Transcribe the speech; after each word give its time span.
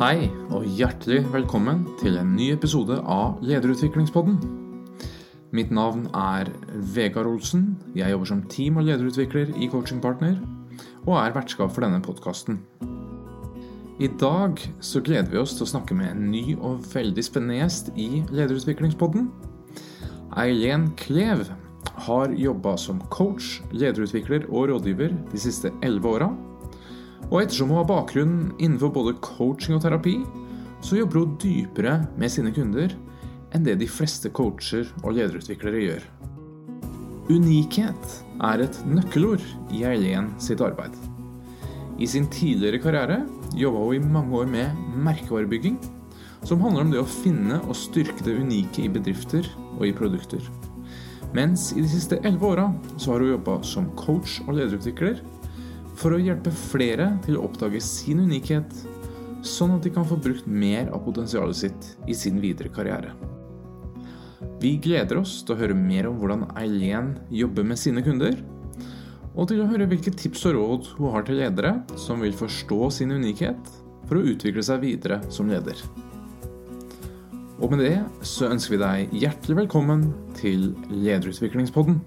Hei, 0.00 0.30
og 0.48 0.62
hjertelig 0.64 1.26
velkommen 1.28 1.82
til 2.00 2.14
en 2.16 2.30
ny 2.32 2.46
episode 2.54 2.94
av 3.04 3.42
Lederutviklingspodden. 3.44 4.38
Mitt 5.52 5.68
navn 5.76 6.06
er 6.16 6.48
Vegard 6.94 7.28
Olsen. 7.28 7.66
Jeg 7.92 8.14
jobber 8.14 8.30
som 8.30 8.40
team- 8.48 8.80
og 8.80 8.88
lederutvikler 8.88 9.52
i 9.60 9.68
Coachingpartner, 9.68 10.40
og 11.04 11.20
er 11.20 11.36
vertskap 11.36 11.74
for 11.76 11.84
denne 11.84 12.00
podkasten. 12.00 12.62
I 14.00 14.08
dag 14.24 14.64
så 14.80 15.04
gleder 15.04 15.28
vi 15.34 15.42
oss 15.44 15.58
til 15.58 15.68
å 15.68 15.72
snakke 15.76 15.92
med 15.92 16.14
en 16.14 16.30
ny 16.32 16.56
og 16.56 16.80
veldig 16.94 17.28
spennende 17.28 17.60
gjest 17.60 17.92
i 17.92 18.24
Lederutviklingspodden. 18.32 19.28
Eileen 20.32 20.94
Klev 20.96 21.44
har 22.08 22.32
jobba 22.32 22.78
som 22.80 23.04
coach, 23.12 23.58
lederutvikler 23.68 24.48
og 24.48 24.70
rådgiver 24.72 25.12
de 25.28 25.48
siste 25.50 25.76
elleve 25.84 26.16
åra. 26.16 26.36
Og 27.30 27.44
ettersom 27.44 27.70
hun 27.70 27.78
har 27.78 27.88
bakgrunn 27.88 28.38
innenfor 28.58 28.90
både 28.94 29.18
coaching 29.22 29.76
og 29.76 29.84
terapi, 29.84 30.18
så 30.82 30.98
jobber 30.98 31.22
hun 31.22 31.36
dypere 31.40 32.00
med 32.18 32.32
sine 32.32 32.50
kunder 32.54 32.94
enn 33.54 33.66
det 33.66 33.76
de 33.80 33.88
fleste 33.90 34.30
coacher 34.34 34.88
og 35.04 35.14
lederutviklere 35.16 35.84
gjør. 35.84 36.04
Unikhet 37.30 38.14
er 38.42 38.64
et 38.64 38.78
nøkkelord 38.90 39.44
i 39.70 39.84
Eileen 39.86 40.32
sitt 40.42 40.62
arbeid. 40.64 40.96
I 42.00 42.08
sin 42.08 42.26
tidligere 42.32 42.80
karriere 42.82 43.20
jobba 43.54 43.84
hun 43.84 43.94
i 43.98 44.12
mange 44.16 44.38
år 44.40 44.50
med 44.50 44.78
merkevarebygging, 45.04 45.76
som 46.42 46.62
handler 46.64 46.86
om 46.86 46.94
det 46.94 47.02
å 47.02 47.10
finne 47.20 47.60
og 47.66 47.76
styrke 47.76 48.24
det 48.24 48.38
unike 48.40 48.86
i 48.86 48.90
bedrifter 48.90 49.46
og 49.76 49.84
i 49.86 49.94
produkter. 49.94 50.42
Mens 51.36 51.68
i 51.76 51.82
de 51.84 51.90
siste 51.92 52.18
elleve 52.24 52.48
åra 52.56 52.70
så 52.96 53.12
har 53.12 53.22
hun 53.22 53.34
jobba 53.36 53.60
som 53.62 53.90
coach 54.00 54.40
og 54.48 54.56
lederutvikler 54.56 55.20
for 56.00 56.16
å 56.16 56.20
hjelpe 56.20 56.52
flere 56.70 57.10
til 57.26 57.36
å 57.36 57.44
oppdage 57.44 57.80
sin 57.84 58.22
unikhet, 58.24 58.70
sånn 59.44 59.74
at 59.76 59.84
de 59.84 59.92
kan 59.92 60.06
få 60.08 60.16
brukt 60.20 60.46
mer 60.48 60.88
av 60.94 61.04
potensialet 61.04 61.58
sitt 61.58 61.90
i 62.08 62.16
sin 62.16 62.40
videre 62.40 62.72
karriere. 62.72 63.12
Vi 64.60 64.74
gleder 64.80 65.20
oss 65.20 65.38
til 65.44 65.54
å 65.54 65.60
høre 65.60 65.76
mer 65.76 66.08
om 66.08 66.18
hvordan 66.20 66.46
Eileen 66.60 67.14
jobber 67.32 67.64
med 67.68 67.80
sine 67.80 68.04
kunder, 68.04 68.36
og 69.36 69.48
til 69.48 69.62
å 69.62 69.68
høre 69.70 69.86
hvilke 69.88 70.12
tips 70.12 70.46
og 70.50 70.56
råd 70.56 70.88
hun 70.98 71.12
har 71.14 71.24
til 71.24 71.38
ledere 71.40 71.74
som 72.00 72.24
vil 72.24 72.36
forstå 72.36 72.90
sin 72.96 73.14
unikhet 73.14 73.74
for 74.08 74.18
å 74.18 74.24
utvikle 74.32 74.64
seg 74.66 74.82
videre 74.82 75.20
som 75.32 75.48
leder. 75.52 75.78
Og 77.60 77.68
med 77.72 77.84
det 77.84 77.98
så 78.26 78.48
ønsker 78.48 78.74
vi 78.74 78.80
deg 78.80 79.18
hjertelig 79.20 79.58
velkommen 79.62 80.08
til 80.40 80.70
Lederutviklingspodden. 80.88 82.00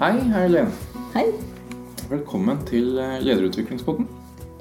Hei, 0.00 0.18
Eileen. 0.34 0.68
Hei. 1.14 1.24
Velkommen 2.10 2.60
til 2.68 2.96
eh, 3.00 3.16
Lederutviklingspodden. 3.24 4.06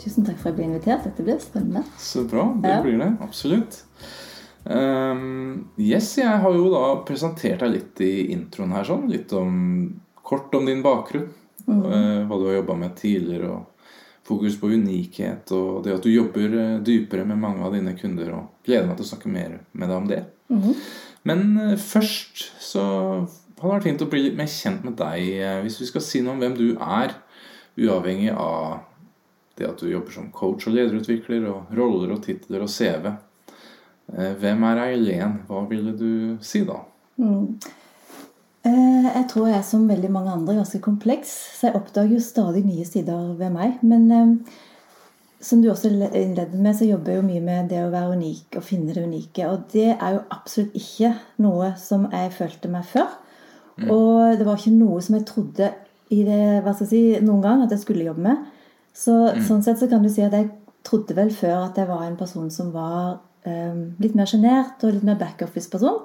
Tusen 0.02 0.26
takk 0.28 0.40
for 0.42 0.50
at 0.52 0.54
jeg 0.54 0.58
ble 0.60 0.68
invitert. 0.70 1.06
Dette 1.08 1.26
blir 1.26 1.40
spennende. 1.42 1.84
Så 2.02 2.24
bra. 2.30 2.46
Det 2.62 2.70
Ja. 2.72 2.82
blir 2.84 2.98
det. 3.02 3.10
Absolutt. 3.24 3.84
Um, 4.66 5.70
yes, 5.78 6.14
jeg 6.18 6.40
har 6.40 6.54
jo 6.56 6.70
da 6.72 6.84
presentert 7.08 7.60
deg 7.64 7.74
litt 7.74 8.02
i 8.02 8.12
introen 8.34 8.72
her, 8.72 8.84
sånn. 8.88 9.10
Litt 9.12 9.34
om 9.34 10.00
kort 10.24 10.54
om 10.56 10.66
din 10.66 10.84
bakgrunn. 10.84 11.30
eh, 11.68 12.26
hva 12.28 12.38
du 12.40 12.46
har 12.50 12.58
jobba 12.58 12.76
med 12.76 12.96
tidligere, 12.96 13.50
og 13.50 13.66
fokus 14.28 14.58
på 14.60 14.68
unikhet. 14.68 15.50
Og 15.56 15.84
det 15.84 15.94
at 15.94 16.04
du 16.04 16.10
jobber 16.12 16.54
eh, 16.60 16.80
dypere 16.84 17.26
med 17.26 17.38
mange 17.40 17.64
av 17.64 17.72
dine 17.74 17.94
kunder. 17.98 18.34
Og 18.34 18.50
gleder 18.66 18.88
meg 18.88 18.98
til 18.98 19.06
å 19.06 19.12
snakke 19.16 19.32
mer 19.32 19.60
med 19.74 19.88
deg 19.90 19.98
om 19.98 20.08
det. 20.08 20.26
Mm. 20.50 20.74
Men 21.24 21.78
først 21.80 22.52
så 22.60 22.84
hadde 23.64 23.76
vært 23.78 23.88
fint 23.90 24.02
å 24.06 24.10
bli 24.12 24.24
litt 24.26 24.38
mer 24.40 24.50
kjent 24.52 24.84
med 24.88 24.96
deg. 25.00 25.28
eh, 25.40 25.62
Hvis 25.64 25.80
vi 25.82 25.86
skal 25.90 26.02
si 26.06 26.22
noe 26.22 26.34
om 26.36 26.40
hvem 26.44 26.56
du 26.58 26.66
er, 26.78 27.14
uavhengig 27.80 28.32
av 28.36 28.80
det 29.58 29.68
at 29.70 29.78
du 29.82 29.88
jobber 29.90 30.12
som 30.16 30.32
coach 30.34 30.68
og 30.68 30.74
lederutvikler, 30.74 31.46
og 31.50 31.74
roller 31.78 32.12
og 32.16 32.24
titler 32.26 32.62
og 32.66 32.70
CV. 32.74 33.12
Eh, 34.18 34.34
Hvem 34.42 34.64
er 34.72 34.82
Eileen? 34.88 35.40
Hva 35.48 35.64
ville 35.70 35.94
du 35.98 36.38
si 36.42 36.64
da? 36.66 36.80
Mm. 37.22 37.60
Eh, 38.66 39.10
Jeg 39.14 39.26
tror 39.30 39.48
jeg 39.48 39.58
er 39.58 39.66
som 39.68 39.88
veldig 39.88 40.10
mange 40.12 40.32
andre 40.32 40.56
ganske 40.56 40.80
kompleks, 40.82 41.34
så 41.60 41.68
jeg 41.68 41.76
oppdager 41.76 42.14
jo 42.16 42.20
stadig 42.20 42.66
nye 42.66 42.86
sider 42.86 43.34
ved 43.38 43.52
meg. 43.52 43.80
Men 43.84 44.46
som 45.44 45.62
du 45.62 45.68
også 45.70 45.90
innledet 45.92 46.54
med, 46.56 46.76
så 46.76 46.88
jobber 46.88 47.12
jeg 47.12 47.22
jo 47.22 47.28
mye 47.28 47.42
med 47.44 47.70
det 47.70 47.82
å 47.84 47.92
være 47.92 48.16
unik 48.16 48.56
og 48.58 48.64
finne 48.64 48.94
det 48.96 49.04
unike. 49.04 49.48
Og 49.52 49.66
det 49.74 49.90
er 49.98 50.14
jo 50.16 50.22
absolutt 50.32 50.74
ikke 50.80 51.14
noe 51.44 51.74
som 51.78 52.08
jeg 52.12 52.32
følte 52.32 52.72
meg 52.72 52.86
før. 52.88 53.10
Og 53.82 54.38
det 54.38 54.46
var 54.46 54.60
ikke 54.60 54.76
noe 54.76 55.02
som 55.02 55.18
jeg 55.18 55.26
trodde 55.30 55.70
i 56.14 56.24
det, 56.28 56.42
hva 56.64 56.74
skal 56.76 56.86
jeg 56.86 56.92
si, 56.92 57.26
noen 57.26 57.42
gang 57.42 57.64
at 57.64 57.74
jeg 57.74 57.82
skulle 57.84 58.06
jobbe 58.06 58.26
med. 58.26 58.44
Så 58.94 59.16
sånn 59.48 59.64
sett 59.66 59.80
så 59.82 59.90
kan 59.90 60.04
du 60.04 60.12
si 60.14 60.22
at 60.22 60.36
jeg 60.38 60.52
trodde 60.86 61.16
vel 61.18 61.32
før 61.34 61.70
at 61.70 61.80
jeg 61.80 61.90
var 61.90 62.04
en 62.06 62.20
person 62.20 62.52
som 62.54 62.70
var 62.76 63.18
eh, 63.48 63.74
litt 64.04 64.14
mer 64.20 64.30
sjenert 64.30 64.84
og 64.84 64.94
litt 64.94 65.08
mer 65.08 65.18
backoffice-person. 65.22 66.04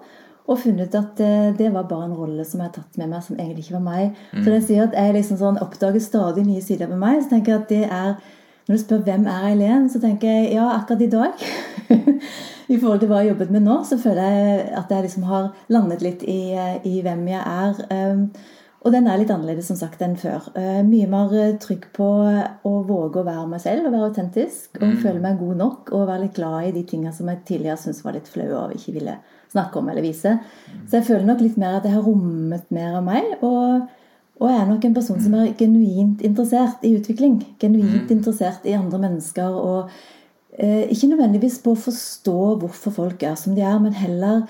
Og 0.48 0.60
funnet 0.62 0.88
ut 0.88 0.96
at 0.96 1.20
eh, 1.20 1.50
det 1.58 1.68
var 1.74 1.88
bare 1.90 2.08
en 2.08 2.16
rolle 2.16 2.46
som 2.48 2.62
jeg 2.62 2.70
har 2.70 2.76
tatt 2.78 3.00
med 3.00 3.10
meg, 3.12 3.24
som 3.26 3.36
egentlig 3.36 3.66
ikke 3.66 3.76
var 3.76 3.86
meg. 3.90 4.22
Så 4.32 4.48
det 4.48 4.62
sier 4.64 4.86
at 4.86 4.96
jeg 4.96 5.16
liksom 5.18 5.40
sånn 5.42 5.60
oppdager 5.64 6.00
stadig 6.00 6.46
nye 6.46 6.64
sider 6.64 6.88
ved 6.88 7.02
meg, 7.02 7.20
så 7.20 7.34
tenker 7.34 7.54
jeg 7.54 7.62
at 7.62 7.72
det 7.74 7.84
er 7.88 8.36
Når 8.68 8.76
du 8.76 8.80
spør 8.82 8.98
hvem 9.00 9.22
er 9.32 9.44
Eileen, 9.48 9.86
så 9.88 9.96
tenker 9.96 10.28
jeg 10.28 10.50
ja, 10.52 10.66
akkurat 10.74 11.00
i 11.00 11.06
dag. 11.08 11.44
I 12.68 12.76
forhold 12.76 13.00
til 13.00 13.08
hva 13.08 13.22
jeg 13.22 13.30
har 13.30 13.34
jobbet 13.34 13.52
med 13.54 13.64
nå, 13.64 13.80
så 13.88 13.96
føler 14.00 14.24
jeg 14.28 14.62
at 14.76 14.90
jeg 14.92 15.06
liksom 15.06 15.26
har 15.28 15.50
landet 15.72 16.04
litt 16.04 16.24
i, 16.28 16.52
i 16.84 16.98
hvem 17.04 17.22
jeg 17.30 17.40
er. 17.40 17.78
Um, 17.88 18.26
og 18.84 18.92
den 18.94 19.08
er 19.10 19.18
litt 19.18 19.30
annerledes 19.32 19.70
som 19.70 19.78
sagt 19.78 20.02
enn 20.04 20.18
før. 20.20 20.50
Uh, 20.52 20.82
mye 20.86 21.08
mer 21.10 21.32
trygg 21.62 21.88
på 21.96 22.08
å 22.68 22.74
våge 22.86 23.22
å 23.22 23.26
være 23.26 23.46
meg 23.50 23.62
selv 23.64 23.88
og 23.88 23.94
være 23.96 24.10
autentisk. 24.10 24.76
Og 24.82 25.00
føle 25.00 25.22
meg 25.24 25.40
god 25.40 25.62
nok 25.62 25.94
og 25.96 26.04
være 26.10 26.26
litt 26.26 26.36
glad 26.36 26.68
i 26.68 26.74
de 26.76 26.84
tingene 26.90 27.14
som 27.16 27.30
jeg 27.32 27.40
tidligere 27.48 27.80
syntes 27.80 28.04
var 28.04 28.18
litt 28.18 28.28
flaue 28.30 28.60
og 28.66 28.76
ikke 28.76 28.94
ville 28.98 29.16
snakke 29.48 29.80
om 29.80 29.88
eller 29.88 30.04
vise. 30.04 30.34
Så 30.84 31.00
jeg 31.00 31.08
føler 31.08 31.24
nok 31.24 31.40
litt 31.42 31.56
mer 31.56 31.78
at 31.78 31.88
jeg 31.88 31.96
har 31.96 32.04
rommet 32.04 32.68
mer 32.74 33.00
av 33.00 33.08
meg. 33.08 33.32
Og, 33.40 33.88
og 34.38 34.52
jeg 34.52 34.60
er 34.60 34.68
nok 34.68 34.84
en 34.84 35.00
person 35.00 35.24
som 35.24 35.40
er 35.40 35.56
genuint 35.56 36.20
interessert 36.28 36.84
i 36.84 36.92
utvikling. 37.00 37.40
Genuint 37.64 38.12
interessert 38.12 38.68
i 38.68 38.76
andre 38.76 39.00
mennesker. 39.08 39.56
og 39.56 39.88
eh, 39.88 40.06
ikke 40.56 41.10
nødvendigvis 41.12 41.58
på 41.62 41.74
å 41.74 41.78
forstå 41.78 42.38
hvorfor 42.62 42.94
folk 42.94 43.22
er 43.22 43.36
som 43.38 43.54
de 43.54 43.62
er, 43.62 43.76
men 43.82 43.94
heller 43.94 44.46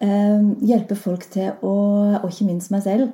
eh, 0.00 0.44
hjelpe 0.64 0.96
folk 0.96 1.26
til 1.32 1.52
å, 1.66 1.74
og 2.20 2.28
ikke 2.30 2.48
minst 2.48 2.72
meg 2.72 2.84
selv, 2.86 3.10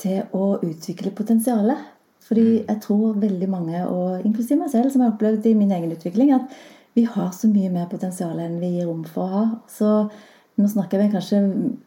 til 0.00 0.22
å 0.32 0.54
utvikle 0.64 1.12
potensialet. 1.16 1.88
Fordi 2.30 2.60
jeg 2.60 2.78
tror 2.84 3.18
veldig 3.18 3.48
mange, 3.50 3.80
og 3.90 4.26
inklusiv 4.26 4.60
meg 4.60 4.70
selv, 4.72 4.92
som 4.92 5.02
har 5.02 5.14
opplevd 5.14 5.48
i 5.50 5.56
min 5.58 5.72
egen 5.74 5.90
utvikling, 5.92 6.30
at 6.36 6.52
vi 6.94 7.04
har 7.10 7.32
så 7.34 7.50
mye 7.50 7.70
mer 7.74 7.88
potensial 7.90 8.38
enn 8.42 8.60
vi 8.62 8.76
gir 8.76 8.88
rom 8.88 9.02
for 9.08 9.26
å 9.26 9.32
ha. 9.34 9.44
Så 9.70 9.90
nå 10.60 10.68
snakker 10.68 11.00
vi 11.00 11.08
kanskje 11.12 11.40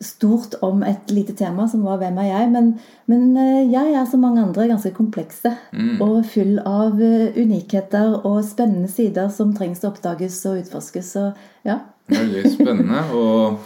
stort 0.03 0.57
om 0.65 0.83
et 0.83 1.11
lite 1.13 1.35
tema 1.37 1.67
som 1.69 1.83
var 1.85 1.97
'Hvem 1.97 2.17
er 2.19 2.29
jeg?', 2.31 2.51
men, 2.51 2.79
men 3.07 3.37
eh, 3.37 3.71
jeg 3.71 3.93
er 3.93 4.05
som 4.09 4.19
mange 4.19 4.41
andre 4.41 4.67
ganske 4.67 4.91
komplekse. 4.91 5.53
Og 6.01 6.25
full 6.25 6.59
av 6.65 6.99
eh, 7.01 7.33
unikheter 7.37 8.25
og 8.25 8.43
spennende 8.43 8.89
sider 8.89 9.29
som 9.29 9.53
trengs 9.53 9.83
å 9.83 9.91
oppdages 9.93 10.45
og 10.45 10.59
utforskes. 10.63 11.13
Så 11.13 11.33
ja. 11.65 11.79
Veldig 12.09 12.51
spennende. 12.51 13.03
og 13.13 13.59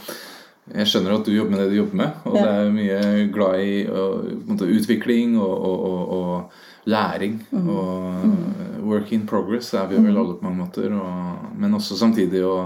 jeg 0.76 0.88
skjønner 0.88 1.14
at 1.16 1.26
du 1.26 1.32
jobber 1.32 1.52
med 1.56 1.60
det 1.64 1.70
du 1.72 1.78
jobber 1.78 1.96
med, 1.96 2.10
og 2.26 2.36
Ja. 2.36 2.44
det 2.44 2.54
er 2.54 2.72
mye 2.76 3.28
glad 3.32 3.60
i 3.64 3.88
og, 3.88 4.26
måte, 4.48 4.68
utvikling 4.68 5.38
og, 5.40 5.56
og, 5.64 6.10
og 6.18 6.52
læring. 6.88 7.40
Og 7.52 8.86
work 8.88 9.12
in 9.12 9.28
progress 9.28 9.74
er 9.76 9.88
vi 9.92 10.00
vel 10.00 10.18
alle 10.18 10.38
på 10.38 10.48
mange 10.48 10.64
måter. 10.64 10.94
Og, 10.96 11.52
men 11.60 11.76
også 11.78 12.00
samtidig 12.00 12.44
å 12.48 12.58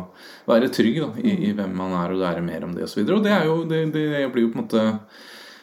være 0.50 0.72
trygg 0.74 1.02
da, 1.02 1.12
i, 1.24 1.36
i 1.50 1.52
hvem 1.58 1.76
man 1.78 1.98
er, 1.98 2.14
og 2.14 2.22
lære 2.22 2.46
mer 2.46 2.68
om 2.68 2.76
det 2.78 2.86
osv. 2.88 3.04
Og, 3.04 3.12
så 3.12 3.20
og 3.20 3.28
det 3.28 3.38
jo 3.48 3.60
det, 3.70 3.84
det 3.96 4.32
blir 4.34 4.48
jo 4.48 4.54
på 4.54 4.60
en 4.60 4.66
måte 4.66 4.88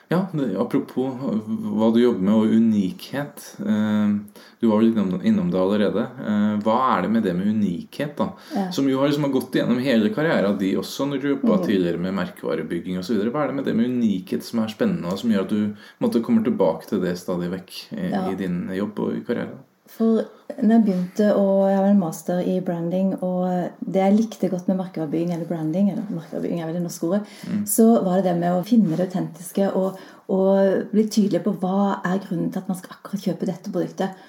ja, 0.09 0.23
apropos 0.61 1.13
hva 1.21 1.91
du 1.93 2.01
jobber 2.01 2.23
med, 2.25 2.35
og 2.35 2.53
unikhet. 2.57 3.43
Eh, 3.61 4.15
du 4.61 4.67
var 4.71 4.81
vel 4.81 4.95
innom, 5.29 5.51
det 5.53 5.61
allerede. 5.61 6.07
Eh, 6.25 6.55
hva 6.65 6.77
er 6.97 7.03
det 7.05 7.11
med 7.13 7.23
det 7.29 7.35
med 7.37 7.51
unikhet, 7.53 8.17
da? 8.17 8.31
Ja. 8.55 8.71
Som 8.73 8.89
jo 8.89 8.99
har 9.03 9.09
liksom 9.11 9.29
gått 9.35 9.53
gjennom 9.61 9.79
hele 9.85 10.11
karrieren 10.15 10.59
din 10.59 10.79
også, 10.81 11.07
når 11.11 11.21
du 11.23 11.29
jobba 11.35 11.61
tidligere 11.67 12.01
med 12.01 12.17
merkevarebygging 12.19 12.99
osv. 12.99 13.21
Hva 13.29 13.45
er 13.45 13.53
det 13.53 13.59
med 13.61 13.69
det 13.69 13.77
med 13.77 13.91
unikhet 13.93 14.43
som 14.49 14.65
er 14.65 14.73
spennende, 14.73 15.13
og 15.13 15.19
som 15.21 15.31
gjør 15.31 15.45
at 15.47 15.55
du 15.55 15.75
måtte, 16.01 16.25
kommer 16.25 16.43
tilbake 16.47 16.89
til 16.89 17.01
det 17.05 17.17
stadig 17.21 17.53
vekk 17.53 17.75
i, 17.93 18.11
Ja. 18.11 18.25
i 18.33 18.35
din 18.35 18.69
jobb 18.75 18.99
og 18.99 19.13
i 19.17 19.25
karrieren? 19.29 19.61
For 19.89 20.25
når 20.59 20.73
jeg 20.75 20.85
begynte 20.85 21.29
å 21.37 21.45
Jeg 21.69 21.77
har 21.79 21.87
en 21.89 22.01
master 22.01 22.41
i 22.45 22.59
branding, 22.65 23.15
og 23.25 23.71
det 23.81 24.03
jeg 24.03 24.17
likte 24.17 24.51
godt 24.53 24.69
med 24.71 24.81
merkevarebygging, 24.81 25.35
eller 25.35 25.49
branding, 25.49 25.91
eller 25.93 26.09
merkevarebygging 26.13 26.63
er 26.63 26.71
vel 26.71 26.79
det 26.79 26.85
norske 26.85 27.09
ordet, 27.09 27.21
så 27.69 27.87
var 28.05 28.19
det 28.19 28.29
det 28.29 28.37
med 28.41 28.57
å 28.57 28.65
finne 28.67 28.97
det 28.97 29.09
autentiske 29.09 29.71
og, 29.79 30.01
og 30.35 30.91
bli 30.93 31.07
tydelig 31.09 31.43
på 31.45 31.55
hva 31.63 32.01
er 32.03 32.21
grunnen 32.25 32.53
til 32.53 32.63
at 32.63 32.69
man 32.71 32.81
skal 32.81 32.97
akkurat 32.97 33.29
kjøpe 33.31 33.49
dette 33.49 33.73
produktet. 33.73 34.29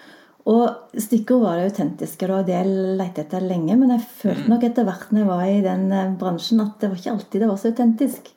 Og 0.50 0.98
stikkord 0.98 1.44
var 1.44 1.60
det 1.60 1.70
autentiske. 1.70 2.28
Var 2.30 2.46
det 2.48 2.56
jeg 2.56 2.76
lette 2.98 3.26
etter 3.26 3.44
lenge. 3.46 3.76
Men 3.78 3.94
jeg 3.94 4.08
følte 4.22 4.50
nok 4.50 4.66
etter 4.66 4.88
hvert 4.88 5.12
når 5.12 5.22
jeg 5.22 5.30
var 5.30 5.46
i 5.46 5.64
den 5.66 5.88
eh, 5.94 6.14
bransjen, 6.20 6.64
at 6.64 6.80
det 6.82 6.90
var 6.90 7.02
ikke 7.02 7.16
alltid 7.16 7.44
det 7.44 7.50
var 7.52 7.60
så 7.60 7.74
autentisk. 7.74 8.32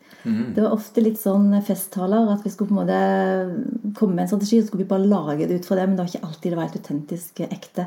Det 0.55 0.63
var 0.63 0.75
ofte 0.77 1.03
litt 1.03 1.19
sånn 1.21 1.49
festtaler 1.67 2.31
at 2.31 2.45
vi 2.45 2.53
skulle 2.53 2.71
på 2.71 2.77
en 2.77 2.81
måte 2.83 3.95
komme 3.99 4.15
med 4.15 4.25
en 4.25 4.31
strategi, 4.31 4.61
så 4.61 4.69
skulle 4.69 4.85
vi 4.85 4.91
bare 4.93 5.09
lage 5.11 5.49
det 5.49 5.59
ut 5.61 5.67
fra 5.67 5.79
det, 5.79 5.87
men 5.89 5.97
det 5.97 6.05
var 6.05 6.13
ikke 6.13 6.29
alltid 6.29 6.53
det 6.53 6.59
var 6.59 6.69
helt 6.69 6.79
autentisk 6.79 7.43
ekte. 7.49 7.87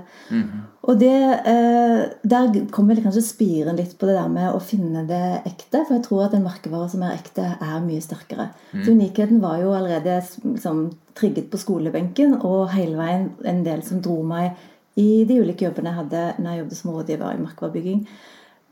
Og 0.85 0.99
det, 0.99 1.15
eh, 1.53 2.01
der 2.35 2.59
kommer 2.75 2.99
kanskje 2.99 3.23
spiren 3.25 3.79
litt 3.79 3.95
på 3.97 4.09
det 4.09 4.17
der 4.17 4.29
med 4.29 4.51
å 4.51 4.61
finne 4.63 5.05
det 5.07 5.23
ekte, 5.45 5.85
for 5.85 5.95
jeg 5.95 6.05
tror 6.07 6.25
at 6.25 6.37
en 6.37 6.45
merkevare 6.45 6.89
som 6.91 7.03
er 7.03 7.15
ekte, 7.15 7.47
er 7.55 7.85
mye 7.85 8.03
sterkere. 8.03 8.49
Så 8.83 8.91
unikheten 8.91 9.41
var 9.41 9.59
jo 9.63 9.73
allerede 9.73 10.21
liksom, 10.43 10.89
trigget 11.15 11.49
på 11.51 11.61
skolebenken, 11.61 12.39
og 12.41 12.73
hele 12.75 12.99
veien 12.99 13.29
en 13.45 13.63
del 13.63 13.83
som 13.87 14.01
dro 14.03 14.21
meg 14.23 14.57
i 14.95 15.25
de 15.27 15.39
ulike 15.43 15.65
jobbene 15.67 15.91
jeg 15.91 15.99
hadde 16.01 16.25
når 16.39 16.51
jeg 16.51 16.61
jobbet 16.63 16.79
som 16.79 16.91
rådgiver 16.95 17.33
i 17.35 17.43
merkevarebygging. 17.43 18.03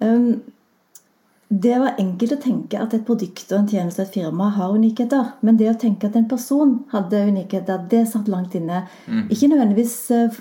Um, 0.03 0.27
det 1.53 1.73
var 1.77 1.99
enkelt 2.01 2.33
å 2.33 2.39
tenke 2.41 2.79
at 2.81 2.93
et 2.95 3.03
produkt 3.05 3.51
og 3.51 3.59
en 3.59 3.67
tjeneste 3.69 4.01
og 4.01 4.07
et 4.07 4.15
firma 4.15 4.47
har 4.55 4.71
unikheter. 4.73 5.33
Men 5.45 5.57
det 5.59 5.67
å 5.69 5.75
tenke 5.77 6.07
at 6.09 6.15
en 6.17 6.25
person 6.29 6.71
hadde 6.89 7.19
unikheter, 7.27 7.83
det 7.91 8.07
satt 8.09 8.31
langt 8.31 8.55
inne. 8.57 8.79
Ikke 9.27 9.51
nødvendigvis 9.51 9.93
uh, 10.15 10.39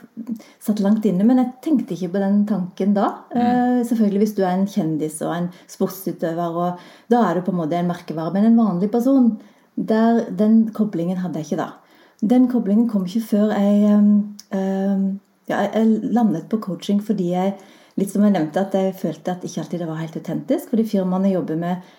satt 0.63 0.81
langt 0.81 1.05
inne, 1.09 1.27
men 1.29 1.43
jeg 1.43 1.51
tenkte 1.67 1.97
ikke 1.97 2.15
på 2.15 2.23
den 2.23 2.39
tanken 2.49 2.95
da. 2.97 3.11
Uh, 3.35 3.83
selvfølgelig 3.89 4.23
hvis 4.23 4.35
du 4.39 4.41
er 4.45 4.55
en 4.55 4.65
kjendis 4.71 5.19
og 5.27 5.35
en 5.35 5.51
sportsutøver, 5.75 6.57
og 6.63 7.13
da 7.13 7.27
er 7.27 7.37
du 7.37 7.45
på 7.45 7.53
en 7.53 7.61
måte 7.61 7.77
en 7.77 7.93
merkevare. 7.93 8.33
Men 8.39 8.49
en 8.49 8.63
vanlig 8.63 8.89
person, 8.95 9.35
der, 9.77 10.25
den 10.39 10.65
koblingen 10.73 11.21
hadde 11.21 11.43
jeg 11.43 11.51
ikke 11.51 11.61
da. 11.61 11.69
Den 12.23 12.49
koblingen 12.49 12.89
kom 12.89 13.05
ikke 13.05 13.27
før 13.35 13.53
jeg, 13.53 13.99
um, 13.99 14.11
um, 14.57 15.07
ja, 15.51 15.67
jeg 15.67 16.13
landet 16.15 16.49
på 16.49 16.63
coaching 16.63 17.03
fordi 17.05 17.33
jeg 17.35 17.57
litt 18.01 18.13
som 18.13 18.25
jeg 18.25 18.35
nevnte, 18.35 18.63
at 18.63 18.77
jeg 18.77 18.95
følte 18.99 19.35
at 19.35 19.45
ikke 19.47 19.65
alltid 19.65 19.83
det 19.83 19.89
var 19.91 20.01
helt 20.01 20.21
autentisk. 20.21 20.71
Fordi 20.73 20.87
firmaene 20.89 21.33
jobber 21.35 21.59
med 21.61 21.91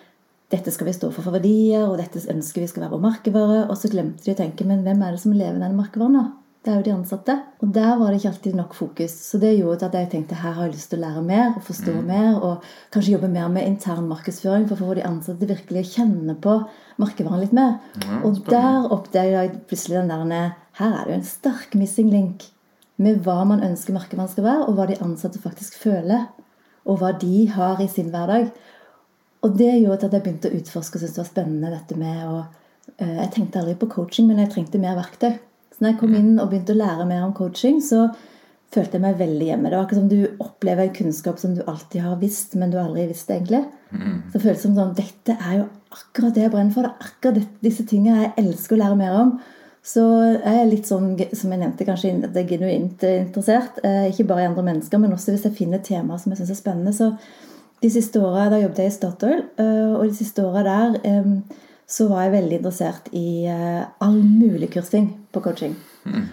dette 0.54 0.72
skal 0.74 0.90
vi 0.90 0.94
stå 0.94 1.10
for 1.14 1.26
for 1.26 1.34
verdier, 1.34 1.88
og 1.88 1.98
dette 1.98 2.22
ønsker 2.30 2.62
vi 2.62 2.70
skal 2.70 2.86
være 2.86 2.94
vår 2.96 3.04
merkevare. 3.08 3.60
Og 3.68 3.76
så 3.80 3.92
glemte 3.92 4.26
de 4.26 4.36
å 4.36 4.40
tenke 4.40 4.68
men 4.70 4.86
hvem 4.86 5.02
er 5.02 5.16
det 5.16 5.24
som 5.24 5.36
lever 5.36 5.60
denne 5.60 5.78
merkevaren? 5.78 6.20
da? 6.20 6.30
Det 6.64 6.72
er 6.72 6.78
jo 6.78 6.86
de 6.86 6.94
ansatte. 6.94 7.34
Og 7.60 7.74
der 7.76 7.98
var 8.00 8.08
det 8.08 8.22
ikke 8.22 8.30
alltid 8.30 8.54
nok 8.56 8.76
fokus. 8.78 9.16
Så 9.26 9.40
det 9.42 9.52
gjorde 9.58 9.90
at 9.90 9.98
jeg 9.98 10.12
tenkte 10.14 10.38
her 10.40 10.54
har 10.56 10.70
jeg 10.70 10.78
lyst 10.78 10.94
til 10.94 11.02
å 11.02 11.04
lære 11.04 11.24
mer 11.26 11.58
og 11.58 11.66
forstå 11.68 11.96
mm. 11.98 12.06
mer. 12.08 12.38
Og 12.40 12.70
kanskje 12.94 13.18
jobbe 13.18 13.32
mer 13.34 13.50
med 13.52 13.68
intern 13.68 14.08
markedsføring 14.08 14.70
for 14.70 14.78
å 14.78 14.88
få 14.88 14.96
de 15.00 15.04
ansatte 15.10 15.50
virkelig 15.50 15.84
å 15.84 15.92
kjenne 15.98 16.38
på 16.46 16.56
merkevaren 17.04 17.44
litt 17.44 17.58
mer. 17.58 17.76
Ja, 18.00 18.22
og 18.24 18.40
der 18.48 18.88
oppdaget 18.96 19.36
jeg 19.36 19.64
plutselig 19.68 20.00
den 20.00 20.14
der 20.32 20.54
Her 20.80 20.94
er 20.94 21.04
det 21.04 21.12
jo 21.12 21.20
en 21.20 21.28
sterk 21.28 21.76
missing 21.78 22.08
link 22.14 22.48
med 23.04 23.22
hva 23.26 23.42
man 23.48 23.64
ønsker 23.66 23.96
merkevaren 23.96 24.32
skal 24.32 24.48
være, 24.48 24.68
og 24.68 24.78
hva 24.78 24.88
de 24.90 25.00
ansatte 25.04 25.42
faktisk 25.44 25.78
føler. 25.82 26.28
Og 26.90 27.00
hva 27.00 27.14
de 27.16 27.46
har 27.54 27.80
i 27.84 27.88
sin 27.92 28.12
hverdag. 28.12 28.50
Og 29.44 29.56
det 29.60 29.72
gjorde 29.72 30.08
at 30.08 30.16
jeg 30.16 30.24
begynte 30.24 30.52
å 30.52 30.58
utforske 30.58 30.98
og 30.98 31.04
syntes 31.04 31.16
det 31.16 31.22
var 31.22 31.32
spennende 31.32 31.72
dette 31.72 31.98
med 32.00 32.20
å 32.28 32.36
eh, 32.98 33.18
Jeg 33.22 33.32
tenkte 33.36 33.62
aldri 33.62 33.76
på 33.80 33.90
coaching, 33.92 34.28
men 34.30 34.40
jeg 34.44 34.54
trengte 34.54 34.82
mer 34.82 34.98
verktøy. 35.00 35.34
Så 35.74 35.82
når 35.82 35.94
jeg 35.94 36.00
kom 36.00 36.14
inn 36.16 36.36
og 36.38 36.52
begynte 36.52 36.76
å 36.76 36.80
lære 36.80 37.08
mer 37.10 37.26
om 37.26 37.34
coaching, 37.36 37.80
så 37.84 38.08
følte 38.74 38.98
jeg 38.98 39.04
meg 39.04 39.20
veldig 39.20 39.48
hjemme. 39.48 39.70
Det 39.70 39.78
var 39.78 39.88
ikke 39.88 40.00
som 40.00 40.10
du 40.12 40.20
opplever 40.44 40.88
en 40.88 40.96
kunnskap 40.98 41.40
som 41.42 41.56
du 41.58 41.64
alltid 41.66 42.06
har 42.06 42.20
visst, 42.22 42.56
men 42.60 42.74
du 42.74 42.80
aldri 42.82 43.08
visste 43.10 43.36
egentlig. 43.36 43.64
Mm. 43.94 44.22
Så 44.30 44.38
det 44.38 44.44
føltes 44.46 44.64
som 44.66 44.78
sånn 44.78 44.96
Dette 44.98 45.36
er 45.38 45.60
jo 45.60 45.68
akkurat 45.94 46.36
det 46.36 46.46
jeg 46.46 46.54
brenner 46.54 46.76
for. 46.76 46.88
Det 46.88 46.94
er 46.94 47.12
akkurat 47.12 47.60
disse 47.66 47.86
tingene 47.90 48.24
jeg 48.24 48.34
elsker 48.44 48.78
å 48.78 48.82
lære 48.84 49.00
mer 49.00 49.20
om. 49.20 49.36
Så 49.84 50.04
jeg 50.32 50.60
er 50.62 50.70
litt 50.70 50.88
sånn, 50.88 51.10
som 51.36 51.52
jeg 51.52 51.60
nevnte, 51.60 51.86
kanskje 51.88 52.14
at 52.24 52.38
jeg 52.38 52.46
er 52.46 52.52
genuint 52.54 53.02
interessert. 53.04 53.82
Eh, 53.84 54.08
ikke 54.14 54.30
bare 54.30 54.46
i 54.46 54.48
andre 54.48 54.64
mennesker, 54.64 55.02
men 55.02 55.12
også 55.12 55.34
hvis 55.34 55.44
jeg 55.50 55.58
finner 55.58 55.84
temaer 55.84 56.22
som 56.22 56.32
jeg 56.32 56.40
syns 56.40 56.54
er 56.54 56.60
spennende. 56.62 56.94
Så 56.96 57.10
de 57.84 57.92
siste 57.92 58.22
åra 58.24 58.48
da 58.54 58.62
jobbet 58.62 58.80
jeg 58.80 58.94
i 58.94 58.96
Statoil, 58.96 59.44
eh, 59.60 59.92
og 59.98 60.06
de 60.08 60.16
siste 60.16 60.46
åra 60.48 60.64
der 60.70 60.96
eh, 61.10 61.28
så 61.94 62.08
var 62.08 62.24
jeg 62.24 62.36
veldig 62.38 62.60
interessert 62.62 63.12
i 63.12 63.28
all 63.52 64.22
mulig 64.24 64.72
kursing 64.72 65.12
på 65.36 65.44
coaching. 65.44 65.76
Mm. 66.08 66.24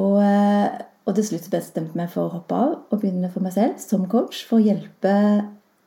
Og, 0.00 0.16
og, 1.04 1.12
til 1.18 1.28
slutt 1.28 1.50
bestemte 1.52 1.92
jeg 1.92 2.00
meg 2.00 2.08
for 2.10 2.24
å 2.24 2.32
hoppe 2.38 2.56
av 2.56 2.72
og 2.80 2.96
begynne 3.02 3.28
for 3.30 3.44
meg 3.44 3.54
selv 3.54 3.76
som 3.84 4.08
coach 4.08 4.40
for 4.48 4.56
å 4.56 4.64
hjelpe 4.64 5.12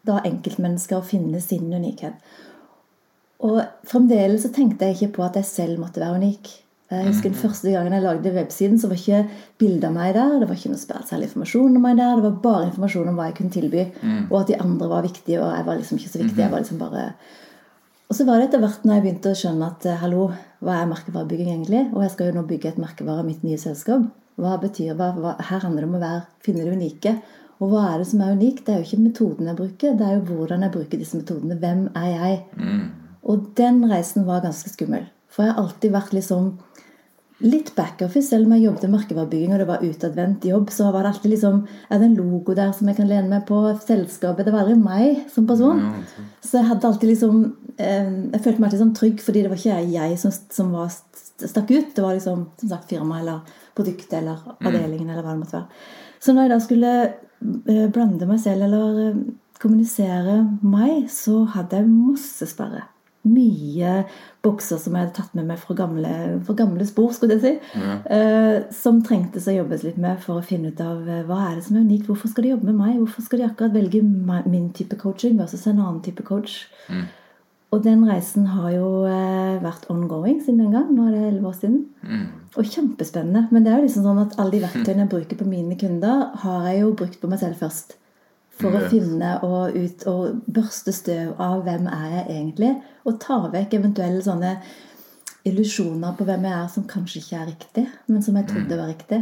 da 0.08 0.22
enkeltmennesker 0.30 1.02
å 1.02 1.06
finne 1.10 1.42
sin 1.44 1.74
unikhet. 1.74 2.22
Og 3.44 3.60
fremdeles 3.90 4.46
så 4.46 4.54
tenkte 4.54 4.88
jeg 4.88 5.00
ikke 5.00 5.16
på 5.18 5.26
at 5.26 5.42
jeg 5.42 5.50
selv 5.50 5.82
måtte 5.82 6.06
være 6.06 6.22
unik. 6.22 6.54
Jeg 6.90 7.06
husker 7.06 7.30
den 7.30 7.38
første 7.38 7.70
gangen 7.70 7.94
jeg 7.94 8.02
lagde 8.02 8.32
websiden, 8.34 8.80
så 8.82 8.88
var 8.90 8.98
ikke 8.98 9.20
bilder 9.62 9.92
av 9.92 9.94
meg 9.94 10.16
der. 10.16 10.32
Det 10.42 10.48
var 10.50 10.58
ikke 10.58 10.72
noe 10.72 11.04
særlig 11.06 11.28
informasjon 11.28 11.76
om 11.78 11.84
meg 11.86 12.00
der. 12.00 12.16
Det 12.18 12.26
var 12.26 12.40
bare 12.46 12.70
informasjon 12.72 13.12
om 13.12 13.20
hva 13.20 13.28
jeg 13.28 13.36
kunne 13.38 13.54
tilby. 13.54 13.84
Mm. 14.02 14.24
Og 14.24 14.38
at 14.40 14.50
de 14.50 14.58
andre 14.58 14.88
var 14.90 15.06
viktige, 15.06 15.38
og 15.38 15.52
jeg 15.54 15.68
var 15.68 15.78
liksom 15.78 16.00
ikke 16.00 16.14
så 16.16 16.22
viktig. 16.24 16.42
Jeg 16.42 16.54
var 16.54 16.64
liksom 16.64 16.82
bare... 16.82 17.04
Og 18.10 18.18
så 18.18 18.26
var 18.26 18.40
det 18.42 18.48
etter 18.48 18.64
hvert 18.64 18.88
når 18.88 18.96
jeg 18.96 19.04
begynte 19.06 19.34
å 19.36 19.38
skjønne 19.38 19.68
at 19.70 19.86
eh, 19.86 20.00
hallo, 20.02 20.32
hva 20.66 20.80
er 20.80 20.90
merkevarebygging 20.90 21.52
egentlig? 21.52 21.84
Og 21.94 22.02
jeg 22.02 22.16
skal 22.16 22.32
jo 22.32 22.40
nå 22.40 22.44
bygge 22.50 22.72
et 22.72 22.80
merkevare 22.82 23.22
av 23.22 23.30
mitt 23.30 23.44
nye 23.46 23.60
selskap. 23.62 24.08
Hva 24.40 24.56
betyr 24.58 24.98
hva, 24.98 25.12
hva, 25.14 25.36
Her 25.46 25.62
handler 25.68 25.86
det 25.86 25.92
om 25.92 26.00
å 26.00 26.02
være, 26.02 26.24
finne 26.42 26.66
det 26.66 26.74
unike. 26.74 27.14
Og 27.60 27.70
hva 27.70 27.84
er 27.92 28.02
det 28.02 28.10
som 28.10 28.24
er 28.26 28.34
unikt? 28.40 28.64
Det 28.66 28.74
er 28.74 28.82
jo 28.82 28.88
ikke 28.88 29.04
metoden 29.04 29.52
jeg 29.52 29.60
bruker, 29.60 29.94
det 30.00 30.08
er 30.08 30.18
jo 30.18 30.26
hvordan 30.32 30.66
jeg 30.66 30.74
bruker 30.74 31.04
disse 31.04 31.22
metodene. 31.22 31.60
Hvem 31.62 31.86
er 32.00 32.10
jeg? 32.16 32.42
Mm. 32.58 32.84
Og 33.30 33.50
den 33.60 33.82
reisen 33.92 34.26
var 34.26 34.42
ganske 34.42 34.74
skummel. 34.74 35.06
For 35.30 35.46
jeg 35.46 35.54
har 35.54 35.62
alltid 35.62 35.94
vært 35.94 36.16
liksom 36.16 36.54
litt 37.40 37.72
backoffice. 37.76 38.28
Selv 38.30 38.48
om 38.48 38.56
jeg 38.56 38.66
jobbet 38.66 38.86
i 38.86 38.92
merkevarebygging 38.92 39.54
og 39.56 39.62
det 39.62 39.68
var 39.70 39.84
utadvendt 39.86 40.48
jobb, 40.50 40.72
så 40.76 40.90
var 40.92 41.06
det 41.06 41.14
alltid 41.14 41.34
liksom 41.34 41.62
Er 41.90 42.00
det 42.00 42.10
en 42.10 42.18
logo 42.18 42.56
der 42.56 42.74
som 42.76 42.88
jeg 42.88 42.98
kan 42.98 43.08
lene 43.08 43.32
meg 43.32 43.46
på? 43.48 43.62
Selskapet 43.86 44.46
Det 44.46 44.54
var 44.54 44.66
aldri 44.66 44.76
meg 44.80 45.24
som 45.32 45.48
person. 45.48 45.80
Så 46.44 46.60
jeg 46.60 46.70
hadde 46.70 46.88
alltid 46.88 47.14
liksom 47.14 47.40
eh, 47.78 48.12
Jeg 48.34 48.44
følte 48.44 48.60
meg 48.60 48.68
alltid 48.70 48.84
sånn 48.84 48.98
trygg, 49.00 49.24
fordi 49.24 49.44
det 49.44 49.54
var 49.54 49.62
ikke 49.62 49.80
jeg 49.96 50.20
som, 50.20 50.36
som 50.52 50.76
var 50.76 50.92
stakk 50.92 51.72
ut. 51.72 51.96
Det 51.96 52.04
var 52.04 52.18
liksom 52.18 52.46
som 52.60 52.76
sagt 52.76 52.92
firma 52.92 53.22
eller 53.22 53.58
produktet 53.78 54.20
eller 54.20 54.44
mm. 54.44 54.68
avdelingen 54.68 55.10
eller 55.10 55.24
hva 55.24 55.36
det 55.36 55.44
måtte 55.46 55.60
være. 55.62 55.84
Så 56.20 56.36
når 56.36 56.48
jeg 56.48 56.52
da 56.52 56.62
skulle 56.64 56.96
eh, 57.08 57.86
blande 57.96 58.28
meg 58.28 58.44
selv 58.44 58.68
eller 58.68 59.04
eh, 59.08 59.20
kommunisere 59.60 60.42
meg, 60.64 61.08
så 61.12 61.46
hadde 61.56 61.80
jeg 61.80 61.92
masse 61.92 62.48
sperre 62.52 62.88
mye 63.28 63.94
bokser 64.46 64.80
som 64.80 64.96
jeg 64.96 65.04
hadde 65.04 65.16
tatt 65.18 65.36
med 65.36 65.50
meg 65.50 65.60
fra 65.60 65.76
gamle, 65.76 66.14
fra 66.48 66.56
gamle 66.58 66.86
spor, 66.88 67.12
skulle 67.16 67.36
jeg 67.38 67.44
si. 67.44 67.80
Ja. 67.82 67.98
Uh, 68.08 68.58
som 68.76 69.02
trengtes 69.06 69.50
å 69.50 69.58
jobbes 69.58 69.84
litt 69.84 70.00
med 70.00 70.22
for 70.24 70.40
å 70.40 70.46
finne 70.46 70.72
ut 70.72 70.82
av 70.84 71.04
uh, 71.04 71.22
hva 71.28 71.42
er 71.50 71.60
det 71.60 71.66
som 71.68 71.78
er 71.78 71.86
unikt. 71.88 72.08
Hvorfor 72.08 72.32
skal 72.32 72.48
de 72.48 72.54
jobbe 72.54 72.72
med 72.72 72.80
meg? 72.80 72.98
Hvorfor 73.02 73.28
skal 73.28 73.42
de 73.42 73.48
akkurat 73.50 73.76
velge 73.76 74.04
min 74.48 74.70
type 74.76 75.00
coaching 75.02 75.40
versus 75.42 75.68
en 75.68 75.82
annen 75.82 76.02
type 76.06 76.24
coach? 76.28 76.62
Mm. 76.88 77.08
Og 77.70 77.84
den 77.86 78.02
reisen 78.08 78.48
har 78.50 78.72
jo 78.74 78.90
uh, 79.06 79.60
vært 79.62 79.90
ongoing 79.94 80.40
siden 80.42 80.64
den 80.64 80.76
gang. 80.78 80.90
Nå 80.96 81.10
er 81.10 81.16
det 81.18 81.26
elleve 81.28 81.52
år 81.52 81.60
siden. 81.60 81.82
Mm. 82.02 82.28
Og 82.56 82.66
kjempespennende. 82.66 83.48
Men 83.52 83.66
det 83.66 83.74
er 83.74 83.82
jo 83.82 83.90
liksom 83.90 84.08
sånn 84.08 84.24
at 84.24 84.40
alle 84.40 84.56
de 84.56 84.64
verktøyene 84.64 85.06
jeg 85.06 85.12
bruker 85.12 85.44
på 85.44 85.50
mine 85.50 85.78
kunder, 85.80 86.30
har 86.46 86.70
jeg 86.72 86.86
jo 86.86 86.96
brukt 87.04 87.20
på 87.22 87.30
meg 87.30 87.44
selv 87.44 87.60
først 87.60 88.00
for 88.60 88.76
å 88.76 88.86
finne 88.92 89.32
og, 89.48 89.76
ut, 89.76 90.06
og 90.12 90.44
børste 90.52 90.94
støv 90.96 91.40
av 91.42 91.64
hvem 91.68 91.88
er 91.88 92.08
jeg 92.18 92.26
egentlig, 92.36 92.72
og 93.08 93.20
ta 93.24 93.42
vekk 93.54 93.78
eventuelle 93.80 94.24
sånne 94.26 94.56
illusjoner 95.48 96.16
på 96.18 96.28
hvem 96.28 96.48
jeg 96.50 96.56
er 96.58 96.72
som 96.74 96.88
kanskje 96.90 97.22
ikke 97.22 97.38
er 97.40 97.52
riktig, 97.54 97.86
men 98.12 98.26
som 98.26 98.38
jeg 98.38 98.50
trodde 98.50 98.80
var 98.80 98.92
riktig. 98.92 99.22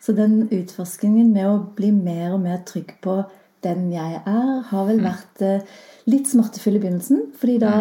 Så 0.00 0.14
den 0.16 0.46
utforskningen 0.54 1.32
med 1.34 1.48
å 1.48 1.58
bli 1.76 1.90
mer 1.92 2.36
og 2.36 2.40
mer 2.44 2.62
trygg 2.66 2.94
på 3.04 3.20
den 3.66 3.88
jeg 3.90 4.20
er, 4.20 4.50
har 4.70 4.86
vel 4.86 5.00
mm. 5.02 5.06
vært 5.08 5.42
eh, 5.44 5.76
litt 6.08 6.30
smertefull 6.30 6.78
i 6.78 6.82
begynnelsen. 6.82 7.26
fordi 7.38 7.58
da 7.62 7.74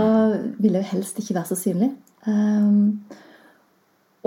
ville 0.58 0.82
jeg 0.82 0.92
helst 0.96 1.22
ikke 1.22 1.38
være 1.38 1.52
så 1.52 1.60
synlig. 1.60 1.92
Um, 2.26 3.06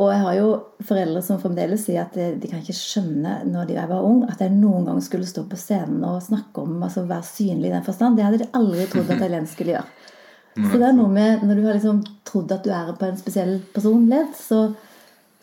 og 0.01 0.09
jeg 0.09 0.21
har 0.23 0.37
jo 0.39 0.49
foreldre 0.89 1.21
som 1.25 1.41
fremdeles 1.43 1.83
sier 1.85 2.07
at 2.07 2.15
de 2.17 2.49
kan 2.49 2.63
ikke 2.63 2.77
skjønne 2.77 3.35
når 3.51 3.67
de 3.69 3.77
var 3.91 4.07
ung, 4.07 4.23
at 4.31 4.41
jeg 4.41 4.55
noen 4.55 4.87
gang 4.89 5.01
skulle 5.05 5.29
stå 5.29 5.45
på 5.51 5.59
scenen 5.61 6.01
og 6.09 6.23
snakke 6.25 6.63
om 6.63 6.79
altså 6.87 7.05
være 7.09 7.27
synlig 7.29 7.69
i 7.69 7.75
den 7.75 7.85
forstand. 7.85 8.17
Det 8.17 8.25
hadde 8.25 8.41
de 8.41 8.49
aldri 8.57 8.87
trodd 8.89 9.13
at 9.13 9.25
Eileen 9.27 9.49
skulle 9.51 9.75
gjøre. 9.75 9.89
Så 10.71 10.81
det 10.81 10.87
er 10.89 10.97
noe 10.97 11.07
med 11.07 11.45
Når 11.47 11.55
du 11.57 11.61
har 11.63 11.77
liksom 11.77 12.01
trodd 12.27 12.51
at 12.51 12.65
du 12.67 12.73
er 12.75 12.89
på 12.99 13.07
en 13.07 13.19
spesiell 13.21 13.53
personlighet, 13.75 14.33
så, 14.35 14.73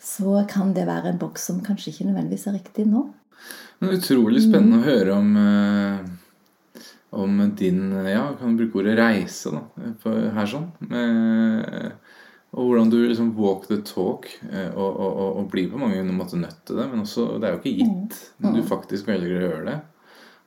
så 0.04 0.42
kan 0.50 0.74
det 0.76 0.84
være 0.88 1.14
en 1.14 1.22
boks 1.22 1.48
som 1.48 1.62
kanskje 1.64 1.94
ikke 1.94 2.10
nødvendigvis 2.10 2.48
er 2.50 2.58
riktig 2.58 2.84
nå. 2.90 3.06
Det 3.78 3.88
er 3.88 3.96
utrolig 4.02 4.42
spennende 4.42 4.80
mm. 4.80 4.82
å 4.82 4.88
høre 4.90 5.16
om, 5.16 5.30
eh, 5.40 6.82
om 7.22 7.40
din 7.56 7.80
Ja, 8.10 8.26
kan 8.36 8.58
du 8.58 8.64
bruke 8.64 8.82
ordet 8.82 8.98
reise 8.98 9.54
da, 9.54 9.62
her 10.34 10.50
sånn. 10.50 10.68
Med 10.90 11.94
og 12.56 12.64
hvordan 12.64 12.90
du 12.90 12.96
liksom 13.02 13.34
walk 13.36 13.66
the 13.68 13.76
talk 13.84 14.26
eh, 14.48 14.70
og, 14.72 14.88
og, 14.88 15.10
og, 15.10 15.36
og 15.42 15.50
blir 15.52 15.68
på 15.68 15.80
mange 15.80 16.00
måter 16.08 16.40
nødt 16.40 16.62
til 16.64 16.80
det. 16.80 16.86
Men 16.88 17.04
også, 17.04 17.26
det 17.36 17.48
er 17.48 17.54
jo 17.54 17.60
ikke 17.60 17.76
gitt. 17.82 18.18
Men 18.40 18.56
du 18.56 18.62
faktisk 18.66 19.10
velger 19.10 19.36
å 19.36 19.42
gjøre 19.42 19.66
det. 19.66 19.76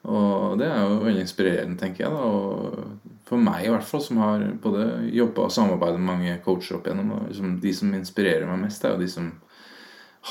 Og 0.09 0.57
det 0.57 0.65
er 0.65 0.81
jo 0.81 1.03
veldig 1.03 1.21
inspirerende, 1.21 1.77
tenker 1.77 2.07
jeg. 2.07 2.15
da, 2.15 2.25
og 2.25 3.19
For 3.27 3.41
meg 3.41 3.67
i 3.67 3.69
hvert 3.69 3.85
fall, 3.85 4.01
som 4.01 4.17
har 4.23 4.47
både 4.63 4.87
jobba 5.13 5.45
og 5.45 5.53
samarbeidet 5.53 6.01
med 6.01 6.09
mange 6.09 6.35
coacher 6.45 6.79
opp 6.79 6.89
igjennom. 6.89 7.13
Og 7.19 7.29
liksom, 7.29 7.55
de 7.61 7.73
som 7.77 7.93
inspirerer 7.93 8.49
meg 8.49 8.63
mest, 8.65 8.85
er 8.85 8.95
jo 8.95 9.03
de 9.03 9.11
som 9.13 9.29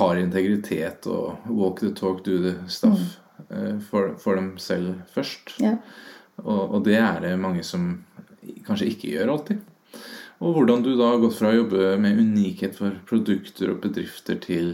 har 0.00 0.18
integritet 0.18 1.06
og 1.10 1.46
walk 1.50 1.84
the 1.84 1.94
talk, 1.94 2.24
do 2.26 2.38
the 2.42 2.56
stuff 2.70 2.98
mm. 3.46 3.80
for, 3.86 4.16
for, 4.18 4.38
dem 4.38 4.56
selv 4.58 5.00
først. 5.14 5.54
Yeah. 5.62 5.78
Og, 6.42 6.62
og 6.66 6.84
det 6.86 6.98
er 6.98 7.22
det 7.22 7.34
mange 7.38 7.62
som 7.66 7.92
kanskje 8.66 8.90
ikke 8.90 9.14
gjør 9.14 9.36
alltid. 9.36 9.69
Og 10.40 10.54
hvordan 10.56 10.82
du 10.82 10.94
da 10.96 11.10
har 11.12 11.20
gått 11.20 11.36
fra 11.36 11.50
å 11.52 11.58
jobbe 11.58 11.96
med 12.00 12.18
unikhet 12.22 12.78
for 12.78 12.94
produkter 13.08 13.74
og 13.74 13.82
bedrifter 13.82 14.38
til 14.40 14.70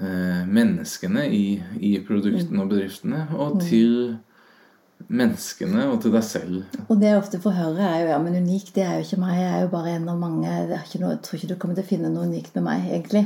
eh, 0.00 0.46
menneskene 0.48 1.26
i, 1.28 1.44
i 1.76 1.92
produktene 2.06 2.62
og 2.64 2.70
bedriftene, 2.72 3.26
og 3.36 3.58
Mm. 3.58 3.60
til 3.68 3.94
menneskene 5.10 5.86
og 5.90 6.00
til 6.02 6.12
deg 6.14 6.24
selv. 6.24 6.64
Og 6.88 7.00
det 7.00 7.08
jeg 7.10 7.18
ofte 7.20 7.40
får 7.40 7.56
høre, 7.56 7.84
er 7.84 8.02
jo 8.02 8.10
ja, 8.12 8.18
men 8.22 8.36
unik 8.44 8.72
det 8.76 8.84
er 8.84 8.98
jo 8.98 9.06
ikke 9.06 9.20
meg. 9.22 9.36
Jeg 9.40 9.52
er 9.54 9.62
jo 9.64 9.70
bare 9.72 9.94
en 9.96 10.08
av 10.12 10.18
mange. 10.20 10.56
Det 10.68 10.76
er 10.76 10.84
ikke 10.84 11.00
noe, 11.02 11.14
jeg 11.14 11.22
tror 11.26 11.38
ikke 11.38 11.48
du 11.52 11.56
kommer 11.60 11.78
til 11.78 11.84
å 11.86 11.90
finne 11.92 12.12
noe 12.12 12.28
unikt 12.28 12.54
med 12.58 12.66
meg, 12.68 12.88
egentlig. 12.92 13.24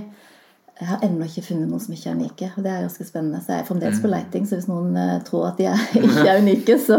Jeg 0.74 0.88
har 0.88 1.04
ennå 1.06 1.22
ikke 1.28 1.42
funnet 1.46 1.68
noen 1.70 1.78
som 1.78 1.92
ikke 1.94 2.08
er 2.10 2.16
unike. 2.18 2.46
Og 2.58 2.64
det 2.64 2.70
er 2.72 2.80
ganske 2.82 3.04
spennende. 3.06 3.38
Så 3.44 3.52
jeg 3.52 3.62
er 3.62 3.66
fremdeles 3.68 4.00
på 4.02 4.08
leiting, 4.10 4.46
så 4.50 4.56
hvis 4.58 4.66
noen 4.66 4.96
uh, 4.98 5.20
tror 5.22 5.44
at 5.52 5.60
de 5.60 5.68
er, 5.70 5.82
ikke 6.00 6.24
er 6.26 6.40
unike, 6.42 6.74
så, 6.82 6.96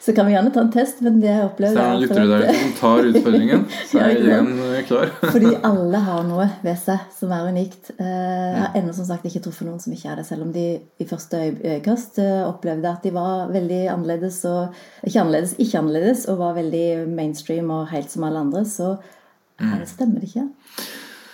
så 0.00 0.14
kan 0.16 0.24
vi 0.24 0.32
gjerne 0.32 0.52
ta 0.54 0.62
en 0.64 0.70
test. 0.72 1.02
Men 1.04 1.18
det 1.20 1.34
jeg 1.34 1.42
Så 1.44 1.66
er 1.66 1.74
det 1.76 1.82
er 1.82 1.98
lyttere 2.00 2.28
der 2.30 2.46
som 2.56 2.70
tar 2.78 3.08
utfordringen, 3.10 3.66
så 3.90 4.00
er 4.00 4.22
sant? 4.24 4.62
eh, 4.64 4.78
klar. 4.88 5.12
Fordi 5.34 5.50
alle 5.68 6.00
har 6.06 6.22
noe 6.24 6.46
ved 6.62 6.80
seg 6.80 7.04
som 7.18 7.34
er 7.36 7.50
unikt. 7.52 7.90
Uh, 7.98 8.06
Jeg 8.08 8.62
har 8.62 8.78
ennå 8.80 8.94
som 8.96 9.08
sagt 9.10 9.28
ikke 9.28 9.42
truffet 9.44 9.68
noen 9.68 9.82
som 9.84 9.92
ikke 9.92 10.08
er 10.14 10.22
det, 10.22 10.24
selv 10.30 10.46
om 10.46 10.54
de 10.54 10.64
i 10.80 11.08
første 11.10 11.42
øyekast 11.50 12.22
uh, 12.24 12.46
opplevde 12.46 12.94
at 12.94 13.04
de 13.04 13.12
var 13.12 13.52
veldig 13.52 13.82
annerledes 13.92 14.40
og 14.48 14.72
ikke 15.04 15.20
annerledes, 15.20 15.52
ikke 15.60 15.82
annerledes, 15.82 16.24
og 16.32 16.40
var 16.40 16.56
veldig 16.56 16.86
mainstream 17.12 17.68
og 17.76 17.90
helt 17.92 18.08
som 18.14 18.24
alle 18.24 18.40
andre, 18.46 18.64
så 18.64 18.94
er 19.60 19.76
det 19.82 19.90
stemmer 19.90 20.22
det 20.22 20.32
ikke. 20.32 20.48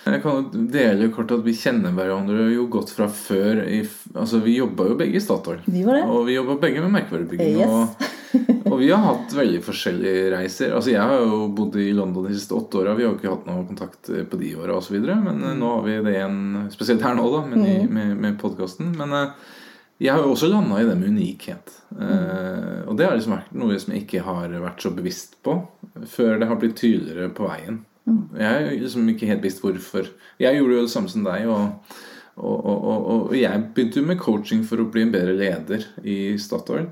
Jeg 0.05 0.21
kan 0.21 0.35
jo 0.37 0.65
dele 0.69 1.07
kort 1.13 1.31
at 1.33 1.41
vi 1.45 1.53
kjenner 1.57 1.93
hverandre 1.95 2.43
jo 2.53 2.67
godt 2.69 2.91
fra 2.93 3.07
før. 3.09 3.63
I, 3.65 3.79
altså 4.13 4.41
Vi 4.43 4.59
jobba 4.59 4.85
jo 4.91 4.97
begge 4.99 5.17
i 5.17 5.23
Statoil. 5.23 5.63
Vi 5.65 5.81
var 5.85 5.97
det. 5.97 6.03
Og 6.13 6.27
vi 6.27 6.35
jobba 6.35 6.59
begge 6.61 6.83
med 6.83 6.93
merkevarebygging. 6.93 7.57
Yes. 7.57 7.73
Og, 7.73 8.11
og 8.69 8.75
vi 8.83 8.91
har 8.91 9.01
hatt 9.01 9.33
veldig 9.33 9.63
forskjellige 9.65 10.29
reiser. 10.35 10.75
Altså 10.77 10.93
Jeg 10.93 11.01
har 11.01 11.25
jo 11.25 11.47
bodd 11.57 11.79
i 11.81 11.87
London 11.97 12.27
de 12.29 12.37
siste 12.37 12.53
åtte 12.57 12.83
åra. 12.83 12.93
Vi 12.93 13.07
har 13.07 13.15
jo 13.15 13.17
ikke 13.17 13.33
hatt 13.33 13.49
noe 13.49 13.65
kontakt 13.65 14.11
på 14.29 14.41
de 14.43 14.51
åra 14.59 14.77
osv. 14.77 14.99
Men 15.01 15.41
mm. 15.41 15.51
nå 15.63 15.73
har 15.73 15.83
vi 15.87 15.97
det 16.05 16.15
igjen, 16.19 16.39
spesielt 16.75 17.05
her 17.07 17.17
nå, 17.17 17.25
da, 17.33 17.41
med, 17.49 17.65
mm. 17.65 17.97
med, 17.97 18.13
med 18.27 18.37
podkasten. 18.43 18.93
Men 18.99 19.17
eh, 19.17 19.49
jeg 20.05 20.13
har 20.13 20.21
jo 20.21 20.35
også 20.35 20.51
landa 20.51 20.83
i 20.83 20.85
det 20.85 20.99
med 21.01 21.15
unikhet. 21.15 21.75
Eh, 21.95 22.85
og 22.85 22.93
det 22.99 23.09
har 23.09 23.17
liksom 23.17 23.39
vært 23.39 23.57
noe 23.57 23.81
som 23.81 23.95
jeg 23.95 24.05
ikke 24.05 24.23
har 24.29 24.53
vært 24.53 24.85
så 24.85 24.93
bevisst 24.93 25.37
på 25.45 25.57
før 26.13 26.37
det 26.37 26.53
har 26.53 26.61
blitt 26.61 26.77
tydeligere 26.77 27.33
på 27.33 27.49
veien. 27.49 27.81
Jeg 28.05 28.65
er 28.65 28.75
liksom 28.83 29.07
ikke 29.09 29.29
helt 29.29 29.41
bevisst 29.41 29.63
hvorfor. 29.63 30.11
Jeg 30.39 30.59
gjorde 30.59 30.77
jo 30.77 30.83
det 30.85 30.93
samme 30.93 31.09
som 31.11 31.25
deg. 31.25 31.47
og 31.49 31.95
og, 32.35 32.65
og, 32.67 32.79
og, 32.83 33.05
og 33.29 33.35
jeg 33.37 33.61
begynte 33.75 34.01
jo 34.01 34.07
med 34.09 34.19
coaching 34.19 34.63
for 34.67 34.81
å 34.83 34.89
bli 34.91 35.05
en 35.05 35.11
bedre 35.13 35.37
leder 35.39 35.85
i 36.03 36.35
Statoil. 36.41 36.89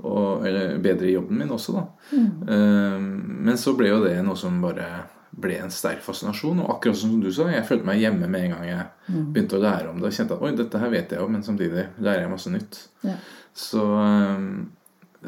Og, 0.00 0.46
eller 0.48 0.78
bedre 0.84 1.10
i 1.10 1.12
jobben 1.12 1.42
min 1.42 1.52
også, 1.52 1.74
da. 1.76 1.82
Eh, 2.16 2.96
men 3.48 3.60
så 3.60 3.74
ble 3.76 3.90
jo 3.90 4.00
det 4.06 4.14
noe 4.24 4.38
som 4.40 4.56
bare 4.64 4.88
ble 5.38 5.58
en 5.60 5.72
sterk 5.72 6.00
fascinasjon. 6.06 6.62
Og 6.64 6.72
akkurat 6.78 7.00
som 7.02 7.18
du 7.20 7.28
sa, 7.28 7.50
jeg 7.52 7.66
følte 7.68 7.88
meg 7.90 8.00
hjemme 8.00 8.30
med 8.32 8.46
en 8.46 8.56
gang 8.56 8.64
jeg 8.70 9.20
begynte 9.34 9.60
å 9.60 9.62
lære 9.66 9.92
om 9.92 10.00
det. 10.00 10.08
Og 10.08 10.16
kjente 10.16 10.38
at 10.38 10.48
oi, 10.48 10.54
dette 10.56 10.80
her 10.80 10.94
vet 10.96 11.12
jeg 11.12 11.20
jo, 11.20 11.28
men 11.36 11.44
samtidig 11.44 11.86
lærer 12.00 12.24
jeg 12.24 12.32
masse 12.32 12.54
nytt. 12.54 12.80
Ja. 13.04 13.20
Så, 13.68 13.84
eh, 14.06 14.48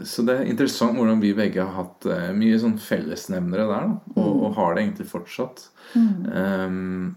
så 0.07 0.23
det 0.23 0.37
er 0.37 0.51
interessant 0.51 0.95
hvordan 0.95 1.19
vi 1.23 1.33
begge 1.35 1.65
har 1.65 1.75
hatt 1.75 2.07
eh, 2.07 2.31
mye 2.37 2.59
sånn 2.63 2.77
fellesnevnere 2.81 3.67
der, 3.67 3.89
da, 3.91 4.15
og, 4.23 4.31
og 4.47 4.55
har 4.59 4.77
det 4.77 4.85
egentlig 4.85 5.09
fortsatt. 5.11 5.65
Um, 5.97 7.17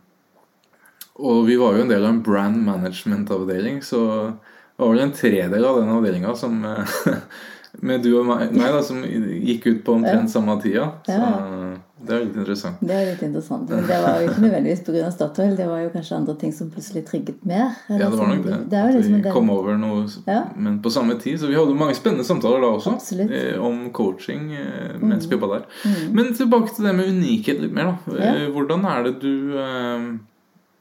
og 1.22 1.44
vi 1.46 1.60
var 1.62 1.77
jo 1.77 1.84
en 1.84 1.92
del 1.94 2.01
av 2.01 2.15
en 2.15 2.24
brand 2.25 2.58
management-avdeling, 2.65 3.84
så 3.86 4.00
det 4.34 4.82
var 4.82 4.94
vel 4.96 5.03
en 5.06 5.13
tredel 5.13 5.68
av 5.70 5.77
den 5.84 5.92
avdelinga 5.94 6.34
som 6.38 6.63
eh, 6.65 6.96
med 7.86 8.01
du 8.06 8.10
og 8.18 8.25
meg, 8.32 8.50
meg 8.58 8.74
da, 8.74 8.82
som 8.86 9.03
gikk 9.06 9.70
ut 9.70 9.84
på 9.86 10.00
omtrent 10.00 10.34
samme 10.34 10.58
tida. 10.63 10.89
Så 11.06 11.20
det 12.07 12.15
er 12.15 12.25
litt 12.25 12.36
interessant. 12.38 12.81
Det 12.83 12.95
er 12.95 13.05
litt 13.12 13.22
interessant. 13.25 13.69
Men 13.69 13.86
det 13.88 14.00
var 14.03 14.19
jo 14.22 14.29
ikke 14.29 14.43
nødvendigvis 14.43 14.83
pga. 14.88 15.12
Statoil. 15.13 15.55
Det 15.57 15.67
var 15.69 15.79
jo 15.83 15.89
kanskje 15.93 16.17
andre 16.17 16.36
ting 16.41 16.53
som 16.55 16.69
plutselig 16.74 17.05
trigget 17.07 17.45
mer. 17.48 17.72
Ja, 17.89 17.98
det 18.10 18.17
var 18.17 18.27
nok 18.33 18.43
det. 18.45 18.60
det 18.72 18.81
At 18.81 18.93
liksom 18.98 19.15
vi 19.22 19.31
kom 19.38 19.50
over 19.53 19.77
noe 19.77 20.03
Ja. 20.27 20.41
Men 20.55 20.81
på 20.83 20.91
samme 20.91 21.15
tid. 21.19 21.39
Så 21.39 21.48
vi 21.48 21.55
hadde 21.55 21.75
mange 21.79 21.95
spennende 21.95 22.25
samtaler 22.27 22.62
da 22.62 22.74
også. 22.77 22.95
Absolutt. 22.98 23.29
Mm. 23.31 23.39
eh, 23.39 23.65
Om 23.69 23.79
coaching 23.95 24.45
mens 25.00 25.25
mm. 25.25 25.29
vi 25.29 25.36
jobba 25.38 25.51
der. 25.55 25.65
Men 26.13 26.33
tilbake 26.36 26.75
til 26.75 26.86
det 26.89 26.95
med 26.95 27.10
unikhet 27.10 27.62
litt 27.63 27.74
mer, 27.74 27.93
da. 27.93 28.15
Ja. 28.19 28.36
Eh, 28.36 28.50
Hvordan 28.53 28.86
er 28.86 29.03
det 29.07 29.15
du 29.22 29.57
eh, 29.57 30.07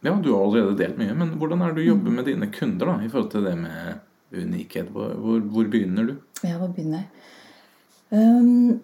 Ja, 0.03 0.15
du 0.19 0.33
har 0.35 0.43
allerede 0.43 0.77
delt 0.79 0.97
mye, 0.99 1.15
men 1.15 1.29
hvordan 1.39 1.61
er 1.63 1.73
det 1.73 1.85
du 1.85 1.89
jobber 1.93 2.11
Mm. 2.11 2.17
med 2.17 2.25
dine 2.27 2.47
kunder 2.51 2.87
da 2.87 2.95
i 3.05 3.09
forhold 3.09 3.31
til 3.31 3.45
det 3.45 3.55
med 3.59 4.01
unikhet? 4.35 4.89
Hvor, 4.91 5.13
hvor, 5.15 5.39
hvor 5.41 5.65
begynner 5.71 6.09
du? 6.09 6.15
Ja, 6.43 6.57
hvor 6.59 6.73
begynner 6.75 7.05
jeg? 7.05 7.09
Um, 8.11 8.81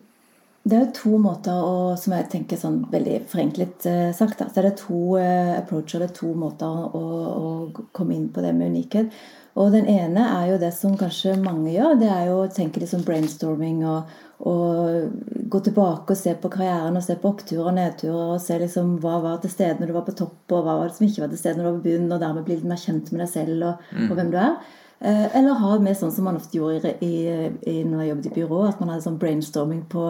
det 0.68 0.78
er 0.78 0.92
to 0.96 1.16
måter 1.20 1.54
å, 1.54 1.96
som 2.00 2.14
jeg 2.16 2.28
tenker 2.32 2.60
sånn 2.60 2.82
veldig 2.92 3.22
forenklet 3.30 3.86
eh, 3.88 4.06
sagt, 4.16 4.40
da, 4.40 4.48
så 4.50 4.60
er 4.60 4.68
det 4.68 4.78
to 4.80 5.00
eh, 5.20 5.54
approacher, 5.56 6.02
det 6.02 6.10
er 6.10 6.16
to 6.18 6.32
måter 6.36 6.68
å, 6.68 7.02
å 7.28 7.84
komme 7.96 8.16
inn 8.16 8.28
på 8.34 8.44
det 8.44 8.54
med 8.56 8.74
unikhet. 8.74 9.12
Og 9.58 9.72
den 9.74 9.88
ene 9.90 10.22
er 10.36 10.52
jo 10.52 10.58
det 10.62 10.70
som 10.76 10.94
kanskje 10.98 11.34
mange 11.40 11.72
gjør, 11.72 11.96
det 11.98 12.08
er 12.14 12.28
jo 12.28 12.40
å 12.44 12.50
tenke 12.52 12.82
litt 12.82 12.92
sånn 12.92 13.06
brainstorming 13.06 13.80
og, 13.90 14.12
og 14.46 15.46
gå 15.50 15.60
tilbake 15.66 16.14
og 16.14 16.20
se 16.20 16.34
på 16.38 16.50
karrieren 16.52 16.98
og 16.98 17.02
se 17.02 17.16
på 17.18 17.32
oppturer 17.32 17.72
og 17.72 17.78
nedturer 17.78 18.34
og 18.36 18.42
se 18.44 18.58
liksom 18.60 18.96
hva 19.02 19.16
var 19.24 19.40
til 19.42 19.50
stede 19.54 19.80
når 19.80 19.90
du 19.90 19.96
var 19.96 20.06
på 20.06 20.14
topp, 20.20 20.44
og 20.52 20.60
hva 20.62 20.76
var 20.78 20.90
det 20.90 20.98
som 20.98 21.08
ikke 21.08 21.24
var 21.24 21.32
til 21.32 21.42
stede 21.42 21.58
når 21.58 21.64
du 21.64 21.70
var 21.70 21.80
på 21.80 21.86
bunnen, 21.88 22.12
og 22.14 22.22
dermed 22.22 22.46
bli 22.46 22.58
litt 22.60 22.68
mer 22.70 22.82
kjent 22.84 23.10
med 23.10 23.24
deg 23.24 23.32
selv 23.32 23.70
og, 23.72 23.88
og 24.06 24.14
hvem 24.20 24.30
du 24.34 24.38
er. 24.42 24.60
Eh, 25.00 25.36
Eller 25.36 25.54
ha 25.54 25.78
med 25.78 25.94
sånn 25.94 26.10
som 26.10 26.24
man 26.26 26.36
ofte 26.40 26.58
gjorde 26.58 26.96
i, 27.04 27.12
i, 27.70 27.76
når 27.86 28.00
jeg 28.00 28.08
jobbet 28.08 28.26
i 28.26 28.32
byrå, 28.34 28.60
at 28.66 28.80
man 28.80 28.90
hadde 28.90 29.04
sånn 29.04 29.18
brainstorming 29.20 29.84
på, 29.92 30.08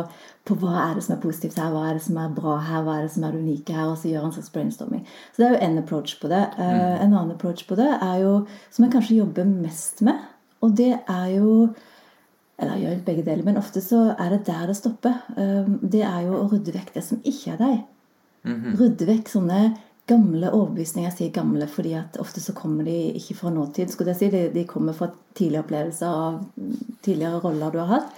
på 0.49 0.57
hva 0.63 0.79
er 0.87 0.95
det 0.97 1.05
som 1.05 1.17
er 1.17 1.21
positivt 1.21 1.59
her, 1.61 1.75
hva 1.75 1.83
er 1.91 1.99
det 1.99 2.05
som 2.07 2.17
er 2.23 2.33
bra 2.39 2.57
her, 2.65 2.87
hva 2.87 2.97
er 2.97 3.05
det 3.05 3.13
som 3.13 3.27
er 3.29 3.37
det 3.37 3.43
unike 3.45 3.77
her, 3.77 3.91
og 3.91 3.99
så 4.01 4.09
gjøre 4.09 4.31
en 4.31 4.33
slags 4.39 4.55
brainstorming. 4.55 5.05
Så 5.35 5.43
det 5.43 5.49
er 5.49 5.55
jo 5.57 5.61
en 5.67 5.83
approach 5.83 6.17
på 6.23 6.31
det. 6.33 6.41
Mm. 6.57 6.81
En 7.05 7.13
annen 7.13 7.35
approach 7.37 7.67
på 7.69 7.77
det 7.77 7.91
er 7.99 8.17
jo, 8.25 8.33
som 8.73 8.87
jeg 8.87 8.95
kanskje 8.97 9.21
jobber 9.21 9.45
mest 9.51 10.01
med, 10.09 10.25
og 10.65 10.75
det 10.81 10.95
er 10.97 11.29
jo 11.37 11.53
eller 12.59 12.75
jeg 12.75 12.83
gjør 12.89 13.03
begge 13.07 13.23
deler, 13.23 13.45
men 13.47 13.59
ofte 13.61 13.79
så 13.85 14.01
er 14.19 14.33
det 14.33 14.41
der 14.49 14.65
det 14.67 14.75
stopper. 14.75 15.21
Eh, 15.39 15.69
Det 15.93 16.01
er 16.03 16.25
jo 16.27 16.41
å 16.41 16.49
rydde 16.51 16.73
vekk 16.75 16.89
det 16.97 17.05
som 17.07 17.21
ikke 17.23 17.53
er 17.55 17.61
deg. 17.61 17.77
Rydde 18.81 19.07
vekk 19.07 19.29
sånne 19.31 19.61
gamle 20.09 20.51
overbevisninger. 20.51 21.11
Jeg 21.11 21.17
sier 21.19 21.37
gamle 21.37 21.69
fordi 21.71 21.95
at 21.99 22.19
ofte 22.23 22.41
så 22.43 22.55
kommer 22.57 22.85
de 22.89 22.97
ikke 23.21 23.37
fra 23.39 23.53
nåtid. 23.55 23.91
skulle 23.93 24.15
jeg 24.15 24.21
si. 24.23 24.31
De, 24.35 24.43
de 24.55 24.65
kommer 24.69 24.97
fra 24.97 25.11
tidligere 25.37 25.65
opplevelser 25.67 26.07
av 26.09 26.45
tidligere 27.05 27.41
roller 27.45 27.73
du 27.75 27.79
har 27.83 27.93
hatt. 27.93 28.13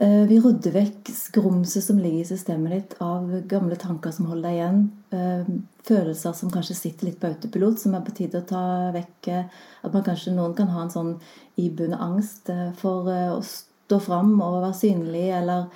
Eh, 0.00 0.24
Vi 0.30 0.40
rydder 0.42 0.74
vekk 0.74 1.10
skrumset 1.14 1.84
som 1.86 1.98
ligger 2.02 2.24
i 2.24 2.28
systemet 2.28 2.72
ditt 2.74 2.96
av 3.04 3.28
gamle 3.50 3.76
tanker 3.80 4.10
som 4.14 4.26
holder 4.30 4.48
deg 4.50 4.58
igjen. 4.58 4.82
Eh, 5.14 5.54
Følelser 5.84 6.32
som 6.32 6.48
kanskje 6.50 6.74
sitter 6.78 7.10
litt 7.10 7.18
på 7.20 7.28
autopilot, 7.28 7.76
som 7.78 7.92
er 7.94 8.00
på 8.06 8.14
tide 8.16 8.40
å 8.40 8.46
ta 8.48 8.64
vekk. 8.94 9.28
eh, 9.28 9.44
At 9.84 9.92
man 9.92 10.02
kanskje 10.06 10.32
noen 10.34 10.56
kan 10.56 10.68
ha 10.72 10.82
en 10.82 10.90
sånn 10.90 11.14
ibuende 11.60 12.00
angst 12.00 12.48
for 12.80 13.04
å 13.12 13.44
stå 13.84 13.98
fram 14.00 14.30
og 14.40 14.62
være 14.62 14.74
synlig, 14.74 15.26
eller 15.36 15.66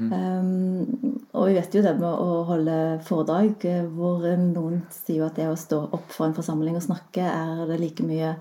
um, 0.00 1.22
Og 1.36 1.48
vi 1.50 1.54
vet 1.58 1.74
jo 1.74 1.82
det 1.84 1.94
med 1.98 2.08
å 2.08 2.44
holde 2.48 2.76
foredrag, 3.04 3.64
hvor 3.92 4.22
noen 4.40 4.82
sier 4.94 5.18
jo 5.20 5.26
at 5.26 5.36
det 5.36 5.48
å 5.50 5.56
stå 5.58 5.82
opp 5.92 6.06
for 6.14 6.26
en 6.28 6.36
forsamling 6.36 6.76
og 6.78 6.84
snakke, 6.86 7.20
er 7.26 7.66
det 7.68 7.80
like 7.82 8.06
mye 8.06 8.34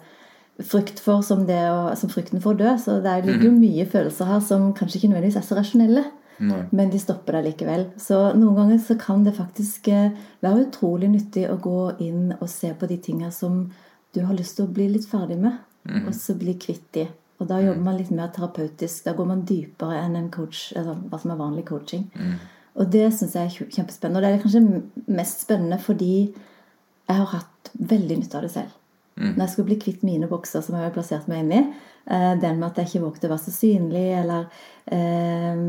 frykt 0.63 1.01
for 1.03 1.19
som, 1.25 1.41
det 1.49 1.57
å, 1.67 1.89
som 1.99 2.07
frykten 2.13 2.39
for 2.43 2.53
å 2.55 2.59
dø. 2.61 2.69
Så 2.79 3.01
det 3.03 3.11
er- 3.11 3.25
ligger 3.27 3.49
jo 3.49 3.57
mye 3.57 3.85
følelser 3.91 4.25
her 4.29 4.39
som 4.39 4.69
kanskje 4.73 5.01
ikke 5.01 5.09
nødvendigvis 5.11 5.41
er 5.41 5.47
så 5.49 5.57
rasjonelle. 5.57 6.05
Nei. 6.39 6.61
Men 6.71 6.89
de 6.91 6.99
stopper 6.99 7.33
deg 7.37 7.45
likevel. 7.49 7.85
Så 7.99 8.17
noen 8.35 8.55
ganger 8.55 8.79
så 8.83 8.95
kan 8.99 9.23
det 9.23 9.35
faktisk 9.37 9.87
eh, 9.87 10.11
være 10.43 10.65
utrolig 10.69 11.09
nyttig 11.11 11.45
å 11.51 11.57
gå 11.63 11.97
inn 12.03 12.33
og 12.41 12.47
se 12.51 12.73
på 12.75 12.87
de 12.87 12.97
tingene 12.97 13.31
som 13.31 13.71
du 14.15 14.21
har 14.23 14.35
lyst 14.35 14.55
til 14.57 14.65
å 14.67 14.71
bli 14.71 14.87
litt 14.91 15.07
ferdig 15.07 15.37
med, 15.39 15.57
og 16.07 16.13
så 16.15 16.33
bli 16.39 16.53
kvitt 16.55 16.87
de. 16.95 17.07
Og 17.39 17.49
da 17.49 17.59
jobber 17.59 17.83
man 17.83 17.97
litt 17.99 18.11
mer 18.15 18.31
terapeutisk. 18.35 19.03
Da 19.05 19.13
går 19.17 19.27
man 19.27 19.43
dypere 19.47 19.99
enn 20.03 20.15
en 20.15 20.31
coach, 20.31 20.69
altså 20.75 20.95
hva 21.11 21.19
som 21.19 21.33
er 21.33 21.41
vanlig 21.41 21.65
coaching. 21.67 22.07
Og 22.75 22.91
det 22.91 23.09
syns 23.15 23.35
jeg 23.35 23.49
er 23.49 23.75
kjempespennende. 23.75 24.19
Og 24.19 24.23
det 24.23 24.31
er 24.31 24.43
kanskje 24.43 25.11
mest 25.15 25.45
spennende 25.45 25.79
fordi 25.83 26.15
jeg 26.25 27.17
har 27.19 27.29
hatt 27.35 27.71
veldig 27.73 28.17
nytte 28.21 28.39
av 28.39 28.47
det 28.47 28.51
selv. 28.55 28.73
Når 29.15 29.45
jeg 29.45 29.51
skulle 29.53 29.69
bli 29.69 29.77
kvitt 29.79 30.01
mine 30.03 30.27
bokser 30.27 30.63
som 30.63 30.75
jeg 30.75 30.89
har 30.89 30.95
plassert 30.95 31.27
meg 31.31 31.45
inn 31.45 31.51
i, 31.55 31.59
eh, 32.11 32.33
den 32.35 32.57
med 32.59 32.67
at 32.67 32.81
jeg 32.81 32.89
ikke 32.89 33.05
vågte 33.05 33.29
å 33.29 33.31
være 33.31 33.45
så 33.45 33.53
synlig, 33.55 34.07
eller 34.21 34.49
eh, 34.91 35.61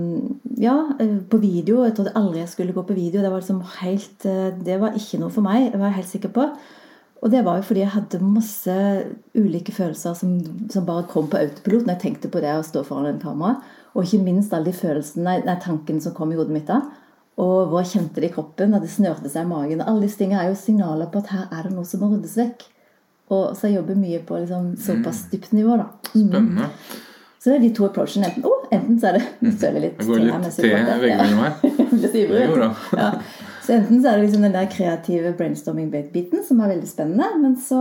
Ja, 0.58 0.74
eh, 0.98 1.18
på 1.30 1.38
video. 1.38 1.84
Jeg 1.84 1.94
trodde 1.94 2.16
aldri 2.18 2.40
jeg 2.40 2.48
skulle 2.48 2.74
gå 2.74 2.82
på 2.82 2.96
video. 2.96 3.22
Det 3.22 3.30
var 3.30 3.38
liksom 3.38 3.62
helt 3.80 4.26
Det 4.66 4.80
var 4.80 4.98
ikke 4.98 5.20
noe 5.20 5.30
for 5.30 5.46
meg, 5.46 5.70
Det 5.72 5.78
var 5.78 5.92
jeg 5.92 5.98
helt 6.00 6.14
sikker 6.14 6.34
på. 6.34 6.48
Og 7.26 7.32
det 7.32 7.40
var 7.42 7.58
jo 7.58 7.64
fordi 7.66 7.82
jeg 7.82 7.90
hadde 7.90 8.22
masse 8.22 8.74
ulike 9.34 9.72
følelser 9.74 10.14
som, 10.14 10.36
som 10.70 10.84
bare 10.86 11.08
kom 11.10 11.26
på 11.26 11.40
autopilot 11.40 11.88
når 11.88 11.96
jeg 11.96 12.02
tenkte 12.04 12.30
på 12.30 12.42
det 12.44 12.52
å 12.54 12.62
stå 12.62 12.84
foran 12.86 13.08
en 13.10 13.18
kamera. 13.18 13.56
Og 13.96 14.06
ikke 14.06 14.22
minst 14.22 14.54
alle 14.54 14.70
de 14.70 14.76
følelsene, 14.76 15.40
nei, 15.42 15.56
tankene 15.64 16.04
som 16.04 16.14
kom 16.14 16.30
i 16.30 16.38
hodet 16.38 16.54
mitt 16.54 16.70
da. 16.70 16.84
Og 17.42 17.72
hvor 17.72 17.82
jeg 17.82 17.96
kjente 17.96 18.22
det 18.22 18.30
i 18.30 18.36
kroppen, 18.36 18.76
at 18.78 18.84
det 18.84 18.92
snørte 18.92 19.32
seg 19.32 19.42
i 19.42 19.50
magen. 19.50 19.82
Alle 19.82 20.06
disse 20.06 20.20
tingene 20.20 20.44
er 20.44 20.52
jo 20.52 20.60
signaler 20.60 21.10
på 21.10 21.24
at 21.24 21.32
her 21.34 21.48
er 21.50 21.66
det 21.66 21.74
noe 21.74 21.88
som 21.88 22.04
må 22.04 22.12
ryddes 22.12 22.36
vekk. 22.38 22.62
Og 23.34 23.56
så 23.58 23.66
jeg 23.66 23.80
jobber 23.80 23.98
mye 23.98 24.22
på 24.22 24.38
liksom, 24.38 24.70
såpass 24.86 25.24
dypt 25.32 25.50
nivå, 25.56 25.80
da. 25.82 25.90
Mm. 26.14 26.28
Spennende. 26.30 26.70
Så 27.42 27.50
det 27.50 27.56
er 27.56 27.64
de 27.66 27.72
to 27.74 27.88
approachene. 27.88 28.30
Enten, 28.30 28.46
oh, 28.46 28.62
enten 28.74 29.02
så 29.02 29.10
er 29.10 29.18
det 29.18 29.52
søler 29.58 29.80
jeg 29.80 29.82
litt. 29.88 29.98
Det 29.98 30.06
går 30.06 30.22
litt 30.22 30.46
te 30.56 30.70
i 30.70 31.02
veggimellom 31.02 31.42
her. 31.42 31.58
Det 32.06 32.22
går 32.30 32.54
bra. 32.54 32.70
Ja. 32.98 33.10
Så 33.66 33.74
enten 33.74 33.98
så 33.98 34.12
er 34.12 34.20
det 34.20 34.28
liksom 34.28 34.44
den 34.46 34.54
der 34.54 34.68
kreative 34.70 35.32
brainstorming-biten 35.34 36.44
som 36.46 36.60
er 36.62 36.70
veldig 36.76 36.86
spennende, 36.86 37.26
men 37.42 37.56
så 37.58 37.80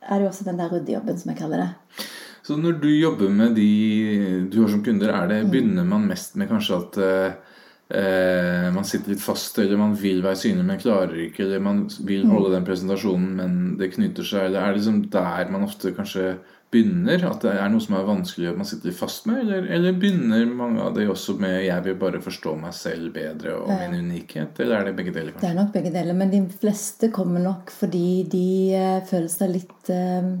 er 0.00 0.14
det 0.16 0.24
jo 0.24 0.30
også 0.30 0.46
den 0.46 0.60
der 0.62 0.70
ryddejobben, 0.72 1.18
som 1.20 1.32
jeg 1.32 1.40
kaller 1.42 1.60
det. 1.60 2.06
Så 2.46 2.56
når 2.56 2.78
du 2.80 2.88
jobber 2.88 3.28
med 3.28 3.52
de 3.54 4.46
du 4.50 4.62
har 4.62 4.70
som 4.72 4.82
kunder, 4.84 5.12
er 5.12 5.28
det, 5.28 5.42
begynner 5.52 5.84
man 5.84 6.08
mest 6.08 6.38
med 6.40 6.48
kanskje 6.48 6.78
at 6.78 6.98
eh, 7.04 8.70
man 8.72 8.88
sitter 8.88 9.12
litt 9.12 9.22
fast, 9.22 9.60
eller 9.60 9.76
man 9.78 9.92
vil 10.00 10.22
være 10.24 10.40
synlig, 10.40 10.64
men 10.70 10.80
klarer 10.80 11.20
ikke, 11.26 11.44
eller 11.44 11.66
man 11.68 11.84
vil 12.08 12.24
holde 12.30 12.54
den 12.56 12.64
presentasjonen, 12.64 13.36
men 13.36 13.60
det 13.80 13.92
knyter 13.92 14.24
seg, 14.24 14.48
eller 14.48 14.64
er 14.64 14.72
det 14.72 14.80
liksom 14.80 15.02
der 15.12 15.52
man 15.52 15.68
ofte 15.68 15.92
kanskje 15.96 16.30
begynner? 16.70 17.24
At 17.26 17.42
det 17.44 17.52
er 17.58 17.70
noe 17.72 17.82
som 17.82 17.96
er 17.98 18.06
vanskelig 18.08 18.50
at 18.50 18.58
man 18.60 18.68
sitter 18.68 18.94
fast 18.94 19.26
med? 19.28 19.42
Eller, 19.42 19.66
eller 19.76 19.96
begynner 19.98 20.46
mange 20.46 20.82
av 20.84 20.94
de 20.96 21.08
også 21.10 21.36
med 21.42 21.64
'jeg 21.64 21.84
vil 21.84 21.98
bare 21.98 22.22
forstå 22.22 22.54
meg 22.60 22.74
selv 22.74 23.12
bedre 23.14 23.56
og 23.56 23.68
min 23.68 23.98
unikhet'? 24.04 24.60
Eller 24.60 24.76
er 24.76 24.84
det 24.84 24.96
begge 24.96 25.14
deler? 25.14 25.32
Det 25.40 25.50
er 25.50 25.58
nok 25.58 25.72
begge 25.72 25.92
deler, 25.92 26.14
men 26.14 26.30
de 26.30 26.44
fleste 26.60 27.10
kommer 27.10 27.40
nok 27.40 27.70
fordi 27.70 28.22
de 28.30 28.74
eh, 28.74 29.00
føler 29.06 29.28
seg 29.28 29.50
litt 29.50 29.90
eh, 29.90 30.36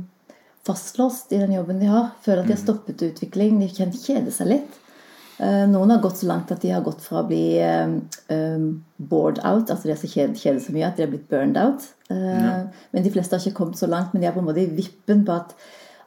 fastlåst 0.66 1.32
i 1.32 1.40
den 1.42 1.56
jobben 1.56 1.80
de 1.80 1.90
har. 1.90 2.12
Føler 2.22 2.42
at 2.42 2.46
de 2.46 2.54
har 2.54 2.62
stoppet 2.62 3.02
utvikling. 3.02 3.58
De 3.60 3.68
kan 3.74 3.90
kjede 3.90 4.30
seg 4.30 4.46
litt. 4.54 4.78
Eh, 5.40 5.66
Noen 5.66 5.90
har 5.90 6.02
gått 6.04 6.20
så 6.20 6.28
langt 6.28 6.52
at 6.52 6.62
de 6.62 6.70
har 6.70 6.84
gått 6.84 7.00
fra 7.02 7.22
å 7.22 7.26
bli 7.26 7.58
um, 8.28 8.82
bored 8.98 9.40
out, 9.40 9.70
altså 9.70 9.88
de 9.88 9.94
har 9.94 9.98
så 9.98 10.10
kjede, 10.10 10.36
kjede 10.36 10.60
så 10.60 10.74
mye 10.74 10.86
at 10.86 10.98
de 10.98 11.06
har 11.06 11.10
blitt 11.10 11.30
burned 11.32 11.56
out. 11.56 11.88
Ja. 12.10 12.68
Men 12.92 13.04
de 13.06 13.10
fleste 13.14 13.36
har 13.36 13.40
ikke 13.40 13.62
kommet 13.62 13.80
så 13.80 13.88
langt, 13.88 14.12
men 14.12 14.20
de 14.20 14.28
er 14.28 14.34
på 14.34 14.42
en 14.42 14.48
måte 14.50 14.60
i 14.60 14.68
vippen 14.68 15.24
på 15.24 15.32
at 15.32 15.54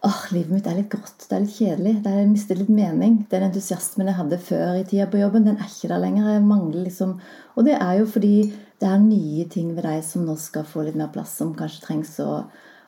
åh, 0.03 0.19
livet 0.35 0.51
mitt 0.51 0.67
er 0.67 0.75
litt 0.77 0.91
grått, 0.91 1.25
det 1.29 1.35
er 1.35 1.43
litt 1.45 1.55
kjedelig, 1.55 1.93
det 2.03 2.11
er, 2.11 2.19
jeg 2.19 2.31
mister 2.31 2.59
litt 2.59 2.71
mening. 2.73 3.15
Den 3.31 3.45
entusiasmen 3.47 4.09
jeg 4.11 4.17
hadde 4.17 4.39
før 4.43 4.75
i 4.79 4.83
tida 4.89 5.07
på 5.11 5.21
jobben, 5.21 5.47
den 5.47 5.57
er 5.61 5.69
ikke 5.69 5.91
der 5.93 6.03
lenger. 6.03 6.29
Jeg 6.35 6.43
mangler 6.47 6.83
liksom 6.89 7.15
Og 7.55 7.65
det 7.67 7.77
er 7.77 7.99
jo 7.99 8.05
fordi 8.09 8.35
det 8.81 8.89
er 8.89 8.99
nye 8.99 9.45
ting 9.47 9.75
ved 9.75 9.85
deg 9.85 10.03
som 10.03 10.25
nå 10.25 10.35
skal 10.41 10.65
få 10.67 10.83
litt 10.83 10.97
mer 10.99 11.11
plass, 11.13 11.37
som 11.37 11.53
kanskje 11.55 11.83
trengs 11.85 12.15
å, 12.19 12.43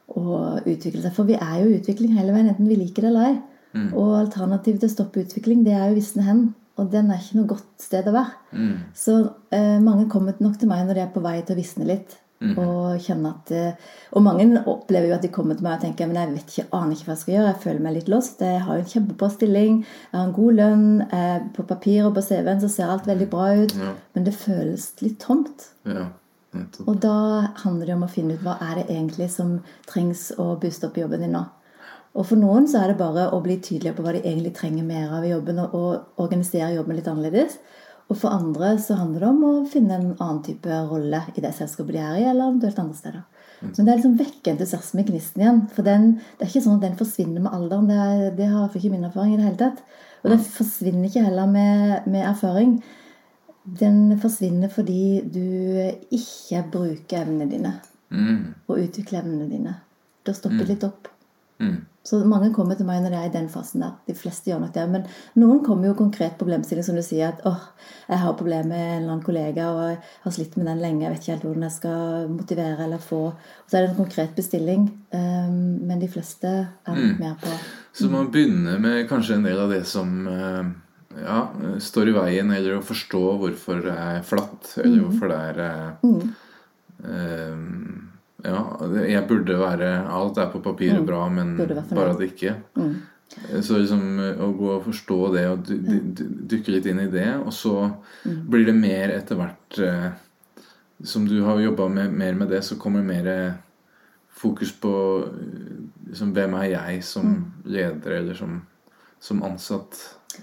å 0.10 0.25
utvikle 0.65 1.03
seg. 1.03 1.13
For 1.13 1.29
vi 1.29 1.38
er 1.38 1.60
jo 1.62 1.69
i 1.69 1.77
utvikling 1.79 2.17
hele 2.17 2.34
veien, 2.34 2.50
enten 2.50 2.67
vi 2.67 2.79
liker 2.79 3.05
det 3.05 3.12
eller 3.13 3.29
ei. 3.29 3.36
Og 3.93 4.15
alternativet 4.17 4.81
til 4.81 4.89
å 4.89 4.95
stoppe 4.95 5.22
utvikling, 5.22 5.63
det 5.63 5.75
er 5.77 5.89
jo 5.91 6.00
visne 6.00 6.25
hen. 6.25 6.43
Og 6.81 6.89
den 6.91 7.07
er 7.12 7.22
ikke 7.22 7.38
noe 7.39 7.51
godt 7.53 7.69
sted 7.79 8.07
å 8.10 8.15
være. 8.17 8.36
Så 8.98 9.15
eh, 9.55 9.77
mange 9.84 10.10
kommer 10.12 10.36
nok 10.43 10.57
til 10.60 10.67
meg 10.72 10.84
når 10.88 10.98
de 10.98 11.03
er 11.05 11.13
på 11.13 11.24
vei 11.24 11.38
til 11.45 11.55
å 11.55 11.60
visne 11.62 11.88
litt. 11.88 12.17
Og 12.43 12.99
kjenne 12.99 13.29
at 13.31 13.51
eh, 13.55 13.91
Og 14.11 14.23
mange 14.25 14.43
opplever 14.67 15.07
jo 15.07 15.15
at 15.15 15.23
de 15.23 15.31
kommer 15.31 15.55
til 15.55 15.63
meg 15.63 15.77
og 15.77 15.85
tenker 15.85 16.09
men 16.09 16.19
jeg 16.19 16.33
vet 16.33 16.51
ikke, 16.51 16.65
aner 16.75 16.91
ikke 16.91 17.07
hva 17.07 17.15
jeg 17.15 17.21
skal 17.21 17.33
gjøre. 17.35 17.53
Jeg 17.53 17.61
føler 17.63 17.85
meg 17.85 17.95
litt 17.95 18.11
lost. 18.11 18.43
Jeg 18.43 18.65
har 18.65 18.75
jo 18.75 18.83
en 18.83 18.91
kjempebra 18.91 19.29
stilling. 19.31 19.79
Jeg 19.85 20.19
har 20.19 20.27
en 20.27 20.35
god 20.35 20.59
lønn. 20.59 20.85
Eh, 21.15 21.47
på 21.55 21.67
papir 21.69 22.09
og 22.09 22.13
på 22.17 22.25
CV-en 22.27 22.61
så 22.63 22.71
ser 22.71 22.91
alt 22.91 23.07
veldig 23.09 23.29
bra 23.31 23.49
ut. 23.55 23.75
Ja. 23.79 23.95
Men 24.17 24.27
det 24.27 24.35
føles 24.37 24.91
litt 25.01 25.19
tomt. 25.23 25.69
Ja. 25.87 26.09
Og 26.85 26.99
da 27.03 27.15
handler 27.63 27.89
det 27.89 27.95
om 27.97 28.05
å 28.05 28.11
finne 28.11 28.35
ut 28.35 28.43
hva 28.45 28.55
er 28.63 28.79
det 28.79 28.85
egentlig 28.87 29.27
som 29.33 29.57
trengs 29.89 30.29
å 30.39 30.53
booste 30.59 30.87
opp 30.87 30.95
i 30.99 31.03
jobben 31.03 31.25
din 31.25 31.35
nå. 31.35 31.43
Og 32.15 32.29
for 32.29 32.39
noen 32.39 32.67
så 32.71 32.79
er 32.79 32.93
det 32.93 32.99
bare 33.01 33.27
å 33.35 33.41
bli 33.43 33.57
tydeligere 33.59 33.97
på 33.97 34.05
hva 34.05 34.13
de 34.15 34.21
egentlig 34.23 34.53
trenger 34.55 34.87
mer 34.87 35.11
av 35.17 35.25
i 35.27 35.33
jobben, 35.33 35.59
og, 35.65 35.73
og 35.75 36.23
organisere 36.23 36.71
jobben 36.77 36.95
litt 36.95 37.09
annerledes. 37.11 37.57
Og 38.09 38.19
for 38.21 38.35
andre 38.35 38.75
så 38.81 38.97
handler 39.00 39.24
det 39.24 39.29
om 39.31 39.45
å 39.47 39.53
finne 39.69 39.95
en 39.97 40.12
annen 40.13 40.43
type 40.45 40.81
rolle 40.91 41.24
i 41.33 41.41
det 41.41 41.53
selskapet 41.57 41.95
de 41.95 42.03
er 42.03 42.19
i, 42.19 42.27
eller 42.29 42.51
eventuelt 42.51 42.81
andre 42.83 43.00
steder. 43.00 43.24
Men 43.65 43.79
det 43.79 43.88
er 43.88 43.97
liksom 43.97 44.19
vekke 44.19 44.51
entusiasme 44.51 45.01
i 45.01 45.07
gnisten 45.07 45.41
igjen. 45.41 45.63
For 45.74 45.88
den, 45.88 46.12
det 46.35 46.45
er 46.45 46.51
ikke 46.51 46.65
sånn 46.67 46.77
at 46.77 46.85
den 46.85 47.00
forsvinner 47.00 47.41
med 47.41 47.55
alderen. 47.55 47.89
Det, 47.89 48.35
det 48.38 48.51
har 48.51 48.69
ikke 48.69 48.91
min 48.93 49.07
erfaring 49.07 49.33
i 49.33 49.39
det 49.39 49.47
hele 49.47 49.62
tatt. 49.63 49.81
Og 50.21 50.35
den 50.35 50.45
forsvinner 50.45 51.09
ikke 51.09 51.25
heller 51.25 51.50
med, 51.50 52.05
med 52.05 52.27
erfaring. 52.29 52.77
Den 53.81 54.19
forsvinner 54.21 54.69
fordi 54.69 55.24
du 55.25 55.41
ikke 56.13 56.62
bruker 56.75 57.24
evnene 57.24 57.50
dine 57.50 57.74
Mm. 58.15 58.53
og 58.67 58.79
utvikler 58.79 59.24
evnene 59.24 59.50
dine. 59.50 59.75
Du 60.25 60.33
stopper 60.33 60.63
mm. 60.63 60.69
litt 60.69 60.83
opp. 60.88 61.09
Mm. 61.59 61.77
Så 62.05 62.19
mange 62.29 62.51
kommer 62.53 62.77
til 62.77 62.85
meg 62.85 63.00
når 63.01 63.15
de 63.15 63.17
er 63.17 63.29
i 63.31 63.33
den 63.33 63.47
fasen 63.50 63.81
der. 63.81 63.96
De 64.05 64.13
fleste 64.18 64.51
gjør 64.51 64.59
nok 64.61 64.74
det. 64.75 64.83
Men 64.94 65.07
noen 65.41 65.63
kommer 65.65 65.89
jo 65.89 65.96
konkret 65.98 66.35
problemstilling 66.37 66.85
som 66.85 66.98
du 66.98 67.01
sier 67.01 67.31
at 67.31 67.41
åh, 67.50 67.63
jeg 68.11 68.22
har 68.22 68.37
problemer 68.37 68.70
med 68.70 68.83
en 68.83 69.00
eller 69.00 69.13
annen 69.15 69.25
kollega, 69.25 69.72
og 69.74 69.81
jeg 69.89 69.98
har 70.27 70.35
slitt 70.35 70.53
med 70.59 70.70
den 70.70 70.83
lenge, 70.83 71.01
jeg 71.01 71.15
vet 71.15 71.24
ikke 71.24 71.33
helt 71.33 71.48
hvordan 71.48 71.65
jeg 71.65 71.75
skal 71.79 72.29
motivere 72.29 72.85
eller 72.85 73.01
få 73.01 73.22
Og 73.25 73.65
så 73.65 73.79
er 73.79 73.85
det 73.85 73.89
en 73.89 74.00
konkret 74.03 74.37
bestilling. 74.37 74.87
Um, 75.15 75.81
men 75.89 76.01
de 76.01 76.11
fleste 76.11 76.51
er 76.70 77.00
litt 77.00 77.22
mer 77.22 77.37
på 77.41 77.50
Så 77.96 78.09
man 78.11 78.29
begynner 78.29 78.77
med 78.81 79.07
kanskje 79.09 79.39
en 79.39 79.48
del 79.48 79.65
av 79.65 79.74
det 79.74 79.81
som 79.89 80.27
eh, 80.29 80.74
ja, 81.25 81.39
står 81.81 82.11
i 82.11 82.18
veien, 82.20 82.51
eller 82.53 82.77
å 82.77 82.85
forstå 82.85 83.24
hvorfor 83.41 83.81
det 83.85 83.96
er 83.96 84.25
flatt, 84.27 84.75
eller 84.83 85.07
hvorfor 85.07 85.31
det 85.31 85.39
er 85.50 85.61
eh, 85.65 86.27
eh, 87.09 88.04
Ja, 88.46 88.60
jeg 89.10 89.24
burde 89.27 89.55
være 89.58 89.90
Alt 90.14 90.38
er 90.38 90.51
på 90.53 90.60
papiret 90.64 91.05
bra, 91.08 91.24
men 91.34 91.55
bare 91.98 92.12
at 92.14 92.20
det 92.22 92.27
ikke. 92.34 92.55
Så 93.66 93.79
liksom 93.81 94.03
å 94.22 94.51
gå 94.55 94.68
og 94.75 94.84
forstå 94.86 95.18
det 95.34 95.46
og 95.50 95.64
dy- 95.66 95.79
dy- 95.81 96.01
dy- 96.20 96.27
dykke 96.53 96.75
litt 96.75 96.86
inn 96.92 97.00
i 97.01 97.08
det, 97.12 97.25
og 97.42 97.51
så 97.58 97.74
blir 98.24 98.66
det 98.70 98.75
mer 98.77 99.10
etter 99.18 99.36
hvert 99.40 99.79
eh, 99.81 100.12
Som 101.03 101.25
du 101.27 101.42
har 101.44 101.60
jobba 101.60 101.90
mer 101.90 102.34
med 102.38 102.48
det, 102.53 102.62
så 102.64 102.77
kommer 102.79 103.01
mer 103.03 103.27
eh, 103.27 103.53
fokus 104.31 104.72
på 104.79 104.94
eh, 105.25 105.81
liksom, 106.12 106.31
hvem 106.38 106.53
er 106.62 106.70
jeg 106.75 107.01
som 107.03 107.34
leder 107.66 108.20
eller 108.22 108.34
som, 108.38 108.62
som 109.20 109.42
ansatt 109.44 109.98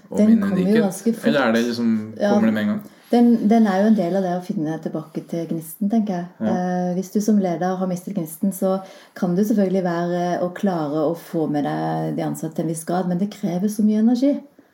og 0.09 0.17
Den 0.17 0.27
min 0.27 0.43
unikhet? 0.59 0.83
Eller 1.27 1.47
er 1.47 1.51
det 1.53 1.63
liksom, 1.71 2.13
kommer 2.33 2.47
det 2.47 2.53
med 2.53 2.63
en 2.63 2.69
gang? 2.75 2.83
Den, 3.13 3.27
den 3.49 3.67
er 3.69 3.83
jo 3.83 3.89
en 3.91 3.97
del 3.97 4.15
av 4.17 4.25
det 4.25 4.31
å 4.33 4.45
finne 4.45 4.79
tilbake 4.81 5.21
til 5.29 5.45
gnisten, 5.51 5.89
tenker 5.91 6.15
jeg. 6.15 6.49
Eh, 6.49 6.93
hvis 6.97 7.11
du 7.13 7.19
som 7.21 7.37
leder 7.41 7.77
har 7.77 7.89
mistet 7.89 8.15
gnisten, 8.17 8.53
så 8.55 8.79
kan 9.17 9.35
du 9.37 9.43
selvfølgelig 9.43 9.83
være 9.85 10.23
å 10.41 10.49
klare 10.57 11.05
å 11.05 11.13
få 11.13 11.45
med 11.53 11.67
deg 11.69 12.17
de 12.17 12.25
ansatte 12.25 12.57
til 12.57 12.65
en 12.65 12.73
viss 12.73 12.85
grad, 12.89 13.11
men 13.11 13.21
det 13.21 13.29
krever 13.35 13.69
så 13.69 13.85
mye 13.85 14.01
energi. 14.01 14.33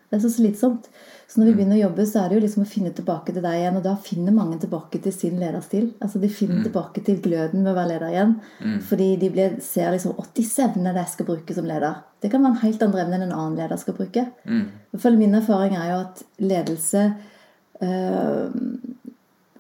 Det 0.10 0.18
er 0.18 0.24
så 0.24 0.32
slitsomt. 0.34 0.88
Så 1.30 1.38
når 1.38 1.52
vi 1.52 1.56
begynner 1.60 1.78
å 1.78 1.84
jobbe, 1.84 2.06
så 2.10 2.24
er 2.24 2.30
det 2.32 2.38
jo 2.40 2.42
liksom 2.42 2.64
å 2.64 2.70
finne 2.70 2.90
tilbake 2.98 3.34
til 3.36 3.44
deg 3.46 3.60
igjen. 3.60 3.76
Og 3.78 3.84
da 3.86 3.92
finner 4.02 4.34
mange 4.34 4.56
tilbake 4.64 4.98
til 5.04 5.14
sin 5.14 5.36
lederstil. 5.38 5.92
Altså 6.02 6.22
De 6.24 6.30
finner 6.34 6.64
tilbake 6.66 7.04
til 7.06 7.20
gløden 7.22 7.62
med 7.62 7.70
å 7.70 7.78
være 7.78 7.92
leder 7.92 8.16
igjen. 8.16 8.32
Fordi 8.90 9.10
de 9.22 9.30
blir, 9.36 9.60
ser 9.62 9.92
liksom 9.94 10.16
80 10.18 10.56
evner 10.66 10.98
jeg 10.98 11.12
skal 11.12 11.28
bruke 11.30 11.54
som 11.54 11.70
leder. 11.70 12.00
Det 12.18 12.32
kan 12.34 12.42
være 12.42 12.56
en 12.56 12.64
helt 12.64 12.88
andre 12.88 13.04
evne 13.04 13.20
enn 13.20 13.28
en 13.28 13.36
annen 13.36 13.60
leder 13.62 13.78
skal 13.78 14.00
bruke. 14.00 14.26
Mm. 14.50 14.66
Min 15.20 15.38
erfaring 15.38 15.78
er 15.78 15.92
jo 15.92 16.00
at 16.08 16.24
ledelse 16.42 17.04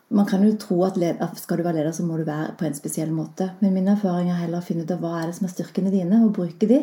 man 0.09 0.25
kan 0.25 0.43
jo 0.43 0.55
tro 0.57 0.79
at, 0.87 0.97
led, 0.97 1.19
at 1.21 1.37
skal 1.37 1.59
du 1.59 1.63
være 1.63 1.79
leder, 1.79 1.93
så 1.93 2.03
må 2.03 2.17
du 2.17 2.25
være 2.27 2.55
på 2.57 2.65
en 2.65 2.75
spesiell 2.77 3.11
måte. 3.13 3.51
Men 3.61 3.75
min 3.77 3.91
erfaring 3.91 4.31
er 4.33 4.41
heller 4.41 4.59
å 4.59 4.65
finne 4.65 4.83
ut 4.83 4.93
av 4.95 5.03
hva 5.03 5.19
er 5.19 5.29
det 5.29 5.37
som 5.37 5.45
er 5.45 5.53
styrkene 5.53 5.93
dine, 5.93 6.21
og 6.25 6.33
bruke 6.35 6.69
de. 6.69 6.79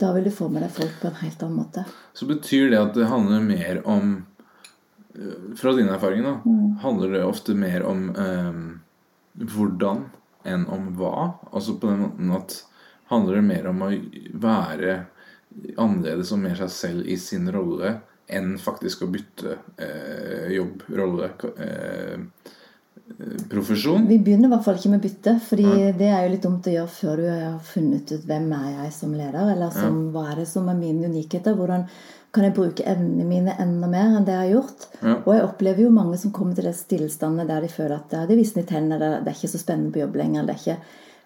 Da 0.00 0.12
vil 0.16 0.26
du 0.26 0.32
få 0.34 0.48
med 0.52 0.64
deg 0.64 0.72
folk 0.72 0.96
på 1.02 1.10
en 1.10 1.20
helt 1.20 1.44
annen 1.44 1.60
måte. 1.60 1.84
Så 2.16 2.28
betyr 2.30 2.72
det 2.72 2.80
at 2.80 2.96
det 2.96 3.10
handler 3.12 3.44
mer 3.44 3.82
om 3.88 4.14
eh, 5.14 5.52
Fra 5.60 5.74
din 5.76 5.92
erfaring, 5.92 6.24
da, 6.24 6.34
handler 6.82 7.18
det 7.18 7.24
ofte 7.28 7.54
mer 7.54 7.84
om 7.84 8.08
eh, 8.16 8.60
hvordan 9.44 10.06
enn 10.48 10.64
om 10.72 10.88
hva? 10.98 11.32
Altså 11.52 11.76
på 11.78 11.92
den 11.92 12.06
måten 12.06 12.32
at 12.34 12.56
handler 13.12 13.38
det 13.38 13.48
mer 13.50 13.68
om 13.68 13.84
å 13.84 13.90
være 14.40 15.02
annerledes 15.76 16.32
og 16.32 16.40
mer 16.42 16.56
seg 16.64 16.72
selv 16.72 17.12
i 17.12 17.18
sin 17.20 17.50
rolle 17.52 17.98
enn 18.28 18.56
faktisk 18.60 19.04
å 19.04 19.10
bytte 19.12 19.56
eh, 19.76 20.52
jobb, 20.56 20.84
rolle, 20.96 21.28
eh, 21.58 22.22
profesjon? 23.50 24.06
Vi 24.08 24.18
begynner 24.22 24.48
i 24.48 24.52
hvert 24.54 24.64
fall 24.64 24.78
ikke 24.78 24.94
med 24.94 25.04
bytte, 25.04 25.36
fordi 25.48 25.68
det 25.98 26.08
er 26.08 26.24
jo 26.24 26.32
litt 26.32 26.46
dumt 26.46 26.68
å 26.68 26.74
gjøre 26.76 26.94
før 26.94 27.22
du 27.22 27.28
har 27.28 27.60
funnet 27.66 28.14
ut 28.14 28.26
hvem 28.28 28.48
er 28.56 28.70
jeg 28.70 28.96
som 28.96 29.14
leder, 29.16 29.52
eller 29.54 29.74
som, 29.74 30.00
hva 30.14 30.30
er 30.32 30.42
det 30.42 30.48
som 30.50 30.70
er 30.72 30.78
mine 30.78 31.10
unikheter. 31.10 31.56
Hvordan 31.58 31.86
kan 32.32 32.46
jeg 32.46 32.56
bruke 32.56 32.86
evnene 32.88 33.28
mine 33.28 33.54
enda 33.60 33.90
mer 33.92 34.16
enn 34.16 34.24
det 34.24 34.36
jeg 34.38 34.46
har 34.46 34.54
gjort? 34.54 34.88
Ja. 35.02 35.16
Og 35.18 35.32
jeg 35.34 35.46
opplever 35.46 35.84
jo 35.84 35.94
mange 35.94 36.18
som 36.20 36.32
kommer 36.32 36.56
til 36.56 36.70
det 36.70 36.76
stillstandet 36.78 37.50
der 37.50 37.64
de 37.66 37.72
føler 37.72 37.98
at 37.98 38.12
det 38.14 38.24
de 38.30 38.38
visner 38.40 38.64
i 38.64 38.70
tennene, 38.70 39.00
det 39.02 39.10
det 39.22 39.32
er 39.32 39.40
ikke 39.40 39.52
så 39.52 39.60
spennende 39.60 39.92
på 39.92 40.04
jobb 40.04 40.20
lenger. 40.22 40.48
det 40.48 40.56
er 40.56 40.62
ikke... 40.62 40.82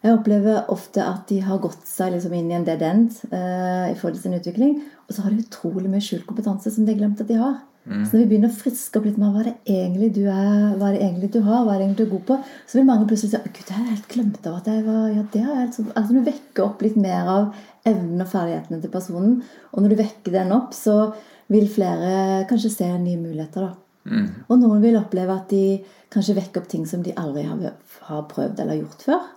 Jeg 0.07 0.15
opplever 0.15 0.69
ofte 0.71 1.03
at 1.03 1.25
de 1.27 1.41
har 1.43 1.59
gått 1.63 1.83
seg 1.89 2.13
liksom 2.15 2.35
inn 2.39 2.51
i 2.53 2.55
en 2.55 2.67
dead 2.67 2.83
end 2.87 3.17
eh, 3.35 3.89
i 3.91 3.97
forhold 3.99 4.21
til 4.21 4.29
sin 4.29 4.37
utvikling, 4.37 4.77
og 5.07 5.15
så 5.17 5.25
har 5.25 5.33
de 5.35 5.43
utrolig 5.43 5.91
mye 5.91 6.05
skjult 6.05 6.29
kompetanse 6.29 6.71
som 6.71 6.87
de 6.87 6.95
har 6.95 7.01
glemt 7.01 7.23
at 7.25 7.31
de 7.31 7.41
har. 7.41 7.57
Så 7.87 8.17
når 8.17 8.23
vi 8.25 8.29
begynner 8.33 8.51
å 8.51 8.59
friske 8.59 8.99
opp 8.99 9.05
litt 9.07 9.19
med 9.21 9.31
hva 9.31 9.45
det 9.47 9.53
egentlig 9.71 10.09
du 10.17 10.25
er, 10.27 10.73
hva 10.75 10.89
det 10.91 11.05
egentlig 11.05 11.29
du 11.37 11.39
har, 11.47 11.61
hva 11.63 11.77
det 11.77 11.85
egentlig 11.85 12.01
du 12.01 12.05
er 12.09 12.15
god 12.17 12.25
på, 12.27 12.39
så 12.67 12.79
vil 12.79 12.89
mange 12.89 13.07
plutselig 13.07 13.31
si 13.31 13.53
Gud, 13.55 13.61
jeg 13.63 13.77
har 13.77 13.93
helt 13.93 14.09
glemt 14.11 14.49
av 14.51 14.57
at 14.59 14.71
jeg 14.73 14.83
var 14.89 15.05
ja, 15.13 15.23
det 15.31 15.43
har 15.45 15.53
jeg 15.53 15.61
helt 15.61 15.79
så... 15.79 15.85
Altså 15.93 16.17
Du 16.17 16.27
vekker 16.27 16.65
opp 16.65 16.83
litt 16.83 16.97
mer 16.99 17.31
av 17.31 17.63
evnen 17.87 18.25
og 18.25 18.31
ferdighetene 18.33 18.83
til 18.83 18.91
personen. 18.91 19.37
Og 19.71 19.85
når 19.85 19.95
du 19.95 20.01
vekker 20.03 20.35
den 20.35 20.55
opp, 20.57 20.75
så 20.75 20.97
vil 21.55 21.71
flere 21.71 22.43
kanskje 22.51 22.73
se 22.75 22.91
nye 22.91 23.23
muligheter. 23.23 23.69
da. 23.69 24.19
Og 24.51 24.59
noen 24.59 24.83
vil 24.83 24.99
oppleve 24.99 25.39
at 25.39 25.55
de 25.55 25.79
kanskje 26.11 26.37
vekker 26.41 26.63
opp 26.65 26.69
ting 26.75 26.91
som 26.91 27.07
de 27.07 27.15
aldri 27.15 27.47
har, 27.47 27.79
har 28.11 28.27
prøvd 28.33 28.67
eller 28.67 28.83
gjort 28.83 29.07
før. 29.13 29.31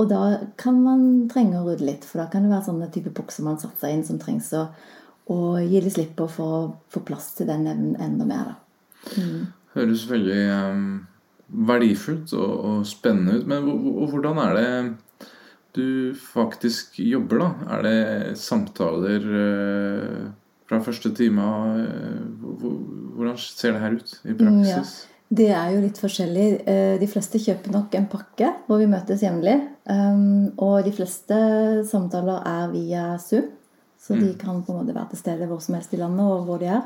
Og 0.00 0.08
da 0.08 0.20
kan 0.60 0.78
man 0.80 1.02
trenge 1.28 1.58
å 1.60 1.66
rydde 1.66 1.84
litt, 1.84 2.06
for 2.08 2.22
da 2.22 2.28
kan 2.32 2.46
det 2.46 2.52
være 2.54 2.66
sånne 2.70 2.88
type 2.94 3.12
bukser 3.16 3.44
man 3.44 3.58
satte 3.60 3.82
seg 3.82 3.92
inn 3.98 4.04
som 4.06 4.18
trengs 4.22 4.48
å, 4.56 4.62
å 5.28 5.38
gi 5.60 5.82
litt 5.84 5.92
slipp 5.98 6.14
på 6.16 6.26
for 6.32 6.56
å 6.56 6.60
få 6.94 7.02
plass 7.04 7.34
til 7.36 7.50
den 7.50 7.66
evnen 7.68 7.98
enda 8.00 8.24
mer. 8.28 8.54
da. 8.54 9.20
Høres 9.76 10.06
veldig 10.10 10.40
um, 10.56 10.86
verdifullt 11.68 12.32
og, 12.38 12.54
og 12.70 12.86
spennende 12.88 13.38
ut. 13.42 13.46
Men 13.50 13.68
og, 13.68 13.84
hvor- 13.84 14.10
hvordan 14.16 14.40
er 14.46 14.56
det 14.56 14.70
du 15.76 16.14
faktisk 16.18 16.96
jobber, 16.98 17.44
da? 17.44 17.50
Er 17.76 17.84
det 17.86 18.38
samtaler 18.40 19.28
uh, 19.30 20.24
fra 20.70 20.80
første 20.82 21.12
time 21.18 21.44
eh, 21.82 22.18
Hvordan 22.40 23.36
ser 23.42 23.74
det 23.76 23.80
her 23.84 23.94
ut 23.98 24.12
i 24.24 24.34
Mm, 24.34 24.60
ja. 24.64 24.80
Det 25.30 25.46
er 25.54 25.68
jo 25.76 25.82
litt 25.84 25.98
forskjellig. 26.02 26.46
Eh, 26.66 26.98
De 26.98 27.06
fleste 27.06 27.38
kjøper 27.38 27.70
nok 27.70 27.94
en 27.94 28.08
pakke 28.10 28.48
hvor 28.66 28.80
vi 28.82 28.88
møtes 28.90 29.22
jevnlig. 29.22 29.56
Um, 29.86 30.50
Og 30.58 30.84
de 30.84 30.92
fleste 30.94 31.36
samtaler 31.86 32.42
er 32.46 32.70
via 32.72 33.04
Zoom, 33.22 33.46
så 34.00 34.16
de 34.18 34.32
kan 34.38 34.62
på 34.64 34.72
en 34.72 34.80
måte 34.80 34.94
være 34.96 35.12
til 35.12 35.20
stede 35.22 35.46
hvor 35.46 35.60
som 35.62 35.76
helst 35.76 35.94
i 35.94 36.00
landet 36.00 36.24
og 36.26 36.48
hvor 36.48 36.58
de 36.58 36.66
er. 36.66 36.82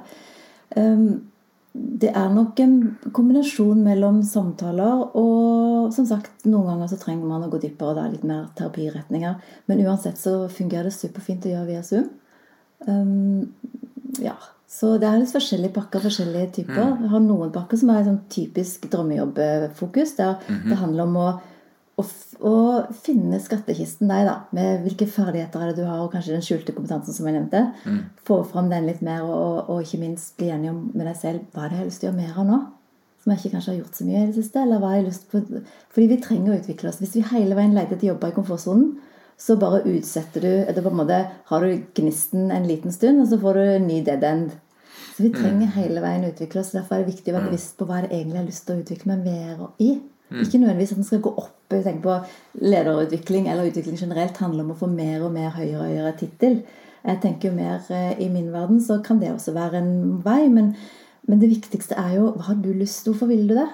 Um, 0.76 1.30
Det 1.74 2.12
er 2.14 2.28
nok 2.30 2.60
en 2.60 2.98
kombinasjon 3.12 3.80
mellom 3.82 4.22
samtaler 4.22 5.16
og 5.18 5.92
som 5.92 6.06
sagt, 6.06 6.44
noen 6.46 6.68
ganger 6.68 6.86
så 6.92 6.98
trenger 7.00 7.26
man 7.26 7.42
å 7.42 7.50
gå 7.50 7.58
dypere, 7.58 7.88
og 7.88 7.96
det 7.96 8.04
er 8.04 8.12
litt 8.12 8.24
mer 8.24 8.44
terapiretninger. 8.54 9.34
Men 9.66 9.82
uansett 9.86 10.20
så 10.20 10.48
fungerer 10.48 10.84
det 10.84 10.92
superfint 10.94 11.44
å 11.46 11.50
gjøre 11.50 11.66
via 11.66 11.82
Zoom. 11.82 12.10
Um, 12.86 13.54
ja, 14.22 14.36
Så 14.74 14.96
det 14.98 15.06
er 15.06 15.20
litt 15.20 15.30
forskjellige 15.30 15.74
pakker, 15.76 16.02
forskjellige 16.02 16.50
typer. 16.56 16.96
Jeg 17.04 17.10
har 17.12 17.20
noen 17.22 17.52
pakker 17.54 17.78
som 17.78 17.92
er 17.94 18.06
sånn 18.08 18.22
typisk 18.32 18.88
drømmejobbfokus. 18.90 20.16
Der 20.18 20.40
det 20.66 20.78
handler 20.80 21.06
om 21.06 21.18
å, 21.20 21.26
å, 22.02 22.06
å 22.50 22.54
finne 23.04 23.38
skattkisten 23.42 24.10
deg, 24.10 24.26
da. 24.26 24.34
Med 24.56 24.82
hvilke 24.82 25.06
ferdigheter 25.06 25.62
er 25.62 25.70
det 25.70 25.78
du 25.78 25.86
har, 25.86 26.02
og 26.02 26.10
kanskje 26.16 26.34
den 26.34 26.42
skjulte 26.42 26.74
kompetansen 26.74 27.14
som 27.14 27.30
jeg 27.30 27.36
nevnte. 27.38 27.62
Få 28.26 28.40
fram 28.50 28.72
den 28.72 28.90
litt 28.90 29.04
mer, 29.06 29.22
og, 29.22 29.70
og 29.70 29.86
ikke 29.86 30.02
minst 30.02 30.34
bli 30.40 30.50
enig 30.50 30.72
om 30.72 30.88
med 30.90 31.06
deg 31.06 31.20
selv 31.22 31.46
hva 31.54 31.68
er 31.68 31.70
det 31.70 31.78
jeg 31.78 31.84
har 31.84 31.90
lyst 31.92 32.02
til 32.02 32.10
å 32.10 32.12
gjøre 32.12 32.22
mer 32.24 32.42
av 32.42 32.50
nå. 32.50 32.60
Som 33.22 33.32
jeg 33.32 33.40
ikke 33.40 33.54
kanskje 33.54 33.72
har 33.72 33.78
gjort 33.78 33.96
så 34.02 34.04
mye 34.10 34.20
i 34.20 34.26
det 34.26 34.38
siste. 34.42 34.60
eller 34.60 34.82
hva 34.82 34.90
har 34.90 34.98
jeg 34.98 35.10
lyst 35.12 35.30
på? 35.30 35.46
Fordi 35.94 36.10
vi 36.10 36.22
trenger 36.26 36.50
å 36.50 36.58
utvikle 36.58 36.90
oss. 36.90 36.98
Hvis 37.00 37.14
vi 37.14 37.28
hele 37.30 37.56
veien 37.56 37.78
leter 37.78 37.94
etter 37.94 38.10
jobber 38.10 38.34
i 38.34 38.36
komfortsonen, 38.36 38.96
så 39.40 39.56
bare 39.58 39.82
utsetter 39.90 40.44
du 40.44 40.50
eller 40.50 40.82
på 40.82 40.90
en 40.92 40.98
måte, 40.98 41.20
Har 41.46 41.60
du 41.60 41.82
gnisten 41.94 42.50
en 42.50 42.66
liten 42.68 42.92
stund, 42.92 43.20
og 43.20 43.28
så 43.28 43.38
får 43.38 43.54
du 43.54 43.62
en 43.62 43.86
ny 43.86 44.02
dead 44.04 44.24
end. 44.24 44.52
Så 45.14 45.22
vi 45.22 45.30
trenger 45.30 45.70
hele 45.76 46.02
veien 46.02 46.24
å 46.26 46.32
utvikle 46.32 46.62
oss. 46.64 46.72
Derfor 46.74 46.96
er 46.96 47.04
det 47.04 47.12
viktig 47.12 47.30
å 47.30 47.36
være 47.36 47.50
bevisst 47.52 47.76
på 47.78 47.86
hva 47.86 48.00
det 48.02 48.10
egentlig 48.10 48.40
har 48.40 48.48
lyst 48.48 48.64
til 48.66 48.74
å 48.74 48.82
utvikle 48.82 49.12
meg 49.12 49.28
mer 49.28 49.66
i. 49.78 49.90
Ikke 50.42 50.58
nødvendigvis 50.58 50.94
at 50.94 50.98
man 50.98 51.06
skal 51.06 51.22
gå 51.22 51.30
opp. 51.38 51.52
Jeg 51.70 51.84
tenke 51.84 52.02
på 52.02 52.16
Lederutvikling 52.64 53.46
eller 53.50 53.68
utvikling 53.68 53.98
generelt 54.00 54.40
handler 54.42 54.64
om 54.64 54.72
å 54.74 54.78
få 54.78 54.88
mer 54.90 55.22
og 55.22 55.32
mer 55.34 55.52
høyere 55.54 55.78
og 55.78 55.92
høyere 55.92 56.12
tittel. 56.18 56.58
Jeg 57.04 57.20
tenker 57.22 57.50
jo 57.50 57.54
mer 57.54 57.84
eh, 57.92 58.14
I 58.24 58.28
min 58.32 58.50
verden 58.52 58.80
så 58.82 58.98
kan 59.04 59.20
det 59.20 59.30
også 59.34 59.54
være 59.54 59.82
en 59.82 59.94
vei, 60.24 60.48
men, 60.48 60.72
men 61.28 61.42
det 61.42 61.52
viktigste 61.52 61.98
er 62.00 62.16
jo 62.16 62.30
hva 62.32 62.48
har 62.48 62.58
du 62.62 62.70
lyst 62.72 63.04
til? 63.04 63.12
Hvorfor 63.12 63.30
vil 63.30 63.46
du 63.50 63.54
det? 63.58 63.68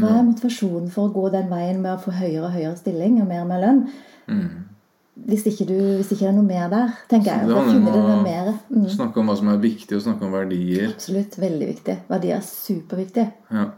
Hva 0.00 0.10
er 0.18 0.26
motivasjonen 0.26 0.90
for 0.92 1.08
å 1.08 1.12
gå 1.12 1.26
den 1.34 1.50
veien 1.52 1.80
med 1.84 1.94
å 1.94 2.00
få 2.00 2.14
høyere 2.16 2.46
og 2.48 2.54
høyere 2.56 2.76
stilling 2.80 3.20
og 3.20 3.28
mer 3.28 3.44
og 3.44 3.50
mer 3.50 3.64
lønn? 3.64 3.82
Hvis 5.24 5.44
ikke, 5.46 5.64
du, 5.68 5.74
hvis 6.00 6.10
ikke 6.12 6.24
det 6.24 6.28
er 6.28 6.36
noe 6.36 6.44
mer 6.48 6.68
der, 6.72 6.88
tenker 7.08 7.30
jeg. 7.36 7.46
Det 7.48 7.56
handler 7.56 7.92
om 7.94 8.10
å- 8.10 8.22
mer. 8.24 8.52
Mm. 8.70 8.88
Snakke 8.90 9.20
om 9.20 9.28
hva 9.30 9.36
som 9.38 9.48
er 9.52 9.58
viktig, 9.62 9.96
og 9.96 10.02
snakke 10.02 10.26
om 10.26 10.32
verdier. 10.32 10.88
Absolutt. 10.90 11.36
Veldig 11.38 11.68
viktig. 11.68 11.96
Verdier 12.08 12.36
er 12.36 12.40
superviktig. 12.46 13.26
Ja, 13.52 13.68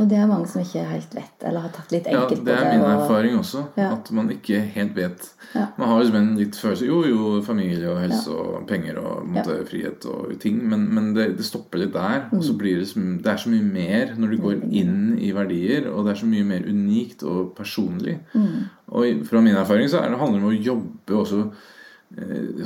Og 0.00 0.08
det 0.08 0.16
er 0.16 0.26
mange 0.26 0.46
som 0.48 0.62
ikke 0.62 0.82
helt 0.88 1.14
vet, 1.14 1.42
eller 1.44 1.60
har 1.66 1.72
tatt 1.74 1.90
litt 1.92 2.06
enkelt 2.08 2.40
på 2.40 2.44
det 2.46 2.54
Ja, 2.54 2.60
det 2.62 2.66
er 2.66 2.78
min 2.78 2.84
og- 2.86 2.92
erfaring 3.02 3.34
også. 3.38 3.64
Ja. 3.76 3.90
At 3.92 4.10
man 4.12 4.30
ikke 4.30 4.60
helt 4.74 4.94
vet. 4.96 5.26
Ja. 5.54 5.66
Man 5.76 5.88
har 5.88 6.00
liksom 6.00 6.16
en 6.16 6.36
litt 6.38 6.56
følelse 6.56 6.86
Jo, 6.86 7.02
jo, 7.04 7.42
familie 7.42 7.90
og 7.90 8.00
helse 8.00 8.28
og 8.30 8.66
penger 8.66 8.96
og 8.98 9.26
måte, 9.28 9.58
frihet 9.68 10.06
og 10.06 10.38
ting, 10.40 10.62
men, 10.68 10.86
men 10.94 11.12
det, 11.14 11.36
det 11.36 11.44
stopper 11.44 11.78
litt 11.78 11.92
der. 11.92 12.28
Og 12.32 12.38
Mm. 12.38 12.42
så 12.42 12.56
blir 12.58 12.78
det, 12.78 12.88
som, 12.88 13.18
det 13.18 13.26
er 13.26 13.36
så 13.36 13.50
mye 13.50 13.62
mer 13.72 14.14
når 14.16 14.30
du 14.30 14.36
går 14.42 14.62
inn 14.72 15.18
i 15.20 15.30
verdier, 15.32 15.90
og 15.92 16.06
det 16.06 16.12
er 16.16 16.20
så 16.24 16.26
mye 16.26 16.44
mer 16.44 16.62
unikt 16.66 17.22
og 17.22 17.54
personlig. 17.56 18.18
Mm. 18.34 18.64
Og 18.88 19.26
fra 19.26 19.40
min 19.40 19.54
erfaring 19.56 19.88
så 19.88 20.00
er 20.00 20.08
det, 20.08 20.18
handler 20.18 20.40
det 20.40 20.44
om 20.44 20.50
å 20.52 20.64
jobbe 20.64 21.20
også 21.20 21.52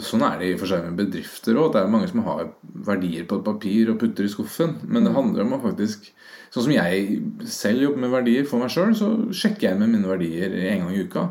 Sånn 0.02 0.24
er 0.26 0.40
det 0.40 0.48
i 0.48 0.54
og 0.56 0.62
for 0.62 0.70
seg 0.72 0.82
med 0.88 0.98
bedrifter 0.98 1.58
òg. 1.60 1.72
Det 1.74 1.82
er 1.82 1.90
mange 1.92 2.08
som 2.10 2.24
har 2.26 2.48
verdier 2.88 3.26
på 3.28 3.38
et 3.38 3.46
papir 3.46 3.92
og 3.92 4.00
putter 4.00 4.26
i 4.26 4.30
skuffen. 4.32 4.74
Men 4.90 5.06
det 5.06 5.14
handler 5.14 5.46
om 5.46 5.58
å 5.58 5.62
faktisk 5.62 6.10
Sånn 6.54 6.68
som 6.68 6.72
jeg 6.72 7.48
selv 7.50 7.82
jobber 7.82 8.04
med 8.04 8.12
verdier 8.14 8.44
for 8.48 8.62
meg 8.62 8.70
sjøl, 8.72 8.92
så 8.96 9.08
sjekker 9.34 9.66
jeg 9.66 9.78
med 9.80 9.90
mine 9.92 10.08
verdier 10.08 10.54
en 10.70 10.84
gang 10.84 10.92
i 10.94 11.02
uka. 11.04 11.24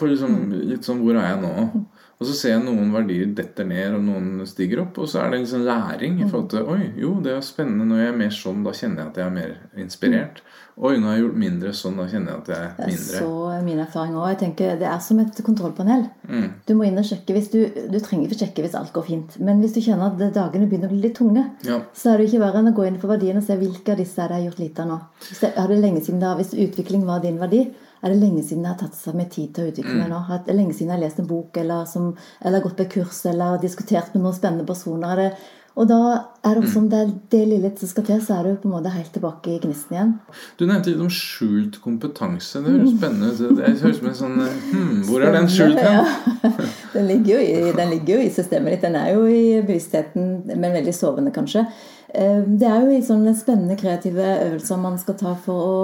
På 0.00 0.08
liksom, 0.08 0.38
litt 0.70 0.88
sånn 0.88 1.02
Hvor 1.04 1.18
er 1.20 1.28
jeg 1.28 1.42
nå? 1.44 1.82
Og 2.18 2.26
så 2.26 2.34
ser 2.34 2.50
jeg 2.56 2.62
noen 2.64 2.88
verdier 2.90 3.28
detter 3.30 3.66
ned, 3.68 3.92
og 3.94 4.02
noen 4.02 4.46
stiger 4.50 4.80
opp. 4.82 4.96
Og 4.98 5.06
så 5.06 5.20
er 5.22 5.30
det 5.30 5.38
en 5.38 5.50
sånn 5.52 5.66
læring 5.68 6.16
i 6.18 6.26
forhold 6.26 6.48
til 6.50 6.66
Oi, 6.66 6.88
jo, 6.98 7.12
det 7.22 7.36
er 7.36 7.44
spennende 7.46 7.86
når 7.86 8.00
jeg 8.02 8.10
er 8.10 8.16
mer 8.24 8.32
sånn. 8.34 8.64
Da 8.66 8.72
kjenner 8.74 9.04
jeg 9.04 9.12
at 9.12 9.20
jeg 9.20 9.26
er 9.28 9.36
mer 9.36 9.52
inspirert. 9.84 10.42
Oi, 10.78 10.96
nå 10.98 11.06
har 11.06 11.16
jeg 11.16 11.24
gjort 11.24 11.38
mindre 11.44 11.72
sånn. 11.74 11.96
Da 11.98 12.08
kjenner 12.10 12.32
jeg 12.34 12.42
at 12.42 12.50
jeg 12.50 12.58
er 12.58 12.90
mindre. 12.90 13.06
Det 13.06 13.20
er 13.20 13.22
så 13.22 13.62
min 13.68 13.82
erfaring 13.84 14.18
òg. 14.18 14.44
Det 14.82 14.90
er 14.90 15.00
som 15.06 15.22
et 15.22 15.40
kontrollpanel. 15.46 16.04
Mm. 16.26 16.44
Du 16.66 16.74
må 16.78 16.88
inn 16.88 16.98
og 16.98 17.06
sjekke 17.06 17.38
hvis 17.38 17.50
du, 17.54 17.60
du 17.86 17.98
trenger 18.02 18.26
ikke 18.26 18.42
sjekke 18.42 18.66
hvis 18.66 18.76
alt 18.78 18.94
går 18.94 19.06
fint. 19.06 19.38
Men 19.38 19.62
hvis 19.62 19.78
du 19.78 19.82
kjenner 19.84 20.10
at 20.10 20.34
dagene 20.34 20.66
begynner 20.66 20.90
å 20.90 20.94
bli 20.94 21.04
litt 21.06 21.18
tunge, 21.18 21.46
Ja. 21.66 21.80
så 21.94 22.12
er 22.12 22.18
det 22.18 22.32
ikke 22.32 22.42
verre 22.42 22.62
enn 22.62 22.72
å 22.72 22.74
gå 22.74 22.86
inn 22.86 22.98
for 22.98 23.14
verdiene 23.14 23.42
og 23.42 23.46
se 23.46 23.58
hvilke 23.58 23.94
av 23.94 24.02
disse 24.02 24.18
er 24.22 24.30
det 24.30 24.40
jeg 24.40 24.44
har 24.44 24.50
gjort 24.50 24.64
lite 24.66 24.82
av 24.82 24.90
nå. 24.90 24.98
Hvis, 25.28 25.42
det, 25.46 25.52
er 25.54 25.70
det 25.70 25.82
lenge 25.86 26.02
siden 26.02 26.22
da, 26.22 26.34
hvis 26.38 26.54
utvikling 26.66 27.06
var 27.06 27.22
din 27.22 27.38
verdi, 27.38 27.68
er 28.02 28.12
det 28.12 28.20
lenge 28.20 28.42
siden 28.46 28.64
jeg 28.64 28.72
har 28.72 28.80
tatt 28.80 28.98
seg 28.98 29.16
med 29.18 29.30
tid 29.34 29.52
til 29.54 29.66
å 29.66 29.72
utvikle 29.72 29.94
meg 29.98 30.10
nå? 30.12 30.22
Er 30.30 30.42
det 30.46 30.56
lenge 30.56 30.74
siden 30.74 30.92
jeg 30.92 30.96
har 30.96 31.04
lest 31.04 31.22
en 31.22 31.30
bok 31.30 31.56
eller, 31.60 31.86
som, 31.90 32.10
eller 32.44 32.64
gått 32.64 32.76
på 32.78 32.86
et 32.86 32.96
kurs 32.98 33.22
eller 33.26 33.62
diskutert 33.62 34.14
med 34.14 34.24
noen 34.24 34.36
spennende 34.36 34.68
personer? 34.68 35.24
Er 35.28 35.38
og 35.78 35.86
da 35.86 35.98
er 36.42 36.56
det 36.56 36.64
også 36.64 36.80
om 36.80 36.86
det 36.90 36.98
er 36.98 37.10
det 37.30 37.40
lille 37.46 37.68
som 37.78 37.90
skal 37.92 38.04
til, 38.08 38.22
så 38.24 38.38
er 38.38 38.46
du 38.48 38.56
på 38.58 38.66
en 38.66 38.72
måte 38.74 38.90
helt 38.90 39.12
tilbake 39.14 39.52
i 39.52 39.58
gnisten 39.62 39.94
igjen. 39.94 40.14
Du 40.58 40.64
nevnte 40.66 40.90
litt 40.90 41.04
om 41.04 41.12
skjult 41.12 41.78
kompetanse. 41.84 42.64
Det 42.64 42.72
høres 42.74 42.96
spennende 42.96 43.30
ut. 43.30 43.52
Det 43.60 43.68
høres 43.68 43.84
ut 43.84 44.00
som 44.00 44.08
en 44.10 44.18
sånn 44.18 44.40
hmm, 44.72 44.96
Hvor 45.06 45.22
er 45.22 45.38
den 45.38 45.46
skjult 45.54 45.78
hen? 45.78 46.00
Ja. 46.00 46.50
Den 46.96 47.06
ligger, 47.06 47.38
i, 47.38 47.72
den 47.76 47.90
ligger 47.92 48.16
jo 48.16 48.24
i 48.24 48.30
systemet 48.32 48.72
ditt. 48.72 48.84
Den 48.86 48.96
er 48.98 49.12
jo 49.12 49.26
i 49.30 49.60
bevisstheten, 49.60 50.30
men 50.48 50.72
veldig 50.74 50.94
sovende, 50.96 51.30
kanskje. 51.34 51.66
Eh, 52.08 52.40
Det 52.48 52.66
er 52.66 52.80
jo 52.82 52.96
i 52.96 53.04
sånne 53.04 53.34
spennende 53.38 53.76
kreative 53.78 54.24
øvelser 54.48 54.80
man 54.82 54.96
skal 54.98 55.18
ta 55.20 55.34
for 55.44 55.68
å 55.68 55.76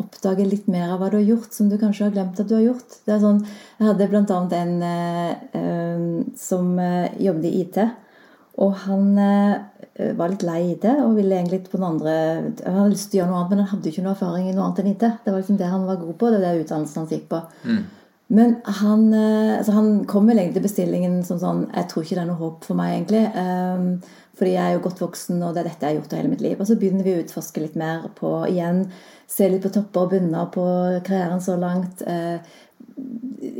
oppdage 0.00 0.46
litt 0.48 0.66
mer 0.72 0.90
av 0.94 1.00
hva 1.02 1.08
du 1.12 1.18
har 1.18 1.26
gjort, 1.28 1.52
som 1.54 1.68
du 1.70 1.76
kanskje 1.80 2.06
har 2.08 2.14
glemt 2.14 2.40
at 2.40 2.48
du 2.50 2.54
har 2.56 2.64
gjort. 2.66 2.98
Det 3.06 3.14
er 3.16 3.20
sånn, 3.22 3.42
Jeg 3.78 3.88
hadde 3.88 4.08
bl.a. 4.12 4.38
en 4.60 4.76
eh, 4.82 5.32
eh, 5.60 6.06
som 6.40 6.72
eh, 6.78 7.10
jobbet 7.22 7.50
i 7.50 7.60
IT. 7.64 7.78
Og 8.60 8.74
han 8.84 9.06
eh, 9.18 10.10
var 10.16 10.32
litt 10.32 10.42
lei 10.44 10.58
IT 10.74 10.84
og 10.90 11.14
ville 11.16 11.36
egentlig 11.36 11.62
på 11.68 11.76
den 11.78 11.86
andre 11.86 12.12
Han 12.64 12.76
hadde 12.82 12.92
lyst 12.94 13.10
til 13.12 13.20
å 13.20 13.22
gjøre 13.22 13.30
noe 13.30 13.38
annet, 13.40 13.50
men 13.54 13.62
han 13.62 13.70
hadde 13.72 13.88
jo 13.88 13.94
ikke 13.94 14.04
noe 14.04 14.14
erfaring 14.16 14.50
i 14.50 14.52
noe 14.56 14.66
annet 14.66 14.82
enn 14.82 14.92
IT. 14.94 15.06
Det 15.24 15.32
var 15.32 15.40
liksom 15.40 15.58
det 15.60 15.70
han 15.72 15.86
var 15.88 16.00
god 16.02 16.14
på, 16.20 16.30
det 16.30 16.40
var 16.42 16.46
det 16.58 16.64
utdannelsen 16.66 17.02
han 17.02 17.10
gikk 17.14 17.26
på. 17.32 17.40
Men 18.30 18.52
han, 18.78 19.06
eh, 19.12 19.56
altså 19.58 19.72
han 19.74 19.88
kom 20.06 20.28
vel 20.30 20.38
egentlig 20.38 20.60
til 20.60 20.66
bestillingen 20.68 21.16
som 21.26 21.40
sånn 21.42 21.64
Jeg 21.74 21.88
tror 21.90 22.04
ikke 22.04 22.14
det 22.14 22.22
er 22.22 22.28
noe 22.28 22.38
håp 22.38 22.64
for 22.68 22.78
meg, 22.78 22.92
egentlig. 23.00 23.24
ehm, 23.34 23.88
fordi 24.40 24.54
jeg 24.54 24.64
er 24.64 24.72
jo 24.78 24.84
godt 24.86 25.02
voksen, 25.02 25.42
og 25.44 25.52
det 25.52 25.60
er 25.60 25.66
dette 25.68 25.84
jeg 25.84 25.92
har 25.92 26.00
gjort 26.00 26.16
hele 26.16 26.32
mitt 26.32 26.40
liv. 26.40 26.56
Og 26.56 26.64
så 26.64 26.78
begynner 26.80 27.04
vi 27.04 27.12
å 27.12 27.20
utforske 27.20 27.60
litt 27.60 27.74
mer 27.76 28.06
på 28.16 28.30
igjen. 28.48 28.86
Se 29.28 29.44
litt 29.52 29.60
på 29.60 29.72
topper 29.74 30.06
og 30.06 30.14
bunner 30.14 30.48
på 30.54 30.64
karrieren 31.04 31.42
så 31.44 31.58
langt. 31.60 32.00
Eh, 32.08 32.40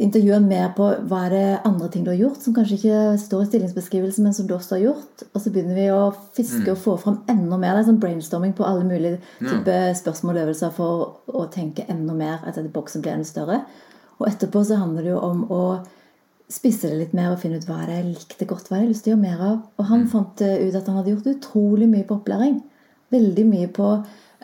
intervjue 0.01 0.39
mer 0.41 0.73
på 0.77 0.87
hva 1.11 1.21
er 1.27 1.35
det 1.35 1.61
andre 1.69 1.91
ting 1.93 2.07
du 2.07 2.11
har 2.15 2.19
gjort, 2.23 2.41
som 2.41 2.57
kanskje 2.57 2.79
ikke 2.79 3.03
står 3.21 3.45
i 3.45 3.51
stillingsbeskrivelsen, 3.51 4.25
men 4.25 4.37
som 4.37 4.49
du 4.49 4.57
også 4.57 4.79
har 4.79 4.83
gjort. 4.87 5.27
Og 5.29 5.45
så 5.45 5.53
begynner 5.53 5.77
vi 5.77 5.87
å 5.93 6.01
fiske 6.37 6.73
og 6.73 6.81
få 6.81 6.97
fram 7.05 7.21
enda 7.29 7.61
mer. 7.61 7.77
Det 7.77 7.85
er 7.85 7.91
sånn 7.91 8.03
brainstorming 8.03 8.57
på 8.57 8.65
alle 8.65 8.89
mulige 8.89 9.21
typer 9.39 9.93
spørsmål 10.01 10.41
og 10.41 10.45
øvelser 10.47 10.75
for 10.81 11.07
å 11.29 11.47
tenke 11.53 11.85
enda 11.93 12.17
mer 12.17 12.45
at 12.49 12.61
boksen 12.73 13.05
blir 13.05 13.19
enda 13.19 13.29
større. 13.29 13.63
Og 14.21 14.29
etterpå 14.29 14.65
så 14.65 14.81
handler 14.81 15.05
det 15.05 15.15
jo 15.15 15.23
om 15.25 15.45
å 15.53 15.63
spisse 16.51 16.91
det 16.91 16.99
litt 16.99 17.13
mer 17.17 17.33
og 17.35 17.41
finne 17.43 17.61
ut 17.61 17.69
hva 17.69 17.85
jeg 17.87 18.09
likte 18.09 18.49
godt, 18.49 18.69
hva 18.69 18.81
jeg 18.81 18.87
har 18.87 18.91
lyst 18.91 19.07
til 19.07 19.13
å 19.13 19.15
gjøre 19.15 19.27
mer 19.27 19.45
av. 19.47 19.59
Og 19.79 19.89
han 19.91 20.09
fant 20.11 20.43
eh, 20.45 20.67
ut 20.67 20.77
at 20.77 20.89
han 20.91 20.99
hadde 20.99 21.15
gjort 21.15 21.31
utrolig 21.37 21.89
mye 21.91 22.07
på 22.09 22.19
opplæring. 22.19 22.59
Veldig 23.15 23.47
mye 23.47 23.71
på 23.75 23.91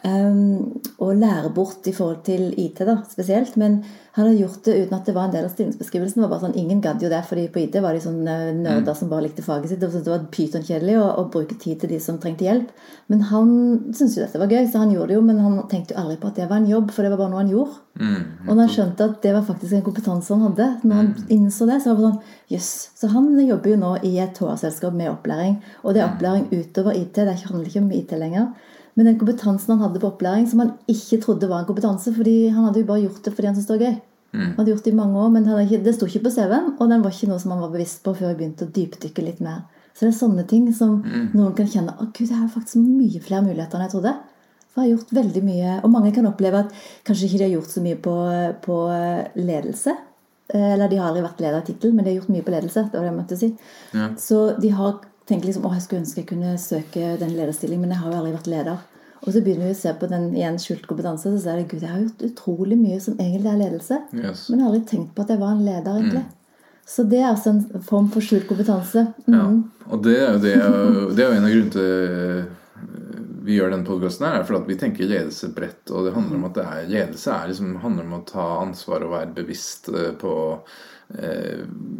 um, 0.06 0.80
å 1.02 1.12
lære 1.12 1.50
bort 1.54 1.86
i 1.90 1.94
forhold 1.94 2.22
til 2.26 2.48
IT, 2.56 2.80
da, 2.86 3.00
spesielt. 3.10 3.56
Men 3.60 3.80
han 4.16 4.24
hadde 4.24 4.38
gjort 4.40 4.62
det 4.64 4.74
uten 4.78 4.96
at 4.96 5.08
det 5.08 5.14
var 5.16 5.28
en 5.28 5.34
del 5.34 5.44
av 5.44 5.52
stillingsbeskrivelsen. 5.52 6.22
Det 6.22 6.24
var 6.24 6.32
bare 6.32 6.44
sånn, 6.46 6.56
Ingen 6.56 6.80
gadd 6.84 7.02
jo 7.04 7.10
det, 7.12 7.20
fordi 7.28 7.46
på 7.52 7.60
IT 7.60 7.78
var 7.84 7.96
de 7.96 8.00
sånne 8.00 8.36
nerder 8.62 8.96
som 8.96 9.10
bare 9.10 9.26
likte 9.26 9.44
faget 9.44 9.72
sitt. 9.72 9.82
og 9.84 9.92
syntes 9.92 10.06
det 10.06 10.14
var 10.14 10.28
pytonkjedelig 10.32 10.94
å, 11.02 11.08
å 11.20 11.26
bruke 11.32 11.58
tid 11.60 11.82
til 11.82 11.92
de 11.92 11.98
som 12.00 12.20
trengte 12.22 12.46
hjelp. 12.46 12.70
Men 13.12 13.26
han 13.28 13.50
syntes 13.90 14.16
jo 14.16 14.22
dette 14.24 14.40
var 14.40 14.54
gøy, 14.54 14.62
så 14.70 14.80
han 14.84 14.94
gjorde 14.94 15.10
det 15.12 15.18
jo. 15.18 15.26
Men 15.26 15.42
han 15.44 15.58
tenkte 15.68 15.92
jo 15.92 16.00
aldri 16.04 16.16
på 16.22 16.30
at 16.30 16.40
det 16.40 16.48
var 16.48 16.62
en 16.62 16.70
jobb, 16.70 16.94
for 16.94 17.04
det 17.04 17.12
var 17.12 17.20
bare 17.24 17.34
noe 17.34 17.42
han 17.42 17.52
gjorde. 17.52 17.82
Mm. 18.00 18.22
Og 18.46 18.50
når 18.54 18.62
han 18.62 18.72
skjønte 18.76 19.10
at 19.10 19.20
det 19.24 19.34
var 19.36 19.44
faktisk 19.50 19.76
en 19.76 19.84
kompetanse 19.84 20.32
han 20.32 20.46
hadde, 20.48 20.70
når 20.84 21.02
han 21.02 21.12
innså 21.36 21.68
det, 21.68 21.78
så 21.84 21.92
var 21.92 22.00
det 22.00 22.08
sånn 22.08 22.34
Jøss. 22.46 22.70
Så 22.94 23.08
han 23.10 23.32
jobber 23.42 23.72
jo 23.72 23.76
nå 23.80 23.92
i 24.06 24.12
et 24.22 24.36
HR-selskap 24.38 24.94
med 24.94 25.10
opplæring. 25.10 25.56
Og 25.82 25.96
det 25.96 26.02
er 26.02 26.08
opplæring 26.08 26.46
utover 26.52 26.94
IT. 26.94 27.18
Det 27.18 27.34
handler 27.42 27.66
ikke 27.66 27.82
om 27.82 27.92
IT 27.96 28.14
lenger. 28.20 28.52
Men 28.96 29.10
den 29.10 29.18
kompetansen 29.20 29.74
han 29.74 29.82
hadde 29.84 30.00
på 30.00 30.08
opplæring, 30.08 30.46
som 30.48 30.62
han 30.64 30.74
ikke 30.88 31.20
trodde 31.22 31.48
var 31.50 31.62
en 31.62 31.68
kompetanse, 31.68 32.12
fordi 32.16 32.48
han 32.48 32.68
hadde 32.68 32.80
jo 32.80 32.88
bare 32.88 33.04
gjort 33.04 33.24
det 33.26 33.32
fordi 33.36 33.50
han 33.50 33.56
syntes 33.56 33.68
det 33.68 33.76
var 33.76 33.86
gøy. 33.86 33.96
Han 34.36 34.54
hadde 34.58 34.72
gjort 34.72 34.84
det 34.84 34.92
i 34.92 34.96
mange 34.96 35.20
år, 35.20 35.28
men 35.32 35.48
ikke, 35.62 35.82
det 35.84 35.94
sto 35.96 36.08
ikke 36.08 36.26
på 36.26 36.32
CV-en, 36.34 36.72
og 36.76 36.90
den 36.90 37.04
var 37.04 37.12
ikke 37.14 37.28
noe 37.30 37.40
som 37.40 37.54
han 37.54 37.62
var 37.64 37.72
bevisst 37.72 38.02
på 38.04 38.12
før 38.16 38.30
jeg 38.30 38.38
begynte 38.40 38.66
å 38.66 38.72
dypdykke 38.72 39.24
litt 39.24 39.42
mer. 39.44 39.62
Så 39.96 40.04
det 40.04 40.10
er 40.10 40.18
sånne 40.18 40.44
ting 40.48 40.66
som 40.76 40.98
noen 41.32 41.54
kan 41.56 41.68
kjenne 41.72 41.94
Å, 41.96 42.10
gud, 42.12 42.28
det 42.28 42.36
er 42.36 42.50
faktisk 42.52 42.82
mye 42.82 43.20
flere 43.24 43.46
muligheter 43.46 43.78
enn 43.78 43.86
jeg 43.86 43.94
trodde. 43.94 44.12
For 44.68 44.84
jeg 44.84 44.90
har 44.90 44.98
gjort 44.98 45.14
veldig 45.16 45.42
mye, 45.46 45.76
og 45.80 45.92
mange 45.94 46.12
kan 46.12 46.28
oppleve 46.28 46.66
at 46.66 46.74
kanskje 47.08 47.30
ikke 47.30 47.40
de 47.40 47.46
har 47.46 47.54
gjort 47.54 47.72
så 47.72 47.84
mye 47.84 48.00
på, 48.04 48.16
på 48.66 48.76
ledelse. 49.40 49.94
Eh, 50.52 50.72
eller 50.74 50.92
de 50.92 50.98
har 51.00 51.08
aldri 51.08 51.24
vært 51.24 51.40
leder 51.40 51.54
av 51.54 51.62
ledertittel, 51.62 51.94
men 51.96 52.04
de 52.04 52.12
har 52.12 52.18
gjort 52.20 52.34
mye 52.34 52.44
på 52.44 52.52
ledelse. 52.54 52.84
det 52.90 52.98
var 52.98 53.06
det 53.06 53.12
jeg 53.12 53.20
måtte 53.22 53.40
si. 53.40 53.48
Ja. 53.96 54.10
Så 54.20 54.42
de 54.60 54.72
har 54.76 54.98
tenkt 55.26 55.48
liksom, 55.48 55.64
å, 55.66 55.72
jeg 55.74 55.84
skulle 55.86 56.02
ønske 56.04 56.22
jeg 56.22 56.28
kunne 56.30 56.52
søke 56.60 57.16
den 57.20 57.34
lederstillingen, 57.36 57.86
men 57.86 57.96
jeg 57.96 58.02
har 58.02 58.12
jo 58.12 58.20
aldri 58.20 58.36
vært 58.36 58.52
leder. 58.52 58.84
Og 59.24 59.32
så 59.32 59.40
begynner 59.42 59.70
vi 59.70 59.74
å 59.74 59.78
se 59.78 59.92
på 59.98 60.08
den 60.10 60.26
igjen 60.36 60.58
skjult 60.62 60.84
kompetanse, 60.86 61.32
så 61.32 61.42
ser 61.42 61.60
jeg 61.60 61.70
gud, 61.70 61.82
jeg 61.82 61.90
har 61.90 62.02
gjort 62.04 62.26
utrolig 62.28 62.76
mye 62.78 62.98
som 63.02 63.16
egentlig 63.16 63.52
er 63.52 63.62
ledelse. 63.64 64.00
Yes. 64.14 64.46
Men 64.50 64.60
jeg 64.60 64.66
har 64.66 64.72
aldri 64.72 64.90
tenkt 64.92 65.14
på 65.16 65.24
at 65.24 65.32
jeg 65.32 65.42
var 65.42 65.54
en 65.54 65.64
leder, 65.66 65.96
egentlig. 66.02 66.26
Så 66.86 67.02
det 67.10 67.18
er 67.18 67.32
altså 67.32 67.50
en 67.50 67.82
form 67.82 68.06
for 68.14 68.22
skjult 68.22 68.46
kompetanse. 68.46 69.08
Ja. 69.26 69.48
Mhm. 69.48 69.64
Og 69.86 70.02
det 70.02 70.14
er 70.18 70.32
jo, 70.32 70.38
det, 70.42 70.52
det 71.14 71.22
er 71.22 71.28
jo 71.30 71.38
en 71.38 71.44
av 71.46 71.52
grunnene 71.54 71.74
til 71.74 71.90
eh, 72.06 72.54
vi 73.46 73.54
gjør 73.54 73.70
denne 73.70 73.86
podkasten, 73.86 74.26
er 74.26 74.42
for 74.46 74.58
at 74.58 74.66
vi 74.66 74.74
tenker 74.78 75.06
ledelse 75.06 75.52
bredt. 75.54 75.92
Og 75.94 76.06
det 76.06 76.14
handler 76.16 76.40
om 76.40 76.46
at 76.48 76.56
det 76.58 76.64
er, 76.66 76.88
ledelse 76.90 77.30
er 77.30 77.50
liksom, 77.52 77.76
handler 77.84 78.08
om 78.08 78.16
å 78.18 78.24
ta 78.26 78.46
ansvar 78.64 79.04
og 79.06 79.14
være 79.14 79.36
bevisst 79.36 79.90
eh, 79.94 80.10
på 80.18 80.32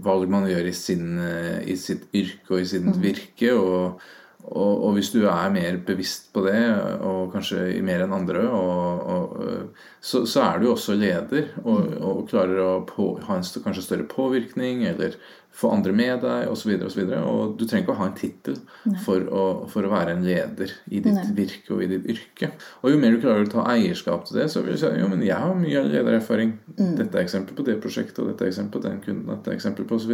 valg 0.07 0.31
man 0.31 0.49
gjør 0.51 0.69
i, 0.71 0.75
sin, 0.77 1.19
eh, 1.23 1.61
i 1.69 1.77
sitt 1.79 2.07
yrke 2.17 2.57
og 2.57 2.63
i 2.63 2.71
sitt 2.71 2.89
virke. 3.03 3.53
Og, 3.55 4.01
og, 4.47 4.85
og 4.87 4.93
hvis 4.97 5.11
du 5.15 5.23
er 5.27 5.51
mer 5.55 5.79
bevisst 5.87 6.29
på 6.35 6.45
det, 6.47 6.59
og 7.03 7.33
kanskje 7.35 7.65
mer 7.83 8.05
enn 8.07 8.15
andre, 8.15 8.45
og, 8.49 9.09
og, 9.17 9.73
så, 10.01 10.23
så 10.29 10.45
er 10.47 10.61
du 10.63 10.69
også 10.71 10.95
leder 10.99 11.49
og, 11.65 11.97
og 12.01 12.23
klarer 12.31 12.61
å 12.63 12.71
på, 12.87 13.17
ha 13.27 13.41
en 13.41 13.49
kanskje 13.65 13.83
større 13.89 14.07
påvirkning 14.11 14.85
eller 14.87 15.17
få 15.57 15.71
andre 15.73 15.93
med 15.97 16.19
deg 16.21 16.51
osv. 16.53 16.75
Og, 16.85 16.91
så 16.93 16.99
videre, 17.01 17.23
og, 17.25 17.39
og 17.41 17.53
du 17.57 17.63
trenger 17.65 17.87
ikke 17.87 17.95
å 17.95 18.01
ha 18.03 18.07
en 18.11 18.17
tittel 18.19 18.59
for, 19.07 19.23
å- 19.33 19.65
for 19.73 19.87
å 19.89 19.93
være 19.95 20.13
en 20.13 20.23
leder 20.27 20.75
i 20.93 21.01
ditt 21.01 21.17
Nei. 21.17 21.23
virke 21.39 21.73
og 21.73 21.81
i 21.83 21.89
ditt 21.95 22.05
yrke. 22.13 22.51
Og 22.83 22.93
jo 22.93 22.99
mer 23.01 23.17
du 23.17 23.23
klarer 23.25 23.47
å 23.47 23.53
ta 23.55 23.65
eierskap 23.73 24.27
til 24.29 24.37
det, 24.43 24.51
så 24.53 24.61
vil 24.67 24.77
du 24.77 24.83
si 24.83 24.91
jo, 25.01 25.09
men 25.09 25.25
jeg 25.25 25.39
har 25.41 25.57
mye 25.57 25.83
ledererfaring. 25.89 26.53
Dette 26.77 27.17
er 27.17 27.25
eksempel 27.25 27.57
på 27.57 27.65
det 27.71 27.79
prosjektet, 27.81 28.21
og 28.21 28.29
dette 28.35 28.45
er 28.45 28.53
eksempel 28.53 28.77
på 28.83 28.85
den 28.85 29.01
kunden, 29.07 29.31
dette 29.33 29.55
er 29.55 29.57
eksempel 29.57 29.89
på 29.89 29.97
osv. 29.97 30.13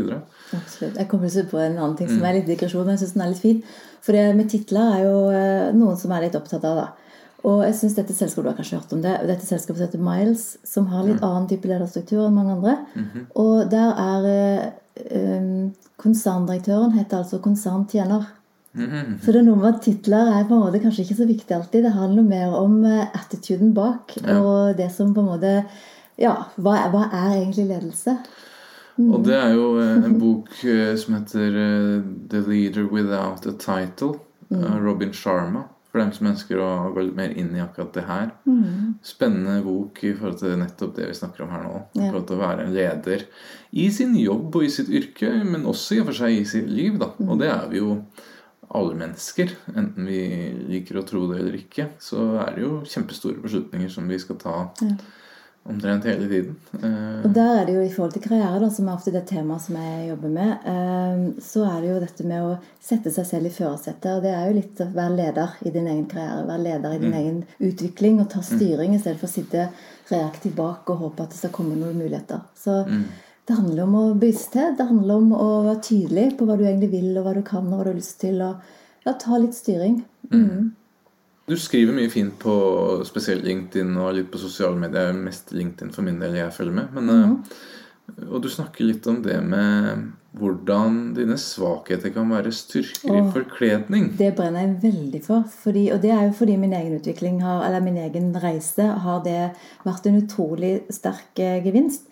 Absolutt. 0.55 0.95
Jeg 1.03 1.11
kommer 1.11 1.27
plutselig 1.27 1.51
på 1.51 1.59
en 1.67 1.75
annen 1.83 1.99
ting 1.99 2.13
som 2.15 2.23
er 2.31 2.39
litt 2.39 2.47
digresjon, 2.53 2.87
men 2.87 2.95
jeg 2.95 3.03
syns 3.09 3.17
den 3.19 3.27
er 3.27 3.35
litt 3.35 3.43
fin. 3.43 3.65
For 4.03 4.13
det 4.17 4.25
med 4.37 4.49
titler 4.51 4.97
er 4.97 5.05
jo 5.07 5.17
eh, 5.31 5.69
noen 5.79 5.97
som 6.01 6.11
er 6.17 6.25
litt 6.27 6.35
opptatt 6.39 6.65
av, 6.67 6.77
da. 6.81 6.89
Og 7.47 7.65
jeg 7.67 7.75
synes 7.75 7.95
dette 7.99 8.15
selskapet, 8.15 8.45
du 8.45 8.51
har 8.53 8.59
kanskje 8.59 8.77
hørt 8.79 8.93
om 8.95 9.01
det, 9.03 9.13
dette 9.27 9.47
selskapet 9.49 9.81
heter 9.83 9.99
Miles, 10.03 10.45
som 10.67 10.87
har 10.93 11.03
litt 11.09 11.23
annen 11.27 11.49
type 11.51 11.67
lederstruktur 11.67 12.27
enn 12.29 12.37
mange 12.37 12.53
andre. 12.55 12.75
Og 13.35 13.65
der 13.71 13.95
er 13.99 14.29
um, 15.11 15.73
Konserndirektøren 16.03 16.95
heter 16.99 17.19
altså 17.23 17.39
konserntjener. 17.43 18.29
Så 19.21 19.33
det 19.35 19.41
er 19.43 19.45
noe 19.45 19.59
med 19.61 19.69
at 19.75 19.83
titler 19.85 20.31
er 20.33 20.47
på 20.49 20.55
en 20.57 20.63
måte 20.65 20.79
kanskje 20.81 21.03
ikke 21.05 21.17
så 21.19 21.27
viktig 21.29 21.55
alltid. 21.57 21.83
Det 21.85 21.93
handler 21.93 22.25
mer 22.25 22.55
om 22.57 22.79
eh, 22.89 23.03
attituden 23.19 23.75
bak, 23.77 24.15
og 24.39 24.77
det 24.79 24.87
som 24.95 25.11
på 25.15 25.21
en 25.25 25.33
måte 25.35 25.53
Ja, 26.21 26.33
hva, 26.61 26.75
er- 26.79 26.91
hva 26.93 27.03
er 27.11 27.35
egentlig 27.41 27.67
ledelse? 27.71 28.15
Og 29.11 29.23
det 29.27 29.37
er 29.37 29.53
jo 29.57 29.69
eh, 29.83 30.07
en 30.07 30.17
bok 30.21 30.51
eh, 30.69 30.95
som 31.01 31.19
heter 31.19 31.59
eh, 31.59 32.09
'The 32.31 32.43
Leader 32.47 32.89
Without 32.93 33.47
a 33.47 33.55
Title' 33.59 34.19
av 34.53 34.83
Robin 34.85 35.13
Sharma. 35.17 35.67
For 35.93 36.01
dem 36.01 36.13
som 36.17 36.29
ønsker 36.31 36.61
å 36.61 36.69
gå 36.95 37.03
litt 37.05 37.17
mer 37.17 37.33
inn 37.37 37.51
i 37.53 37.61
akkurat 37.61 37.93
det 37.93 38.07
her. 38.09 38.31
Spennende 39.05 39.59
bok 39.65 39.99
i 40.09 40.15
forhold 40.17 40.39
til 40.41 40.55
nettopp 40.57 40.95
det 40.97 41.11
vi 41.11 41.17
snakker 41.19 41.45
om 41.45 41.51
her 41.53 41.67
nå. 41.67 41.81
I 41.99 42.07
forhold 42.07 42.27
til 42.31 42.39
å 42.39 42.41
være 42.41 42.65
en 42.65 42.73
leder 42.73 43.25
i 43.77 43.91
sin 43.93 44.15
jobb 44.17 44.57
og 44.57 44.65
i 44.65 44.71
sitt 44.73 44.89
yrke, 44.89 45.29
men 45.45 45.69
også 45.69 45.99
i 45.99 46.01
og 46.01 46.09
for 46.09 46.21
seg 46.23 46.39
i 46.39 46.47
sitt 46.49 46.71
liv. 46.73 46.97
da. 47.01 47.11
Og 47.27 47.37
det 47.43 47.51
er 47.53 47.67
vi 47.69 47.83
jo 47.83 47.99
alle 48.73 48.97
mennesker. 48.97 49.53
Enten 49.75 50.09
vi 50.09 50.23
liker 50.73 51.01
å 51.01 51.05
tro 51.09 51.27
det 51.29 51.43
eller 51.43 51.61
ikke, 51.61 51.91
så 52.01 52.25
er 52.41 52.55
det 52.57 52.65
jo 52.65 52.79
kjempestore 52.89 53.45
beslutninger 53.45 53.93
som 53.93 54.09
vi 54.09 54.21
skal 54.23 54.41
ta 54.41 54.57
omtrent 55.69 56.05
hele 56.05 56.29
tiden. 56.29 56.57
Uh... 56.73 57.23
Og 57.27 57.31
der 57.35 57.61
er 57.61 57.67
det 57.69 57.77
jo 57.77 57.85
i 57.85 57.91
forhold 57.93 58.15
til 58.17 58.25
karriere, 58.25 58.59
da, 58.63 58.69
som 58.75 58.89
er 58.89 58.97
ofte 58.97 59.15
det 59.15 59.25
temaet 59.31 59.65
som 59.67 59.79
jeg 59.79 60.09
jobber 60.11 60.35
med, 60.35 60.67
uh, 60.67 61.43
så 61.45 61.65
er 61.69 61.81
det 61.81 61.91
jo 61.91 62.03
dette 62.03 62.29
med 62.29 62.47
å 62.47 62.53
sette 62.83 63.15
seg 63.15 63.29
selv 63.29 63.51
i 63.51 63.55
førersetet. 63.55 64.11
Og 64.17 64.27
det 64.27 64.35
er 64.35 64.47
jo 64.49 64.59
litt 64.59 64.85
å 64.85 64.91
være 64.95 65.19
leder 65.19 65.59
i 65.63 65.75
din 65.75 65.91
egen 65.93 66.07
karriere. 66.11 66.47
Være 66.51 66.67
leder 66.67 66.97
i 66.97 67.03
din 67.03 67.19
egen 67.23 67.43
utvikling 67.71 68.23
og 68.23 68.31
ta 68.35 68.45
styring 68.47 68.97
i 68.97 69.03
stedet 69.03 69.21
for 69.21 69.31
å 69.31 69.35
sitte 69.37 69.69
reaktivt 70.13 70.59
bak 70.59 70.91
og 70.93 71.07
håpe 71.07 71.27
at 71.27 71.35
det 71.35 71.41
skal 71.41 71.55
komme 71.55 71.79
noen 71.79 72.01
muligheter. 72.01 72.43
Så 72.59 72.83
det 73.49 73.57
handler 73.59 73.87
om 73.87 73.97
å 73.99 74.05
bevissthet. 74.15 74.77
Det 74.79 74.87
handler 74.87 75.19
om 75.19 75.33
å 75.35 75.49
være 75.67 75.81
tydelig 75.87 76.29
på 76.39 76.47
hva 76.47 76.59
du 76.59 76.67
egentlig 76.67 76.93
vil, 76.93 77.11
og 77.17 77.27
hva 77.27 77.35
du 77.39 77.43
kan, 77.47 77.67
og 77.67 77.79
hva 77.79 77.87
du 77.87 77.93
har 77.93 77.99
lyst 77.99 78.21
til. 78.23 78.39
Og 78.45 79.07
ja, 79.07 79.15
ta 79.19 79.39
litt 79.39 79.57
styring. 79.57 80.03
Mm. 80.31 80.71
Du 81.47 81.57
skriver 81.59 81.95
mye 81.97 82.11
fint 82.11 82.35
på 82.39 82.55
spesielt 83.07 83.45
LinkedIn 83.45 83.97
og 83.99 84.15
litt 84.17 84.31
på 84.33 84.41
sosiale 84.41 84.79
medier. 84.79 85.13
Mest 85.17 85.51
LinkedIn 85.55 85.91
for 85.95 86.07
min 86.07 86.21
del 86.23 86.39
jeg 86.39 86.55
følger 86.55 86.77
med. 86.77 86.99
Men, 86.99 87.11
mm. 87.35 88.27
Og 88.29 88.43
du 88.45 88.51
snakker 88.51 88.87
litt 88.87 89.07
om 89.11 89.23
det 89.25 89.39
med 89.47 90.11
hvordan 90.39 91.13
dine 91.17 91.37
svakheter 91.37 92.13
kan 92.15 92.31
være 92.33 92.53
styrker 92.57 93.19
i 93.19 93.25
forkledning. 93.35 94.07
Det 94.17 94.31
brenner 94.37 94.65
jeg 94.65 94.79
veldig 94.87 95.21
for. 95.27 95.45
Fordi, 95.65 95.89
og 95.93 96.01
det 96.05 96.13
er 96.15 96.23
jo 96.29 96.37
fordi 96.39 96.57
min 96.61 96.73
egen 96.79 96.97
utvikling 96.97 97.43
har, 97.45 97.67
eller 97.67 97.85
min 97.85 97.99
egen 98.01 98.31
reise 98.41 98.87
har 99.05 99.21
det 99.27 99.41
vært 99.85 100.09
en 100.09 100.23
utrolig 100.23 100.73
sterk 100.95 101.43
eh, 101.43 101.61
gevinst. 101.65 102.09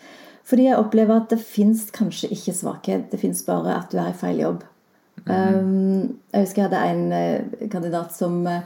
Fordi 0.50 0.66
jeg 0.66 0.82
opplever 0.82 1.22
at 1.22 1.32
det 1.32 1.40
fins 1.44 1.86
kanskje 1.94 2.32
ikke 2.34 2.56
svakhet. 2.56 3.08
Det 3.12 3.20
fins 3.22 3.44
bare 3.46 3.78
at 3.78 3.92
du 3.92 4.00
er 4.02 4.12
i 4.12 4.20
feil 4.20 4.42
jobb. 4.42 4.66
um, 5.28 6.16
jeg 6.32 6.46
husker 6.46 6.62
jeg 6.62 6.70
hadde 6.70 6.84
en 6.92 7.12
eh, 7.12 7.68
kandidat 7.72 8.14
som 8.16 8.40
eh, 8.48 8.62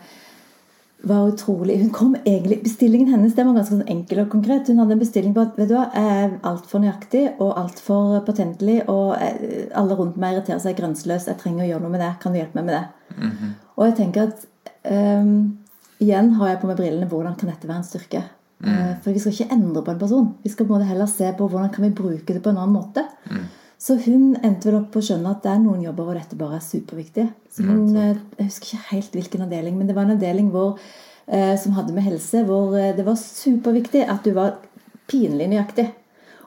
var 1.04 1.28
utrolig 1.28 1.78
Hun 1.80 1.90
kom 1.94 2.14
egentlig, 2.24 2.62
Bestillingen 2.64 3.10
hennes 3.12 3.34
det 3.36 3.44
var 3.44 3.56
ganske 3.56 3.76
sånn 3.76 3.90
enkel 3.92 4.22
og 4.24 4.30
konkret. 4.32 4.68
Hun 4.68 4.80
hadde 4.82 4.96
en 4.96 5.02
bestilling 5.02 5.34
på 5.36 5.44
at 5.44 5.58
vet 5.60 5.70
du 5.70 5.74
hva, 5.76 5.88
jeg 5.94 6.20
er 6.22 6.36
altfor 6.50 6.82
nøyaktig 6.84 7.24
og 7.34 7.50
altfor 7.60 8.14
patentlig, 8.26 8.78
og 8.88 9.16
eh, 9.18 9.66
alle 9.76 9.98
rundt 9.98 10.16
meg 10.20 10.36
irriterer 10.36 10.62
seg 10.62 10.78
grenseløst. 10.78 11.30
Jeg 11.32 11.40
trenger 11.42 11.66
å 11.66 11.68
gjøre 11.72 11.84
noe 11.84 11.94
med 11.96 12.04
det. 12.04 12.12
Kan 12.22 12.34
du 12.34 12.40
hjelpe 12.40 12.60
meg 12.60 12.70
med 12.70 12.78
det? 12.78 12.84
Og 13.74 13.86
jeg 13.88 13.98
tenker 14.00 14.30
at 14.30 14.48
um, 14.90 15.34
Igjen 16.02 16.32
har 16.38 16.50
jeg 16.50 16.60
på 16.60 16.68
meg 16.68 16.78
brillene. 16.80 17.08
Hvordan 17.10 17.36
kan 17.38 17.52
dette 17.52 17.68
være 17.68 17.80
en 17.80 17.86
styrke? 17.86 18.24
Eh, 18.64 18.94
for 19.02 19.12
vi 19.14 19.20
skal 19.22 19.34
ikke 19.34 19.54
endre 19.54 19.82
på 19.84 19.92
en 19.92 20.00
person. 20.00 20.30
Vi 20.42 20.52
skal 20.52 20.66
på 20.66 20.74
en 20.74 20.80
måte 20.80 20.88
heller 20.88 21.10
se 21.10 21.28
på 21.36 21.48
hvordan 21.48 21.70
kan 21.74 21.86
vi 21.86 21.92
bruke 21.96 22.34
det 22.34 22.42
på 22.42 22.52
en 22.52 22.60
annen 22.60 22.74
måte. 22.74 23.04
Så 23.84 23.98
hun 24.00 24.36
endte 24.40 24.70
vel 24.70 24.78
opp 24.78 24.92
på 24.94 25.02
å 25.02 25.04
skjønne 25.04 25.34
at 25.34 25.42
det 25.44 25.50
er 25.52 25.58
noen 25.60 25.82
jobber 25.84 26.06
hvor 26.08 26.16
dette 26.16 26.38
bare 26.40 26.56
er 26.56 26.64
superviktig. 26.64 27.26
Så 27.52 27.66
hun, 27.66 27.96
eh, 27.96 28.16
Jeg 28.38 28.46
husker 28.46 28.70
ikke 28.70 28.92
helt 28.94 29.12
hvilken 29.12 29.44
avdeling, 29.44 29.76
men 29.76 29.86
det 29.86 29.96
var 29.96 30.06
en 30.06 30.16
avdeling 30.16 30.50
hvor, 30.50 30.78
eh, 31.28 31.56
som 31.56 31.72
hadde 31.72 31.92
med 31.92 32.04
helse, 32.04 32.44
hvor 32.46 32.74
eh, 32.78 32.96
det 32.96 33.04
var 33.04 33.14
superviktig 33.20 34.08
at 34.08 34.24
du 34.24 34.32
var 34.32 34.56
pinlig 35.06 35.50
nøyaktig. 35.50 35.90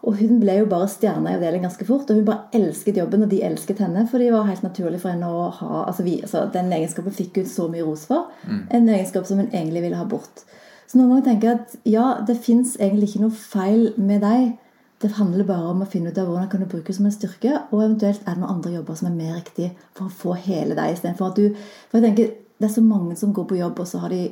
Og 0.04 0.18
hun 0.18 0.40
ble 0.40 0.60
jo 0.60 0.66
bare 0.66 0.88
stjerne 0.88 1.30
i 1.30 1.38
avdeling 1.38 1.62
ganske 1.62 1.86
fort, 1.86 2.10
og 2.10 2.16
hun 2.16 2.26
bare 2.26 2.50
elsket 2.54 2.98
jobben, 2.98 3.24
og 3.24 3.30
de 3.30 3.44
elsket 3.44 3.80
henne, 3.80 4.08
for 4.10 4.18
det 4.18 4.32
var 4.32 4.48
helt 4.50 4.64
naturlig 4.64 5.02
for 5.02 5.10
henne 5.12 5.30
å 5.30 5.50
ha 5.52 5.86
altså 5.86 6.04
vi, 6.04 6.22
altså 6.22 6.52
Den 6.52 6.72
egenskapen 6.72 7.14
fikk 7.14 7.38
hun 7.38 7.46
så 7.46 7.68
mye 7.70 7.86
ros 7.86 8.06
for. 8.06 8.32
En 8.72 8.90
egenskap 8.90 9.28
som 9.28 9.38
hun 9.38 9.52
egentlig 9.52 9.84
ville 9.84 9.98
ha 9.98 10.06
bort. 10.06 10.46
Så 10.88 10.98
noen 10.98 11.10
ganger 11.10 11.26
tenker 11.26 11.48
jeg 11.48 11.60
at 11.60 11.76
ja, 11.86 12.26
det 12.26 12.38
fins 12.42 12.78
egentlig 12.80 13.10
ikke 13.10 13.26
noe 13.28 13.36
feil 13.36 13.94
med 13.98 14.24
deg. 14.24 14.56
Det 15.02 15.12
handler 15.14 15.46
bare 15.46 15.70
om 15.70 15.84
å 15.86 15.90
finne 15.90 16.10
ut 16.10 16.18
av 16.18 16.26
hvordan 16.26 16.50
kan 16.50 16.64
du 16.64 16.70
bruke 16.70 16.90
det 16.90 16.98
som 16.98 17.06
en 17.06 17.14
styrke, 17.14 17.54
og 17.70 17.84
eventuelt 17.84 18.24
er 18.24 18.34
det 18.34 18.42
noen 18.42 18.56
andre 18.56 18.74
jobber 18.80 18.98
som 18.98 19.12
er 19.12 19.18
mer 19.18 19.36
riktig 19.38 19.70
for 19.94 20.08
å 20.08 20.16
få 20.24 20.34
hele 20.48 20.78
deg 20.78 20.96
istedenfor 20.96 21.30
at 21.30 21.38
du 21.38 21.64
For 21.92 22.00
jeg 22.00 22.06
tenker, 22.08 22.32
det 22.58 22.66
er 22.66 22.74
så 22.74 22.82
mange 22.82 23.16
som 23.20 23.34
går 23.34 23.46
på 23.52 23.60
jobb, 23.60 23.80
og 23.80 23.90
så 23.90 24.02
har 24.02 24.14
de 24.14 24.24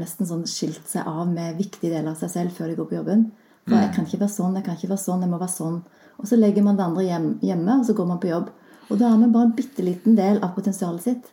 nesten 0.00 0.26
sånn 0.26 0.46
skilt 0.48 0.88
seg 0.90 1.06
av 1.06 1.26
med 1.28 1.58
viktige 1.60 1.92
deler 1.92 2.14
av 2.14 2.22
seg 2.22 2.32
selv 2.32 2.56
før 2.56 2.70
de 2.70 2.78
går 2.78 2.88
på 2.90 2.96
jobben. 2.98 3.26
For 3.68 3.76
jeg 3.78 3.92
kan 3.94 4.08
ikke 4.08 4.20
være 4.20 4.34
sånn, 4.34 4.56
jeg 4.58 4.64
kan 4.64 4.78
ikke 4.78 4.90
være 4.90 5.04
sånn, 5.04 5.22
jeg 5.24 5.32
må 5.32 5.40
være 5.40 5.54
sånn. 5.54 5.76
Og 6.20 6.28
så 6.28 6.38
legger 6.38 6.64
man 6.64 6.78
det 6.78 6.84
andre 6.84 7.04
hjem, 7.04 7.28
hjemme, 7.44 7.78
og 7.80 7.86
så 7.88 7.96
går 7.96 8.08
man 8.08 8.20
på 8.20 8.30
jobb. 8.32 8.50
Og 8.90 8.98
da 9.00 9.10
er 9.10 9.20
man 9.20 9.32
bare 9.32 9.48
en 9.48 9.54
bitte 9.56 9.84
liten 9.84 10.16
del 10.18 10.40
av 10.44 10.52
potensialet 10.56 11.04
sitt. 11.04 11.30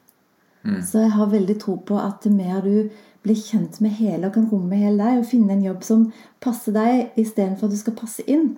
Så 0.85 1.01
jeg 1.01 1.13
har 1.15 1.31
veldig 1.31 1.57
tro 1.59 1.75
på 1.87 1.97
at 1.97 2.25
jo 2.25 2.31
mer 2.31 2.61
du 2.61 2.91
blir 3.25 3.37
kjent 3.37 3.79
med 3.81 3.95
hele 3.97 4.29
og 4.29 4.35
kan 4.35 4.47
romme 4.51 4.77
hele 4.77 4.99
deg, 4.99 5.21
og 5.21 5.29
finne 5.29 5.55
en 5.55 5.65
jobb 5.65 5.83
som 5.85 6.03
passer 6.43 6.75
deg, 6.75 7.11
istedenfor 7.21 7.67
at 7.67 7.73
du 7.73 7.79
skal 7.81 7.97
passe 7.97 8.25
inn, 8.29 8.55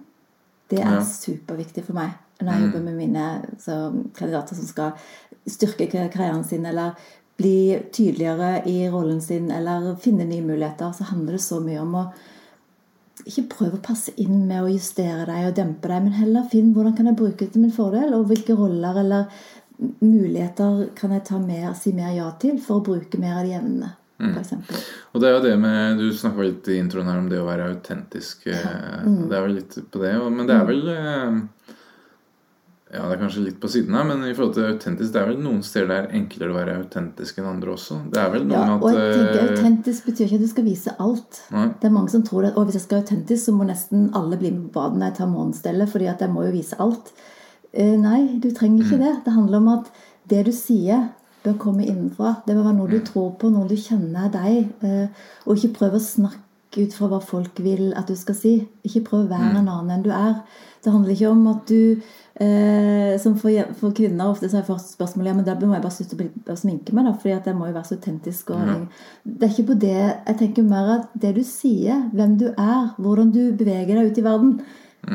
det 0.70 0.80
er 0.80 1.00
Ja. 1.00 1.04
superviktig 1.04 1.84
for 1.86 1.94
meg. 1.94 2.14
Når 2.42 2.52
jeg 2.52 2.62
jobber 2.62 2.84
med 2.84 2.96
mine 2.96 3.42
så, 3.60 3.94
kandidater 4.16 4.56
som 4.56 4.66
skal 4.66 4.92
styrke 5.48 5.88
karrieren 6.12 6.44
sin, 6.44 6.66
eller 6.66 6.96
bli 7.38 7.80
tydeligere 7.92 8.68
i 8.68 8.90
rollen 8.90 9.22
sin, 9.22 9.52
eller 9.52 9.96
finne 9.96 10.26
nye 10.26 10.42
muligheter, 10.42 10.92
så 10.94 11.04
handler 11.04 11.32
det 11.34 11.42
så 11.42 11.60
mye 11.64 11.82
om 11.82 11.96
å 11.96 12.12
ikke 13.26 13.50
prøve 13.50 13.78
å 13.78 13.82
passe 13.86 14.12
inn 14.18 14.48
med 14.48 14.64
å 14.64 14.72
justere 14.74 15.26
deg 15.26 15.48
og 15.48 15.56
dempe 15.56 15.88
deg, 15.88 16.04
men 16.04 16.14
heller 16.18 16.48
finn 16.52 16.74
hvordan 16.74 16.96
kan 16.98 17.06
jeg 17.06 17.16
bruke 17.16 17.38
det 17.46 17.52
til 17.54 17.62
min 17.62 17.72
fordel, 17.72 18.14
og 18.14 18.28
hvilke 18.28 18.56
roller 18.58 19.00
eller 19.00 19.26
muligheter 20.02 20.90
kan 20.96 21.12
jeg 21.12 21.24
ta 21.24 21.40
mer, 21.40 21.74
si 21.74 21.94
mer 21.96 22.14
ja 22.16 22.32
til 22.40 22.60
for 22.62 22.80
å 22.80 22.84
bruke 22.84 23.20
mer 23.22 23.40
av 23.40 23.46
de 23.48 23.56
evnene, 23.58 23.92
f.eks. 24.32 24.54
Og 25.14 25.22
det 25.22 25.30
er 25.30 25.34
jo 25.38 25.44
det 25.46 25.54
med 25.60 25.98
Du 26.00 26.08
snakka 26.16 26.46
litt 26.48 26.68
i 26.74 26.80
introen 26.80 27.10
her 27.12 27.18
om 27.20 27.30
det 27.30 27.40
å 27.42 27.46
være 27.50 27.70
autentisk. 27.76 28.48
eh, 28.48 29.04
Mm. 29.04 29.28
Det 29.30 29.36
er 29.38 29.42
vel 29.48 29.56
litt 29.60 29.78
på 29.92 30.00
det, 30.02 30.14
men 30.32 30.48
det 30.48 30.56
er 30.56 30.66
vel 30.66 30.88
eh, 30.88 31.42
Ja, 32.94 33.08
det 33.10 33.16
er 33.16 33.22
kanskje 33.24 33.42
litt 33.48 33.60
på 33.60 33.70
siden 33.74 33.96
her, 33.98 34.04
men 34.06 34.22
i 34.24 34.34
forhold 34.38 34.54
til 34.54 34.68
autentisk, 34.70 35.14
det 35.16 35.22
er 35.24 35.26
vel 35.32 35.40
noen 35.42 35.64
steder 35.66 35.88
det 35.90 35.96
er 35.98 36.12
enklere 36.20 36.52
å 36.54 36.58
være 36.60 36.76
autentisk 36.84 37.40
enn 37.42 37.48
andre 37.50 37.72
også. 37.74 37.96
Det 38.14 38.20
er 38.22 38.30
vel 38.36 38.44
noe 38.46 38.54
Ja, 38.60 38.66
med 38.70 38.84
og 38.84 38.90
at 38.92 39.00
jeg 39.00 39.16
tenker 39.18 39.40
eh, 39.42 39.54
Autentisk 39.58 40.06
betyr 40.06 40.26
ikke 40.28 40.36
at 40.38 40.44
du 40.46 40.52
skal 40.52 40.64
vise 40.68 40.94
alt. 41.02 41.40
Nei. 41.56 41.64
Det 41.82 41.90
er 41.90 41.96
mange 41.96 42.10
som 42.14 42.22
tror 42.28 42.46
at 42.52 42.54
hvis 42.60 42.78
jeg 42.78 42.84
skal 42.86 43.00
være 43.00 43.08
autentisk, 43.08 43.42
så 43.48 43.56
må 43.58 43.66
nesten 43.66 44.12
alle 44.14 44.38
bli 44.38 44.52
med 44.54 44.68
på 44.70 44.78
badet 44.78 45.00
når 45.02 45.10
jeg 45.10 45.18
tar 45.18 45.32
morgenstellet, 45.34 45.90
fordi 45.90 46.08
at 46.14 46.22
jeg 46.22 46.30
må 46.36 46.46
jo 46.46 46.52
vise 46.54 46.78
alt. 46.86 47.10
Nei, 47.74 48.20
du 48.38 48.52
trenger 48.54 48.84
Mm. 48.84 48.86
ikke 48.86 49.00
det. 49.02 49.14
Det 49.26 49.34
handler 49.34 49.58
om 49.58 49.68
at 49.80 49.90
det 50.30 50.46
du 50.46 50.52
sier, 50.54 51.10
bør 51.44 51.58
komme 51.60 51.86
innenfra. 51.86 52.36
Det 52.48 52.56
bør 52.56 52.64
være 52.70 52.78
noe 52.78 52.88
du 52.90 53.00
Mm. 53.00 53.06
tror 53.06 53.32
på, 53.38 53.52
noe 53.52 53.68
du 53.68 53.76
kjenner 53.76 54.26
er 54.26 54.30
deg. 54.30 54.70
eh, 54.84 55.08
Og 55.48 55.56
ikke 55.58 55.74
prøve 55.78 55.96
å 55.96 56.00
snakke 56.00 56.84
ut 56.88 56.94
fra 56.94 57.08
hva 57.08 57.20
folk 57.22 57.60
vil 57.60 57.94
at 57.96 58.08
du 58.08 58.16
skal 58.16 58.36
si. 58.36 58.68
Ikke 58.86 59.04
prøv 59.04 59.26
å 59.26 59.28
Mm. 59.28 59.30
være 59.30 59.58
en 59.60 59.68
annen 59.68 59.92
enn 59.92 60.04
du 60.04 60.10
er. 60.12 60.42
Det 60.84 60.92
handler 60.92 61.12
ikke 61.16 61.30
om 61.32 61.48
at 61.48 61.66
du 61.68 62.02
eh, 62.40 63.18
Som 63.20 63.36
for, 63.36 63.50
for 63.76 63.92
kvinner 63.92 64.26
ofte 64.26 64.50
så 64.50 64.58
har 64.58 64.64
jeg 64.64 64.76
fått 64.76 64.98
spørsmål 64.98 65.26
ja, 65.28 65.34
men 65.34 65.46
da 65.46 65.54
må 65.56 65.74
jeg 65.76 65.84
bare 65.84 65.92
slutte 65.92 66.30
å 66.50 66.58
sminke 66.58 66.92
meg, 66.92 67.06
da, 67.06 67.12
fordi 67.14 67.36
at 67.38 67.46
jeg 67.46 67.56
må 67.56 67.68
jo 67.68 67.74
være 67.74 67.86
så 67.86 67.96
autentisk. 68.00 68.50
Og, 68.50 68.88
Det 69.24 69.44
er 69.44 69.54
ikke 69.54 69.68
på 69.68 69.80
det 69.80 69.94
Jeg 70.28 70.38
tenker 70.40 70.64
mer 70.64 70.90
at 71.00 71.08
det 71.20 71.36
du 71.36 71.42
sier, 71.44 72.10
hvem 72.12 72.38
du 72.40 72.48
er, 72.58 72.90
hvordan 73.00 73.32
du 73.32 73.52
beveger 73.54 73.94
deg 73.96 74.12
ut 74.12 74.18
i 74.18 74.22
verden, 74.22 74.62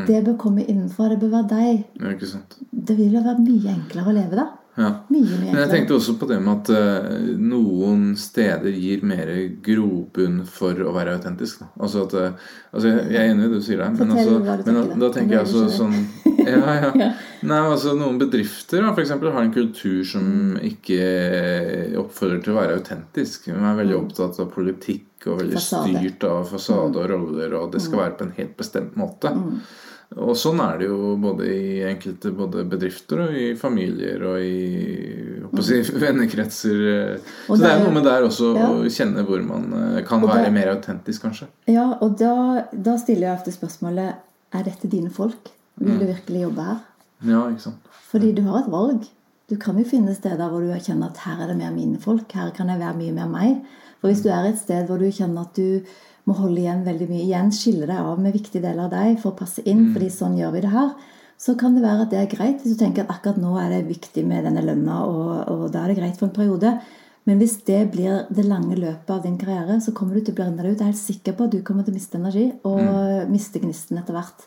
det 0.06 0.24
bør 0.24 0.36
komme 0.38 0.64
innenfra. 0.64 1.08
Det 1.10 1.18
bør 1.18 1.30
være 1.42 1.48
deg. 1.48 1.84
sant. 2.22 2.56
Det 2.72 2.96
vil 2.96 3.12
jo 3.12 3.20
være 3.20 3.40
mye 3.40 3.74
enklere 3.74 4.06
å 4.06 4.14
leve 4.14 4.36
da. 4.36 4.46
Ja. 4.78 4.92
Mye, 5.10 5.38
Men 5.42 5.56
jeg 5.64 5.70
tenkte 5.72 5.96
også 5.96 6.12
på 6.20 6.28
det 6.30 6.36
med 6.44 6.52
at 6.60 6.68
eh, 6.70 7.32
noen 7.42 8.12
steder 8.20 8.70
gir 8.78 9.00
mer 9.02 9.32
grobunn 9.66 10.44
for 10.46 10.78
å 10.86 10.92
være 10.94 11.16
autentisk. 11.18 11.64
Altså 11.82 12.04
at, 12.06 12.14
eh, 12.14 12.52
altså 12.70 12.92
jeg 12.92 13.18
er 13.18 13.32
enig 13.32 13.48
i 13.48 13.48
det 13.48 13.58
du 13.58 13.66
sier 13.66 13.82
der, 13.82 13.90
men, 13.98 14.12
altså, 14.14 14.36
men 14.38 14.78
da, 14.78 14.84
da. 15.02 15.10
tenker 15.16 15.34
jeg 15.34 15.44
altså 15.48 15.64
sånn 15.80 15.96
ja, 16.38 16.76
ja. 17.02 17.10
Nei, 17.48 17.58
altså 17.72 17.96
Noen 17.98 18.20
bedrifter 18.22 18.84
da, 18.86 18.92
for 18.94 19.02
eksempel, 19.02 19.32
har 19.34 19.42
en 19.48 19.52
kultur 19.54 20.06
som 20.06 20.54
ikke 20.62 21.00
oppfordrer 22.00 22.40
til 22.44 22.54
å 22.54 22.58
være 22.60 22.78
autentisk. 22.78 23.50
De 23.50 23.58
er 23.58 23.78
veldig 23.82 23.98
opptatt 23.98 24.38
av 24.42 24.50
politikk 24.54 25.26
og 25.26 25.40
veldig 25.42 25.58
Mm. 25.58 25.66
Mm. 25.68 25.98
styrt 25.98 26.24
av 26.28 26.46
fasade 26.52 27.00
og 27.02 27.08
roller, 27.10 27.54
og 27.58 27.72
det 27.74 27.80
skal 27.82 27.98
være 28.04 28.16
på 28.20 28.26
en 28.28 28.34
helt 28.38 28.54
bestemt 28.58 28.94
måte. 28.98 29.32
Og 30.16 30.32
sånn 30.40 30.56
er 30.64 30.78
det 30.80 30.86
jo 30.88 31.16
både 31.20 31.44
i 31.52 31.82
enkelte 31.84 32.30
både 32.32 32.62
bedrifter 32.64 33.20
og 33.26 33.34
i 33.36 33.50
familier 33.60 34.22
og 34.24 34.38
i 34.40 35.60
si, 35.62 35.82
vennekretser. 36.04 36.78
Mm. 36.80 37.26
Og 37.48 37.52
Så 37.52 37.60
det 37.62 37.72
er 37.74 37.82
noe 37.84 37.92
med 37.98 38.06
der 38.08 38.24
også 38.24 38.54
Ja. 38.56 38.70
å 38.72 38.88
kjenne 38.88 39.24
hvor 39.28 39.42
man 39.44 39.68
eh, 39.76 40.00
kan 40.08 40.24
være 40.24 40.50
mer 40.54 40.72
autentisk, 40.72 41.26
kanskje. 41.26 41.50
Ja, 41.68 41.90
og 42.00 42.16
da, 42.18 42.64
da 42.72 42.96
stiller 42.98 43.28
jeg 43.28 43.36
ofte 43.40 43.52
spørsmålet 43.54 44.24
Er 44.56 44.64
dette 44.64 44.88
dine 44.88 45.10
folk? 45.12 45.50
Vil 45.78 45.98
du 46.00 46.06
virkelig 46.08 46.40
jobbe 46.46 46.64
her? 46.64 46.78
Ja, 47.28 47.42
ikke 47.52 47.66
sant. 47.68 47.88
Fordi 48.08 48.32
du 48.32 48.42
har 48.48 48.62
et 48.64 48.70
valg. 48.72 49.04
Du 49.48 49.56
kan 49.60 49.76
jo 49.78 49.84
finne 49.84 50.14
steder 50.16 50.48
hvor 50.48 50.64
du 50.64 50.72
kjenner 50.80 51.12
at 51.12 51.20
her 51.26 51.42
er 51.44 51.50
det 51.52 51.58
mer 51.60 51.70
mine 51.76 52.00
folk. 52.00 52.32
Her 52.32 52.48
kan 52.56 52.68
jeg 52.72 52.80
være 52.80 52.96
mye 52.96 53.12
mer 53.12 53.28
meg. 53.28 53.60
For 54.00 54.08
hvis 54.08 54.22
du 54.24 54.30
er 54.32 54.48
et 54.48 54.58
sted 54.60 54.88
hvor 54.88 54.98
du 55.00 55.06
kjenner 55.12 55.44
at 55.44 55.54
du 55.56 55.84
må 56.28 56.36
holde 56.36 56.60
igjen 56.60 56.84
veldig 56.86 57.08
mye, 57.08 57.24
igjen 57.24 57.52
skille 57.54 57.88
deg 57.88 57.98
av 57.98 58.20
med 58.20 58.36
viktige 58.36 58.64
deler 58.64 58.86
av 58.86 58.92
deg 58.92 59.16
for 59.22 59.32
å 59.32 59.38
passe 59.38 59.64
inn, 59.68 59.88
fordi 59.94 60.10
sånn 60.12 60.36
gjør 60.38 60.54
vi 60.54 60.64
det 60.66 60.72
her, 60.74 60.92
så 61.38 61.54
kan 61.58 61.76
det 61.76 61.84
være 61.84 62.04
at 62.04 62.12
det 62.12 62.20
er 62.20 62.30
greit 62.32 62.62
hvis 62.62 62.74
du 62.74 62.80
tenker 62.80 63.04
at 63.04 63.12
akkurat 63.14 63.38
nå 63.40 63.52
er 63.62 63.70
det 63.72 63.84
viktig 63.88 64.24
med 64.26 64.44
denne 64.48 64.64
lønna, 64.66 65.02
og, 65.06 65.34
og 65.52 65.68
da 65.74 65.84
er 65.84 65.92
det 65.92 66.00
greit 66.00 66.18
for 66.18 66.28
en 66.28 66.34
periode. 66.34 66.72
Men 67.28 67.40
hvis 67.42 67.58
det 67.68 67.80
blir 67.92 68.24
det 68.32 68.46
lange 68.48 68.76
løpet 68.78 69.10
av 69.12 69.20
din 69.22 69.36
karriere, 69.38 69.78
så 69.84 69.92
kommer 69.94 70.16
du 70.16 70.24
til 70.24 70.34
å 70.34 70.38
brenne 70.38 70.64
deg 70.64 70.72
ut. 70.72 70.78
Jeg 70.80 70.86
er 70.86 70.94
helt 70.94 71.00
sikker 71.02 71.36
på 71.36 71.46
at 71.46 71.54
du 71.54 71.60
kommer 71.62 71.84
til 71.84 71.92
å 71.92 71.98
miste 71.98 72.18
energi 72.18 72.46
og 72.66 73.28
miste 73.30 73.62
gnisten 73.62 74.00
etter 74.00 74.16
hvert. 74.16 74.46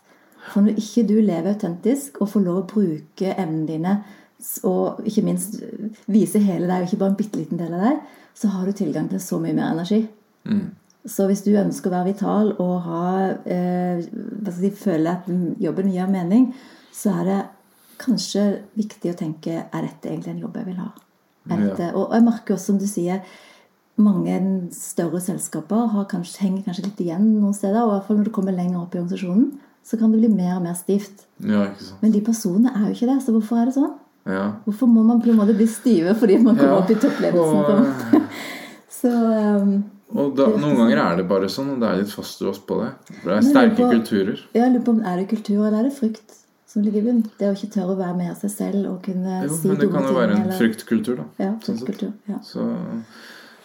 For 0.49 0.65
når 0.65 0.81
ikke 0.81 1.05
du 1.05 1.15
lever 1.21 1.53
autentisk 1.53 2.17
og 2.19 2.31
får 2.33 2.45
lov 2.47 2.59
å 2.63 2.67
bruke 2.71 3.35
evnene 3.35 3.69
dine, 3.69 3.95
og 4.65 5.05
ikke 5.05 5.23
minst 5.27 5.59
vise 6.09 6.41
hele 6.41 6.65
deg, 6.65 6.81
og 6.81 6.89
ikke 6.89 7.01
bare 7.03 7.13
en 7.13 7.19
bitte 7.19 7.37
liten 7.39 7.61
del 7.61 7.75
av 7.77 7.85
deg, 7.85 7.99
så 8.41 8.49
har 8.55 8.65
du 8.65 8.73
tilgang 8.75 9.09
til 9.11 9.21
så 9.21 9.37
mye 9.39 9.53
mer 9.53 9.75
energi. 9.75 10.01
Så 11.05 11.25
hvis 11.29 11.41
du 11.41 11.51
ønsker 11.57 11.89
å 11.89 11.95
være 11.95 12.11
vital 12.11 12.51
og 12.61 12.73
ha, 12.85 13.05
eh, 13.49 14.03
si, 14.53 14.69
føle 14.77 15.15
at 15.15 15.29
jobben 15.61 15.89
gir 15.89 16.09
mening, 16.11 16.51
så 16.93 17.15
er 17.21 17.29
det 17.29 17.39
kanskje 18.01 18.43
viktig 18.77 19.13
å 19.13 19.17
tenke 19.17 19.63
er 19.63 19.87
dette 19.87 20.09
egentlig 20.09 20.35
en 20.35 20.43
jobb 20.45 20.59
jeg 20.59 20.69
vil 20.69 20.81
ha. 20.81 20.91
Ja. 21.49 21.87
og 21.97 22.13
jeg 22.13 22.21
merker 22.21 22.53
også, 22.53 22.69
som 22.69 22.77
du 22.77 22.85
sier, 22.85 23.23
mange 24.01 24.35
større 24.75 25.19
selskaper 25.21 25.89
har 25.93 26.05
kanskje, 26.09 26.45
henger 26.45 26.67
kanskje 26.67 26.85
litt 26.85 27.01
igjen 27.03 27.25
noen 27.41 27.55
steder. 27.57 27.81
Og 27.81 27.89
i 27.89 27.95
hvert 27.95 28.07
fall 28.07 28.19
når 28.19 28.29
du 28.29 28.33
kommer 28.35 28.55
lenger 28.55 28.81
opp 28.81 28.95
i 28.95 29.01
organisasjonen, 29.01 29.49
så 29.85 29.97
kan 29.97 30.13
det 30.13 30.21
bli 30.21 30.29
mer 30.31 30.59
og 30.59 30.65
mer 30.67 30.77
stivt. 30.77 31.25
Ja. 31.41 31.67
Men 32.01 32.13
de 32.13 32.21
personene 32.25 32.73
er 32.75 32.87
jo 32.87 32.95
ikke 32.95 33.09
det, 33.09 33.17
så 33.25 33.33
hvorfor 33.35 33.61
er 33.61 33.69
det 33.69 33.77
sånn? 33.77 33.93
Ja. 34.29 34.43
Hvorfor 34.67 34.89
må 34.89 35.03
man 35.05 35.21
på 35.21 35.31
en 35.31 35.39
måte 35.39 35.55
bli 35.57 35.65
stive 35.65 36.13
fordi 36.13 36.37
man 36.43 36.59
kommer 36.59 36.83
opp 36.83 36.91
i 36.93 36.97
toppledelsen? 37.01 37.63
på 37.65 37.73
en 37.73 37.87
måte? 37.87 38.21
Og, 38.21 38.27
Så 39.01 39.09
um, 39.09 39.79
og 40.15 40.35
da, 40.35 40.45
noen 40.47 40.75
ganger 40.77 40.97
er 40.97 41.15
det 41.17 41.27
bare 41.29 41.47
sånn, 41.49 41.69
og 41.73 41.79
det 41.79 41.89
er 41.89 41.95
litt 42.01 42.11
fastlåst 42.13 42.65
på 42.67 42.77
det. 42.83 42.91
Det 43.23 43.31
er 43.37 43.41
sterke 43.41 43.75
på- 43.77 43.91
kulturer. 43.91 44.39
jeg 44.53 44.71
lurer 44.73 44.83
på 44.85 44.89
om 44.91 45.01
er 45.05 45.17
det 45.17 45.27
kultur 45.29 45.65
eller 45.67 45.79
er 45.79 45.83
det 45.89 45.93
frykt 45.97 46.37
som 46.67 46.81
ligger 46.83 46.99
i 46.99 47.05
bunnen? 47.05 47.29
Det 47.37 47.47
å 47.47 47.55
ikke 47.55 47.71
tørre 47.73 47.95
å 47.95 47.97
være 47.97 48.17
med 48.17 48.37
seg 48.37 48.49
selv 48.51 48.85
og 48.91 49.01
kunne 49.03 49.43
Jo, 49.43 49.55
si 49.55 49.67
men 49.67 49.77
det 49.77 49.91
kan 49.91 50.03
jo 50.03 50.13
være 50.13 50.31
en 50.35 50.41
eller- 50.41 50.57
fryktkultur, 50.59 51.17
da. 51.17 51.23
Ja, 51.39 51.51
sånn 51.61 51.77
fryktkultur. 51.79 52.13
Ja. 52.27 52.39
Så 52.43 52.59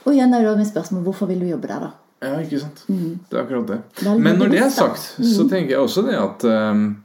Og 0.06 0.12
igjen 0.14 0.32
er 0.34 0.42
det 0.42 0.58
mitt 0.58 0.68
spørsmål 0.72 1.02
hvorfor 1.04 1.26
vil 1.28 1.40
du 1.40 1.46
jobbe 1.46 1.66
der, 1.66 1.80
da? 1.80 1.90
Ja, 2.22 2.36
ikke 2.40 2.60
sant. 2.60 2.84
Det 2.88 3.36
er 3.38 3.42
akkurat 3.44 3.66
det. 3.66 3.78
Det 3.98 4.06
er 4.06 4.18
Men 4.18 4.38
når 4.38 4.50
det 4.50 4.60
er 4.62 4.70
sagt, 4.70 4.98
så 5.20 5.48
tenker 5.50 5.70
jeg 5.70 5.78
også 5.78 6.04
det 6.06 6.14
at 6.14 6.44
um, 6.44 6.96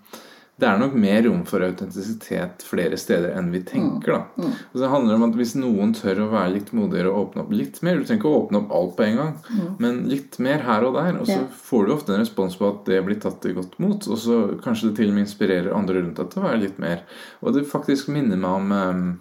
det 0.61 0.67
er 0.69 0.77
nok 0.77 0.93
mer 0.93 1.23
rom 1.25 1.39
for 1.49 1.63
autentisitet 1.65 2.61
flere 2.67 2.97
steder 3.01 3.33
enn 3.39 3.47
vi 3.53 3.63
tenker. 3.65 4.13
da. 4.13 4.49
Og 4.71 4.77
så 4.77 4.89
handler 4.91 5.15
det 5.15 5.17
om 5.17 5.25
at 5.31 5.37
Hvis 5.39 5.55
noen 5.57 5.93
tør 5.97 6.21
å 6.21 6.27
være 6.29 6.53
litt 6.53 6.69
modigere 6.77 7.09
og 7.09 7.31
åpne 7.31 7.41
opp 7.45 7.55
litt 7.55 7.79
mer 7.81 7.97
Du 7.97 8.05
trenger 8.05 8.19
ikke 8.21 8.29
å 8.29 8.41
åpne 8.43 8.61
opp 8.61 8.75
alt 8.77 8.93
på 8.99 9.05
en 9.07 9.17
gang, 9.17 9.33
men 9.81 10.03
litt 10.11 10.37
mer 10.39 10.61
her 10.67 10.85
og 10.85 10.93
der. 10.99 11.17
Og 11.17 11.25
så 11.25 11.39
Ja. 11.39 11.47
får 11.71 11.87
du 11.87 11.93
ofte 11.95 12.13
en 12.13 12.21
respons 12.21 12.55
på 12.59 12.69
at 12.69 12.85
det 12.85 13.01
blir 13.05 13.19
tatt 13.19 13.41
godt 13.41 13.79
mot. 13.79 14.07
Og 14.07 14.17
så 14.21 14.37
kanskje 14.61 14.89
det 14.91 14.95
til 14.97 15.09
og 15.09 15.15
med 15.15 15.25
inspirerer 15.25 15.73
andre 15.73 16.03
rundt 16.03 16.21
deg 16.21 16.29
til 16.29 16.43
å 16.43 16.47
være 16.47 16.61
litt 16.61 16.79
mer. 16.79 17.01
Og 17.41 17.53
det 17.53 17.65
faktisk 17.65 18.09
minner 18.13 18.37
meg 18.37 18.51
om 18.51 18.71
um, 18.71 19.19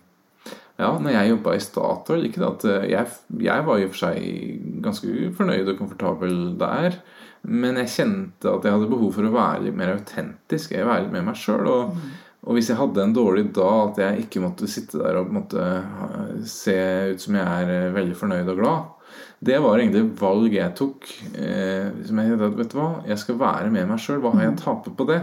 ja, 0.80 0.98
når 0.98 1.12
jeg 1.12 1.30
jobba 1.30 1.54
i 1.56 1.60
Statoil 1.64 2.24
ikke 2.28 2.40
det 2.40 2.48
at 2.48 2.64
eh, 2.64 2.88
jeg, 2.90 3.06
jeg 3.44 3.64
var 3.66 3.78
i 3.80 3.84
og 3.84 3.90
for 3.92 4.06
seg 4.06 4.82
ganske 4.82 5.32
fornøyd 5.36 5.68
og 5.68 5.78
komfortabel 5.80 6.58
der. 6.60 7.00
Men 7.48 7.78
jeg 7.80 7.88
kjente 7.94 8.50
at 8.52 8.64
jeg 8.66 8.74
hadde 8.74 8.90
behov 8.90 9.14
for 9.16 9.26
å 9.26 9.32
være 9.32 9.62
litt 9.66 9.76
mer 9.78 9.94
autentisk. 9.96 10.74
Jeg 10.76 10.84
være 10.86 11.06
litt 11.06 11.14
med 11.14 11.24
meg 11.30 11.38
sjøl. 11.40 11.66
Og, 11.70 11.96
og 12.44 12.56
hvis 12.56 12.68
jeg 12.70 12.78
hadde 12.80 13.02
en 13.06 13.14
dårlig 13.16 13.46
dag, 13.56 13.90
at 13.90 14.00
jeg 14.04 14.26
ikke 14.26 14.42
måtte 14.44 14.68
sitte 14.70 15.00
der 15.00 15.16
og 15.22 15.32
ha- 15.56 16.28
se 16.44 16.76
ut 17.14 17.20
som 17.24 17.34
jeg 17.40 17.46
er 17.64 17.72
eh, 17.74 17.92
veldig 17.96 18.16
fornøyd 18.20 18.48
og 18.52 18.60
glad. 18.60 18.96
Det 19.40 19.56
var 19.64 19.80
egentlig 19.80 20.02
et 20.04 20.20
valg 20.20 20.52
jeg 20.52 20.74
tok. 20.76 21.08
Eh, 21.34 21.88
som 22.06 22.20
jeg 22.20 22.28
tenkte 22.30 22.50
at, 22.52 22.56
vet 22.60 22.72
du 22.74 22.78
hva, 22.78 22.90
jeg 23.08 23.18
skal 23.24 23.40
være 23.40 23.70
med 23.72 23.88
meg 23.88 24.02
sjøl. 24.04 24.20
Hva 24.20 24.34
har 24.36 24.44
jeg 24.46 24.54
å 24.58 24.60
tape 24.60 24.92
på 25.00 25.08
det? 25.08 25.20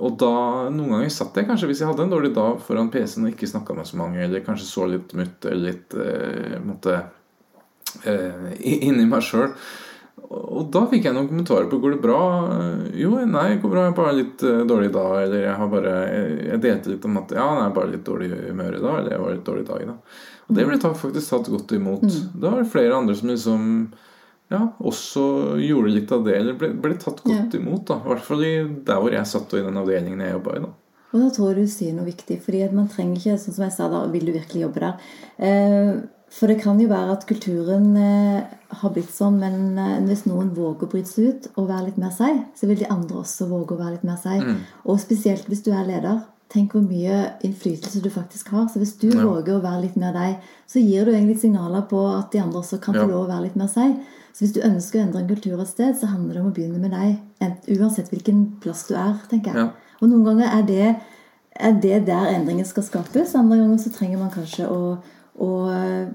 Og 0.00 0.14
da, 0.22 0.30
Noen 0.72 0.94
ganger 0.94 1.10
satt 1.12 1.36
jeg 1.36 1.44
kanskje 1.50 1.66
hvis 1.68 1.82
jeg 1.82 1.90
hadde 1.90 2.06
en 2.06 2.14
dårlig 2.14 2.30
dag 2.34 2.62
foran 2.64 2.88
PC-en 2.94 3.26
og 3.26 3.34
ikke 3.34 3.50
snakka 3.50 3.74
med 3.76 3.86
så 3.90 3.98
mange, 4.00 4.22
eller 4.24 4.40
kanskje 4.46 4.64
så 4.70 4.86
litt 4.88 5.12
mutt 5.18 5.44
eller 5.50 5.66
litt 5.74 5.98
eh, 6.00 6.54
måtte, 6.64 6.94
eh, 8.08 8.54
inni 8.64 9.04
meg 9.10 9.22
sjøl. 9.26 9.50
Og 10.34 10.68
da 10.74 10.84
fikk 10.90 11.06
jeg 11.08 11.16
noen 11.16 11.28
kommentarer 11.30 11.68
på 11.70 11.78
går 11.82 11.96
det 11.96 12.02
bra. 12.04 12.20
Jo, 12.98 13.16
nei, 13.24 13.46
det 13.54 13.60
går 13.62 13.72
bra. 13.72 13.84
Jeg 13.86 13.92
er 13.92 13.98
bare 13.98 14.16
litt 14.18 14.44
dårlig 14.44 14.84
dårlig 14.84 14.92
dag. 14.94 15.16
Eller 15.22 15.44
jeg 15.46 15.58
har 15.60 15.68
bare 15.72 15.92
Jeg, 16.08 16.60
delte 16.64 16.92
litt 16.92 17.04
om 17.08 17.20
at 17.20 17.34
ja, 17.36 17.48
jeg 17.58 17.66
er 17.66 17.76
bare 17.78 17.92
litt 17.92 18.06
dårlig 18.06 18.30
i 18.30 18.40
humør 18.48 18.78
i 18.78 18.82
dag. 18.82 18.96
Eller 19.00 19.16
jeg 19.16 19.24
var 19.24 19.36
litt 19.36 19.46
dårlig 19.48 19.64
i 19.64 19.68
dag 19.70 19.84
i 19.84 19.90
dag. 19.90 20.16
Og 20.44 20.58
det 20.58 20.66
ble 20.68 20.80
faktisk 20.84 21.30
tatt 21.30 21.52
godt 21.52 21.76
imot. 21.78 22.08
Da 22.34 22.50
var 22.50 22.62
det 22.62 22.72
flere 22.72 22.98
andre 22.98 23.16
som 23.16 23.30
liksom 23.32 23.68
ja, 24.52 24.62
også 24.78 25.26
gjorde 25.62 25.92
litt 25.94 26.12
av 26.12 26.24
det. 26.26 26.38
Eller 26.38 26.56
ble, 26.58 26.72
ble 26.76 26.96
tatt 27.00 27.22
godt 27.24 27.54
imot. 27.58 27.86
da 27.90 28.00
I 28.00 28.10
hvert 28.12 28.26
fall 28.26 28.46
i, 28.46 28.54
der 28.86 29.02
hvor 29.02 29.14
jeg 29.14 29.30
satt, 29.30 29.52
og 29.52 29.60
i 29.60 29.66
den 29.66 29.80
avdelingen 29.80 30.24
jeg 30.24 30.36
jobba 30.36 30.56
i. 30.56 30.64
da 30.64 30.72
Og 31.12 31.22
da 31.22 31.30
tror 31.36 31.52
jeg 31.52 31.62
du 31.62 31.72
sier 31.76 31.94
noe 31.96 32.08
viktig, 32.08 32.40
fordi 32.44 32.66
man 32.74 32.90
trenger 32.92 33.20
ikke, 33.20 33.38
sånn 33.40 33.56
som 33.56 33.66
jeg 33.68 33.76
sa 33.76 33.88
da, 33.92 34.04
vil 34.12 34.28
du 34.28 34.34
virkelig 34.34 34.66
jobbe 34.66 34.84
der? 34.84 35.08
Eh, 35.48 35.94
for 36.34 36.50
det 36.50 36.58
kan 36.64 36.80
jo 36.82 36.90
være 36.90 37.14
at 37.14 37.26
kulturen 37.28 37.92
eh, 37.94 38.54
har 38.80 38.90
blitt 38.94 39.10
sånn, 39.14 39.38
men 39.40 39.78
eh, 39.78 40.00
hvis 40.08 40.26
noen 40.26 40.50
våger 40.56 40.86
å 40.86 40.90
bryte 40.92 41.10
seg 41.10 41.24
ut 41.32 41.48
og 41.56 41.68
være 41.68 41.86
litt 41.88 41.98
mer 41.98 42.10
seg, 42.14 42.42
så 42.58 42.66
vil 42.70 42.78
de 42.82 42.88
andre 42.90 43.22
også 43.22 43.48
våge 43.50 43.74
å 43.74 43.80
være 43.80 43.96
litt 43.96 44.04
mer 44.08 44.16
seg. 44.22 44.42
Og 44.84 45.00
spesielt 45.02 45.46
hvis 45.50 45.62
du 45.66 45.72
er 45.72 45.86
leder. 45.88 46.22
Tenk 46.54 46.74
hvor 46.76 46.84
mye 46.86 47.32
innflytelse 47.42 48.02
du 48.04 48.10
faktisk 48.14 48.50
har. 48.54 48.68
Så 48.70 48.78
hvis 48.78 48.92
du 49.00 49.08
våger 49.10 49.56
å 49.56 49.62
være 49.64 49.80
litt 49.86 49.96
mer 49.98 50.12
deg, 50.14 50.36
så 50.70 50.78
gir 50.78 51.04
du 51.08 51.10
egentlig 51.14 51.40
signaler 51.40 51.82
på 51.90 51.98
at 52.18 52.30
de 52.30 52.38
andre 52.44 52.60
også 52.60 52.78
kan 52.84 52.94
få 52.94 53.00
Ja. 53.00 53.06
lov 53.10 53.24
å 53.24 53.30
være 53.32 53.46
litt 53.48 53.56
mer 53.56 53.66
seg. 53.72 53.96
Så 54.34 54.44
hvis 54.44 54.52
du 54.54 54.60
ønsker 54.60 55.00
å 55.00 55.02
endre 55.06 55.20
en 55.22 55.28
kultur 55.28 55.60
et 55.60 55.68
sted, 55.68 55.96
så 55.98 56.06
handler 56.12 56.34
det 56.34 56.42
om 56.42 56.50
å 56.52 56.54
begynne 56.54 56.78
med 56.80 56.90
deg. 56.90 57.18
Uansett 57.78 58.10
hvilken 58.12 58.60
plass 58.60 58.86
du 58.86 58.94
er, 58.94 59.14
tenker 59.30 59.50
jeg. 59.52 59.56
Ja. 59.56 59.70
Og 60.02 60.08
noen 60.10 60.24
ganger 60.24 60.52
er 60.58 60.62
det, 60.68 60.96
er 61.58 61.72
det 61.80 62.06
der 62.06 62.30
endringen 62.34 62.66
skal 62.66 62.82
skapes. 62.82 63.34
Andre 63.34 63.58
ganger 63.58 63.78
så 63.78 63.90
trenger 63.94 64.18
man 64.18 64.30
kanskje 64.30 64.68
å, 64.68 64.98
å 65.40 65.48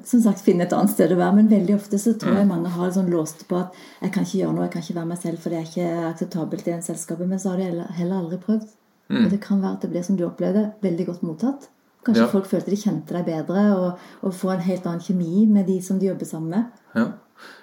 som 0.06 0.22
sagt, 0.24 0.42
finne 0.46 0.64
et 0.64 0.74
annet 0.74 0.92
sted 0.94 1.12
å 1.12 1.18
være. 1.20 1.36
Men 1.36 1.50
veldig 1.52 1.76
ofte 1.76 2.00
så 2.00 2.14
tror 2.20 2.38
jeg 2.40 2.48
mange 2.48 2.70
har 2.72 2.92
sånn 2.96 3.10
låst 3.12 3.48
på 3.50 3.58
at 3.60 3.74
jeg 4.02 4.14
kan 4.16 4.24
ikke 4.24 4.40
gjøre 4.44 4.54
noe, 4.56 4.68
jeg 4.68 4.74
kan 4.78 4.86
ikke 4.86 4.96
være 5.00 5.10
meg 5.12 5.20
selv, 5.24 5.40
for 5.44 5.50
det 5.50 5.60
er 5.60 5.68
ikke 5.68 6.06
akseptabelt 6.14 6.68
i 6.68 6.72
det 6.72 6.84
selskapet. 6.88 7.28
Men 7.28 7.40
så 7.42 7.50
har 7.52 7.58
de 7.58 7.68
heller, 7.98 8.16
aldri 8.22 8.40
prøvd. 8.46 8.70
Og 9.10 9.30
det 9.32 9.40
kan 9.42 9.62
være 9.62 9.74
at 9.74 9.82
det 9.82 9.90
blir 9.90 10.04
som 10.06 10.16
du 10.16 10.24
opplevde, 10.28 10.68
veldig 10.86 11.06
godt 11.08 11.24
mottatt. 11.26 11.70
Kanskje 12.06 12.22
Ja. 12.24 12.28
folk 12.32 12.46
følte 12.48 12.70
de 12.72 12.78
kjente 12.80 13.12
deg 13.12 13.26
bedre, 13.26 13.64
og, 13.76 13.98
og 14.24 14.34
få 14.34 14.54
en 14.54 14.62
helt 14.64 14.86
annen 14.86 15.02
kjemi 15.04 15.46
med 15.50 15.66
de 15.68 15.82
som 15.82 15.98
de 16.00 16.08
jobber 16.08 16.26
sammen 16.30 16.50
med. 16.50 16.66
Ja. 16.96 17.08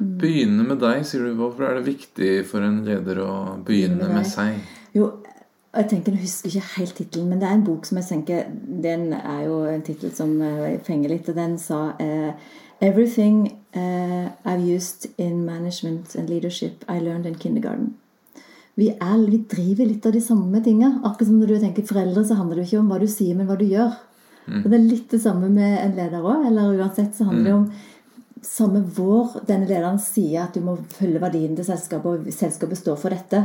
Begynne 0.01 0.65
med 0.67 0.81
deg, 0.81 1.05
sier 1.07 1.25
du. 1.25 1.35
Hvorfor 1.39 1.69
er 1.71 1.79
det 1.79 1.87
viktig 1.87 2.45
for 2.49 2.65
en 2.65 2.83
leder 2.85 3.21
å 3.25 3.31
begynne 3.65 3.97
med 4.09 4.19
med 4.21 4.27
seg? 4.29 4.59
Jo, 4.97 5.11
jeg 5.81 5.89
tenker, 5.91 6.15
jeg 6.17 6.27
husker 6.27 6.53
ikke 6.53 6.77
helt 6.77 6.95
tittelen, 6.97 7.29
men 7.31 7.41
det 7.41 7.49
er 7.49 7.59
en 7.59 7.67
bok 7.67 7.87
som 7.87 7.99
jeg 8.01 8.09
tenker 8.09 8.49
Den 8.83 9.13
er 9.17 9.43
jo 9.47 9.61
en 9.71 9.85
tittel 9.87 10.13
som 10.15 10.33
eh, 10.43 10.79
fenger 10.87 11.13
litt, 11.13 11.29
og 11.29 11.39
den 11.39 11.59
sa 11.61 11.81
eh, 12.03 12.33
Everything 12.81 13.57
eh, 13.73 14.27
I've 14.45 14.65
used 14.65 15.09
in 15.17 15.45
management 15.45 16.15
and 16.15 16.29
leadership 16.29 16.85
I 16.89 16.99
learned 17.01 17.27
in 17.27 17.39
kindergarten. 17.39 17.95
Vi, 18.77 18.91
er, 18.93 19.23
vi 19.31 19.39
driver 19.49 19.89
litt 19.89 20.05
av 20.05 20.13
de 20.13 20.21
samme 20.21 20.61
tinga. 20.61 20.99
Akkurat 21.03 21.31
som 21.31 21.39
når 21.41 21.55
du 21.55 21.61
tenker 21.63 21.87
foreldre, 21.89 22.25
så 22.29 22.37
handler 22.37 22.61
det 22.61 22.67
ikke 22.67 22.83
om 22.83 22.91
hva 22.93 22.99
du 23.01 23.07
sier, 23.09 23.37
men 23.37 23.49
hva 23.49 23.57
du 23.57 23.65
gjør. 23.65 23.95
Og 24.47 24.67
Det 24.69 24.77
er 24.77 24.85
litt 24.85 25.15
det 25.15 25.23
samme 25.23 25.49
med 25.51 25.79
en 25.81 25.95
leder 25.97 26.21
òg. 26.21 26.45
Eller 26.51 26.77
uansett 26.77 27.17
så 27.17 27.25
handler 27.31 27.49
det 27.49 27.55
om 27.57 27.71
samme 28.47 28.83
hvor 28.95 29.39
denne 29.49 29.67
lederen 29.67 29.99
sier 30.03 30.45
at 30.45 30.55
du 30.55 30.61
må 30.63 30.77
følge 30.93 31.23
verdiene 31.23 31.57
til 31.59 31.67
selskapet, 31.67 32.21
og 32.29 32.37
selskapet 32.37 32.79
står 32.79 33.01
for 33.01 33.17
dette. 33.17 33.41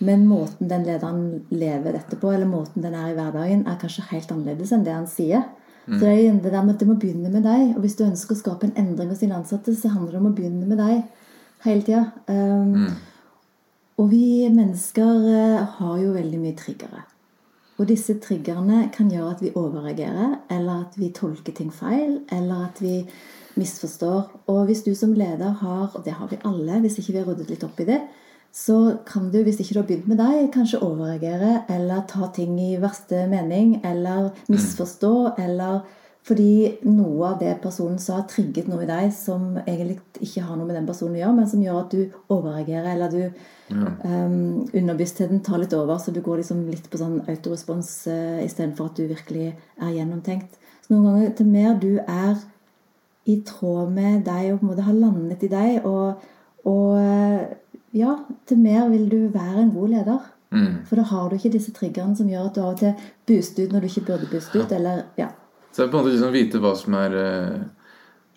Men 0.00 0.26
måten 0.26 0.68
den 0.68 0.84
lederen 0.86 1.44
lever 1.54 1.94
dette 1.94 2.18
på, 2.18 2.32
eller 2.32 2.50
måten 2.50 2.82
den 2.82 2.96
er 2.98 3.12
i 3.12 3.14
hverdagen, 3.16 3.66
er 3.68 3.78
kanskje 3.80 4.08
helt 4.10 4.32
annerledes 4.34 4.72
enn 4.74 4.84
det 4.86 4.96
han 4.96 5.06
sier. 5.10 5.46
Så 5.84 6.00
det 6.00 6.12
er 6.12 6.38
det 6.40 6.50
der 6.50 6.62
med 6.64 6.74
at 6.74 6.80
det 6.80 6.88
må 6.88 6.96
begynne 6.96 7.30
med 7.30 7.44
deg. 7.44 7.74
Og 7.76 7.82
hvis 7.84 7.96
du 7.98 8.06
ønsker 8.06 8.34
å 8.34 8.40
skape 8.40 8.66
en 8.66 8.78
endring 8.80 9.10
hos 9.12 9.20
dine 9.20 9.36
ansatte, 9.36 9.74
så 9.76 9.92
handler 9.92 10.16
det 10.16 10.22
om 10.22 10.30
å 10.30 10.36
begynne 10.36 10.66
med 10.66 10.80
deg 10.80 11.02
hele 11.66 11.84
tida. 11.84 12.06
Um, 12.26 12.88
Og 13.94 14.08
vi 14.10 14.48
mennesker 14.50 15.26
eh, 15.30 15.74
har 15.78 15.98
jo 16.02 16.14
veldig 16.16 16.40
mye 16.42 16.56
triggere. 16.58 17.04
Og 17.78 17.86
disse 17.90 18.16
triggerne 18.22 18.88
kan 18.94 19.10
gjøre 19.10 19.34
at 19.36 19.42
vi 19.42 19.52
overreagerer, 19.54 20.34
eller 20.50 20.84
at 20.86 20.98
vi 20.98 21.12
tolker 21.14 21.54
ting 21.54 21.70
feil, 21.74 22.20
eller 22.32 22.68
at 22.68 22.82
vi 22.82 23.00
misforstår. 23.58 24.32
Og 24.50 24.60
hvis 24.66 24.82
du 24.86 24.92
som 24.98 25.14
leder 25.14 25.54
har, 25.60 25.90
og 25.94 26.02
det 26.06 26.16
har 26.18 26.30
vi 26.30 26.42
alle, 26.42 26.80
hvis 26.82 26.98
ikke 26.98 27.12
vi 27.12 27.22
har 27.22 27.30
ryddet 27.30 27.54
litt 27.54 27.66
opp 27.66 27.80
i 27.82 27.88
det, 27.88 28.00
så 28.54 28.78
kan 29.02 29.32
du, 29.32 29.40
hvis 29.42 29.58
ikke 29.58 29.74
du 29.74 29.80
har 29.80 29.86
begynt 29.88 30.06
med 30.12 30.20
deg, 30.22 30.44
kanskje 30.54 30.78
overreagere, 30.86 31.64
eller 31.74 32.04
ta 32.06 32.28
ting 32.36 32.54
i 32.62 32.76
verste 32.78 33.24
mening, 33.26 33.80
eller 33.82 34.28
misforstå, 34.46 35.14
eller 35.42 35.80
fordi 36.24 36.78
noe 36.86 37.32
av 37.32 37.40
det 37.42 37.56
personen 37.60 37.98
sa, 38.00 38.22
trigget 38.30 38.70
noe 38.70 38.86
i 38.86 38.88
deg 38.88 39.10
som 39.12 39.58
egentlig 39.58 39.98
ikke 40.24 40.44
har 40.46 40.56
noe 40.56 40.68
med 40.68 40.78
den 40.78 40.86
personen 40.88 41.18
å 41.18 41.20
gjøre, 41.20 41.36
men 41.36 41.50
som 41.50 41.64
gjør 41.64 41.80
at 41.82 41.96
du 41.96 42.14
overreagerer, 42.32 42.86
eller 42.94 43.12
du 43.12 43.74
um, 43.74 44.62
Underbevisstheten 44.70 45.42
tar 45.44 45.60
litt 45.60 45.74
over, 45.76 45.98
så 45.98 46.14
du 46.14 46.22
går 46.24 46.40
liksom 46.40 46.62
litt 46.70 46.86
på 46.88 47.00
sånn 47.02 47.18
autorespons 47.26 47.90
uh, 48.06 48.38
istedenfor 48.46 48.88
at 48.88 49.02
du 49.02 49.10
virkelig 49.10 49.50
er 49.50 49.92
gjennomtenkt. 49.98 50.56
Så 50.84 50.94
noen 50.94 51.10
ganger, 51.10 51.34
til 51.36 51.50
mer 51.50 51.76
du 51.82 51.90
er 52.06 52.38
i 53.28 53.40
tråd 53.44 53.92
med 53.92 54.24
deg 54.24 54.54
og 54.54 54.62
på 54.62 54.64
en 54.64 54.70
måte 54.70 54.86
har 54.86 54.96
landet 54.96 55.44
i 55.44 55.52
deg, 55.52 55.90
og, 55.90 56.24
og 56.70 56.88
eh, 57.02 57.44
ja, 57.94 58.16
til 58.46 58.58
mer 58.58 58.88
vil 58.90 59.08
du 59.08 59.20
være 59.34 59.62
en 59.62 59.70
god 59.74 59.88
leder. 59.94 60.18
Mm. 60.54 60.84
For 60.86 60.96
da 61.00 61.02
har 61.10 61.30
du 61.30 61.36
ikke 61.36 61.50
disse 61.54 61.72
triggerne 61.74 62.14
som 62.18 62.28
gjør 62.30 62.46
at 62.50 62.54
du 62.54 62.60
av 62.62 62.72
og 62.74 62.78
til 62.78 62.92
booster 63.26 63.64
ut 63.66 63.72
når 63.74 63.80
du 63.80 63.86
ikke 63.90 64.04
burde 64.06 64.28
booste 64.30 64.60
ut. 64.60 64.72
Eller, 64.76 65.04
ja, 65.18 65.28
Så 65.72 65.82
det 65.82 65.88
er 65.88 65.90
på 65.92 65.98
en 65.98 66.04
måte 66.04 66.12
liksom 66.14 66.32
vite 66.34 66.60
hva 66.62 66.74
som 66.78 66.94
er 66.94 67.16
eh, 67.18 67.64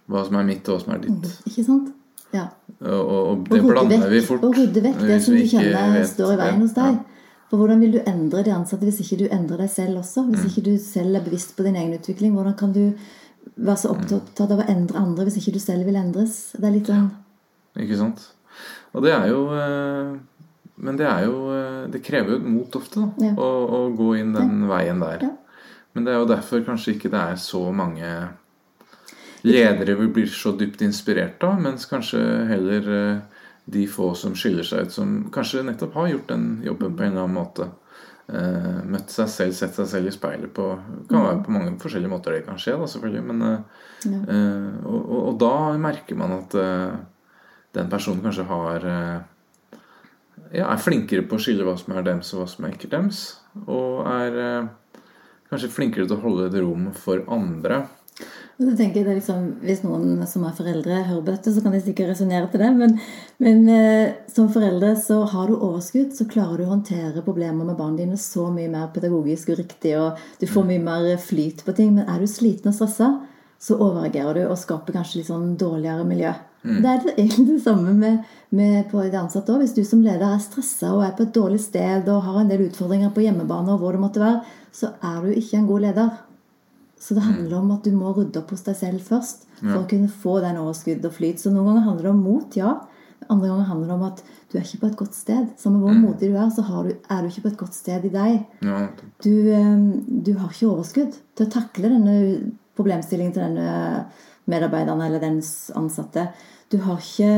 Hva 0.10 0.24
som 0.26 0.38
er 0.39 0.43
mitt, 0.47 0.64
og 0.70 0.78
hva 0.78 0.84
som 0.86 0.93
er 0.95 1.01
ditt. 1.03 1.34
ikke 1.45 1.64
sant? 1.68 1.91
Ja. 2.34 2.45
Og, 2.82 3.12
og, 3.12 3.43
det 3.49 3.60
Og 3.62 3.70
blander 3.70 4.01
vekk, 4.05 4.10
vi 4.14 4.22
fort. 4.26 4.43
og 4.47 4.55
rydde 4.58 4.82
vekk 4.84 4.99
det 5.08 5.18
som 5.26 5.36
du 5.36 5.43
kjenner 5.51 6.03
står 6.08 6.34
i 6.34 6.38
veien 6.41 6.62
hos 6.62 6.74
deg. 6.78 6.97
deg. 6.97 7.14
For 7.51 7.58
hvordan 7.62 7.80
vil 7.84 7.91
du 7.93 7.99
endre 8.08 8.41
de 8.43 8.51
ansatte 8.51 8.84
hvis 8.88 8.99
ikke 9.03 9.20
du 9.22 9.28
endrer 9.32 9.58
deg 9.64 9.70
selv 9.72 9.99
også? 10.01 10.26
Hvis 10.32 10.41
Mm. 10.43 10.49
ikke 10.49 10.64
du 10.66 10.78
selv 10.84 11.16
er 11.16 11.24
bevisst 11.24 11.55
på 11.58 11.64
din 11.64 11.76
egen 11.76 11.93
utvikling, 11.99 12.34
hvordan 12.36 12.58
kan 12.58 12.74
du 12.74 12.93
være 13.58 13.78
så 13.78 13.89
opptatt 13.93 14.51
av 14.51 14.60
å 14.60 14.68
endre 14.70 14.97
andre 14.99 15.24
hvis 15.26 15.38
ikke 15.38 15.53
du 15.53 15.60
selv 15.60 15.86
vil 15.86 15.95
endres? 15.95 16.51
Det 16.58 16.64
er 16.66 16.72
litt 16.72 16.88
sånn 16.88 17.12
Ikke 17.78 17.97
sant? 17.97 18.20
Og 18.96 19.04
det 19.04 19.12
er 19.14 19.28
jo 19.32 19.42
eh, 19.54 20.16
Men 20.78 20.98
det 21.00 21.08
er 21.10 21.26
jo 21.26 21.36
eh, 21.54 21.88
Det 21.92 22.02
krever 22.06 22.38
jo 22.38 22.40
mot 22.46 22.76
ofte, 22.80 23.02
da. 23.02 23.28
Ja. 23.28 23.34
Å, 23.36 23.48
å 23.78 23.80
gå 23.98 24.12
inn 24.20 24.34
den 24.36 24.68
veien 24.70 25.00
der. 25.04 25.24
Ja. 25.28 25.34
Men 25.94 26.06
det 26.06 26.14
er 26.14 26.20
jo 26.22 26.30
derfor 26.30 26.62
kanskje 26.68 26.94
ikke 26.96 27.10
det 27.14 27.22
er 27.34 27.40
så 27.42 27.64
mange 27.74 28.12
ledere 29.48 29.96
vi 29.98 30.08
blir 30.12 30.28
så 30.30 30.52
dypt 30.58 30.82
inspirert 30.86 31.44
av, 31.46 31.60
mens 31.62 31.86
kanskje 31.90 32.20
heller 32.50 32.88
eh, 32.94 33.20
de 33.66 33.84
få 33.92 34.12
som 34.18 34.36
skiller 34.38 34.64
seg 34.68 34.88
ut, 34.88 34.94
som 34.96 35.18
kanskje 35.34 35.64
nettopp 35.68 35.96
har 36.00 36.10
gjort 36.12 36.30
den 36.32 36.46
jobben 36.66 36.96
på 36.98 37.04
en 37.06 37.12
eller 37.12 37.26
annen 37.26 37.38
måte. 37.38 37.68
Møtt 38.28 39.12
seg 39.14 39.30
selv, 39.32 39.54
sett 39.56 39.76
seg 39.78 39.88
selv 39.88 40.10
i 40.10 40.12
speilet 40.12 40.52
på 40.52 40.66
Kan 41.08 41.22
være 41.24 41.44
på 41.46 41.54
mange 41.56 41.72
forskjellige 41.80 42.12
måter 42.12 42.34
det 42.36 42.42
kan 42.44 42.58
skje, 42.60 42.74
da, 42.76 42.88
selvfølgelig. 42.92 43.24
Men, 43.30 43.44
Ja. 44.04 44.18
og, 44.84 44.98
og, 45.00 45.22
og 45.30 45.38
da 45.42 45.52
merker 45.80 46.20
man 46.20 46.34
at 46.42 46.56
den 47.76 47.89
personen 47.91 48.24
kanskje 48.24 48.47
har 48.47 48.86
eh, 48.88 49.20
ja, 50.55 50.70
er 50.70 50.82
flinkere 50.82 51.26
på 51.28 51.38
å 51.38 51.41
skille 51.41 51.65
hva 51.68 51.76
som 51.80 51.95
er 51.95 52.05
dems 52.07 52.34
og 52.34 52.43
hva 52.43 52.49
som 52.51 52.68
er 52.68 52.76
ikke 52.76 52.91
dems. 52.91 53.24
Og 53.65 54.07
er 54.07 54.41
eh, 54.43 55.03
kanskje 55.51 55.74
flinkere 55.74 56.07
til 56.07 56.18
å 56.18 56.24
holde 56.24 56.49
et 56.49 56.59
rom 56.61 56.89
for 56.95 57.26
andre. 57.34 57.86
Og 58.57 58.63
så 58.65 58.74
tenker 58.74 59.05
jeg 59.05 59.20
liksom, 59.20 59.41
Hvis 59.61 59.84
noen 59.86 60.24
som 60.26 60.45
er 60.47 60.55
foreldre 60.57 61.03
hører 61.05 61.22
på 61.22 61.30
dette, 61.30 61.51
så 61.53 61.61
kan 61.61 61.76
de 61.76 61.82
sikkert 61.84 62.09
resonnere 62.13 62.49
til 62.49 62.63
det. 62.63 62.72
Men, 62.74 62.95
men 63.43 63.63
eh, 63.70 64.15
som 64.34 64.49
foreldre 64.53 64.95
så 64.97 65.20
har 65.30 65.51
du 65.51 65.59
overskudd, 65.59 66.15
så 66.18 66.26
klarer 66.30 66.57
du 66.57 66.65
å 66.65 66.72
håndtere 66.72 67.26
problemer 67.26 67.68
med 67.68 67.78
barna 67.78 68.01
dine 68.01 68.18
så 68.22 68.47
mye 68.53 68.72
mer 68.74 68.89
pedagogisk 68.95 69.53
og 69.53 69.61
riktig, 69.61 69.93
og 69.99 70.18
du 70.41 70.47
får 70.49 70.70
mye 70.72 70.84
mer 70.88 71.09
flyt 71.22 71.61
på 71.68 71.78
ting. 71.78 71.93
Men 71.99 72.09
er 72.09 72.24
du 72.24 72.30
sliten 72.32 72.74
og 72.74 72.80
stressa, 72.80 73.11
så 73.61 73.78
overreagerer 73.78 74.41
du 74.41 74.47
og 74.47 74.57
skaper 74.59 74.97
kanskje 74.97 75.22
litt 75.22 75.30
sånn 75.30 75.53
dårligere 75.61 76.05
miljø. 76.07 76.34
Det 76.64 76.89
er 76.89 77.03
det, 77.03 77.14
egentlig 77.22 77.47
det 77.58 77.64
samme 77.64 77.93
med, 77.93 78.24
med 78.49 78.88
på 78.91 79.03
de 79.03 79.20
ansatte 79.20 79.53
òg. 79.53 79.64
Hvis 79.64 79.76
du 79.78 79.84
som 79.88 80.01
leder 80.05 80.26
er 80.30 80.41
stressa 80.43 80.93
og 80.95 81.03
er 81.05 81.14
på 81.18 81.28
et 81.28 81.36
dårlig 81.36 81.62
sted 81.64 82.08
og 82.12 82.24
har 82.26 82.41
en 82.41 82.49
del 82.51 82.66
utfordringer 82.68 83.14
på 83.16 83.24
hjemmebane, 83.26 83.74
og 83.76 83.84
hvor 83.84 83.95
det 83.95 84.03
måtte 84.03 84.24
være, 84.24 84.41
så 84.76 84.93
er 85.03 85.22
du 85.24 85.32
ikke 85.34 85.62
en 85.62 85.70
god 85.70 85.86
leder. 85.88 86.10
Så 86.99 87.14
det 87.14 87.24
handler 87.24 87.60
om 87.60 87.72
at 87.76 87.86
du 87.86 87.93
må 87.93 88.12
rydde 88.12 88.41
opp 88.41 88.51
hos 88.55 88.66
deg 88.66 88.76
selv 88.76 89.01
først 89.05 89.45
for 89.60 89.84
å 89.84 89.89
kunne 89.89 90.10
få 90.10 90.39
den 90.41 90.58
overskudd 90.58 91.05
og 91.05 91.14
flyt. 91.14 91.41
Så 91.41 91.51
noen 91.53 91.70
ganger 91.70 91.86
handler 91.86 92.08
det 92.08 92.14
om 92.16 92.24
mot, 92.26 92.58
ja. 92.58 92.72
Andre 93.28 93.49
ganger 93.49 93.68
handler 93.70 93.88
det 93.88 93.95
om 93.95 94.05
at 94.08 94.24
du 94.51 94.58
er 94.58 94.66
ikke 94.66 94.80
på 94.82 94.89
et 94.91 94.97
godt 94.97 95.16
sted. 95.18 95.47
Samme 95.62 95.82
hvor 95.82 95.93
modig 95.93 96.30
du 96.32 96.38
er, 96.38 96.49
så 96.53 96.66
har 96.66 96.88
du, 96.88 96.93
er 97.10 97.22
du 97.22 97.30
ikke 97.30 97.43
på 97.47 97.51
et 97.53 97.60
godt 97.62 97.76
sted 97.78 98.05
i 98.08 98.14
deg. 98.14 98.39
Ja, 98.66 98.88
Du, 99.24 99.34
eh, 99.53 99.78
du 100.08 100.34
har 100.38 100.49
ikke 100.53 100.72
overskudd 100.72 101.18
til 101.36 101.45
å 101.45 101.53
takle 101.53 101.91
denne 101.93 102.18
problemstillingen 102.78 103.34
til 103.36 103.45
denne 103.45 104.05
medarbeideren 104.48 105.02
eller 105.06 105.20
dens 105.24 105.72
ansatte. 105.76 106.28
Du 106.72 106.78
har 106.84 106.98
ikke 107.00 107.30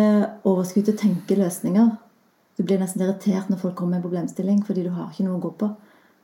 overskudd 0.49 0.86
til 0.89 0.95
å 0.95 1.01
tenke 1.03 1.38
løsninger. 1.38 1.91
Du 2.57 2.64
blir 2.68 2.80
nesten 2.82 3.01
irritert 3.05 3.49
når 3.49 3.62
folk 3.62 3.76
kommer 3.80 3.97
med 3.97 4.01
en 4.01 4.07
problemstilling 4.10 4.64
fordi 4.68 4.84
du 4.88 4.91
har 4.95 5.12
ikke 5.14 5.26
noe 5.28 5.38
å 5.39 5.43
gå 5.47 5.51
på. 5.62 5.70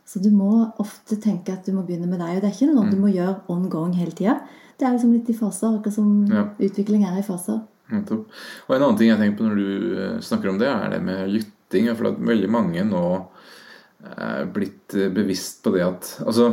Så 0.06 0.20
du 0.22 0.30
må 0.30 0.50
ofte 0.82 1.18
tenke 1.22 1.54
at 1.54 1.66
du 1.66 1.72
må 1.74 1.82
begynne 1.86 2.06
med 2.10 2.20
deg. 2.22 2.36
Og 2.38 2.42
det 2.44 2.50
er 2.52 2.58
ikke 2.58 2.74
noe 2.76 2.90
du 2.92 2.98
må 3.02 3.10
gjøre 3.10 3.40
ongoing 3.50 3.96
hele 3.98 4.14
tida. 4.14 4.36
Det 4.78 4.86
er 4.86 4.94
liksom 4.98 5.14
litt 5.16 5.30
i 5.32 5.38
faser, 5.38 5.78
akkurat 5.80 5.94
som 5.96 6.26
Ja. 6.30 6.44
utvikling 6.60 7.06
er 7.08 7.18
i 7.20 7.24
faser. 7.26 7.62
nettopp. 7.92 8.26
Og 8.68 8.76
en 8.76 8.82
annen 8.82 8.98
ting 8.98 9.10
jeg 9.10 9.18
tenker 9.20 9.38
på 9.38 9.46
når 9.48 9.56
du 9.56 9.98
eh, 10.02 10.20
snakker 10.20 10.50
om 10.50 10.58
det, 10.58 10.68
er 10.68 10.90
det 10.90 11.02
med 11.06 11.30
lytting. 11.30 11.90
For 11.96 12.08
at 12.12 12.18
veldig 12.20 12.50
mange 12.50 12.84
nå 12.84 13.04
er 14.18 14.46
blitt 14.54 14.94
eh, 14.94 15.10
bevisst 15.14 15.64
på 15.64 15.72
det 15.74 15.84
at 15.86 16.10
Altså, 16.26 16.52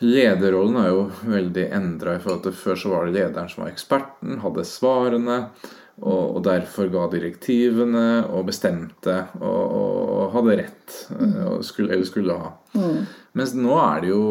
lederrollen 0.00 0.76
er 0.80 0.88
jo 0.92 1.02
veldig 1.28 1.66
endra 1.76 2.14
i 2.16 2.22
forhold 2.22 2.42
til 2.46 2.54
før 2.56 2.78
så 2.80 2.90
var 2.92 3.06
det 3.06 3.14
lederen 3.18 3.48
som 3.52 3.64
var 3.64 3.70
eksperten, 3.72 4.40
hadde 4.44 4.64
svarene. 4.68 5.38
Og, 6.00 6.36
og 6.38 6.44
derfor 6.46 6.88
ga 6.88 7.02
direktivene 7.12 8.22
og 8.32 8.46
bestemte 8.48 9.18
og, 9.36 9.74
og 9.76 10.30
hadde 10.32 10.54
rett. 10.62 10.94
eh, 11.12 11.42
Og 11.50 11.64
skulle, 11.68 11.92
eller 11.92 12.08
skulle 12.08 12.36
ha. 12.40 12.54
Mens 13.36 13.52
nå 13.52 13.74
er 13.76 14.00
det 14.06 14.08
jo 14.14 14.22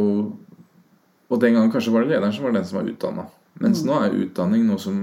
Og 1.29 1.37
den 1.43 1.53
gangen 1.53 1.69
kanskje 1.69 1.93
var 1.93 2.01
det 2.07 2.15
lederen 2.15 2.33
som 2.33 2.47
var 2.47 2.55
den 2.57 2.65
som 2.65 2.79
var 2.79 2.89
utdanna. 2.89 3.27
Mens 3.61 3.83
nå 3.85 3.99
er 4.01 4.15
utdanning 4.17 4.63
noe 4.65 4.81
som 4.81 5.01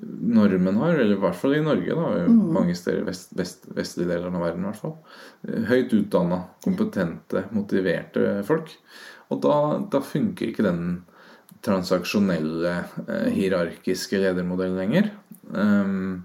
nordmenn 0.00 0.78
har, 0.80 0.94
eller 0.96 1.18
i 1.18 1.20
hvert 1.20 1.36
fall 1.36 1.58
i 1.58 1.60
Norge, 1.60 1.92
da, 1.92 2.22
mange 2.56 2.72
steder 2.78 3.02
i 3.02 3.08
vest, 3.10 3.34
vest, 3.36 3.66
vestlige 3.76 4.08
deler 4.08 4.30
av 4.32 4.40
verden 4.40 4.64
i 4.64 4.70
hvert 4.70 4.80
fall. 4.80 4.94
eh, 5.44 5.66
Høyt 5.68 5.92
utdanna, 5.98 6.38
kompetente, 6.64 7.44
motiverte 7.52 8.38
folk. 8.48 8.72
Og 9.32 9.40
da, 9.44 9.56
da 9.92 10.02
funker 10.04 10.50
ikke 10.50 10.66
den 10.66 10.84
transaksjonelle, 11.62 12.74
eh, 13.06 13.28
hierarkiske 13.32 14.20
ledermodellen 14.20 14.80
lenger. 14.80 15.10
Um, 15.52 16.24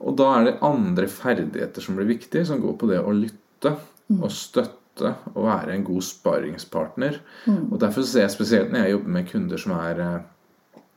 og 0.00 0.16
da 0.18 0.30
er 0.36 0.46
det 0.46 0.60
andre 0.64 1.08
ferdigheter 1.10 1.84
som 1.84 1.98
blir 1.98 2.08
viktige, 2.10 2.46
som 2.48 2.62
går 2.62 2.76
på 2.80 2.88
det 2.90 3.00
å 3.00 3.14
lytte 3.14 3.76
og 4.18 4.30
støtte 4.32 5.14
og 5.34 5.46
være 5.46 5.74
en 5.74 5.84
god 5.86 6.04
sparingspartner. 6.06 7.18
Og 7.50 7.78
Derfor 7.82 8.06
ser 8.06 8.26
jeg 8.26 8.34
spesielt 8.34 8.72
når 8.72 8.84
jeg 8.84 8.94
jobber 8.94 9.14
med 9.16 9.28
kunder 9.30 9.60
som 9.60 9.74
er 9.78 10.02
eh, 10.04 10.88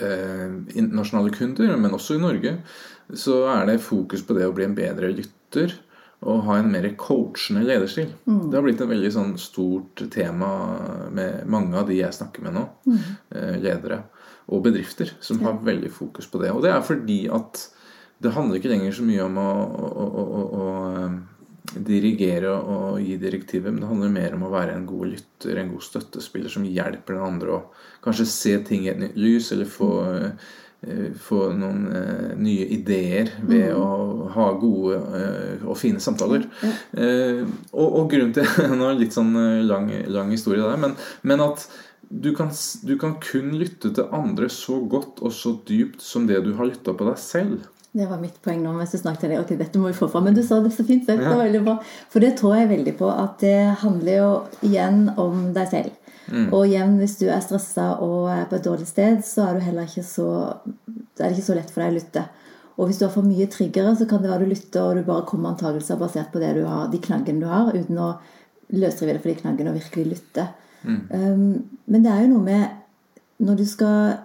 eh, 0.00 0.54
internasjonale 0.74 1.34
kunder, 1.34 1.76
men 1.76 1.96
også 1.96 2.18
i 2.18 2.22
Norge, 2.22 2.56
så 3.14 3.44
er 3.52 3.66
det 3.68 3.82
fokus 3.84 4.24
på 4.24 4.36
det 4.36 4.48
å 4.48 4.54
bli 4.56 4.66
en 4.66 4.76
bedre 4.76 5.12
lytter 5.14 5.76
å 6.20 6.38
ha 6.46 6.58
en 6.58 6.70
mer 6.72 6.86
coachende 7.00 7.64
lederstil. 7.66 8.12
Det 8.24 8.56
har 8.56 8.64
blitt 8.64 8.80
et 8.80 8.90
veldig 8.90 9.10
sånn 9.12 9.34
stort 9.40 10.06
tema 10.14 10.48
med 11.12 11.44
mange 11.50 11.76
av 11.80 11.88
de 11.90 11.98
jeg 11.98 12.16
snakker 12.16 12.46
med 12.46 12.56
nå. 12.56 12.64
Mm. 12.86 13.02
Ledere 13.64 14.02
og 14.52 14.64
bedrifter 14.64 15.12
som 15.24 15.40
har 15.44 15.60
veldig 15.64 15.90
fokus 15.92 16.28
på 16.30 16.40
det. 16.42 16.52
Og 16.52 16.64
det 16.64 16.72
er 16.72 16.84
fordi 16.84 17.24
at 17.32 17.60
det 18.24 18.32
handler 18.34 18.60
ikke 18.60 18.72
lenger 18.72 18.96
så 18.96 19.04
mye 19.06 19.22
om 19.24 19.38
å, 19.40 19.52
å, 19.84 20.08
å, 20.22 20.42
å, 20.58 20.66
eh, 20.90 21.78
dirigere 21.84 22.52
og 22.54 23.00
gi 23.02 23.16
direktiver, 23.20 23.72
men 23.72 23.82
det 23.82 23.90
handler 23.90 24.12
mer 24.14 24.36
om 24.36 24.44
å 24.46 24.52
være 24.52 24.76
en 24.76 24.84
god 24.88 25.10
lytter, 25.14 25.58
en 25.58 25.72
god 25.72 25.84
støttespiller 25.84 26.52
som 26.52 26.66
hjelper 26.68 27.16
den 27.16 27.24
andre 27.26 27.56
å 27.56 27.62
kanskje 28.04 28.28
se 28.30 28.54
ting 28.68 28.84
i 28.86 28.92
et 28.92 29.00
nytt 29.00 29.18
lys, 29.18 29.50
eller 29.52 29.68
få, 29.70 29.90
eh, 30.12 30.52
få 31.20 31.48
noen 31.56 31.86
eh, 31.96 32.34
nye 32.40 32.66
ideer 32.76 33.30
ved 33.46 33.72
å 33.76 34.28
ha 34.34 34.50
gode 34.60 34.98
eh, 35.18 35.64
og 35.64 35.78
fine 35.80 36.02
samtaler. 36.02 36.46
Eh, 36.92 37.42
og, 37.72 37.88
og 37.88 38.10
grunnen 38.12 38.34
til 38.36 38.46
Nå 38.76 38.88
er 38.88 38.94
det 38.94 39.06
litt 39.06 39.16
sånn 39.16 39.34
eh, 39.40 39.62
lang, 39.66 39.90
lang 40.12 40.32
historie 40.34 40.62
der, 40.64 40.80
men, 40.80 40.96
men 41.22 41.44
at 41.44 41.66
du 42.14 42.30
kan, 42.36 42.50
du 42.84 42.96
kan 43.00 43.16
kun 43.22 43.54
lytte 43.58 43.90
til 43.96 44.10
andre 44.14 44.50
så 44.52 44.76
godt 44.90 45.22
og 45.24 45.32
så 45.34 45.56
dypt 45.66 46.02
som 46.04 46.28
det 46.28 46.42
du 46.44 46.52
har 46.58 46.68
lytta 46.68 46.94
på 46.94 47.08
deg 47.08 47.18
selv. 47.18 47.64
Det 47.94 48.08
var 48.10 48.18
mitt 48.18 48.40
poeng 48.42 48.58
nå 48.62 48.72
mens 48.74 48.90
du 48.90 48.98
snakket 48.98 49.22
til 49.22 49.32
deg. 49.32 49.40
Ok, 49.44 49.52
dette 49.58 49.78
må 49.78 49.90
vi 49.92 49.94
få 49.96 50.08
fram. 50.10 50.24
Men 50.26 50.34
du 50.34 50.42
sa 50.42 50.58
det 50.62 50.72
så 50.74 50.82
fint. 50.86 51.06
Det 51.06 51.14
Ja. 51.14 51.60
bra. 51.62 51.76
For 52.10 52.18
det 52.18 52.36
tror 52.40 52.56
jeg 52.58 52.72
veldig 52.72 52.94
på 52.98 53.06
at 53.10 53.38
det 53.38 53.78
handler 53.84 54.16
jo 54.18 54.30
igjen 54.66 55.12
om 55.16 55.52
deg 55.54 55.68
selv. 55.70 55.92
Mm. 56.30 56.48
Og 56.56 56.64
igjen, 56.66 56.96
hvis 57.00 57.18
du 57.20 57.26
er 57.28 57.42
stressa 57.44 57.90
og 58.04 58.30
er 58.32 58.46
på 58.48 58.58
et 58.58 58.66
dårlig 58.66 58.88
sted, 58.88 59.20
så 59.26 59.50
er, 59.50 59.60
så, 60.00 60.28
så 60.64 61.20
er 61.20 61.28
det 61.28 61.36
ikke 61.36 61.48
så 61.50 61.58
lett 61.58 61.72
for 61.72 61.84
deg 61.84 61.92
å 61.92 61.98
lytte. 61.98 62.24
Og 62.74 62.88
hvis 62.88 62.98
du 62.98 63.06
har 63.06 63.12
for 63.14 63.26
mye 63.26 63.46
triggere, 63.50 63.94
så 63.98 64.06
kan 64.10 64.22
det 64.22 64.30
være 64.32 64.46
du 64.46 64.54
lytter 64.54 64.82
og 64.82 64.98
du 64.98 65.06
bare 65.06 65.26
kommer 65.28 65.50
med 65.50 65.54
antakelser 65.54 66.00
basert 66.00 66.32
på 66.32 66.42
det 66.42 66.56
du 66.56 66.64
har, 66.66 66.88
de 66.90 67.00
knaggene 67.02 67.44
du 67.44 67.50
har, 67.50 67.70
uten 67.70 68.00
å 68.02 68.14
løsrive 68.74 69.14
det 69.14 69.22
for 69.22 69.30
de 69.30 69.40
knaggene 69.42 69.70
og 69.70 69.78
virkelig 69.78 70.16
lytte. 70.16 70.48
Um, 70.84 71.62
men 71.88 72.04
det 72.04 72.10
er 72.12 72.24
jo 72.24 72.32
noe 72.34 72.44
med 72.44 73.44
når 73.44 73.60
du 73.60 73.66
skal 73.68 74.16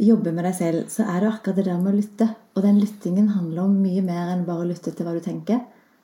jobbe 0.00 0.32
med 0.32 0.46
deg 0.48 0.56
selv, 0.56 0.88
så 0.92 1.04
er 1.08 1.22
det 1.22 1.30
akkurat 1.30 1.60
det 1.60 1.66
der 1.68 1.80
med 1.80 1.92
å 1.92 1.98
lytte. 1.98 2.28
Og 2.56 2.64
den 2.64 2.80
lyttingen 2.80 3.30
handler 3.34 3.66
om 3.66 3.76
mye 3.82 4.02
mer 4.04 4.32
enn 4.32 4.46
bare 4.48 4.64
å 4.64 4.70
lytte 4.70 4.92
til 4.94 5.06
hva 5.06 5.14
du 5.16 5.22
tenker, 5.24 5.60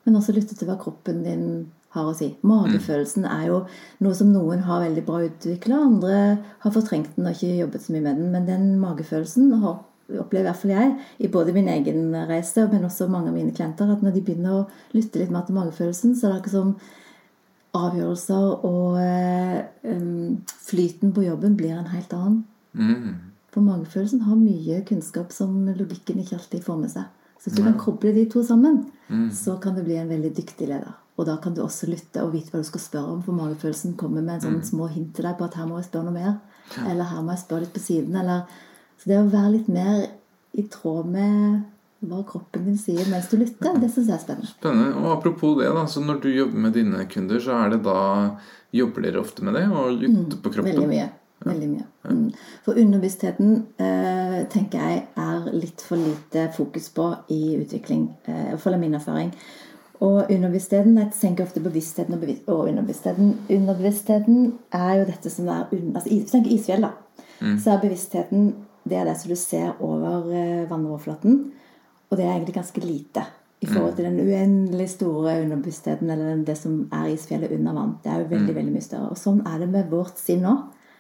men 0.06 0.18
også 0.18 0.36
lytte 0.36 0.56
til 0.58 0.68
hva 0.68 0.76
kroppen 0.80 1.24
din 1.26 1.46
har 1.94 2.08
å 2.10 2.14
si. 2.16 2.32
Magefølelsen 2.46 3.26
er 3.30 3.44
jo 3.48 3.58
noe 4.04 4.16
som 4.16 4.32
noen 4.32 4.64
har 4.66 4.84
veldig 4.84 5.04
bra 5.06 5.22
utvikla, 5.26 5.80
andre 5.88 6.16
har 6.64 6.74
fortrengt 6.74 7.14
den 7.16 7.28
og 7.28 7.36
ikke 7.36 7.60
jobbet 7.62 7.84
så 7.84 7.94
mye 7.94 8.04
med 8.04 8.18
den. 8.20 8.32
Men 8.34 8.48
den 8.48 8.66
magefølelsen 8.82 9.52
har 9.62 9.78
opplever 10.06 10.44
i 10.44 10.46
hvert 10.46 10.60
fall 10.60 10.70
jeg 10.70 10.90
i 11.26 11.30
både 11.32 11.54
min 11.56 11.68
egen 11.72 12.12
reise, 12.28 12.66
men 12.70 12.84
også 12.86 13.08
mange 13.10 13.32
av 13.32 13.36
mine 13.38 13.54
klienter, 13.54 13.90
at 13.90 14.04
når 14.04 14.14
de 14.14 14.22
begynner 14.26 14.60
å 14.60 14.66
lytte 14.94 15.18
litt 15.18 15.32
mer 15.34 15.46
til 15.46 15.56
magefølelsen, 15.58 16.14
så 16.14 16.28
er 16.28 16.34
det 16.34 16.42
akkurat 16.42 16.54
som 16.54 16.76
avgjørelser 17.76 18.66
og 18.68 19.00
um, 19.82 20.36
flyten 20.68 21.12
på 21.16 21.26
jobben 21.26 21.56
blir 21.58 21.74
en 21.76 21.90
helt 21.90 22.14
annen. 22.16 22.44
Mm. 22.76 23.32
For 23.52 23.64
magefølelsen 23.64 24.22
har 24.28 24.38
mye 24.38 24.82
kunnskap 24.88 25.34
som 25.34 25.58
logikken 25.76 26.20
ikke 26.22 26.38
alltid 26.38 26.64
får 26.64 26.78
med 26.80 26.92
seg. 26.92 27.10
Så 27.36 27.50
hvis 27.50 27.58
du 27.58 27.64
kan 27.66 27.76
koble 27.80 28.12
de 28.16 28.24
to 28.32 28.42
sammen, 28.46 28.86
så 29.32 29.58
kan 29.62 29.76
du 29.76 29.82
bli 29.84 29.98
en 30.00 30.08
veldig 30.10 30.32
dyktig 30.36 30.68
leder. 30.70 30.94
Og 31.16 31.24
da 31.28 31.38
kan 31.42 31.54
du 31.56 31.62
også 31.64 31.88
lytte 31.88 32.22
og 32.24 32.34
vite 32.34 32.52
hva 32.52 32.60
du 32.60 32.68
skal 32.68 32.82
spørre 32.82 33.14
om, 33.14 33.22
for 33.24 33.36
magefølelsen 33.36 33.96
kommer 34.00 34.24
med 34.24 34.36
en 34.36 34.44
sånn 34.44 34.64
små 34.68 34.90
hint 34.92 35.14
til 35.16 35.24
deg 35.24 35.38
på 35.38 35.46
at 35.48 35.56
her 35.56 35.68
må 35.68 35.80
jeg 35.80 35.88
spørre 35.88 36.10
noe 36.10 36.16
mer. 36.16 36.34
Eller 36.84 37.08
her 37.08 37.22
må 37.24 37.32
jeg 37.32 37.44
spørre 37.46 37.66
litt 37.66 37.76
på 37.76 37.84
siden. 37.84 38.18
Eller... 38.20 38.44
Så 38.96 39.10
det 39.10 39.18
å 39.20 39.28
være 39.28 39.54
litt 39.58 39.66
mer 39.68 40.06
i 40.56 40.62
tråd 40.72 41.08
med 41.12 41.64
hva 42.06 42.22
kroppen 42.28 42.64
din 42.64 42.78
sier 42.80 43.08
mens 43.10 43.28
du 43.28 43.36
lytter, 43.40 43.76
det 43.80 43.90
syns 43.92 44.08
jeg 44.08 44.16
er 44.16 44.22
spennende. 44.22 44.52
Spennende. 44.52 45.02
Og 45.02 45.10
apropos 45.14 45.56
det, 45.58 45.68
da, 45.72 45.84
så 45.88 46.00
når 46.04 46.20
du 46.22 46.30
jobber 46.32 46.64
med 46.66 46.76
dine 46.76 47.04
kunder, 47.12 47.40
så 47.42 47.58
er 47.64 47.74
det 47.74 47.82
da 47.84 47.98
Jobber 48.76 49.06
dere 49.06 49.20
ofte 49.22 49.44
med 49.46 49.54
det? 49.56 49.62
Og 49.70 49.94
lytter 50.02 50.40
på 50.42 50.52
kroppen? 50.52 50.72
Veldig 50.74 50.88
mye. 50.90 51.06
Veldig 51.46 51.68
mye. 51.70 51.84
Mm. 52.08 52.24
For 52.64 52.80
underbevisstheten 52.80 53.52
eh, 53.82 54.38
tenker 54.52 54.82
jeg 54.82 55.02
er 55.20 55.46
litt 55.54 55.84
for 55.84 56.00
lite 56.00 56.48
fokus 56.56 56.88
på 56.96 57.10
i 57.32 57.40
utvikling. 57.60 58.08
Eh, 58.24 58.42
I 58.48 58.50
hvert 58.54 58.64
fall 58.64 58.76
er 58.76 58.82
min 58.82 58.98
erfaring. 58.98 59.30
Og 60.04 60.30
underbevisstheten 60.30 60.98
Jeg 60.98 61.12
tenker 61.20 61.46
ofte 61.46 61.62
bevisstheten 61.64 62.14
og, 62.14 62.20
bevis 62.20 62.42
og 62.46 62.66
underbevisstheten. 62.68 63.32
Underbevisstheten 63.48 64.52
er 64.76 64.94
jo 64.98 65.06
dette 65.08 65.32
som 65.32 65.48
er 65.48 65.66
under, 65.72 66.00
altså, 66.00 66.18
tenker 66.32 66.52
isfjell, 66.52 66.84
da, 66.84 66.92
så 67.62 67.72
er 67.72 67.84
bevisstheten 67.84 68.50
det 68.86 68.98
er 69.00 69.08
det 69.08 69.16
som 69.18 69.32
du 69.32 69.38
ser 69.38 69.80
over 69.82 70.28
eh, 70.30 70.68
vannoverflaten. 70.70 71.40
Og 72.06 72.18
det 72.18 72.24
er 72.24 72.36
egentlig 72.36 72.54
ganske 72.54 72.82
lite 72.84 73.24
i 73.64 73.66
forhold 73.66 73.96
til 73.96 74.04
den 74.04 74.20
uendelig 74.20 74.90
store 74.92 75.40
underbevisstheten 75.42 76.10
eller 76.12 76.42
det 76.46 76.54
som 76.60 76.84
er 76.92 77.08
isfjellet 77.10 77.54
under 77.56 77.74
vann. 77.74 77.94
Det 78.04 78.12
er 78.12 78.20
jo 78.20 78.28
veldig, 78.30 78.54
veldig 78.54 78.74
mye 78.74 78.84
større. 78.84 79.10
Og 79.10 79.18
sånn 79.18 79.40
er 79.48 79.62
det 79.62 79.70
med 79.72 79.88
vårt 79.90 80.20
sinn 80.20 80.44
nå. 80.44 80.54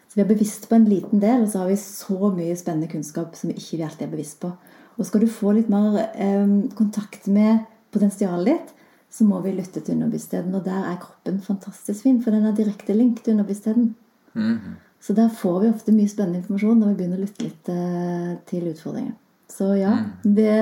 Så 0.06 0.18
vi 0.18 0.24
er 0.24 0.30
bevisst 0.30 0.68
på 0.70 0.78
en 0.78 0.88
liten 0.88 1.22
del, 1.22 1.44
og 1.44 1.50
så 1.52 1.62
har 1.62 1.70
vi 1.70 1.76
så 1.78 2.30
mye 2.32 2.56
spennende 2.58 2.90
kunnskap 2.90 3.36
som 3.38 3.50
vi 3.50 3.58
ikke 3.60 3.84
alltid 3.84 4.06
er 4.06 4.12
bevisst 4.14 4.40
på. 4.42 4.50
Og 4.96 5.06
skal 5.06 5.22
du 5.22 5.30
få 5.30 5.52
litt 5.54 5.70
mer 5.70 5.98
eh, 6.14 6.46
kontakt 6.78 7.28
med 7.30 7.66
potensialet 7.94 8.50
ditt, 8.50 8.74
så 9.16 9.24
må 9.24 9.40
vi 9.44 9.54
lytte 9.56 9.80
til 9.80 9.96
underbevisstheten. 9.96 10.54
Og 10.54 10.64
der 10.66 10.90
er 10.90 10.98
kroppen 11.00 11.38
fantastisk 11.44 12.04
fin, 12.04 12.18
for 12.22 12.34
den 12.34 12.44
er 12.44 12.56
direkte 12.56 12.96
link 12.96 13.22
til 13.22 13.36
underbevisstheten. 13.36 13.94
Mhm. 14.34 14.74
Så 15.00 15.14
der 15.14 15.28
får 15.28 15.60
vi 15.62 15.68
ofte 15.70 15.92
mye 15.94 16.10
spennende 16.10 16.40
informasjon 16.40 16.80
når 16.80 16.88
vi 16.88 16.98
begynner 16.98 17.20
å 17.20 17.22
lytte 17.22 17.44
litt 17.44 17.68
uh, 17.70 18.32
til 18.48 18.64
utfordringen. 18.72 19.14
Så 19.46 19.68
ja, 19.78 19.92
det, 20.22 20.54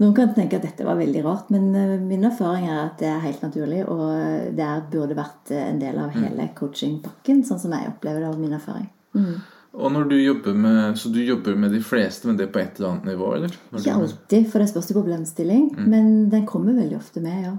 Noen 0.00 0.14
kan 0.16 0.30
tenke 0.34 0.56
at 0.56 0.64
dette 0.64 0.86
var 0.86 0.96
veldig 0.96 1.22
rart, 1.26 1.50
men 1.52 1.66
eh, 1.76 1.98
min 2.00 2.24
erfaring 2.24 2.70
er 2.70 2.78
at 2.86 2.96
det 3.02 3.10
er 3.10 3.20
helt 3.26 3.42
naturlig. 3.44 3.82
Og 3.84 4.54
det 4.56 4.64
er, 4.64 4.86
burde 4.90 5.18
vært 5.18 5.52
eh, 5.52 5.66
en 5.68 5.80
del 5.82 5.98
av 6.00 6.14
hele 6.16 6.48
coachingpakken, 6.56 7.44
sånn 7.44 7.60
som 7.60 7.74
jeg 7.76 7.90
opplever 7.92 8.24
det 8.24 8.30
av 8.30 8.40
min 8.40 8.56
erfaring. 8.56 8.88
Mm. 9.12 9.34
Og 9.72 9.92
når 9.94 10.08
du 10.10 10.16
jobber 10.18 10.54
med 10.58 10.96
Så 10.98 11.12
du 11.14 11.20
jobber 11.22 11.54
med 11.54 11.70
de 11.70 11.78
fleste, 11.80 12.26
men 12.26 12.36
det 12.36 12.48
på 12.50 12.58
et 12.58 12.78
eller 12.80 12.88
annet 12.90 13.04
nivå, 13.12 13.28
eller? 13.36 13.52
Ikke 13.78 13.94
alltid, 13.94 14.48
for 14.50 14.58
det 14.58 14.66
spørs 14.72 14.88
jo 14.90 14.96
problemstilling, 14.96 15.68
men 15.78 16.08
den 16.32 16.46
kommer 16.48 16.74
veldig 16.74 16.96
ofte 16.98 17.22
med, 17.22 17.44
ja. 17.44 17.52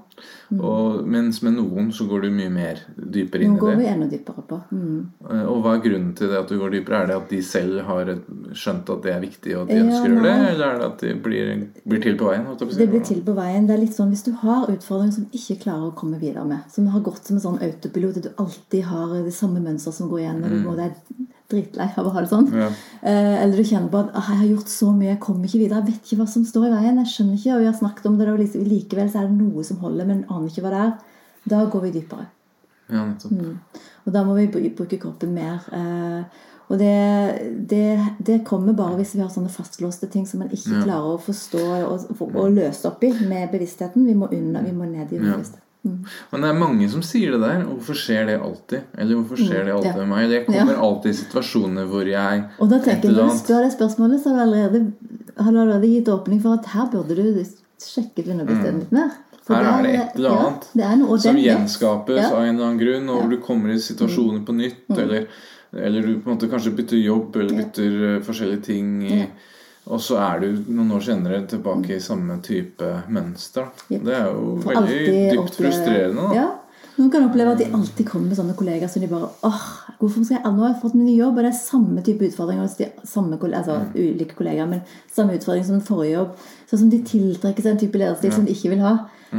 Og 0.58 1.08
mens 1.08 1.40
med 1.46 1.56
noen 1.56 1.88
så 1.96 2.04
går 2.10 2.26
du 2.26 2.30
mye 2.36 2.52
mer 2.52 2.82
dypere 2.98 3.46
inn 3.46 3.54
i 3.54 3.56
Nå 3.56 3.62
Noen 3.62 3.64
går 3.64 3.80
vi 3.80 3.88
enda 3.94 4.10
dypere 4.12 4.44
på. 4.50 4.60
Mm. 4.76 5.00
Eh, 5.30 5.46
Og 5.48 5.62
hva 5.64 5.78
er 5.78 5.84
grunnen 5.86 6.12
til 6.20 6.34
det 6.34 6.42
at 6.42 6.52
du 6.52 6.58
går 6.60 6.76
dypere? 6.76 7.00
Er 7.00 7.08
det 7.14 7.18
at 7.22 7.32
de 7.32 7.42
selv 7.48 7.80
har 7.88 8.14
skjønt 8.52 8.92
at 8.92 9.08
det 9.08 9.16
er 9.16 9.24
viktig, 9.24 9.56
og 9.56 9.64
at 9.64 9.72
de 9.72 9.80
Ja, 9.80 9.88
ønsker 9.88 10.12
å 10.12 10.14
gjøre 10.14 10.28
det? 10.28 10.52
Eller 10.52 10.68
er 10.68 10.78
det 10.84 10.90
at 10.92 11.00
de 11.08 11.16
blir, 11.30 11.66
blir 11.88 12.04
til 12.04 12.20
på 12.20 12.30
veien? 12.34 12.48
Det 12.60 12.90
blir 12.92 13.06
til 13.08 13.24
på 13.24 13.38
veien. 13.40 13.68
Det 13.72 13.78
er 13.78 13.84
litt 13.86 13.96
sånn 13.96 14.12
Hvis 14.12 14.28
du 14.28 14.34
har 14.44 14.68
utfordringer 14.68 15.16
som 15.16 15.24
du 15.32 15.38
ikke 15.40 15.62
klarer 15.64 15.88
å 15.88 15.96
komme 15.96 16.20
videre 16.20 16.44
med, 16.46 16.68
som 16.68 16.92
har 16.92 17.00
gått 17.08 17.24
som 17.24 17.40
en 17.40 17.46
sånn 17.48 17.62
autopilot, 17.64 18.18
at 18.20 18.28
du 18.28 18.32
alltid 18.36 18.84
har 18.92 19.16
det 19.24 19.34
samme 19.34 19.64
mønster 19.64 19.96
som 19.96 20.12
går 20.12 20.26
igjen, 20.26 20.44
og 20.44 20.50
du 20.52 20.64
går 20.68 20.82
deg 20.84 20.94
dritlei 21.52 21.88
av 21.98 22.08
å 22.08 22.14
ha 22.16 22.22
det 22.24 22.30
sånn, 22.32 22.48
Ja. 22.54 22.68
eh, 23.04 23.44
eller 23.44 23.58
du 23.58 23.64
kjenner 23.64 23.90
på 23.92 24.00
at 24.02 24.12
ah, 24.16 24.26
'jeg 24.30 24.38
har 24.42 24.48
gjort 24.56 24.68
så 24.72 24.92
mye, 24.96 25.10
jeg 25.14 25.20
kommer 25.20 25.46
ikke 25.46 25.62
videre', 25.62 25.84
jeg 25.86 25.94
vet 25.94 26.04
ikke 26.06 26.18
hva 26.24 26.28
som 26.28 26.44
står 26.46 26.68
i 26.68 26.76
veien, 26.76 26.98
jeg 27.04 27.12
skjønner 27.14 27.38
ikke, 27.38 27.54
og 27.56 27.60
vi 27.62 27.70
har 27.72 27.80
snakket 27.80 28.06
om 28.06 28.18
det, 28.18 28.28
og 28.30 28.40
liksom, 28.40 28.64
likevel 28.68 29.10
så 29.12 29.20
er 29.24 29.28
det 29.28 29.38
noe 29.38 29.64
som 29.64 29.78
holder, 29.78 30.06
men 30.08 30.26
aner 30.30 30.48
ikke 30.50 30.62
hva 30.64 30.70
det 30.72 30.82
er, 30.86 30.94
da 31.50 31.66
går 31.66 31.82
vi 31.82 31.92
dypere. 32.00 32.26
ja, 32.92 33.06
nettopp. 33.06 33.32
Mm. 33.32 33.58
Og 34.08 34.14
da 34.14 34.24
må 34.24 34.36
vi 34.36 34.48
bruke 34.48 34.98
kroppen 35.00 35.34
mer. 35.34 35.60
eh, 35.72 36.24
Og 36.72 36.78
det, 36.80 37.68
det, 37.68 38.00
det 38.24 38.46
kommer 38.46 38.72
bare 38.74 38.96
hvis 38.96 39.16
vi 39.16 39.20
har 39.22 39.28
sånne 39.30 39.50
fastlåste 39.52 40.08
ting 40.10 40.26
som 40.26 40.40
man 40.40 40.48
ikke 40.50 40.82
klarer 40.86 41.18
å 41.18 41.20
forstå 41.20 41.60
og, 41.60 42.06
og, 42.22 42.36
og 42.36 42.52
løse 42.56 42.86
opp 42.88 43.04
i 43.04 43.10
med 43.28 43.52
bevisstheten. 43.52 44.06
Vi 44.08 44.14
må, 44.16 44.30
unna, 44.32 44.62
vi 44.62 44.72
må 44.72 44.86
ned 44.86 45.12
i 45.12 45.18
underbevisstheten. 45.20 45.60
Mm. 45.84 46.06
Men 46.32 46.42
det 46.46 46.50
er 46.52 46.60
mange 46.62 46.88
som 46.92 47.02
sier 47.02 47.32
det 47.34 47.40
der. 47.42 47.64
Hvorfor 47.66 47.98
skjer 47.98 48.28
det 48.30 48.36
alltid? 48.42 48.84
Eller 49.02 49.16
hvorfor 49.18 49.40
skjer 49.42 49.66
det 49.66 49.74
alltid 49.74 49.92
Mm, 49.92 49.98
ja. 49.98 50.06
med 50.06 50.10
meg? 50.14 50.30
Det 50.30 50.46
kommer 50.46 50.76
alltid 50.88 51.12
i 51.12 51.18
situasjoner 51.24 51.88
hvor 51.90 52.06
jeg 52.06 52.44
Og 52.60 52.70
da 52.70 52.78
tenker 52.80 53.10
jeg, 53.10 53.16
Når 53.18 53.32
du 53.32 53.38
spør 53.40 53.64
det 53.66 53.72
spørsmålet, 53.74 54.22
så 54.24 54.30
har 54.30 54.36
du 54.38 54.42
allerede, 54.52 54.94
har 55.38 55.52
du 55.52 55.58
allerede 55.64 55.90
gitt 55.90 56.08
åpning 56.14 56.42
for 56.42 56.54
at 56.60 56.66
her 56.76 56.86
burde 56.92 57.16
du 57.18 57.46
sjekket 57.82 58.28
underbevisstheten 58.30 58.80
litt 58.86 58.92
mer. 58.92 59.10
For 59.42 59.56
Mm. 59.56 59.66
Her 59.66 59.80
er 59.80 59.84
det 59.84 59.94
et 60.00 60.16
eller 60.16 60.30
ja, 60.30 60.38
annet 60.46 60.68
det 60.78 60.84
er 60.86 60.96
noe, 61.02 61.18
som 61.20 61.36
gjenskapes 61.36 62.18
Ja. 62.22 62.30
Mm. 62.30 62.36
av 62.36 62.42
en 62.44 62.56
eller 62.56 62.66
annen 62.68 62.80
grunn, 62.80 63.10
og 63.10 63.22
hvor 63.24 63.30
du 63.32 63.38
kommer 63.42 63.70
i 63.74 63.80
situasjoner 63.82 64.46
på 64.46 64.54
nytt, 64.54 64.86
eller, 64.98 65.26
eller 65.74 66.02
du 66.06 66.20
på 66.22 66.30
en 66.30 66.38
måte 66.38 66.48
kanskje 66.52 66.76
bytter 66.78 67.02
jobb, 67.02 67.36
eller 67.36 67.58
bytter 67.58 68.18
eh, 68.18 68.22
forskjellige 68.22 68.62
ting 68.64 69.02
i, 69.04 69.26
Og 69.88 70.00
så 70.00 70.18
er 70.22 70.40
du 70.44 70.48
noen 70.70 70.92
år 70.94 71.02
senere 71.02 71.42
tilbake 71.50 71.96
i 71.96 72.00
samme 72.00 72.38
type 72.46 72.90
mønster. 73.10 73.72
Yep. 73.90 74.04
Det 74.06 74.14
er 74.14 74.28
jo 74.30 74.58
For 74.62 74.74
veldig 74.74 75.00
dypt 75.08 75.40
oppleve- 75.40 75.56
frustrerende. 75.58 76.28
Da. 76.30 76.36
Ja. 76.36 76.50
Noen 76.98 77.10
kan 77.12 77.24
oppleve 77.30 77.52
at 77.56 77.58
de 77.58 77.66
alltid 77.74 78.06
kommer 78.06 78.28
med 78.28 78.38
sånne 78.38 78.54
kollegaer 78.56 78.90
som 78.92 79.02
de 79.02 79.08
bare 79.08 79.30
åh, 79.48 79.62
hvorfor 79.98 80.26
skal 80.26 80.38
jeg, 80.38 80.44
Nå 80.54 80.60
har 80.62 80.74
jeg 80.74 80.82
fått 80.84 80.94
min 80.96 81.06
ny 81.08 81.16
jobb, 81.18 81.38
og 81.38 81.44
det 81.44 81.54
er 81.54 81.58
samme 81.58 82.04
type 82.04 82.22
utfordringer 82.28 82.62
hos 82.68 82.76
de 82.78 82.90
samme 83.08 83.40
altså, 83.40 83.80
Mm. 83.80 83.96
ulike 83.96 84.36
kollegaer, 84.36 84.68
men 84.70 84.82
samme 85.12 85.34
utfordring 85.40 85.66
som 85.66 85.80
den 85.80 85.88
forrige 85.88 86.14
jobb. 86.18 86.36
Sånn 86.70 86.80
som 86.80 86.90
de 86.90 87.00
tiltrekker 87.02 87.62
seg 87.64 87.72
en 87.72 87.78
type 87.78 87.98
lederstil 87.98 88.32
som 88.34 88.46
de 88.46 88.52
ikke 88.54 88.70
vil 88.70 88.80
ha. 88.80 88.98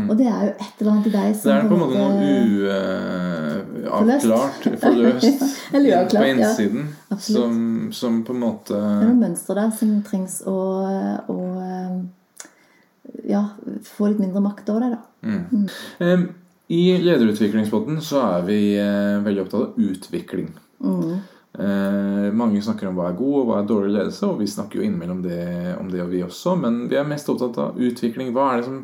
Og 0.09 0.17
det 0.17 0.27
er 0.27 0.41
jo 0.47 0.53
et 0.59 0.81
eller 0.81 0.91
annet 0.93 1.07
i 1.07 1.11
deg 1.11 1.37
som 1.37 1.51
Det 1.53 1.65
er 1.65 1.69
på 1.69 1.75
en 1.75 1.81
måte 1.81 1.99
noe 1.99 2.09
Forløst. 2.09 3.42
Uavklart, 3.83 4.67
forløst 4.83 5.45
Eller 5.75 5.97
uavklart, 5.99 6.23
på 6.23 6.29
innsiden, 6.31 6.89
Ja, 7.11 7.19
som, 7.19 7.57
som 7.93 8.21
på 8.27 8.37
en 8.37 8.43
måte 8.43 8.77
Det 8.77 8.83
er 8.83 9.09
noen 9.11 9.25
mønstre 9.25 9.57
der 9.59 9.73
som 9.79 9.97
trengs 10.07 10.39
å, 10.49 10.57
å 11.33 11.39
eh, 11.67 11.97
ja, 13.33 13.43
få 13.87 14.13
litt 14.13 14.23
mindre 14.23 14.43
makt 14.45 14.71
over 14.73 14.87
det. 14.87 14.95
da. 14.95 15.03
Mm. 15.29 15.67
Mm. 16.01 16.25
I 16.73 16.83
lederutviklingsbåten 17.03 18.01
så 18.05 18.23
er 18.25 18.47
vi 18.47 18.59
uh, 18.81 19.21
veldig 19.25 19.43
opptatt 19.45 19.67
av 19.67 19.83
utvikling. 19.83 20.49
Mm. 20.83 21.19
Eh, 21.53 22.29
mange 22.33 22.63
snakker 22.65 22.89
om 22.89 22.97
hva 22.97 23.11
er 23.11 23.17
god 23.19 23.35
og 23.43 23.49
hva 23.51 23.59
er 23.61 23.67
dårlig 23.69 23.93
ledelse, 23.93 24.25
og 24.25 24.39
vi 24.41 24.49
snakker 24.49 24.81
jo 24.81 24.87
innimellom 24.87 25.21
det, 25.25 25.43
om 25.77 25.91
det 25.93 26.01
og 26.01 26.13
vi 26.15 26.23
også, 26.25 26.55
men 26.63 26.87
vi 26.89 26.97
er 26.97 27.09
mest 27.09 27.29
opptatt 27.29 27.59
av 27.61 27.81
utvikling. 27.81 28.33
Hva 28.33 28.47
er 28.53 28.63
det 28.63 28.69
som, 28.71 28.79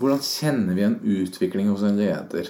hvordan 0.00 0.22
kjenner 0.24 0.78
vi 0.78 0.86
en 0.86 0.96
utvikling 1.18 1.68
hos 1.72 1.84
en 1.84 2.00
leder? 2.00 2.48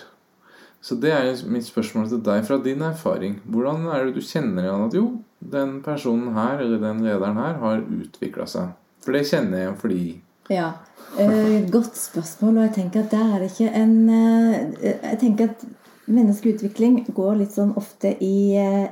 Så 0.80 0.96
det 0.96 1.12
er 1.12 1.28
mitt 1.52 1.66
spørsmål 1.68 2.08
til 2.08 2.22
deg 2.24 2.44
fra 2.48 2.56
din 2.64 2.80
erfaring. 2.82 3.36
Hvordan 3.44 3.84
er 3.92 4.06
det 4.06 4.14
du 4.16 4.24
kjenner 4.24 4.64
igjen 4.64 4.86
at 4.86 4.96
jo, 4.96 5.06
den 5.52 5.80
personen 5.84 6.32
her 6.36 6.62
eller 6.64 6.80
den 6.80 7.02
lederen 7.04 7.40
her 7.40 7.58
har 7.60 7.82
utvikla 7.84 8.46
seg? 8.48 8.72
For 9.04 9.16
det 9.16 9.26
kjenner 9.28 9.66
jeg 9.66 9.76
fordi 9.80 10.04
Ja. 10.50 10.72
Eh, 11.18 11.68
godt 11.70 11.96
spørsmål. 11.98 12.56
Og 12.56 12.64
jeg 12.64 12.74
tenker 12.78 13.04
at 13.04 13.12
der 13.12 13.34
er 13.34 13.38
det 13.42 13.50
ikke 13.50 13.74
en 13.74 14.08
eh, 14.08 14.94
Jeg 15.02 15.18
tenker 15.20 15.50
at 15.50 15.64
menneskeutvikling 16.10 17.04
går 17.14 17.36
litt 17.42 17.52
sånn 17.54 17.74
ofte 17.76 18.16
i, 18.24 18.56
eh, 18.58 18.88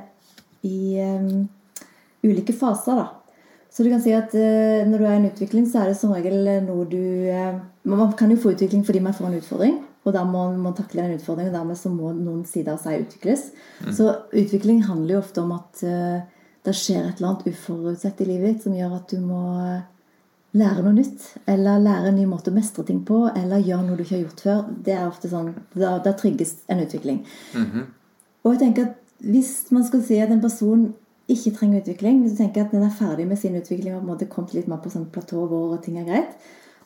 i 0.63 1.01
um, 1.03 1.49
ulike 2.23 2.53
faser, 2.53 3.01
da. 3.01 3.09
Så 3.73 3.83
du 3.83 3.91
kan 3.91 4.03
si 4.03 4.13
at 4.15 4.35
eh, 4.39 4.87
når 4.87 4.99
du 4.99 5.05
er 5.07 5.17
i 5.17 5.19
en 5.23 5.31
utvikling, 5.33 5.67
så 5.67 5.83
er 5.83 5.91
det 5.91 5.99
som 5.99 6.13
regel 6.15 6.47
noe 6.67 6.87
du 6.87 7.01
Man 7.89 8.13
kan 8.13 8.31
jo 8.31 8.37
få 8.37 8.53
utvikling 8.53 8.85
fordi 8.85 9.01
man 9.01 9.17
får 9.17 9.27
en 9.27 9.41
utfordring. 9.41 9.79
Og 10.07 10.15
da 10.15 10.23
må 10.25 10.47
man 10.57 10.77
takle 10.77 11.05
den 11.05 11.19
utfordringen, 11.19 11.53
og 11.53 11.59
dermed 11.59 11.79
så 11.81 11.91
må 11.93 12.13
noen 12.17 12.45
sider 12.49 12.77
av 12.77 12.83
seg 12.83 13.05
utvikles. 13.05 13.51
Mm. 13.85 13.93
Så 13.99 14.09
utvikling 14.33 14.83
handler 14.87 15.17
jo 15.17 15.23
ofte 15.25 15.43
om 15.43 15.53
at 15.57 15.83
uh, 15.85 16.23
det 16.65 16.75
skjer 16.77 17.03
et 17.03 17.19
eller 17.19 17.33
annet 17.33 17.49
uforutsett 17.53 18.23
i 18.23 18.29
livet 18.29 18.55
ditt 18.55 18.67
som 18.67 18.77
gjør 18.77 18.95
at 18.99 19.13
du 19.13 19.19
må 19.21 19.43
lære 20.59 20.85
noe 20.85 20.95
nytt. 20.97 21.27
Eller 21.51 21.83
lære 21.83 22.13
en 22.13 22.19
ny 22.21 22.25
måte 22.31 22.53
å 22.53 22.57
mestre 22.57 22.87
ting 22.89 23.03
på. 23.09 23.25
Eller 23.37 23.65
gjøre 23.65 23.85
noe 23.87 23.99
du 23.99 24.05
ikke 24.05 24.17
har 24.17 24.25
gjort 24.25 24.45
før. 24.47 24.63
Det 24.87 24.95
er 24.95 25.07
ofte 25.09 25.31
sånn, 25.33 25.53
Da, 25.75 25.99
da 26.05 26.15
trigges 26.17 26.57
en 26.69 26.81
utvikling. 26.85 27.25
Mm 27.55 27.67
-hmm. 27.67 27.85
Og 28.45 28.53
jeg 28.53 28.61
tenker 28.61 28.83
at 28.89 28.97
hvis 29.19 29.71
man 29.75 29.85
skal 29.85 30.03
si 30.03 30.19
at 30.23 30.31
en 30.31 30.41
person 30.41 30.95
ikke 31.29 31.51
trenger 31.51 31.81
utvikling, 31.81 32.23
hvis 32.23 32.33
du 32.33 32.37
tenker 32.37 32.65
at 32.65 32.71
den 32.71 32.83
er 32.83 32.95
ferdig 32.99 33.27
med 33.29 33.39
sin 33.39 33.57
utvikling 33.57 33.95
og 33.95 34.01
på 34.01 34.07
en 34.07 34.13
måte 34.15 34.31
kommet 34.31 34.55
litt 34.55 34.69
mer 34.69 34.81
på 34.83 34.91
sånn 34.91 35.11
platå 35.13 35.47
hvor 35.47 35.77
ting 35.85 35.99
er 35.99 36.05
greit, 36.05 36.37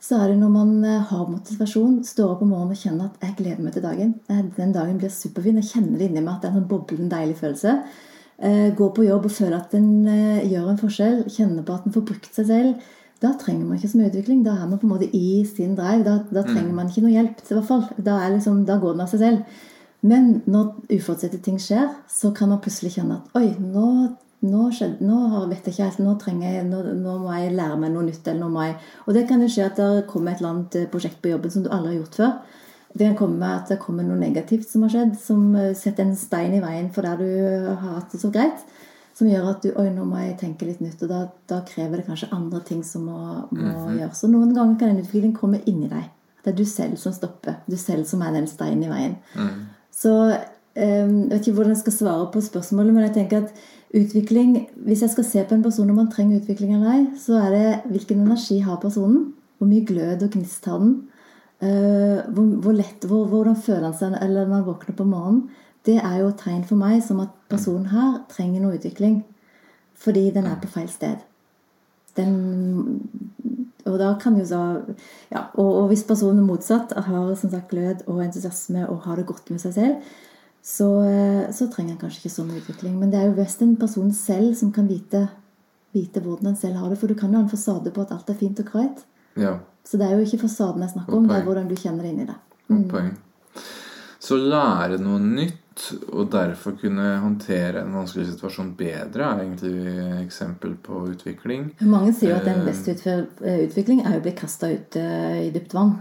så 0.02 0.18
er 0.18 0.32
det 0.32 0.38
når 0.40 0.50
man 0.50 0.70
har 1.10 1.28
motivasjon, 1.30 2.00
står 2.04 2.32
opp 2.32 2.40
om 2.42 2.50
morgenen 2.50 2.74
og 2.74 2.80
kjenner 2.80 3.04
at 3.06 3.20
'jeg 3.22 3.36
gleder 3.38 3.62
meg 3.62 3.72
til 3.72 3.82
dagen'. 3.82 4.14
Den 4.56 4.72
dagen 4.72 4.98
blir 4.98 5.08
superfin. 5.08 5.60
Jeg 5.62 5.70
kjenner 5.70 5.98
det 5.98 6.10
inni 6.10 6.20
meg 6.20 6.34
at 6.34 6.42
det 6.42 6.50
er 6.50 6.56
en 6.58 6.68
boblende 6.68 7.10
deilig 7.10 7.36
følelse. 7.36 7.82
Gå 8.76 8.88
på 8.94 9.06
jobb 9.06 9.24
og 9.24 9.30
føle 9.30 9.54
at 9.54 9.70
den 9.70 10.04
gjør 10.50 10.70
en 10.70 10.78
forskjell. 10.78 11.24
Kjenne 11.30 11.62
på 11.62 11.74
at 11.74 11.84
den 11.84 11.92
får 11.92 12.04
brukt 12.04 12.34
seg 12.34 12.46
selv 12.46 12.74
da 13.22 13.30
trenger 13.38 13.66
man 13.66 13.78
ikke 13.78 13.90
så 13.92 14.00
mye 14.00 14.10
utvikling. 14.10 14.40
Da 14.44 14.56
er 14.56 14.68
man 14.68 14.80
på 14.80 14.88
en 14.88 14.94
måte 14.96 15.10
i 15.14 15.44
sin 15.46 15.76
drive. 15.78 16.02
Da, 16.06 16.16
da 16.32 16.42
trenger 16.46 16.72
mm. 16.72 16.78
man 16.78 16.88
ikke 16.90 17.04
noe 17.04 17.14
hjelp. 17.14 17.42
i 17.44 17.54
hvert 17.54 17.68
fall. 17.68 17.84
Da, 18.08 18.16
liksom, 18.32 18.64
da, 18.66 18.78
går 18.82 18.96
den 18.96 19.04
av 19.04 19.12
seg 19.12 19.22
selv. 19.22 19.60
Men 20.02 20.32
når 20.50 20.72
uforutsette 20.96 21.38
ting 21.44 21.60
skjer, 21.62 21.86
så 22.10 22.32
kan 22.34 22.50
man 22.50 22.58
plutselig 22.64 22.96
kjenne 22.96 23.20
at 23.20 23.38
oi, 23.38 23.52
nå, 23.62 23.86
nå, 24.42 24.62
skjedde, 24.74 25.06
nå 25.06 25.44
vet 25.50 25.66
jeg 25.66 25.74
ikke 25.74 25.88
helt, 25.88 26.02
nå, 26.02 26.42
jeg, 26.42 26.64
nå, 26.66 26.82
nå, 26.98 27.18
må 27.22 27.36
jeg 27.38 27.54
lære 27.54 27.78
meg 27.78 27.94
noe 27.94 28.08
nytt. 28.08 28.26
eller 28.26 28.40
nå 28.40 28.50
må 28.52 28.66
jeg... 28.66 28.76
Og 29.06 29.14
det 29.14 29.26
kan 29.28 29.42
jo 29.42 29.50
skje 29.50 29.68
at 29.70 29.78
det 29.78 30.06
kommer 30.10 30.32
et 30.32 30.42
eller 30.42 30.54
annet 30.54 30.78
eh, 30.80 30.90
prosjekt 30.90 31.22
på 31.22 31.32
jobben 31.32 31.54
som 31.54 31.64
du 31.64 31.70
aldri 31.70 31.94
har 31.94 32.00
gjort 32.02 32.20
før. 32.20 32.32
Det 32.92 33.06
kan 33.06 33.16
komme 33.16 33.50
at 33.56 33.70
det 33.72 33.80
kommer 33.80 34.04
noe 34.04 34.20
negativt 34.20 34.68
som 34.68 34.84
har 34.84 34.92
skjedd, 34.92 35.14
som 35.22 35.44
eh, 35.56 35.74
setter 35.78 36.04
en 36.04 36.16
stein 36.18 36.56
i 36.58 36.62
veien 36.64 36.90
for 36.92 37.06
der 37.06 37.22
du 37.22 37.28
har 37.70 38.00
hatt 38.00 38.12
det 38.12 38.20
så 38.20 38.32
greit 38.34 38.66
som 39.16 39.28
gjør 39.28 39.50
at 39.50 39.64
du 39.64 39.72
Oi, 39.78 39.88
nå 39.92 40.06
må 40.08 40.20
jeg 40.22 40.38
tenke 40.40 40.66
litt 40.68 40.80
nytt. 40.82 41.02
Og 41.04 41.10
da, 41.10 41.26
da 41.50 41.60
krever 41.68 42.00
det 42.00 42.08
kanskje 42.08 42.30
andre 42.34 42.62
ting 42.66 42.82
som 42.86 43.06
må, 43.08 43.18
må 43.50 43.60
mm 43.60 43.76
-hmm. 43.76 43.98
gjøres. 44.00 44.24
Og 44.24 44.30
noen 44.30 44.54
ganger 44.54 44.78
kan 44.78 44.88
den 44.88 45.04
utviklingen 45.04 45.36
komme 45.36 45.60
inni 45.66 45.88
deg. 45.88 46.10
Det 46.44 46.52
er 46.52 46.56
du 46.56 46.64
selv 46.64 46.96
som 46.96 47.12
stopper. 47.12 47.54
Du 47.70 47.76
selv 47.76 48.04
som 48.04 48.22
er 48.22 48.32
den 48.32 48.46
steinen 48.46 48.82
i 48.82 48.88
veien. 48.88 49.16
Mm. 49.36 49.66
Så 49.90 50.12
um, 50.76 51.20
Jeg 51.22 51.30
vet 51.30 51.46
ikke 51.46 51.54
hvordan 51.54 51.72
jeg 51.72 51.78
skal 51.78 51.92
svare 51.92 52.30
på 52.32 52.40
spørsmålet, 52.40 52.94
men 52.94 53.04
jeg 53.04 53.14
tenker 53.14 53.36
at 53.36 53.52
utvikling 53.92 54.54
Hvis 54.86 55.02
jeg 55.04 55.10
skal 55.12 55.24
se 55.28 55.42
på 55.44 55.54
en 55.54 55.62
person 55.64 55.90
om 55.90 55.98
man 56.00 56.10
trenger 56.10 56.40
utvikling 56.40 56.74
eller 56.74 56.92
ei, 56.92 57.02
så 57.20 57.38
er 57.42 57.50
det 57.52 57.92
hvilken 57.92 58.22
energi 58.24 58.60
har 58.64 58.80
personen? 58.80 59.32
Hvor 59.58 59.68
mye 59.70 59.86
glød 59.86 60.24
og 60.26 60.36
gnist 60.36 60.64
har 60.66 60.78
den? 60.80 60.94
Uh, 61.62 62.24
hvor, 62.34 62.46
hvor, 62.64 62.72
lett, 62.74 63.04
hvor, 63.06 63.26
hvordan 63.30 63.54
føler 63.54 63.90
han 63.90 63.98
seg 63.98 64.16
eller 64.18 64.48
når 64.48 64.56
han 64.56 64.70
våkner 64.70 64.96
på 64.98 65.06
morgenen? 65.06 65.44
det 65.86 65.98
er 65.98 66.20
jo 66.20 66.30
et 66.30 66.40
tegn 66.42 66.64
for 66.66 66.78
meg 66.78 67.02
som 67.02 67.20
at 67.24 67.34
personen 67.50 67.90
her 67.90 68.20
trenger 68.30 68.62
noe 68.62 68.78
utvikling. 68.78 69.22
Fordi 69.98 70.30
den 70.34 70.46
er 70.50 70.58
på 70.62 70.70
feil 70.70 70.88
sted. 70.90 71.22
Den, 72.16 72.34
og 73.86 73.96
da 74.00 74.12
kan 74.20 74.36
jo 74.36 74.44
så 74.46 74.60
ja, 75.30 75.46
og, 75.54 75.68
og, 75.68 75.86
hvis 75.90 76.04
personen 76.06 76.42
er 76.42 76.48
motsatt, 76.48 76.92
har 76.92 77.32
som 77.38 77.50
sagt 77.50 77.70
glød 77.70 78.04
og 78.06 78.20
entusiasme 78.24 78.84
og 78.88 79.06
har 79.06 79.18
det 79.18 79.28
godt 79.30 79.50
med 79.50 79.62
seg 79.62 79.74
selv, 79.78 80.12
så, 80.62 80.88
så 81.50 81.66
trenger 81.72 81.96
en 81.96 82.00
kanskje 82.04 82.20
ikke 82.22 82.34
sånn 82.36 82.52
utvikling. 82.54 82.94
Men 83.00 83.10
det 83.10 83.18
er 83.18 83.30
jo 83.30 83.38
best 83.38 83.64
en 83.64 83.74
person 83.80 84.12
selv 84.14 84.52
som 84.58 84.70
kan 84.74 84.86
vite, 84.86 85.24
vite 85.94 86.22
hvordan 86.22 86.52
en 86.52 86.58
selv 86.60 86.78
har 86.78 86.92
det. 86.92 87.00
For 87.00 87.10
du 87.10 87.18
kan 87.18 87.34
jo 87.34 87.40
ha 87.40 87.46
en 87.46 87.50
fasade 87.50 87.90
på 87.90 88.04
at 88.04 88.14
alt 88.14 88.30
er 88.30 88.38
fint 88.38 88.62
og 88.62 88.70
greit. 88.70 89.02
Ja. 89.34 89.56
Så 89.82 89.98
det 89.98 90.06
er 90.06 90.14
jo 90.14 90.26
ikke 90.26 90.44
fasaden 90.44 90.84
jeg 90.84 90.94
snakker 90.94 91.18
om, 91.18 91.26
det 91.26 91.40
er 91.40 91.46
hvordan 91.48 91.68
du 91.70 91.74
kjenner 91.74 92.06
det 92.06 92.12
inni 92.12 92.28
deg. 92.28 92.38
Mm. 92.70 93.10
Så 94.22 94.38
lære 94.38 95.00
noe 95.02 95.18
nytt 95.18 95.58
og 96.12 96.28
derfor 96.32 96.76
kunne 96.78 97.16
håndtere 97.22 97.80
en 97.80 97.94
vanskelig 97.96 98.28
situasjon 98.28 98.74
bedre, 98.78 99.24
er 99.24 99.42
egentlig 99.42 100.22
eksempel 100.22 100.76
på 100.84 101.06
utvikling. 101.14 101.70
Mange 101.88 102.12
sier 102.16 102.36
at 102.36 102.46
den 102.46 102.60
eh, 102.60 102.68
beste 102.68 102.94
eh, 102.94 103.62
utvikling 103.66 104.04
er 104.04 104.18
å 104.18 104.24
bli 104.24 104.34
kasta 104.36 104.70
ut 104.72 104.98
eh, 105.00 105.46
i 105.46 105.50
dypt 105.54 105.74
vann. 105.76 105.96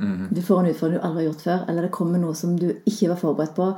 Mm. 0.00 0.28
Du 0.30 0.42
får 0.42 0.60
en 0.60 0.70
utfordring 0.72 1.00
du 1.00 1.06
aldri 1.06 1.24
har 1.24 1.30
gjort 1.30 1.46
før, 1.46 1.64
eller 1.68 1.86
det 1.86 1.94
kommer 1.94 2.22
noe 2.22 2.36
som 2.38 2.54
du 2.58 2.68
ikke 2.72 3.10
var 3.12 3.20
forberedt 3.20 3.56
på. 3.56 3.72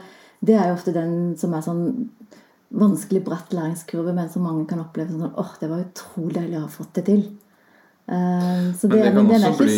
Det 0.44 0.58
er 0.58 0.68
jo 0.68 0.76
ofte 0.76 0.94
den 0.94 1.14
som 1.40 1.54
er 1.56 1.64
sånn 1.64 1.86
vanskelig 2.74 3.22
bratt 3.24 3.54
læringskurve, 3.54 4.12
men 4.14 4.28
som 4.30 4.44
mange 4.46 4.66
kan 4.70 4.82
oppleve 4.82 5.12
som 5.12 5.24
sånn 5.24 5.40
åh, 5.40 5.56
det 5.60 5.70
var 5.70 5.84
utrolig 5.84 6.36
deilig 6.36 6.58
å 6.58 6.66
ha 6.66 6.70
fått 6.72 6.94
det 6.98 7.06
til. 7.08 7.24
Uh, 8.04 8.68
det, 8.82 8.88
men 8.88 8.98
det 9.00 9.12
kan 9.14 9.28
men 9.30 9.44
også 9.48 9.64
bli 9.64 9.76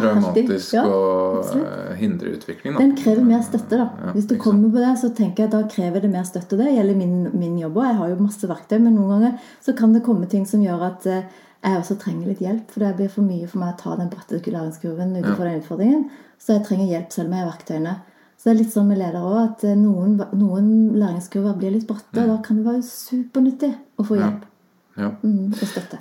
traumatisk 0.00 0.70
ja, 0.72 0.86
og 0.88 1.42
absolutt. 1.42 1.98
hindre 1.98 2.30
utvikling. 2.38 2.72
Da. 2.72 2.80
Den 2.80 2.94
krever 2.96 3.26
mer 3.28 3.42
støtte. 3.44 3.76
da. 3.76 3.88
Ja, 4.06 4.12
Hvis 4.14 4.28
du 4.30 4.38
kommer 4.40 4.70
på 4.72 4.80
det, 4.80 4.94
så 5.02 5.10
tenker 5.12 5.44
jeg 5.44 5.50
at 5.50 5.56
da 5.56 5.74
krever 5.74 6.00
det 6.00 6.08
mer 6.14 6.24
støtte. 6.24 6.56
Det 6.56 6.70
gjelder 6.72 6.96
min, 6.96 7.18
min 7.36 7.58
jobb 7.60 7.76
òg. 7.76 7.90
Jeg 7.90 7.98
har 7.98 8.14
jo 8.14 8.22
masse 8.22 8.48
verktøy, 8.48 8.78
men 8.78 8.96
noen 8.96 9.12
ganger 9.12 9.52
så 9.66 9.76
kan 9.76 9.92
det 9.92 10.04
komme 10.06 10.30
ting 10.32 10.48
som 10.48 10.64
gjør 10.64 10.86
at 10.88 11.10
uh, 11.12 11.44
jeg 11.64 11.80
også 11.80 11.96
trenger 11.98 12.30
litt 12.30 12.42
hjelp. 12.44 12.70
For 12.72 12.84
det 12.84 12.94
blir 12.98 13.10
for 13.12 13.26
mye 13.26 13.48
for 13.50 13.62
meg 13.62 13.74
å 13.74 13.80
ta 13.80 13.96
den 13.98 14.10
bratte 14.12 14.38
læringskurven 14.38 15.16
utenfor 15.16 15.44
ja. 15.44 15.50
den 15.50 15.62
utfordringen. 15.62 16.04
Så 16.38 16.54
jeg 16.54 16.66
trenger 16.68 16.92
hjelp 16.92 17.14
selv 17.14 17.32
med 17.32 17.48
verktøyene. 17.48 17.96
Så 18.38 18.46
det 18.46 18.52
er 18.52 18.60
litt 18.60 18.74
sånn 18.74 18.86
med 18.86 19.00
ledere 19.00 19.24
òg, 19.26 19.38
at 19.42 19.64
eh, 19.66 19.74
noen, 19.74 20.14
noen 20.38 20.68
læringskurver 20.94 21.56
blir 21.58 21.74
litt 21.74 21.88
bratte. 21.88 22.14
Mm. 22.14 22.22
Og 22.22 22.30
da 22.30 22.36
kan 22.44 22.60
det 22.60 22.68
være 22.68 22.84
supernyttig 22.86 23.72
å 23.98 24.06
få 24.06 24.20
hjelp. 24.20 24.44
Ja. 24.46 24.54
Mm. 24.98 25.52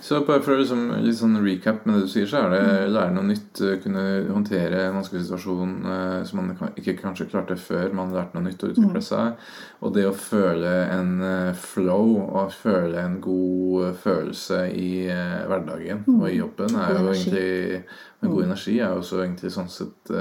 Så 0.01 0.21
bare 0.25 0.41
for 0.45 0.57
liksom, 0.57 0.87
litt 1.05 1.19
sånn 1.19 1.37
recap 1.43 1.85
med 1.85 1.97
det 1.97 2.07
du 2.07 2.11
sier, 2.11 2.27
så 2.29 2.41
er 2.41 2.53
det 2.55 2.61
mm. 2.65 2.93
lære 2.95 3.13
noe 3.15 3.27
nytt. 3.29 3.61
Eh, 3.61 3.77
kunne 3.83 4.05
håndtere 4.31 4.83
en 4.87 4.97
vanskelig 4.97 5.25
situasjon 5.25 5.75
eh, 5.93 6.19
som 6.27 6.41
man 6.41 6.73
ikke 6.79 6.97
kanskje 7.01 7.29
klarte 7.31 7.59
før 7.61 7.93
man 7.97 8.15
lærte 8.15 8.37
noe 8.37 8.47
nytt 8.47 8.65
å 8.65 8.71
utvikle 8.71 9.01
mm. 9.01 9.07
seg. 9.09 9.49
Og 9.85 9.93
det 9.93 10.07
å 10.09 10.15
føle 10.17 10.73
en 10.89 11.11
uh, 11.21 11.53
flow 11.53 12.15
og 12.25 12.53
føle 12.55 12.97
en 12.97 13.19
god 13.21 13.91
uh, 13.91 13.91
følelse 14.01 14.63
i 14.73 15.05
eh, 15.13 15.43
hverdagen 15.45 16.01
mm. 16.07 16.15
og 16.17 16.27
i 16.31 16.39
jobben 16.39 16.79
er 16.81 16.95
jo 16.97 17.11
egentlig 17.11 17.83
En 18.17 18.31
god 18.31 18.39
mm. 18.39 18.45
energi 18.47 18.79
er 18.79 18.95
jo 18.95 19.01
også 19.03 19.19
egentlig 19.21 19.51
sånn 19.53 19.67
sett 19.69 20.11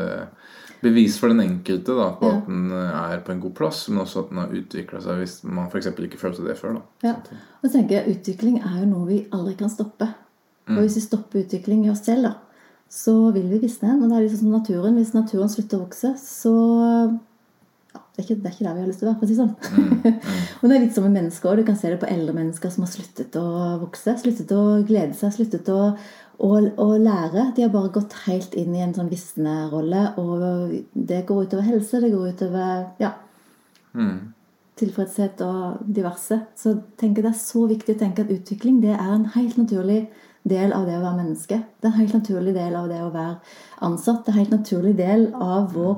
bevis 0.83 1.17
for 1.21 1.33
den 1.33 1.43
enkelte 1.45 1.97
da, 1.97 2.11
på 2.19 2.29
ja. 2.29 2.37
at 2.41 2.51
den 2.51 2.69
eh, 2.75 3.01
er 3.01 3.25
på 3.25 3.33
en 3.35 3.43
god 3.43 3.57
plass, 3.59 3.87
men 3.89 4.03
også 4.05 4.25
at 4.25 4.33
den 4.33 4.43
har 4.43 4.55
utvikla 4.61 5.03
seg 5.05 5.23
hvis 5.23 5.39
man 5.49 5.71
f.eks. 5.71 5.91
ikke 5.93 6.21
følte 6.21 6.47
det 6.47 6.59
før. 6.61 6.79
Da. 6.79 7.11
Ja. 7.11 7.43
Og 7.61 7.69
så 7.69 7.77
tenker 7.79 8.01
jeg, 8.01 8.17
Utvikling 8.17 8.61
er 8.63 8.81
jo 8.83 8.91
noe 8.91 9.09
vi 9.09 9.21
aldri 9.35 9.57
kan 9.59 9.73
stoppe. 9.73 10.11
Og 10.67 10.83
hvis 10.83 10.97
vi 10.99 11.05
stopper 11.05 11.45
utvikling 11.45 11.85
i 11.87 11.93
oss 11.93 12.03
selv, 12.07 12.27
da, 12.27 12.33
så 12.91 13.15
vil 13.35 13.47
vi 13.53 13.63
visne. 13.63 13.95
Og 14.01 14.09
det 14.09 14.17
er 14.17 14.25
liksom 14.25 14.43
som 14.43 14.57
naturen. 14.57 14.99
Hvis 14.99 15.15
naturen 15.15 15.51
slutter 15.51 15.79
å 15.79 15.85
vokse, 15.85 16.13
så 16.19 16.55
ja, 16.57 18.01
det, 18.01 18.19
er 18.19 18.25
ikke, 18.25 18.39
det 18.43 18.51
er 18.51 18.57
ikke 18.57 18.67
der 18.67 18.75
vi 18.75 18.83
har 18.83 18.89
lyst 18.91 19.03
til 19.03 19.09
å 19.09 19.13
være. 19.13 19.19
for 19.21 19.27
å 19.27 19.31
si 19.31 19.39
sånn. 19.39 19.55
Mm. 19.77 19.93
Mm. 20.03 20.43
og 20.61 20.67
det 20.67 20.77
er 20.77 20.85
litt 20.85 20.97
som 20.97 21.07
med 21.07 21.17
mennesker. 21.21 21.61
Du 21.61 21.69
kan 21.69 21.79
se 21.79 21.93
det 21.93 22.01
på 22.03 22.11
eldre 22.11 22.35
mennesker 22.37 22.75
som 22.75 22.87
har 22.87 22.93
sluttet 22.93 23.39
å 23.39 23.47
vokse. 23.85 24.17
Sluttet 24.23 24.55
å 24.57 24.63
glede 24.89 25.19
seg. 25.19 25.35
Sluttet 25.37 25.71
å, 25.71 25.81
og, 26.39 26.71
og, 26.77 26.95
lære. 27.01 27.51
De 27.57 27.65
har 27.65 27.73
bare 27.73 27.93
gått 27.95 28.17
helt 28.27 28.55
inn 28.59 28.75
i 28.77 28.83
en 28.85 28.95
sånn 28.97 29.11
visnerolle. 29.13 30.03
Og 30.21 30.75
det 30.93 31.25
går 31.29 31.47
utover 31.47 31.69
helse, 31.71 32.01
det 32.03 32.13
går 32.13 32.35
utover 32.37 32.85
ja, 33.03 33.13
mm. 33.97 34.17
tilfredshet 34.81 35.41
og 35.47 35.87
diverse. 35.99 36.43
Så 36.59 36.77
tenker 37.01 37.27
det 37.27 37.33
er 37.33 37.41
så 37.41 37.67
viktig 37.71 37.97
å 37.97 38.03
tenke 38.05 38.27
at 38.27 38.35
utvikling 38.35 38.83
det 38.85 38.95
er 38.97 39.13
en 39.15 39.31
helt 39.37 39.57
naturlig 39.61 40.05
del 40.47 40.75
av 40.77 40.85
det 40.87 40.99
å 40.99 41.03
være 41.03 41.23
menneske. 41.23 41.63
Det 41.81 41.89
er 41.89 41.95
en 41.95 42.03
helt 42.03 42.19
naturlig 42.21 42.55
del 42.55 42.77
av 42.79 42.91
det 42.93 43.01
å 43.03 43.15
være 43.15 43.39
ansatt. 43.87 44.23
Det 44.23 44.31
er 44.31 44.37
en 44.37 44.45
helt 44.45 44.59
naturlig 44.61 44.95
del 44.99 45.31
av 45.35 45.73
vår 45.75 45.97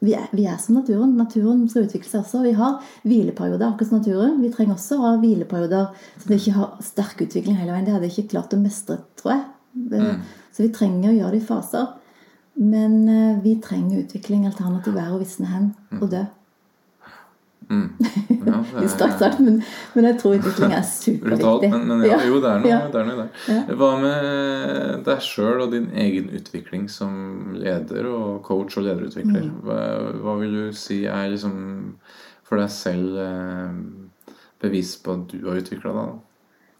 vi 0.00 0.14
er, 0.16 0.30
vi 0.32 0.46
er, 0.48 0.56
som 0.56 0.78
naturen. 0.78 1.12
Naturen 1.18 1.66
skal 1.68 1.84
utvikle 1.84 2.08
seg 2.08 2.22
også. 2.22 2.40
Vi 2.46 2.54
har 2.56 2.78
hvileperioder, 3.04 3.66
akkurat 3.66 3.90
som 3.90 3.98
naturen. 3.98 4.38
Vi 4.40 4.48
trenger 4.54 4.78
også 4.78 4.96
å 4.96 5.02
ha 5.04 5.10
hvileperioder 5.20 6.06
så 6.14 6.30
vi 6.30 6.38
ikke 6.40 6.54
har 6.56 6.78
sterk 6.84 7.20
utvikling 7.26 7.58
hele 7.60 7.74
veien. 7.74 7.84
Det 7.84 7.92
hadde 7.92 8.08
jeg 8.08 8.16
ikke 8.16 8.32
klart 8.38 8.56
å 8.56 8.60
mestre, 8.62 8.96
tror 9.20 9.34
jeg. 9.34 9.42
Eh, 9.74 10.12
Så 10.52 10.64
vi 10.66 10.72
trenger 10.74 11.12
å 11.12 11.16
gjøre 11.16 11.36
det 11.36 11.42
i 11.42 11.46
faser. 11.46 11.88
Men 12.60 13.08
eh, 13.08 13.40
vi 13.44 13.56
trenger 13.62 14.02
utvikling. 14.02 14.46
Alternativ 14.48 14.98
er 14.98 15.14
å 15.14 15.20
visne 15.20 15.48
hen 15.50 15.72
og 16.00 16.10
dø. 16.12 16.26
Mm. 17.70 17.90
Ja, 18.46 18.56
det 18.80 18.82
er 18.82 18.88
sterkt 18.90 19.20
sagt, 19.22 19.38
men, 19.38 19.60
men 19.94 20.06
jeg 20.08 20.16
tror 20.18 20.34
utvikling 20.40 20.72
er 20.74 20.82
superviktig. 20.86 21.68
Men, 21.70 21.84
men 21.86 22.02
ja, 22.08 22.16
jo, 22.26 22.40
det 22.42 22.50
er 22.50 22.64
noe, 22.64 22.78
det 22.90 22.98
er 22.98 23.06
noe 23.06 23.20
der. 23.20 23.76
Hva 23.78 23.90
med 24.02 25.04
deg 25.06 25.22
sjøl 25.22 25.62
og 25.66 25.76
din 25.76 25.86
egen 25.94 26.32
utvikling 26.34 26.88
som 26.90 27.54
leder 27.54 28.08
og 28.10 28.40
coach 28.46 28.80
og 28.80 28.88
lederutvikler? 28.88 29.46
Mm. 29.46 29.60
Hva, 29.68 29.78
hva 30.24 30.34
vil 30.42 30.56
du 30.56 30.64
si 30.74 31.04
er 31.06 31.30
liksom 31.30 31.54
for 32.48 32.58
deg 32.58 32.74
selv 32.74 33.20
eh, 33.22 34.34
bevis 34.60 34.96
på 35.04 35.14
at 35.14 35.30
du 35.30 35.46
har 35.46 35.62
utvikla 35.62 35.94
deg? 35.94 36.10
da? 36.10 36.29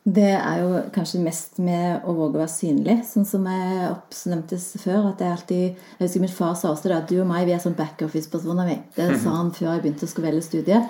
Det 0.04 0.30
er 0.32 0.62
jo 0.62 0.78
kanskje 0.94 1.20
mest 1.20 1.58
med 1.60 2.06
å 2.08 2.14
våge 2.16 2.38
å 2.38 2.40
være 2.40 2.52
synlig. 2.52 2.96
Sånn 3.04 3.26
som 3.28 3.44
jeg 3.44 3.90
oppnevnte 3.90 4.56
før. 4.80 5.10
at 5.10 5.20
jeg 5.20 5.30
alltid, 5.30 5.76
jeg 5.98 6.06
husker 6.06 6.20
Min 6.20 6.32
far 6.32 6.54
sa 6.56 6.70
også 6.70 6.88
det 6.88 6.96
at 6.96 7.08
du 7.08 7.20
og 7.20 7.28
meg 7.28 7.44
vi 7.46 7.52
er 7.52 7.60
sånn 7.60 7.76
backoffice-personer. 7.76 8.80
Det 8.96 9.20
sa 9.20 9.36
han 9.36 9.52
før 9.52 9.74
jeg 9.74 9.82
begynte 9.82 10.08
å 10.08 10.08
skulle 10.08 10.30
velge 10.32 10.46
studie. 10.48 10.80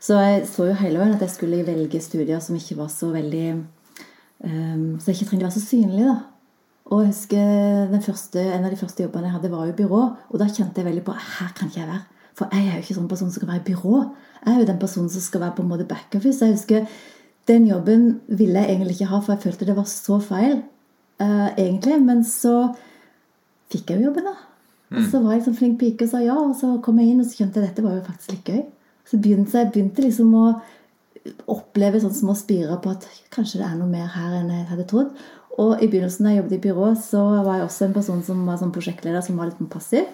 Så 0.00 0.14
jeg 0.22 0.46
så 0.46 0.68
jo 0.70 0.78
hele 0.78 1.00
veien 1.00 1.16
at 1.16 1.20
jeg 1.20 1.34
skulle 1.34 1.66
velge 1.66 2.00
studier 2.00 2.40
som 2.40 2.56
ikke 2.56 2.78
var 2.78 2.88
så 2.88 3.10
veldig 3.12 3.48
um, 4.44 4.98
Så 5.00 5.10
jeg 5.10 5.18
ikke 5.18 5.30
trengte 5.32 5.44
å 5.44 5.50
være 5.50 5.58
så 5.58 5.66
synlig. 5.66 6.06
da. 6.06 6.16
Og 6.90 7.02
jeg 7.02 7.10
husker 7.10 7.90
den 7.90 8.02
første, 8.02 8.40
En 8.40 8.64
av 8.64 8.70
de 8.70 8.78
første 8.78 9.02
jobbene 9.02 9.26
jeg 9.26 9.34
hadde, 9.34 9.50
var 9.50 9.66
jo 9.66 9.78
byrå. 9.82 10.02
Og 10.30 10.38
da 10.38 10.46
kjente 10.46 10.78
jeg 10.78 10.86
veldig 10.86 11.04
på 11.04 11.12
her 11.18 11.54
kan 11.58 11.68
ikke 11.68 11.82
jeg 11.82 11.90
være. 11.90 12.04
For 12.38 12.54
jeg 12.54 12.68
er 12.68 12.76
jo 12.78 12.84
ikke 12.86 12.98
sånn 13.02 13.10
person 13.10 13.30
som 13.30 13.42
kan 13.42 13.50
være 13.50 13.64
i 13.66 13.72
byrå. 13.74 13.96
Jeg 14.46 14.54
er 14.54 14.60
jo 14.62 14.70
den 14.70 14.78
personen 14.78 15.10
som 15.10 15.20
skal 15.20 15.42
være 15.42 15.58
på 15.58 15.66
en 15.66 15.74
måte 15.74 15.90
backoffice. 15.90 16.46
Jeg 16.46 16.54
husker 16.54 16.86
den 17.48 17.66
jobben 17.68 18.20
ville 18.28 18.60
jeg 18.60 18.74
egentlig 18.76 18.98
ikke 18.98 19.10
ha, 19.10 19.20
for 19.20 19.34
jeg 19.34 19.44
følte 19.46 19.68
det 19.68 19.76
var 19.78 19.88
så 19.90 20.20
feil. 20.22 20.60
Uh, 21.20 21.50
egentlig. 21.56 21.98
Men 22.02 22.22
så 22.24 22.72
fikk 23.72 23.90
jeg 23.90 24.00
jo 24.00 24.10
jobben, 24.10 24.28
da. 24.30 24.36
Og 24.90 25.06
så 25.06 25.20
var 25.22 25.36
jeg 25.36 25.44
sånn 25.46 25.56
flink 25.58 25.78
pike 25.80 26.06
og 26.06 26.12
sa 26.12 26.20
ja. 26.24 26.36
Og 26.36 26.54
så 26.58 26.74
kom 26.84 27.00
jeg 27.00 27.12
inn, 27.12 27.22
og 27.22 27.28
så 27.28 27.40
skjønte 27.40 27.60
jeg 27.60 27.68
at 27.68 27.72
dette 27.72 27.86
var 27.86 27.96
jo 27.96 28.06
faktisk 28.06 28.34
litt 28.34 28.52
gøy. 28.52 28.62
Så 29.10 29.18
begynte 29.22 29.58
jeg 29.58 29.72
begynte 29.74 30.04
liksom 30.04 30.32
å 30.38 30.46
oppleve 31.50 32.00
sånne 32.00 32.16
små 32.16 32.34
spirer 32.38 32.80
på 32.80 32.94
at 32.94 33.04
kanskje 33.34 33.60
det 33.60 33.66
er 33.66 33.76
noe 33.76 33.90
mer 33.90 34.08
her 34.14 34.38
enn 34.38 34.52
jeg 34.54 34.68
hadde 34.70 34.86
trodd. 34.90 35.12
Og 35.60 35.82
i 35.82 35.88
begynnelsen 35.90 36.26
da 36.26 36.32
jeg 36.32 36.40
jobbet 36.40 36.56
i 36.56 36.62
byrå, 36.64 36.90
så 37.02 37.22
var 37.44 37.58
jeg 37.58 37.66
også 37.66 37.86
en 37.86 37.96
person 37.96 38.22
som 38.24 38.44
var 38.48 38.60
sånn 38.60 38.72
prosjektleder 38.74 39.24
som 39.24 39.40
var 39.40 39.50
litt 39.50 39.60
passiv. 39.72 40.06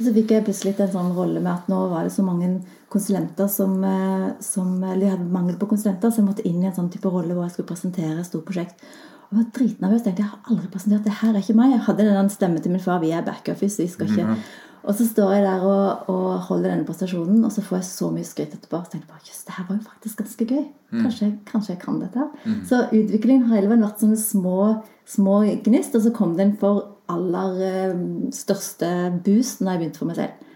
Og 0.00 0.06
så 0.06 0.14
fikk 0.16 0.30
jeg 0.32 0.46
plutselig 0.46 0.78
en 0.80 0.92
sånn 0.94 1.10
rolle 1.12 1.42
med 1.44 1.52
at 1.52 1.66
nå 1.68 1.78
var 1.90 2.06
det 2.06 2.14
så 2.14 2.22
mange 2.24 2.46
konsulenter 2.88 3.50
som, 3.52 3.74
eh, 3.84 4.30
som 4.40 4.82
Eller 4.82 5.12
hadde 5.12 5.28
mangel 5.28 5.58
på 5.60 5.68
konsulenter, 5.68 6.08
så 6.08 6.22
jeg 6.22 6.28
måtte 6.30 6.46
inn 6.48 6.62
i 6.62 6.66
en 6.66 6.72
sånn 6.72 6.88
type 6.90 7.04
rolle 7.04 7.34
hvor 7.34 7.44
jeg 7.44 7.52
skulle 7.52 7.68
presentere 7.68 8.18
et 8.18 8.26
stort 8.26 8.46
prosjekt. 8.48 8.80
Og 9.28 9.36
jeg 9.36 9.44
var 9.44 9.52
dritnervøs. 9.58 10.02
tenkte 10.02 10.22
jeg 10.24 10.30
har 10.32 10.50
aldri 10.50 10.72
presentert 10.72 11.04
det 11.04 11.20
her 11.20 11.34
er 11.34 11.42
ikke 11.44 11.54
meg. 11.54 11.72
Jeg 11.72 11.84
hadde 11.86 12.08
den 12.08 12.30
stemmen 12.30 12.62
til 12.62 12.72
min 12.72 12.80
far. 12.80 13.00
Vi 13.00 13.12
er 13.12 13.22
backoffice. 13.22 13.82
vi 13.82 13.88
skal 13.88 14.08
ikke... 14.08 14.36
Og 14.80 14.94
så 14.96 15.04
står 15.04 15.32
jeg 15.34 15.42
der 15.44 15.60
og, 15.60 16.08
og 16.08 16.38
holder 16.48 16.70
denne 16.70 16.86
prestasjonen, 16.88 17.44
og 17.44 17.52
så 17.52 17.60
får 17.60 17.76
jeg 17.76 17.84
så 17.84 18.06
mye 18.10 18.24
skryt 18.24 18.54
etterpå. 18.56 18.80
Så 18.80 18.94
tenkte 18.94 19.04
jeg 19.04 19.12
bare, 19.12 19.26
jøss, 19.28 19.42
det 19.44 19.56
her 19.58 19.66
var 19.68 19.76
jo 19.76 19.82
faktisk 19.90 20.22
ganske 20.22 20.46
gøy. 20.48 20.62
Kanskje, 21.02 21.28
kanskje 21.50 21.74
jeg 21.74 21.82
kan 21.82 22.00
dette 22.00 22.18
her. 22.22 22.54
Så 22.64 22.78
utviklingen 22.88 23.44
har 23.50 23.60
hele 23.60 23.68
veien 23.68 23.84
vært 23.84 24.00
sånne 24.00 24.16
små, 24.16 24.56
små 25.04 25.36
gnist, 25.66 25.94
og 25.94 26.06
så 26.06 26.14
kom 26.16 26.32
den 26.40 26.56
for 26.56 26.89
aller 27.10 27.58
eh, 27.66 28.04
største 28.34 28.88
boost 29.24 29.60
når 29.60 29.72
jeg 29.72 29.82
begynte 29.82 30.02
for 30.02 30.10
meg 30.10 30.20
selv. 30.20 30.46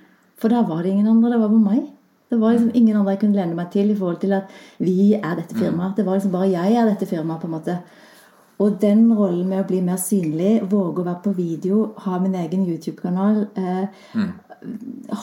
For 0.41 0.53
da 0.53 0.63
var 0.67 0.83
det 0.83 0.95
ingen 0.95 1.11
andre, 1.11 1.35
det 1.35 1.41
var 1.43 1.53
bare 1.53 1.67
meg. 1.67 1.83
Det 2.31 2.41
var 2.41 2.55
liksom 2.55 2.73
ingen 2.75 2.97
andre 2.99 3.15
jeg 3.15 3.21
kunne 3.23 3.39
lene 3.39 3.59
meg 3.59 3.69
til 3.73 3.93
i 3.93 3.99
forhold 3.99 4.23
til 4.23 4.33
at 4.37 4.55
vi 4.83 5.13
er 5.15 5.37
dette 5.39 5.57
firmaet. 5.57 5.95
Det 5.97 6.07
var 6.07 6.19
liksom 6.19 6.33
bare 6.35 6.51
jeg 6.51 6.79
er 6.81 6.89
dette 6.91 7.09
firmaet, 7.11 7.41
på 7.43 7.51
en 7.51 7.55
måte. 7.55 7.77
Og 8.63 8.79
den 8.83 9.05
rollen 9.15 9.49
med 9.51 9.63
å 9.63 9.69
bli 9.69 9.81
mer 9.85 9.99
synlig, 10.01 10.57
våge 10.71 11.03
å 11.03 11.07
være 11.09 11.23
på 11.25 11.35
video, 11.37 11.85
ha 12.07 12.19
min 12.23 12.37
egen 12.39 12.65
YouTube-kanal, 12.69 13.47
eh, 13.59 14.25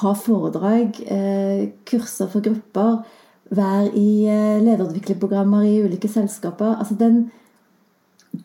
ha 0.01 0.13
foredrag, 0.13 0.99
eh, 1.07 1.69
kurser 1.87 2.27
for 2.31 2.43
grupper, 2.45 3.03
være 3.51 3.91
i 3.97 4.25
eh, 4.31 4.63
lederutviklerprogrammer 4.63 5.67
i 5.67 5.79
ulike 5.83 6.07
selskaper 6.11 6.77
Altså 6.77 6.95
den, 6.99 7.31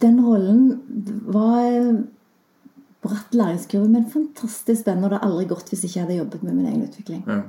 den 0.03 0.19
rollen 0.25 0.63
var 1.31 1.61
eh, 1.63 1.93
bratt 3.09 3.35
læringskurve, 3.39 3.89
men 3.89 4.07
fantastisk 4.13 4.83
spennende. 4.83 5.07
Og 5.09 5.15
det 5.15 5.21
hadde 5.21 5.31
aldri 5.33 5.47
gått 5.55 5.71
hvis 5.73 5.85
ikke 5.87 5.95
jeg 6.01 6.05
hadde 6.07 6.19
jobbet 6.21 6.43
med 6.43 6.55
min 6.59 6.67
egen 6.73 6.85
utvikling. 6.89 7.23
Ja. 7.27 7.41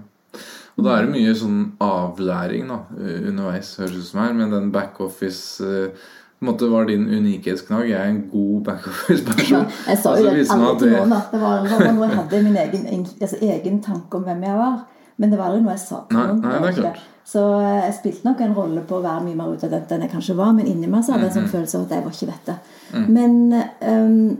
Og 0.78 0.86
da 0.86 0.94
er 1.00 1.08
det 1.08 1.16
mye 1.16 1.34
sånn 1.40 1.60
avlæring 1.82 2.68
da, 2.70 2.80
underveis, 3.00 3.76
høres 3.80 3.96
det 3.96 4.04
ut 4.04 4.10
som 4.12 4.20
her. 4.22 4.34
Men 4.38 4.52
den 4.54 4.72
backoffice 4.76 5.66
eh, 5.66 6.08
på 6.38 6.46
en 6.46 6.52
måte 6.52 6.68
var 6.70 6.86
din 6.86 7.08
unikhetsknagg. 7.10 7.88
Jeg 7.90 7.98
er 7.98 8.12
en 8.12 8.20
god 8.30 8.60
backoffice-person. 8.68 9.66
Ja, 9.88 9.90
Jeg 9.90 9.98
sa 10.04 10.14
jo 10.20 10.28
det 10.28 10.34
aldri 10.34 10.44
til 10.46 10.94
noen. 10.94 11.16
Det 11.32 11.42
var, 11.42 11.64
det 11.66 11.72
var 11.80 11.94
noe 11.98 12.10
jeg 12.12 12.18
hadde 12.20 12.38
i 12.38 12.46
min 12.46 12.60
egen, 12.62 13.08
altså, 13.22 13.40
egen 13.42 13.80
tanke 13.82 14.20
om 14.20 14.28
hvem 14.28 14.44
jeg 14.46 14.58
var. 14.60 14.78
Men 15.18 15.32
det 15.34 15.40
var 15.40 15.50
aldri 15.50 15.64
noe 15.66 15.74
jeg 15.74 15.82
sa 15.88 16.04
til 16.06 16.20
Nei, 16.20 16.26
noen. 16.30 16.42
nei, 16.46 16.60
det 16.62 16.70
er 16.76 16.82
klart. 16.84 17.06
Så 17.28 17.42
eh, 17.58 17.80
jeg 17.88 17.96
spilte 17.98 18.28
nok 18.30 18.42
en 18.46 18.54
rolle 18.56 18.84
på 18.88 19.00
å 19.00 19.04
være 19.04 19.24
mye 19.26 19.36
mer 19.40 19.56
utadvendt 19.58 19.90
enn 19.92 20.06
jeg 20.06 20.12
kanskje 20.14 20.36
var. 20.38 20.54
Men 20.60 20.70
inni 20.70 20.88
meg 20.92 21.02
så 21.04 21.16
hadde 21.16 21.26
jeg 21.26 21.34
en 21.34 21.42
Mhm. 21.42 21.48
sånn 21.48 21.54
følelse 21.56 21.80
av 21.82 21.88
at 21.88 21.96
jeg 21.98 22.06
var 22.06 22.14
ikke 22.16 22.30
dette. 22.36 22.60
Mm. 22.94 23.08
Men 23.18 23.34
ehm, 23.82 24.38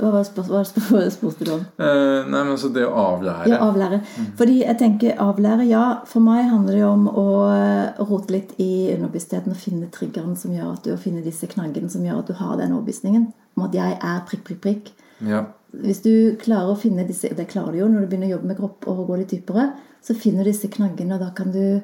hva 0.00 0.10
var 0.16 0.24
spørsmålet 0.24 1.12
spør- 1.14 1.44
du 1.44 1.52
om? 1.52 1.64
Eh, 1.78 2.24
nei, 2.26 2.40
men 2.42 2.52
altså 2.54 2.72
det 2.72 2.86
å 2.86 2.94
avlære. 2.96 3.48
Ja, 3.52 3.58
avlære. 3.66 4.00
Fordi 4.38 4.56
jeg 4.62 4.78
tenker 4.78 5.20
avlære, 5.20 5.68
ja. 5.68 5.84
For 6.08 6.24
meg 6.24 6.48
handler 6.50 6.78
det 6.78 6.84
om 6.88 7.06
å 7.08 7.26
eh, 7.52 8.02
rote 8.08 8.34
litt 8.34 8.54
i 8.58 8.90
underbevisstheten 8.94 9.52
og 9.54 9.60
finne 9.60 9.90
triggeren 9.92 10.36
som 10.36 10.52
gjør 10.56 10.72
at 10.72 10.84
du 10.84 10.92
og 10.94 11.02
finne 11.04 11.22
disse 11.24 11.46
knaggene 11.50 11.90
som 11.92 12.04
gjør 12.04 12.22
at 12.24 12.32
du 12.32 12.34
har 12.40 12.56
den 12.60 12.74
overbevisningen 12.76 13.30
om 13.56 13.66
at 13.66 13.74
jeg 13.76 13.98
er 14.00 14.20
prikk, 14.28 14.44
prikk, 14.48 14.60
prikk. 14.64 14.92
Ja. 15.26 15.44
Hvis 15.70 16.02
du 16.02 16.36
klarer 16.40 16.72
å 16.72 16.78
finne 16.80 17.04
disse 17.06 17.28
Det 17.36 17.44
klarer 17.46 17.76
du 17.76 17.78
jo 17.78 17.88
når 17.90 18.02
du 18.02 18.06
begynner 18.10 18.30
å 18.30 18.34
jobbe 18.34 18.48
med 18.50 18.58
kropp 18.58 18.88
og 18.90 19.04
gå 19.06 19.20
litt 19.20 19.34
dypere. 19.36 19.68
Så 20.02 20.16
finner 20.16 20.42
du 20.42 20.50
disse 20.50 20.70
knaggene, 20.72 21.14
og 21.14 21.20
da 21.20 21.28
kan 21.36 21.52
du 21.52 21.82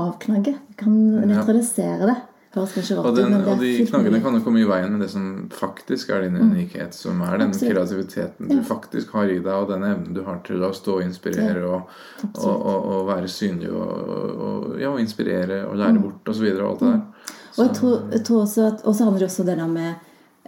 avknagge. 0.00 0.56
Du 0.68 0.74
kan 0.80 0.92
nøytralisere 1.28 2.08
det. 2.10 2.16
Og, 2.50 3.12
den, 3.14 3.34
og 3.46 3.60
de 3.60 3.68
knaggene 3.86 4.18
kan 4.24 4.34
jo 4.34 4.40
komme 4.42 4.58
i 4.58 4.66
veien 4.66 4.90
med 4.90 5.04
det 5.04 5.10
som 5.12 5.26
faktisk 5.54 6.08
er 6.10 6.24
din 6.24 6.34
unikhet. 6.34 6.96
Som 6.98 7.20
er 7.22 7.36
den 7.38 7.52
Absolutt. 7.52 7.76
kreativiteten 7.76 8.48
du 8.48 8.56
Ja. 8.56 8.62
faktisk 8.66 9.12
har 9.14 9.30
i 9.30 9.38
deg, 9.38 9.52
og 9.54 9.68
den 9.70 9.84
evnen 9.86 10.14
du 10.16 10.24
har 10.26 10.40
til 10.42 10.64
å 10.66 10.72
stå 10.74 10.96
og 10.98 11.04
inspirere 11.04 11.62
og, 11.68 11.92
og, 12.34 12.66
og, 12.66 13.06
være 13.06 13.30
synlig 13.30 13.70
og, 13.70 14.74
ja, 14.82 14.90
inspirere 14.98 15.62
og 15.68 15.78
lære 15.78 16.02
bort 16.02 16.32
osv. 16.34 16.48
Og, 16.50 16.66
alt 16.72 16.80
det 16.80 16.88
der. 16.88 16.96
Mm. 16.96 17.38
Og 17.50 17.62
jeg 17.64 17.74
tror, 17.76 17.96
jeg 18.10 18.24
tror 18.26 18.42
også 18.42 18.66
at, 18.66 18.82
og 18.84 18.96
så 18.96 19.04
handler 19.04 19.22
det 19.22 19.30
også 19.30 19.46
det 19.46 19.56
der 19.60 19.70
med 19.70 19.94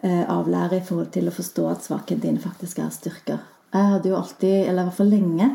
eh, 0.02 0.24
avlære 0.26 0.76
i 0.80 0.84
forhold 0.88 1.10
til 1.14 1.30
å 1.30 1.36
forstå 1.38 1.68
at 1.70 1.86
svakhetene 1.86 2.22
dine 2.26 2.42
faktisk 2.42 2.82
er 2.82 2.90
styrker. 2.90 3.38
Jeg 3.72 3.92
hadde 3.94 4.10
jo 4.10 4.18
alltid, 4.18 4.66
eller 4.66 4.82
i 4.82 4.90
hvert 4.90 4.98
fall 4.98 5.14
lenge, 5.14 5.52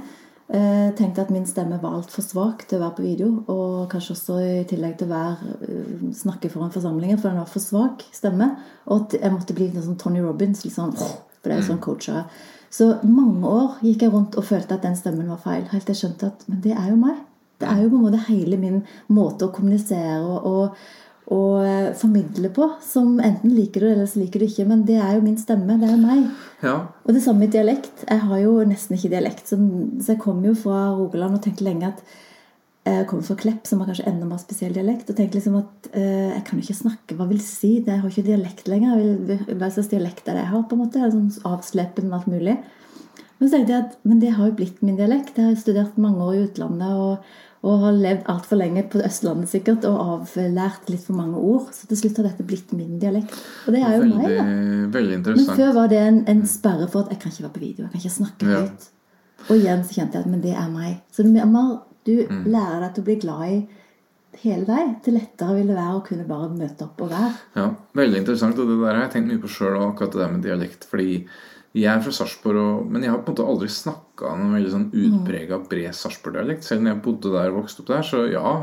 eh, 0.50 0.90
tenkte 0.98 1.24
at 1.24 1.32
min 1.34 1.46
stemme 1.46 1.80
var 1.82 1.98
altfor 1.98 2.26
svak 2.26 2.66
til 2.68 2.80
å 2.80 2.86
være 2.86 2.98
på 2.98 3.06
video. 3.06 3.30
Og 3.52 3.88
kanskje 3.92 4.16
også 4.16 4.40
i 4.44 4.66
tillegg 4.70 4.98
til 5.00 5.08
å 5.08 5.14
være, 5.16 5.56
eh, 5.68 6.12
snakke 6.18 6.52
foran 6.54 6.74
forsamlingen, 6.74 7.20
for 7.20 7.30
den 7.30 7.40
var 7.40 7.50
for 7.52 7.64
svak 7.64 8.06
stemme. 8.12 8.56
Og 8.88 9.02
at 9.02 9.22
jeg 9.22 9.32
måtte 9.32 9.56
bli 9.56 9.70
litt 9.70 9.84
sånn 9.84 10.00
Tony 10.00 10.22
Robins, 10.22 10.64
litt 10.66 10.76
sånn, 10.76 10.94
for 10.98 11.44
det 11.44 11.58
er 11.58 11.62
jo 11.62 11.74
sånn 11.74 11.84
coacher 11.84 12.22
er. 12.24 12.30
Så 12.70 12.92
mange 13.04 13.48
år 13.48 13.80
gikk 13.82 14.04
jeg 14.04 14.12
rundt 14.12 14.36
og 14.38 14.44
følte 14.44 14.76
at 14.76 14.84
den 14.84 14.96
stemmen 14.96 15.30
var 15.32 15.40
feil. 15.40 15.64
Helt 15.72 15.86
til 15.86 15.96
jeg 15.96 16.02
skjønte 16.04 16.32
at 16.32 16.48
men 16.50 16.62
det 16.62 16.76
er 16.76 16.90
jo 16.92 16.98
meg. 17.00 17.16
Det 17.58 17.68
er 17.68 17.82
jo 17.82 17.90
på 17.90 17.98
en 17.98 18.06
måte 18.06 18.26
hele 18.28 18.58
min 18.62 18.82
måte 19.10 19.48
å 19.48 19.54
kommunisere 19.54 20.20
og, 20.22 20.46
og, 20.46 20.90
og 21.34 21.66
eh, 21.66 21.90
formidle 22.00 22.52
på. 22.56 22.70
Som 22.84 23.18
enten 23.20 23.52
liker 23.56 23.84
du 23.84 23.90
eller 23.90 24.08
så 24.08 24.22
liker 24.22 24.40
du 24.40 24.48
ikke. 24.48 24.68
Men 24.70 24.86
det 24.88 25.00
er 25.02 25.18
jo 25.18 25.26
min 25.26 25.40
stemme. 25.40 25.76
Det 25.80 25.90
er 25.90 25.98
jo 25.98 26.04
meg. 26.04 26.24
Ja. 26.64 26.78
Og 27.04 27.12
det 27.16 27.24
samme 27.26 27.46
med 27.46 27.56
dialekt. 27.56 28.06
Jeg 28.08 28.24
har 28.30 28.40
jo 28.44 28.54
nesten 28.68 28.96
ikke 28.98 29.12
dialekt. 29.12 29.52
Så, 29.52 29.60
jeg 30.08 30.22
kom 30.24 30.40
jo 30.48 30.56
fra 30.58 30.88
Rogaland 30.96 31.40
og 31.40 31.44
tenkte 31.44 31.68
lenge 31.68 31.92
at 31.92 32.02
jeg 32.88 33.04
kommer 33.10 33.26
fra 33.28 33.36
Klepp, 33.36 33.66
som 33.68 33.82
har 33.82 33.90
kanskje 33.90 34.06
enda 34.08 34.24
mer 34.30 34.40
spesiell 34.40 34.72
dialekt. 34.72 35.10
Og 35.12 35.18
tenkte 35.18 35.42
liksom 35.42 35.58
at 35.60 35.90
eh, 35.92 36.32
jeg 36.38 36.46
kan 36.48 36.56
jo 36.56 36.64
ikke 36.64 36.80
snakke. 36.80 37.18
Hva 37.20 37.28
vil 37.28 37.44
si? 37.44 37.74
Jeg 37.82 38.00
har 38.00 38.08
ikke 38.08 38.30
dialekt 38.30 38.72
lenger. 38.72 39.04
Hva 39.52 39.68
slags 39.68 39.92
dialekt 39.92 40.30
er 40.30 40.40
det 40.40 40.46
jeg 40.46 40.54
har? 40.54 40.64
på 40.64 40.78
en 40.78 40.84
måte? 40.86 41.12
Sånn 41.12 41.52
avslepen 41.52 42.08
og 42.08 42.22
alt 42.22 42.32
mulig. 42.32 42.56
Men 43.38 43.50
så 43.50 43.54
tenkte 43.54 43.76
jeg 43.76 43.84
at 43.84 43.98
men 44.08 44.22
det 44.22 44.32
har 44.34 44.48
jo 44.48 44.56
blitt 44.58 44.80
min 44.86 44.96
dialekt. 44.98 45.36
Jeg 45.36 45.52
har 45.52 45.60
studert 45.60 46.00
mange 46.02 46.24
år 46.24 46.38
i 46.38 46.46
utlandet 46.48 47.04
og, 47.04 47.36
og 47.66 47.80
har 47.82 47.96
levd 47.98 48.28
altfor 48.30 48.60
lenge 48.60 48.84
på 48.92 49.00
Østlandet 49.04 49.50
sikkert 49.50 49.86
og 49.90 49.98
avlært 49.98 50.90
litt 50.94 51.02
for 51.04 51.14
mange 51.18 51.38
ord. 51.42 51.72
Så 51.74 51.88
til 51.90 51.98
slutt 51.98 52.18
har 52.22 52.28
dette 52.30 52.46
blitt 52.48 52.72
min 52.78 53.00
dialekt. 53.02 53.34
Og 53.68 53.74
det 53.74 53.82
er 53.84 53.96
jo 53.98 54.04
meg, 54.12 54.28
da. 54.30 54.44
veldig 54.94 55.16
interessant. 55.18 55.48
Men 55.48 55.58
før 55.58 55.74
var 55.74 55.88
det 55.90 55.98
en, 56.04 56.20
en 56.28 56.46
sperre 56.46 56.88
for 56.92 57.02
at 57.04 57.10
jeg 57.16 57.20
kan 57.24 57.32
ikke 57.34 57.44
være 57.48 57.56
på 57.58 57.64
video. 57.66 57.84
Jeg 57.88 57.92
kan 57.92 58.00
ikke 58.04 58.16
snakke 58.20 58.52
Ja. 58.52 58.62
høyt. 58.62 58.88
Og 59.50 59.56
igjen 59.58 59.84
så 59.86 59.94
kjente 59.98 60.14
jeg 60.18 60.26
at 60.26 60.32
men 60.32 60.42
det 60.42 60.54
er 60.54 60.70
meg. 60.70 61.02
Så 61.12 61.24
du, 61.24 61.34
du 62.06 62.28
Mm. 62.30 62.46
lærer 62.46 62.80
deg 62.82 62.94
til 62.94 63.04
å 63.04 63.06
bli 63.06 63.16
glad 63.16 63.50
i 63.50 63.68
hele 64.44 64.66
deg, 64.66 65.04
til 65.04 65.14
lettere 65.18 65.56
vil 65.58 65.68
det 65.68 65.76
være 65.76 65.98
å 65.98 66.06
kunne 66.06 66.28
bare 66.28 66.50
møte 66.54 66.84
opp 66.86 67.02
og 67.02 67.10
være. 67.10 67.34
Ja, 67.56 67.70
Veldig 67.96 68.18
interessant. 68.22 68.60
Og 68.60 68.68
det 68.70 68.78
der 68.80 68.94
har 68.94 69.02
jeg 69.08 69.12
tenkt 69.16 69.32
mye 69.34 69.42
på 69.42 69.50
sjøl, 69.50 69.78
akkurat 69.82 70.12
det 70.14 70.22
der 70.22 70.32
med 70.32 70.44
dialekt. 70.46 70.86
Fordi 70.86 71.26
Jeg 71.76 71.92
er 71.92 72.00
fra 72.02 72.12
Sarpsborg, 72.16 72.88
men 72.90 73.04
jeg 73.04 73.12
har 73.12 73.20
på 73.22 73.30
en 73.30 73.36
måte 73.36 73.46
aldri 73.52 73.68
snakka 73.70 74.32
noen 74.40 74.54
veldig 74.56 74.72
sånn 74.72 74.86
utprega 74.98 75.60
bred 75.70 75.94
Sarpsborg-dialekt. 75.94 76.64
Selv 76.66 76.82
når 76.82 76.94
jeg 76.96 77.02
bodde 77.06 77.34
der 77.36 77.52
og 77.52 77.58
vokste 77.60 77.84
opp 77.84 77.90
der, 77.92 78.06
så 78.08 78.22
ja, 78.32 78.54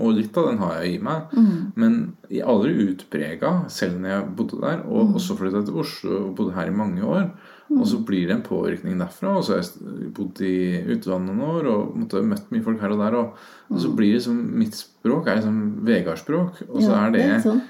og 0.00 0.14
litt 0.16 0.36
av 0.40 0.48
den 0.48 0.58
har 0.58 0.80
jeg 0.80 0.96
i 0.96 1.02
meg. 1.04 1.36
Men 1.78 1.98
jeg 2.32 2.40
er 2.42 2.50
aldri 2.50 2.72
utprega, 2.88 3.52
selv 3.70 4.00
når 4.00 4.10
jeg 4.14 4.30
bodde 4.40 4.60
der. 4.64 4.82
Og 4.90 5.14
også 5.20 5.36
flytta 5.38 5.62
til 5.68 5.78
Oslo 5.84 6.16
og 6.24 6.34
bodde 6.40 6.56
her 6.56 6.72
i 6.72 6.74
mange 6.74 7.04
år. 7.06 7.28
Og 7.74 7.86
så 7.88 8.00
blir 8.06 8.26
det 8.28 8.34
en 8.40 8.44
påvirkning 8.48 8.98
derfra. 9.00 9.36
Og 9.38 9.44
så 9.46 9.54
har 9.54 9.62
jeg 9.62 10.10
bodd 10.16 10.42
i 10.44 10.54
utlandet 10.96 11.30
noen 11.30 11.46
år 11.60 11.70
og 11.70 11.94
måtte, 12.00 12.22
møtt 12.26 12.50
mye 12.52 12.64
folk 12.66 12.82
her 12.82 12.96
og 12.96 13.04
der. 13.04 13.18
Og, 13.20 13.44
og 13.70 13.80
så 13.84 13.92
blir 13.94 14.16
liksom 14.16 14.40
mitt 14.60 14.74
språk 14.80 15.28
er 15.30 15.38
liksom 15.38 15.60
Vegard-språk, 15.86 16.64
og 16.68 16.80
så 16.82 16.90
Ja, 16.90 17.04
er 17.06 17.14
det 17.14 17.22
er 17.28 17.44
sånn. 17.44 17.62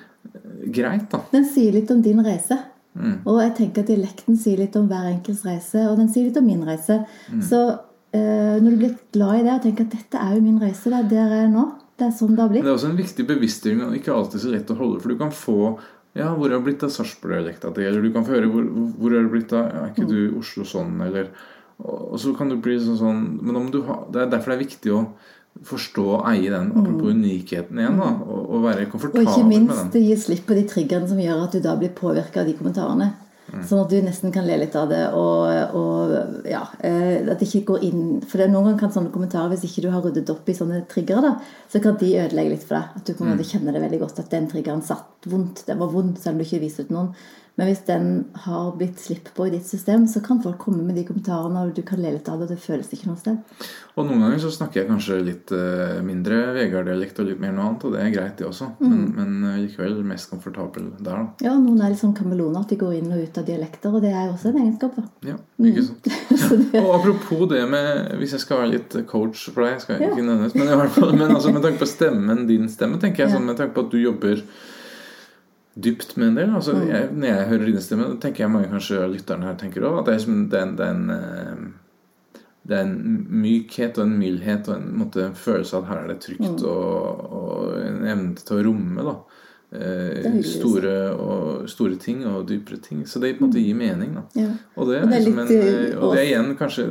greit, 0.72 1.10
da. 1.12 1.20
Den 1.34 1.44
sier 1.44 1.76
litt 1.76 1.90
om 1.92 2.00
din 2.02 2.24
reise. 2.24 2.56
Mm. 2.94 3.16
Og 3.26 3.40
jeg 3.42 3.54
tenker 3.58 3.82
at 3.82 3.90
dialekten 3.90 4.36
sier 4.38 4.60
litt 4.62 4.76
om 4.78 4.86
hver 4.90 5.08
enkelts 5.10 5.44
reise, 5.46 5.82
og 5.90 5.96
den 5.98 6.10
sier 6.12 6.28
litt 6.28 6.38
om 6.38 6.46
min 6.46 6.62
reise. 6.66 7.00
Mm. 7.32 7.40
Så 7.42 7.62
eh, 8.14 8.60
når 8.62 8.68
du 8.70 8.76
blir 8.84 8.94
glad 9.16 9.40
i 9.40 9.46
det 9.48 9.56
og 9.56 9.64
tenker 9.66 9.88
at 9.88 9.96
dette 9.96 10.20
er 10.20 10.36
jo 10.36 10.44
min 10.44 10.60
reise, 10.62 10.92
det 10.92 11.00
er 11.00 11.10
der 11.10 11.34
jeg 11.38 11.48
er 11.48 11.50
nå, 11.54 11.64
det 11.98 12.06
er 12.06 12.14
sånn 12.14 12.34
det 12.34 12.42
har 12.42 12.48
Men 12.48 12.54
blitt. 12.54 12.64
det 12.66 12.70
er 12.72 12.78
også 12.78 12.92
en 12.92 13.02
viktig 13.02 13.26
bevisstgjøring 13.28 13.82
og 13.88 13.98
ikke 13.98 14.14
alltid 14.14 14.44
så 14.44 14.54
lett 14.54 14.70
å 14.74 14.78
holde. 14.78 15.02
For 15.02 15.14
du 15.14 15.18
kan 15.18 15.34
få 15.34 15.58
ja, 16.14 16.28
hvor 16.30 16.46
er 16.46 16.54
det 16.54 16.64
blitt 16.68 16.82
av 16.86 16.92
Sarpsborg-dialekta 16.94 17.72
di? 17.74 17.84
Eller 17.88 18.02
du 18.02 18.12
kan 18.14 18.22
få 18.26 18.36
høre 18.36 18.46
hvor, 18.50 18.66
hvor 19.00 19.14
er 19.14 19.24
det 19.24 19.32
blitt 19.32 19.52
av 19.58 19.64
Er 19.66 19.88
ikke 19.90 20.06
du 20.06 20.36
Oslo 20.38 20.62
sånn? 20.62 20.92
Eller 21.02 21.32
Og 21.82 22.12
og 22.14 22.20
så 22.22 22.30
kan 22.38 22.52
du 22.52 22.54
bli 22.62 22.76
sånn 22.78 23.00
sånn 23.00 23.22
Men 23.42 23.56
om 23.58 23.66
du 23.74 23.80
ha 23.88 23.96
Det 24.14 24.20
er 24.22 24.28
derfor 24.30 24.52
det 24.52 24.58
er 24.60 24.62
viktig 24.62 24.92
å 24.94 25.00
forstå 25.62 26.04
og 26.16 26.24
eie 26.32 26.50
den 26.50 26.72
apropos 26.74 27.12
unikheten 27.14 27.78
igjen. 27.78 27.98
da 28.00 28.08
Og, 28.26 28.48
og 28.50 28.64
være 28.64 28.88
Og 28.90 29.20
ikke 29.22 29.44
minst 29.46 29.92
gi 29.94 30.16
slipp 30.16 30.46
på 30.48 30.56
de 30.58 30.64
triggerne 30.68 31.08
som 31.08 31.20
gjør 31.20 31.44
at 31.44 31.52
du 31.52 31.60
da 31.60 31.76
blir 31.78 31.94
påvirka 31.94 32.42
av 32.42 32.46
de 32.50 32.56
kommentarene. 32.58 33.12
Mm. 33.52 33.60
Sånn 33.68 33.82
at 33.82 33.90
du 33.92 33.98
nesten 34.00 34.32
kan 34.32 34.46
le 34.48 34.56
litt 34.56 34.74
av 34.78 34.88
det. 34.88 35.02
Og, 35.12 35.76
og 35.76 36.48
ja, 36.48 36.62
eh, 36.80 37.20
at 37.28 37.38
det 37.38 37.48
ikke 37.50 37.74
går 37.74 37.84
inn 37.84 38.04
For 38.24 38.40
det, 38.40 38.48
noen 38.50 38.70
ganger 38.70 38.80
kan 38.80 38.94
sånne 38.96 39.12
kommentarer, 39.14 39.52
hvis 39.52 39.66
ikke 39.68 39.84
du 39.84 39.90
har 39.92 40.02
ryddet 40.04 40.32
opp 40.32 40.48
i 40.48 40.56
sånne 40.56 40.80
triggere, 40.90 41.22
da, 41.22 41.34
så 41.70 41.82
kan 41.84 41.98
de 42.00 42.10
ødelegge 42.24 42.54
litt 42.56 42.64
for 42.66 42.78
deg. 42.80 42.98
At 42.98 43.04
du 43.06 43.12
på 43.12 43.24
en 43.24 43.30
Mm. 43.30 43.36
måte 43.36 43.48
kjenner 43.50 43.76
det 43.76 43.84
veldig 43.84 44.00
godt 44.00 44.18
at 44.24 44.30
den 44.30 44.48
triggeren 44.48 44.82
satt 44.82 45.28
vondt. 45.28 45.66
Den 45.66 45.78
var 45.78 45.92
vond, 45.92 46.18
selv 46.18 46.34
om 46.34 46.38
du 46.38 46.44
ikke 46.48 46.64
viser 46.64 46.88
ut 46.88 46.94
noen. 46.96 47.14
Men 47.56 47.68
hvis 47.70 47.84
den 47.86 48.06
har 48.44 48.72
blitt 48.74 48.98
slipp 48.98 49.28
på 49.36 49.44
i 49.46 49.50
ditt 49.52 49.66
system, 49.68 50.08
så 50.10 50.18
kan 50.24 50.40
folk 50.42 50.58
komme 50.58 50.82
med 50.82 50.96
de 50.98 51.04
kommentarene, 51.06 51.60
og 51.68 51.74
du 51.76 51.82
kan 51.86 52.00
le 52.02 52.10
litt 52.16 52.26
av 52.28 52.40
det, 52.40 52.48
og 52.48 52.50
det 52.50 52.58
føles 52.58 52.88
ikke 52.90 53.06
noe 53.06 53.20
sted. 53.20 53.36
Og 53.94 54.08
noen 54.08 54.24
ganger 54.24 54.40
så 54.42 54.50
snakker 54.50 54.80
jeg 54.80 54.88
kanskje 54.88 55.18
litt 55.22 55.52
eh, 55.54 56.00
mindre 56.02 56.40
Vegard-dialekt 56.56 57.20
og 57.22 57.28
litt 57.28 57.38
mer 57.44 57.52
noe 57.54 57.68
annet, 57.68 57.84
og 57.86 57.94
det 57.94 58.00
er 58.02 58.10
greit, 58.16 58.34
det 58.40 58.48
også. 58.48 58.72
Mm. 58.80 58.88
Men, 58.90 59.04
men 59.20 59.46
eh, 59.52 59.60
likevel 59.68 60.00
mest 60.02 60.32
komfortabel 60.32 60.88
der, 60.98 61.12
da. 61.14 61.46
Ja, 61.46 61.54
noen 61.54 61.78
er 61.86 61.94
litt 61.94 62.02
sånn 62.02 62.16
kameleoner, 62.18 62.64
at 62.66 62.74
de 62.74 62.80
går 62.82 62.96
inn 62.98 63.14
og 63.14 63.22
ut 63.22 63.38
av 63.38 63.46
dialekter, 63.46 63.94
og 63.94 64.02
det 64.02 64.10
er 64.10 64.26
jo 64.26 64.34
også 64.34 64.50
en 64.50 64.60
egenskap, 64.64 64.98
da. 64.98 65.06
Ja, 65.30 65.38
Mm. 65.54 65.68
ikke 65.70 65.82
sant. 65.86 66.06
Så 66.44 66.56
det, 66.58 66.80
Og 66.82 66.88
apropos 66.96 67.44
det 67.52 67.60
med 67.70 68.16
Hvis 68.18 68.32
jeg 68.34 68.40
skal 68.42 68.58
være 68.64 68.72
litt 68.72 68.94
coach 69.06 69.44
for 69.54 69.62
deg, 69.62 69.76
skal 69.80 69.94
jeg 69.94 70.08
Ja. 70.08 70.08
ikke 70.16 70.24
nevnes, 70.26 70.54
men 70.58 70.66
i 70.66 70.78
hvert 70.80 70.90
fall 70.96 71.12
Men 71.14 71.30
altså 71.30 71.52
med 71.54 71.62
tanke 71.62 71.78
på 71.78 71.86
stemmen, 71.86 72.40
din 72.48 72.66
stemme, 72.68 72.98
tenker 72.98 73.22
jeg 73.22 73.30
Ja. 73.30 73.36
sånn 73.38 73.46
med 73.46 73.56
tanke 73.60 73.76
på 73.78 73.84
at 73.86 73.92
du 73.94 74.00
jobber 74.02 74.42
dypt 75.76 76.16
med 76.16 76.28
en 76.28 76.34
del. 76.38 76.50
Altså, 76.54 76.72
Mm. 76.74 76.88
jeg, 76.88 77.08
når 77.12 77.26
jeg 77.26 77.48
hører 77.48 77.64
din 77.66 77.80
stemme, 77.80 78.20
tenker 78.20 78.44
jeg 78.44 78.50
mange 78.50 78.68
kanskje 78.70 79.08
lytterne 79.10 79.44
her 79.48 79.54
tenker 79.56 79.82
også, 79.82 79.98
at 79.98 80.06
det 80.06 80.12
er, 80.14 80.18
liksom, 80.18 80.48
det 80.50 80.58
er, 80.60 80.62
en, 80.66 80.76
det 80.76 80.86
er 80.86 80.90
en 80.90 81.10
eh, 81.10 81.64
det 82.66 82.76
er 82.78 82.84
en 82.86 83.26
mykhet 83.28 83.98
og 83.98 84.06
en 84.06 84.18
mildhet 84.18 84.68
og 84.68 84.76
en, 84.76 84.86
måte, 84.96 85.24
en 85.26 85.34
følelse 85.36 85.76
av 85.76 85.82
at 85.82 85.88
her 85.90 85.98
er 86.04 86.06
det 86.14 86.20
trygt 86.24 86.62
Mm. 86.62 86.64
og, 86.64 87.32
og 87.32 87.74
en 87.82 88.06
evne 88.08 88.34
til 88.36 88.56
å 88.56 88.64
romme 88.70 89.04
da. 89.04 89.16
Eh, 89.74 90.36
store, 90.46 90.92
og, 91.18 91.64
store 91.70 91.96
ting 91.98 92.20
og 92.30 92.44
dypere 92.46 92.78
ting. 92.78 93.00
Så 93.10 93.18
det 93.18 93.32
på 93.38 93.42
en 93.44 93.50
måte 93.50 93.62
gir 93.62 93.74
mening. 93.74 94.12
ja. 94.36 94.52
og 94.76 94.90
det, 94.90 95.00
Og 95.02 95.10
det 95.10 95.20
liksom 95.24 95.38
en, 95.42 95.48
eh, 95.50 95.96
og 95.98 96.14
det 96.14 96.20
er 96.20 96.22
eh, 96.22 96.28
igjen 96.30 96.52
kanskje 96.58 96.84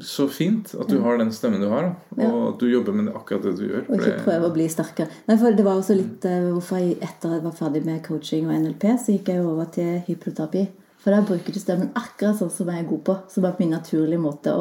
så 0.00 0.28
fint 0.32 0.72
at 0.74 0.88
du 0.88 1.02
har 1.04 1.18
den 1.20 1.32
stemmen 1.32 1.60
du 1.60 1.68
har. 1.68 1.90
Og 2.16 2.38
at 2.54 2.62
du 2.62 2.70
jobber 2.70 2.96
med 2.96 3.12
akkurat 3.12 3.44
det 3.44 3.56
du 3.58 3.66
gjør. 3.66 3.84
Og 3.88 3.98
ikke 3.98 4.24
prøve 4.24 4.48
å 4.48 4.54
bli 4.54 4.68
sterkere. 4.72 5.12
Nei, 5.28 5.36
Det 5.36 5.66
var 5.66 5.76
også 5.76 5.98
litt 5.98 6.24
eh, 6.24 6.48
hvorfor 6.54 6.80
jeg 6.80 6.96
etter 7.04 7.36
jeg 7.36 7.44
var 7.44 7.58
ferdig 7.58 7.84
med 7.84 8.00
coaching 8.06 8.48
og 8.48 8.56
NLP, 8.56 8.88
så 8.96 9.18
gikk 9.18 9.28
jeg 9.34 9.44
over 9.44 9.68
til 9.74 10.00
hypnoterapi. 10.08 10.64
For 11.02 11.12
der 11.12 11.26
bruker 11.26 11.52
du 11.52 11.58
stemmen 11.58 11.92
akkurat 11.98 12.38
sånn 12.38 12.50
som 12.54 12.68
jeg 12.70 12.80
er 12.80 12.88
god 12.88 13.04
på. 13.04 13.18
Som 13.28 13.44
er 13.44 13.56
på 13.58 13.64
min 13.64 13.74
naturlige 13.76 14.22
måte. 14.22 14.54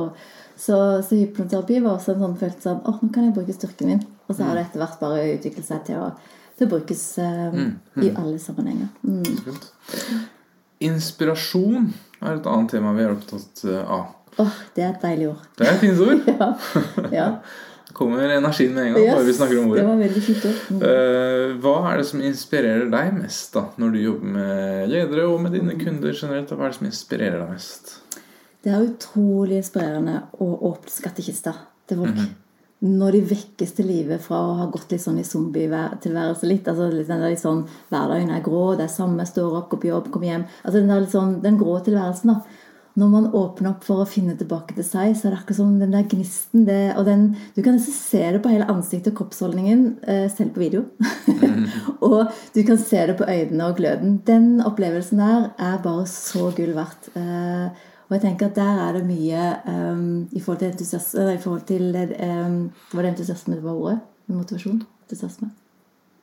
Så, 0.58 0.76
så 1.06 1.16
hypnoterapi 1.16 1.80
var 1.80 1.96
også 1.96 2.16
en 2.18 2.26
sånn 2.26 2.38
følelse 2.42 2.74
av 2.74 2.90
åh, 2.90 3.00
nå 3.00 3.14
kan 3.14 3.30
jeg 3.30 3.36
bruke 3.38 3.56
styrken 3.56 3.94
min. 3.94 4.06
Og 4.28 4.36
så 4.36 4.44
har 4.44 4.58
det 4.58 4.68
etter 4.68 4.82
hvert 4.82 5.00
bare 5.00 5.28
utviklet 5.38 5.68
seg 5.68 5.86
til 5.88 6.02
å, 6.02 6.12
å 6.68 6.72
brukes 6.72 7.04
eh, 7.22 7.60
i 8.02 8.12
alle 8.12 8.38
sammenhenger. 8.42 8.90
Mm. 9.04 9.60
Inspirasjon 10.92 11.92
er 12.22 12.38
et 12.38 12.48
annet 12.50 12.74
tema 12.74 12.94
vi 12.98 13.06
er 13.06 13.14
opptatt 13.16 13.66
eh, 13.68 13.82
av. 13.82 14.16
Åh, 14.42 14.62
det 14.76 14.86
er 14.86 14.94
et 14.94 15.04
deilig 15.04 15.28
ord. 15.34 15.44
Det 15.60 15.68
er 15.68 15.76
et 15.76 15.84
fint 15.84 16.02
ord. 16.06 16.32
Ja. 16.32 16.54
ja. 17.14 17.28
Kommer 17.92 18.24
energien 18.24 18.72
med 18.72 18.86
en 18.86 18.94
gang 18.94 19.10
bare 19.10 19.26
vi 19.28 19.34
snakker 19.36 19.58
om 19.60 19.72
ordet. 19.72 19.82
det 19.82 19.88
var 19.90 19.98
veldig 20.00 20.22
fint 20.24 20.46
ord. 20.48 20.60
Mm. 20.72 20.84
Eh, 20.88 21.56
hva 21.64 21.74
er 21.90 21.98
det 22.00 22.06
som 22.08 22.22
inspirerer 22.24 22.86
deg 22.94 23.10
mest 23.18 23.58
da 23.58 23.66
når 23.82 23.92
du 23.92 24.00
jobber 24.00 24.36
med 24.38 24.94
ledere 24.94 25.26
og 25.28 25.42
med 25.44 25.58
dine 25.58 25.76
kunder 25.80 26.16
generelt? 26.16 26.54
Hva 26.56 26.70
er 26.70 26.72
det 26.72 26.80
som 26.80 26.88
inspirerer 26.88 27.42
deg 27.42 27.52
mest? 27.52 27.98
Det 28.62 28.72
er 28.72 28.86
utrolig 28.86 29.60
inspirerende 29.60 30.22
å 30.40 30.48
åpne 30.72 30.94
skattkista 30.94 31.56
til 31.90 32.04
folk. 32.04 32.24
Når 32.82 33.14
de 33.14 33.22
vekkes 33.30 33.76
til 33.78 33.86
live 33.92 34.18
fra 34.24 34.40
å 34.42 34.56
ha 34.58 34.66
gått 34.74 34.94
litt 34.94 35.04
sånn 35.04 35.20
i 35.22 35.28
zombietilværelse 35.28 36.48
litt. 36.50 36.68
altså 36.68 36.90
den 36.90 37.06
der 37.22 37.30
litt 37.30 37.44
sånn, 37.44 37.68
Hverdagen 37.92 38.32
er 38.34 38.42
grå, 38.42 38.76
det 38.78 38.88
er 38.88 38.96
samme, 38.96 39.26
står 39.28 39.60
opp, 39.60 39.70
går 39.70 39.82
på 39.84 39.92
jobb, 39.92 40.10
kommer 40.12 40.32
hjem. 40.32 40.48
altså 40.64 40.80
Den 40.80 40.90
der 40.90 41.04
litt 41.04 41.14
sånn, 41.14 41.40
den 41.44 41.60
grå 41.62 41.78
tilværelsen. 41.86 42.34
da. 42.34 42.68
Når 43.00 43.08
man 43.08 43.28
åpner 43.32 43.70
opp 43.70 43.86
for 43.88 44.02
å 44.04 44.10
finne 44.10 44.34
tilbake 44.36 44.76
til 44.76 44.84
seg, 44.84 45.14
så 45.16 45.30
er 45.30 45.36
det 45.36 45.38
akkurat 45.40 45.60
som 45.62 45.78
den 45.80 45.94
der 45.96 46.08
gnisten 46.12 46.66
det, 46.68 46.98
og 47.00 47.06
den, 47.08 47.38
Du 47.56 47.62
kan 47.62 47.78
nesten 47.78 47.94
se 47.96 48.24
det 48.34 48.42
på 48.44 48.52
hele 48.52 48.68
ansiktet 48.68 49.14
og 49.14 49.22
kroppsholdningen, 49.22 49.86
eh, 50.04 50.28
selv 50.28 50.52
på 50.56 50.60
video. 50.66 50.84
og 52.10 52.34
du 52.54 52.64
kan 52.68 52.78
se 52.78 53.06
det 53.08 53.16
på 53.16 53.30
øynene 53.30 53.70
og 53.70 53.78
gløden. 53.78 54.20
Den 54.28 54.60
opplevelsen 54.60 55.24
der 55.24 55.54
er 55.58 55.80
bare 55.84 56.04
så 56.06 56.52
gull 56.58 56.76
verdt. 56.76 57.14
Eh, 57.16 57.72
og 58.12 58.18
jeg 58.18 58.22
tenker 58.26 58.50
at 58.50 58.56
der 58.56 58.80
er 58.84 58.98
det 58.98 59.06
mye 59.08 59.42
um, 59.72 60.28
i 60.32 60.40
forhold 60.40 60.58
til 60.60 60.68
entusiasme 60.68 61.34
I 61.34 61.38
forhold 61.40 61.62
til 61.62 61.96
um, 61.96 62.72
Var 62.94 63.02
det 63.02 63.10
entusiasme 63.10 63.56
det 63.56 63.64
var 63.64 63.72
ordet? 63.72 64.00
Motivasjon? 64.28 64.82
Entusiasme? 65.06 65.48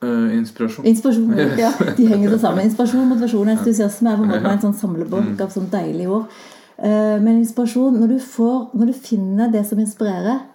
Uh, 0.03 0.37
inspirasjon. 0.37 0.85
Inspirasjon. 0.85 1.33
Ja, 1.63 1.71
de 1.97 2.05
henger 2.07 2.29
så 2.29 2.37
sammen. 2.37 2.65
Inspirasjon, 2.65 3.09
motivasjon 3.09 3.47
og 3.47 3.57
entusiasme 3.57 4.11
er 4.11 4.21
på 4.21 4.27
en 4.27 4.29
måte 4.35 4.53
en 4.53 4.61
sånn 4.67 4.77
samlebolk 4.83 5.41
av 5.41 5.49
sånn 5.55 5.65
deilige 5.73 6.13
ord. 6.13 6.37
Uh, 6.77 7.17
Men 7.25 7.41
inspirasjon 7.41 7.97
Når 7.99 8.13
du, 8.13 8.19
får, 8.37 8.69
når 8.77 8.93
du 8.93 8.93
finner 9.09 9.49
det 9.51 9.65
som 9.65 9.81
inspirerer, 9.81 10.45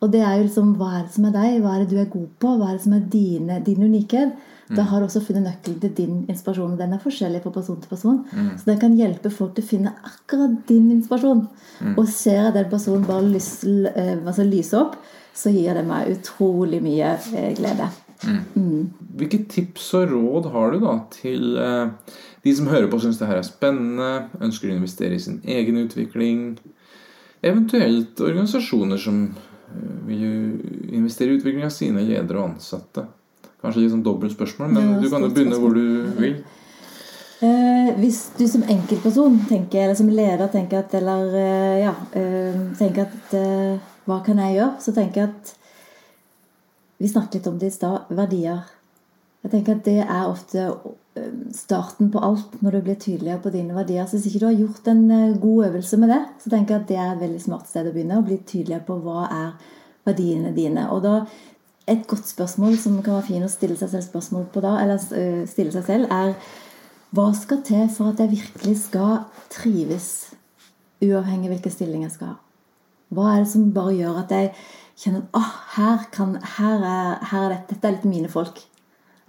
og 0.00 0.12
det 0.12 0.22
er 0.22 0.38
jo 0.38 0.46
liksom 0.46 0.76
hva 0.78 0.92
er 1.00 1.02
det 1.02 1.16
som 1.16 1.26
er 1.26 1.34
deg, 1.34 1.58
hva 1.64 1.74
er 1.74 1.82
det 1.82 1.90
du 1.90 2.00
er 2.00 2.12
god 2.12 2.30
på, 2.38 2.54
hva 2.54 2.70
er 2.70 2.78
det 2.78 2.86
som 2.86 2.94
er 2.94 3.04
dine, 3.10 3.58
din 3.66 3.82
unikhet, 3.82 4.38
da 4.76 4.84
har 4.88 5.00
du 5.00 5.08
også 5.08 5.22
funnet 5.24 5.46
nøkkelen 5.46 5.80
til 5.82 5.92
din 5.96 6.20
inspirasjon. 6.32 6.76
Den 6.78 6.94
er 6.96 7.02
forskjellig 7.02 7.42
fra 7.44 7.52
person 7.54 7.80
til 7.80 7.90
person. 7.90 8.22
Så 8.58 8.68
den 8.68 8.80
kan 8.82 8.96
hjelpe 8.98 9.32
folk 9.32 9.54
til 9.56 9.64
å 9.64 9.70
finne 9.72 9.94
akkurat 10.06 10.56
din 10.68 10.90
inspirasjon. 10.94 11.44
Og 11.94 12.06
ser 12.10 12.40
jeg 12.40 12.56
den 12.56 12.70
personen 12.70 13.06
bare 13.08 13.26
lyse, 13.26 13.70
eh, 13.94 14.16
altså 14.20 14.46
lyse 14.46 14.78
opp, 14.78 14.96
så 15.34 15.50
gir 15.50 15.74
det 15.74 15.84
meg 15.86 16.12
utrolig 16.14 16.80
mye 16.84 17.16
eh, 17.34 17.50
glede. 17.58 17.90
Hvilke 19.18 19.42
tips 19.50 19.88
og 19.98 20.12
råd 20.12 20.46
har 20.54 20.72
du 20.72 20.84
da 20.84 20.94
til 21.12 21.58
eh, 21.60 22.14
de 22.44 22.54
som 22.56 22.70
hører 22.70 22.88
på 22.90 23.00
og 23.00 23.04
syns 23.04 23.18
det 23.20 23.28
her 23.28 23.40
er 23.40 23.46
spennende, 23.46 24.28
ønsker 24.44 24.70
å 24.70 24.76
investere 24.76 25.18
i 25.18 25.24
sin 25.24 25.40
egen 25.44 25.80
utvikling, 25.82 26.54
eventuelt 27.44 28.20
organisasjoner 28.24 29.00
som 29.00 29.26
vil 30.06 30.94
investere 30.94 31.32
i 31.32 31.38
utvikling 31.40 31.66
av 31.66 31.74
sine 31.74 32.04
ledere 32.06 32.40
og 32.40 32.54
ansatte? 32.54 33.08
Kanskje 33.64 33.80
litt 33.80 33.94
sånn 33.94 34.04
dobbelt 34.04 34.34
spørsmål, 34.34 34.74
men 34.76 34.90
Ja, 34.92 35.00
du 35.00 35.08
kan 35.08 35.24
jo 35.24 35.32
begynne 35.32 35.58
hvor 35.62 35.72
du 35.72 35.84
vil. 36.18 36.36
Eh, 37.44 37.90
hvis 37.98 38.20
du 38.38 38.44
som 38.48 38.62
enkeltperson 38.62 39.40
tenker, 39.48 39.82
eller 39.84 39.96
som 39.98 40.08
leder 40.08 40.48
tenker 40.52 40.84
at 40.84 40.94
Eller 40.94 41.34
eh, 41.34 41.80
ja, 41.82 41.94
eh, 42.16 42.60
tenker 42.78 43.08
at 43.08 43.34
eh, 43.34 43.80
Hva 44.06 44.20
kan 44.24 44.38
jeg 44.38 44.58
gjøre? 44.58 44.80
Så 44.80 44.94
tenker 44.94 45.20
jeg 45.20 45.32
at 45.32 45.54
Vi 47.02 47.10
snakket 47.10 47.40
litt 47.40 47.48
om 47.50 47.58
det 47.58 47.72
i 47.72 47.74
stad. 47.74 48.12
Verdier. 48.14 48.60
Jeg 49.42 49.50
tenker 49.50 49.74
at 49.74 49.84
det 49.84 49.98
er 50.04 50.28
ofte 50.28 50.68
starten 51.54 52.08
på 52.10 52.20
alt 52.22 52.54
når 52.62 52.74
du 52.76 52.84
blir 52.86 52.96
tydeligere 52.98 53.42
på 53.42 53.50
dine 53.54 53.74
verdier. 53.74 54.06
Så 54.06 54.16
hvis 54.16 54.28
ikke 54.30 54.40
du 54.44 54.46
har 54.46 54.60
gjort 54.62 54.88
en 54.90 55.02
god 55.42 55.66
øvelse 55.66 55.98
med 56.00 56.10
det, 56.10 56.20
så 56.42 56.50
tenker 56.50 56.74
jeg 56.74 56.82
at 56.82 56.88
det 56.88 56.96
er 56.96 57.10
et 57.12 57.20
veldig 57.20 57.42
smart 57.42 57.68
sted 57.68 57.90
å 57.90 57.92
begynne. 57.92 58.20
Å 58.22 58.26
bli 58.26 58.38
tydeligere 58.46 58.86
på 58.86 58.96
hva 59.04 59.26
er 59.26 59.50
verdiene 60.06 60.54
dine. 60.56 60.86
Og 60.94 61.02
da 61.04 61.14
et 61.90 62.06
godt 62.08 62.28
spørsmål 62.28 62.78
som 62.80 63.00
kan 63.02 63.18
være 63.18 63.26
fint 63.28 63.46
å 63.46 63.52
stille 63.52 63.76
seg 63.76 63.90
selv 63.92 64.06
spørsmål 64.06 64.46
på 64.52 64.62
da, 64.64 64.76
eller 64.82 65.02
eh, 65.18 65.42
stille 65.48 65.74
seg 65.74 65.84
selv, 65.88 66.12
er 66.12 66.32
hva 67.14 67.28
skal 67.36 67.60
til 67.66 67.84
for 67.92 68.10
at 68.10 68.22
jeg 68.22 68.32
virkelig 68.32 68.78
skal 68.86 69.18
trives, 69.52 70.08
uavhengig 71.04 71.50
av 71.50 71.54
hvilken 71.54 71.74
stilling 71.74 72.06
jeg 72.06 72.14
skal 72.16 72.32
ha? 72.32 72.38
Hva 73.14 73.34
er 73.34 73.44
det 73.44 73.50
som 73.52 73.68
bare 73.74 73.94
gjør 73.94 74.22
at 74.24 74.32
jeg 74.32 74.52
kjenner 74.98 75.26
at 75.26 75.36
oh, 75.38 75.50
her, 75.76 76.06
her, 76.56 76.86
er, 76.88 77.10
her 77.30 77.44
er 77.44 77.52
dette, 77.52 77.74
dette 77.74 77.90
er 77.90 77.96
litt 77.98 78.08
mine 78.08 78.30
folk? 78.32 78.58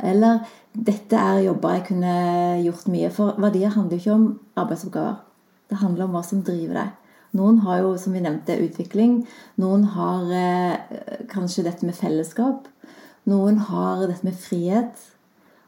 Eller 0.03 0.41
dette 0.76 1.20
er 1.20 1.43
jobber 1.45 1.78
jeg 1.78 1.86
kunne 1.91 2.16
gjort 2.64 2.88
mye 2.91 3.12
for. 3.14 3.38
Verdier 3.39 3.76
handler 3.76 3.95
jo 3.95 4.01
ikke 4.01 4.16
om 4.16 4.26
arbeidsoppgaver. 4.64 5.20
Det 5.70 5.80
handler 5.82 6.08
om 6.08 6.16
hva 6.16 6.24
som 6.26 6.41
driver 6.45 6.80
deg. 6.82 7.05
Noen 7.36 7.60
har 7.66 7.82
jo, 7.84 7.96
som 8.00 8.16
vi 8.16 8.24
nevnte, 8.24 8.56
utvikling. 8.64 9.20
Noen 9.60 9.84
har 9.96 10.32
eh, 10.32 11.18
kanskje 11.32 11.66
dette 11.68 11.88
med 11.88 11.98
fellesskap. 11.98 12.70
Noen 13.28 13.60
har 13.68 14.06
dette 14.08 14.26
med 14.28 14.38
frihet. 14.40 15.02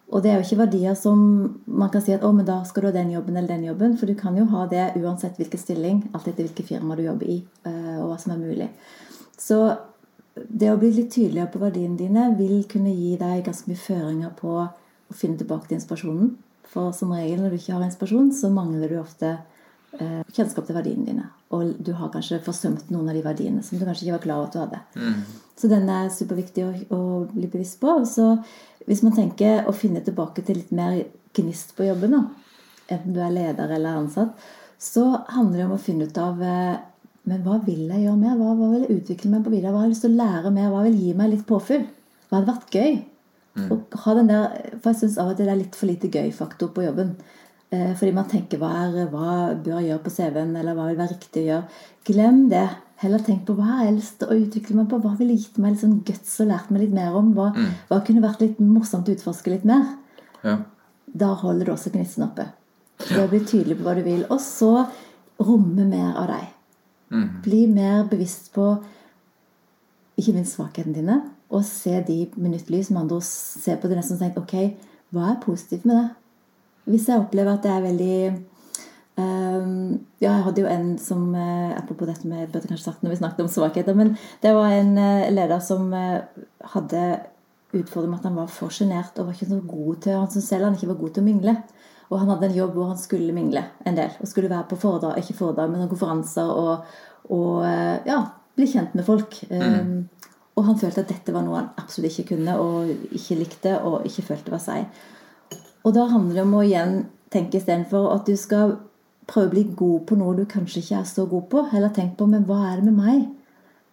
Og 0.07 0.23
det 0.23 0.31
er 0.31 0.37
jo 0.37 0.45
ikke 0.45 0.61
verdier 0.61 0.95
som 0.95 1.19
man 1.67 1.91
kan 1.91 2.03
si 2.03 2.13
at 2.15 2.23
å, 2.23 2.31
men 2.31 2.47
da 2.47 2.61
skal 2.67 2.85
du 2.85 2.87
ha 2.87 2.93
den 2.95 3.11
jobben 3.11 3.35
eller 3.35 3.57
den 3.57 3.67
jobben. 3.67 3.97
For 3.99 4.07
du 4.07 4.15
kan 4.15 4.37
jo 4.39 4.47
ha 4.53 4.63
det 4.71 4.93
uansett 5.01 5.35
hvilken 5.39 5.59
stilling, 5.59 6.01
alt 6.13 6.29
etter 6.29 6.47
hvilket 6.47 6.69
firma 6.69 6.95
du 6.95 7.03
jobber 7.03 7.27
i, 7.33 7.41
eh, 7.67 7.97
og 7.99 8.13
hva 8.13 8.17
som 8.21 8.37
er 8.37 8.43
mulig. 8.45 8.69
Så 9.37 9.59
det 10.47 10.71
å 10.71 10.79
bli 10.79 10.93
litt 10.93 11.11
tydeligere 11.11 11.51
på 11.51 11.61
verdiene 11.61 11.99
dine 11.99 12.29
vil 12.37 12.61
kunne 12.69 12.93
gi 12.93 13.15
deg 13.19 13.43
ganske 13.45 13.67
mye 13.67 13.81
føringer 13.81 14.33
på 14.37 14.53
å 14.61 15.17
finne 15.17 15.39
tilbake 15.39 15.67
til 15.67 15.81
inspirasjonen. 15.81 16.35
For 16.67 16.93
som 16.95 17.11
regel 17.15 17.41
når 17.41 17.53
du 17.53 17.59
ikke 17.59 17.75
har 17.75 17.85
inspirasjon, 17.87 18.31
så 18.35 18.51
mangler 18.53 18.91
du 18.91 18.99
ofte 19.01 19.37
kjennskap 19.99 20.67
til 20.67 20.77
verdiene 20.77 21.05
dine. 21.07 21.27
Og 21.55 21.75
du 21.83 21.93
har 21.97 22.11
kanskje 22.13 22.41
forsømt 22.45 22.91
noen 22.93 23.09
av 23.11 23.17
de 23.17 23.23
verdiene 23.25 23.63
som 23.65 23.77
du 23.77 23.85
kanskje 23.85 24.07
ikke 24.07 24.17
var 24.17 24.25
klar 24.25 24.41
over 24.41 24.47
at 24.49 24.55
du 24.55 24.61
hadde. 24.61 24.81
Mm. 24.95 25.21
Så 25.57 25.69
den 25.71 25.89
er 25.89 26.11
superviktig 26.13 26.65
å, 26.65 26.71
å 26.93 27.01
bli 27.31 27.49
bevisst 27.51 27.79
på. 27.81 27.93
Så 28.09 28.29
hvis 28.87 29.03
man 29.05 29.15
tenker 29.17 29.67
å 29.67 29.75
finne 29.75 30.03
tilbake 30.05 30.45
til 30.45 30.61
litt 30.61 30.73
mer 30.75 30.99
gnist 31.37 31.73
på 31.77 31.87
jobben, 31.87 32.17
da, 32.17 32.23
enten 32.93 33.15
du 33.15 33.21
er 33.23 33.33
leder 33.33 33.73
eller 33.77 34.01
ansatt, 34.03 34.47
så 34.77 35.09
handler 35.33 35.63
det 35.63 35.67
om 35.67 35.75
å 35.77 35.81
finne 35.81 36.05
ut 36.05 36.19
av 36.21 36.41
eh, 36.45 36.77
men 37.27 37.41
hva 37.43 37.57
vil 37.65 37.89
jeg 37.89 38.05
gjøre 38.05 38.19
mer? 38.21 38.37
Hva, 38.39 38.53
hva 38.55 38.67
vil 38.71 38.83
jeg 38.85 39.01
utvikle 39.01 39.33
meg 39.33 39.41
på 39.43 39.51
videre? 39.51 39.73
Hva 39.73 39.81
har 39.81 39.89
jeg 39.89 39.97
lyst 39.97 40.05
til 40.05 40.13
å 40.13 40.19
lære 40.21 40.51
mer? 40.55 40.69
Hva 40.71 40.83
vil 40.85 40.99
gi 41.01 41.15
meg 41.17 41.33
litt 41.33 41.47
påfyll? 41.49 41.83
Hva 42.29 42.39
hadde 42.39 42.53
vært 42.53 42.77
gøy? 42.77 42.93
Og 43.73 43.97
ha 44.03 44.13
den 44.17 44.29
der, 44.29 44.53
for 44.77 44.91
jeg 44.91 44.99
syns 45.01 45.17
av 45.21 45.31
og 45.31 45.39
til 45.39 45.49
det 45.49 45.53
er 45.55 45.59
litt 45.63 45.77
for 45.77 45.89
lite 45.89 46.11
gøy-faktor 46.13 46.69
på 46.75 46.85
jobben. 46.85 47.15
Eh, 47.69 47.93
fordi 47.99 48.13
man 48.15 48.27
tenker 48.31 48.61
hva, 48.61 48.69
er, 48.85 49.07
hva 49.11 49.53
bør 49.59 49.79
jeg 49.81 49.89
gjøre 49.89 50.03
på 50.05 50.13
CV-en, 50.15 50.53
eller 50.55 50.77
hva 50.77 50.85
vil 50.87 50.99
være 51.01 51.15
riktig 51.15 51.43
å 51.43 51.47
gjøre? 51.49 51.79
Glem 52.07 52.43
det. 52.51 52.67
Heller 53.01 53.21
tenk 53.21 53.43
på 53.45 53.53
hva 53.57 53.67
har 53.69 53.85
jeg 53.85 53.97
lyst 53.99 54.15
til 54.21 54.31
å 54.31 54.37
utvikle 54.39 54.77
meg 54.79 54.87
på. 54.91 55.01
Hva 55.03 55.13
ville 55.19 55.35
gitt 55.37 55.59
meg 55.61 55.75
litt 55.75 55.83
sånn 55.83 55.99
guts 56.07 56.37
og 56.41 56.49
lært 56.49 56.71
meg 56.73 56.85
litt 56.85 56.95
mer 56.95 57.17
om? 57.19 57.33
Hva, 57.37 57.51
hva 57.89 57.99
kunne 58.07 58.23
vært 58.23 58.41
litt 58.45 58.61
morsomt 58.63 59.09
å 59.09 59.13
utforske 59.17 59.53
litt 59.53 59.67
mer? 59.67 59.83
Ja. 60.41 60.61
Da 61.07 61.33
holder 61.43 61.67
du 61.67 61.73
også 61.75 61.91
gnisten 61.93 62.25
oppe. 62.25 62.47
Det 63.03 63.19
å 63.21 63.29
bli 63.29 63.43
tydelig 63.45 63.77
på 63.77 63.85
hva 63.85 63.97
du 63.99 64.03
vil. 64.07 64.23
Og 64.33 64.39
så 64.41 64.71
romme 65.43 65.85
mer 65.85 66.15
av 66.17 66.31
deg. 66.31 66.53
Bli 67.43 67.65
mer 67.71 68.07
bevisst 68.09 68.49
på 68.55 68.71
ikke 70.17 70.33
minst 70.33 70.57
svakhetene 70.57 70.95
dine, 70.97 71.17
og 71.53 71.61
se 71.67 71.99
de 72.07 72.23
minuttlys 72.35 72.89
med 72.89 73.03
andre 73.03 73.19
ord. 73.19 73.27
Se 73.27 73.75
på 73.77 73.89
det 73.89 73.99
nesten 73.99 74.17
og 74.17 74.23
tenke 74.23 74.41
ok, 74.41 74.87
hva 75.13 75.29
er 75.31 75.43
positivt 75.43 75.85
med 75.85 75.99
det? 75.99 76.07
Hvis 76.87 77.07
jeg 77.09 77.19
opplever 77.19 77.57
at 77.57 77.65
det 77.65 77.71
er 77.73 77.85
veldig 77.85 78.17
ehm, 79.19 79.71
Ja, 80.23 80.31
jeg 80.31 80.43
hadde 80.45 80.63
jo 80.63 80.69
en 80.71 80.91
som 81.01 81.25
uh, 81.35 81.73
Apropos 81.77 82.09
dette 82.09 82.29
med 82.29 82.51
burde 82.51 82.69
kanskje 82.69 82.85
sagt 82.89 83.03
når 83.03 83.15
vi 83.15 83.19
snakket 83.21 83.43
om 83.45 83.51
svakheter, 83.51 83.97
men 83.97 84.15
det 84.43 84.53
var 84.55 84.75
en 84.75 84.93
uh, 84.97 85.27
leder 85.33 85.59
som 85.63 85.91
uh, 85.93 86.23
hadde 86.73 87.03
utfordring 87.75 88.13
med 88.13 88.21
at 88.21 88.29
han 88.29 88.39
var 88.39 88.47
for 88.51 88.71
sjenert 88.73 89.19
og 89.19 89.27
var 89.27 89.35
ikke 89.35 89.49
så 89.49 89.59
god 89.67 89.97
til 90.05 90.15
Han 90.15 90.29
syntes 90.31 90.47
selv 90.47 90.69
han 90.69 90.77
ikke 90.77 90.93
var 90.93 91.01
god 91.01 91.13
til 91.13 91.25
å 91.25 91.27
mingle. 91.27 91.55
Og 92.07 92.21
han 92.21 92.29
hadde 92.31 92.47
en 92.47 92.55
jobb 92.55 92.77
hvor 92.77 92.93
han 92.93 93.01
skulle 93.01 93.35
mingle 93.35 93.65
en 93.85 93.97
del. 93.97 94.13
Og 94.23 94.29
skulle 94.31 94.49
være 94.49 94.69
på 94.69 94.79
foredrag, 94.79 95.19
ikke 95.19 95.35
foredrag, 95.41 95.67
men 95.67 95.83
noen 95.83 95.91
konferanser 95.91 96.47
og, 96.47 96.85
og 97.35 97.65
ja, 98.07 98.21
bli 98.55 98.69
kjent 98.71 98.95
med 98.95 99.03
folk. 99.05 99.35
Um, 99.51 100.07
og 100.57 100.65
han 100.65 100.79
følte 100.81 101.03
at 101.03 101.11
dette 101.11 101.33
var 101.35 101.43
noe 101.45 101.59
han 101.59 101.69
absolutt 101.77 102.15
ikke 102.15 102.31
kunne 102.31 102.55
og 102.63 102.89
ikke 103.13 103.37
likte 103.37 103.75
og 103.85 104.07
ikke 104.09 104.25
følte 104.31 104.53
var 104.55 104.63
seg. 104.63 104.87
Og 105.85 105.93
da 105.95 106.07
handler 106.11 106.39
det 106.39 106.45
om 106.45 106.57
å 106.57 106.65
igjen 106.65 106.99
tenke 107.33 107.59
istedenfor 107.59 108.11
at 108.13 108.27
du 108.27 108.37
skal 108.39 108.77
prøve 109.27 109.49
å 109.49 109.53
bli 109.53 109.63
god 109.77 110.05
på 110.07 110.17
noe 110.19 110.35
du 110.37 110.45
kanskje 110.49 110.81
ikke 110.81 111.01
er 111.01 111.09
så 111.09 111.25
god 111.29 111.49
på. 111.51 111.65
Heller 111.73 111.91
tenk 111.95 112.15
på 112.19 112.27
men 112.29 112.47
hva 112.47 112.61
er 112.69 112.79
det 112.79 112.87
med 112.89 112.97
meg 112.97 113.25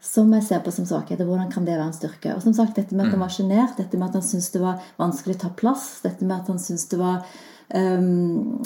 som 0.05 0.29
jeg 0.37 0.45
ser 0.45 0.61
på 0.61 0.73
som 0.75 0.85
svakhet, 0.85 1.23
og 1.25 1.31
hvordan 1.31 1.49
kan 1.53 1.65
det 1.65 1.79
være 1.79 1.89
en 1.89 1.97
styrke? 1.97 2.35
Og 2.37 2.43
som 2.45 2.53
sagt, 2.53 2.77
Dette 2.77 2.93
med 2.93 3.07
at 3.07 3.15
han 3.15 3.23
var 3.25 3.33
sjenert, 3.33 3.79
dette 3.79 3.97
med 3.97 4.11
at 4.11 4.19
han 4.19 4.27
syntes 4.27 4.51
det 4.53 4.61
var 4.61 4.83
vanskelig 5.01 5.39
å 5.39 5.43
ta 5.47 5.51
plass, 5.57 5.87
dette 6.05 6.27
med 6.29 6.37
at 6.37 6.51
han 6.53 6.61
syntes 6.61 6.91
det 6.91 6.99
var 7.01 7.23
um, 7.73 8.59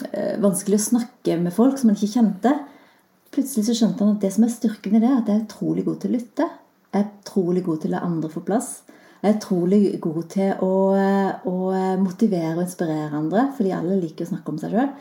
vanskelig 0.42 0.80
å 0.80 0.86
snakke 0.88 1.36
med 1.38 1.54
folk 1.54 1.78
som 1.78 1.92
han 1.92 1.98
ikke 1.98 2.16
kjente. 2.16 2.56
Plutselig 3.34 3.68
så 3.68 3.76
skjønte 3.78 4.02
han 4.02 4.16
at 4.16 4.26
det 4.26 4.32
som 4.34 4.48
er 4.48 4.54
styrken 4.56 4.98
i 4.98 5.02
det, 5.04 5.12
er 5.12 5.20
at 5.20 5.30
jeg 5.30 5.38
er 5.38 5.46
utrolig 5.46 5.86
god 5.86 6.02
til 6.02 6.10
å 6.10 6.16
lytte. 6.16 6.48
Jeg 6.88 7.04
er 7.04 7.08
utrolig 7.12 7.64
god 7.68 7.82
til 7.84 7.92
å 7.92 7.94
la 7.94 8.04
andre 8.08 8.32
få 8.32 8.42
plass. 8.42 8.72
Er 9.22 9.34
utrolig 9.34 9.98
god 10.02 10.28
til 10.30 10.60
å, 10.62 10.72
å 11.50 11.54
motivere 11.98 12.54
og 12.54 12.62
inspirere 12.62 13.16
andre, 13.18 13.48
fordi 13.56 13.72
alle 13.74 13.98
liker 13.98 14.28
å 14.28 14.32
snakke 14.32 14.52
om 14.52 14.60
seg 14.62 14.76
sjøl. 14.76 14.92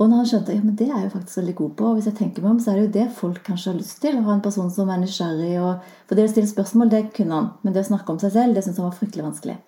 Og 0.00 0.08
når 0.08 0.22
han 0.22 0.28
skjønte 0.28 0.54
ja, 0.56 0.62
det 0.78 0.86
er 0.88 1.02
jeg 1.04 1.10
faktisk 1.12 1.38
veldig 1.38 1.54
god 1.58 1.74
på, 1.78 1.88
og 1.88 1.98
hvis 1.98 2.08
jeg 2.08 2.16
tenker 2.18 2.44
meg 2.44 2.54
om, 2.54 2.60
så 2.62 2.72
er 2.72 2.78
det 2.78 2.84
jo 2.84 2.94
det 2.96 3.04
folk 3.16 3.42
kanskje 3.46 3.70
har 3.70 3.78
lyst 3.78 3.98
til. 4.02 4.16
Å 4.18 4.24
ha 4.26 4.36
en 4.36 4.44
person 4.44 4.70
som 4.72 4.90
er 4.90 5.02
nysgjerrig. 5.02 5.52
Og, 5.62 5.90
for 6.08 6.18
det 6.18 6.24
å 6.26 6.32
stille 6.32 6.50
spørsmål, 6.50 6.90
det 6.92 7.02
kunne 7.16 7.36
han. 7.38 7.50
Men 7.62 7.76
det 7.76 7.84
å 7.84 7.90
snakke 7.92 8.14
om 8.14 8.18
seg 8.22 8.32
selv, 8.34 8.56
det 8.56 8.64
syntes 8.64 8.80
han 8.82 8.88
var 8.88 8.96
fryktelig 8.98 9.26
vanskelig. 9.28 9.58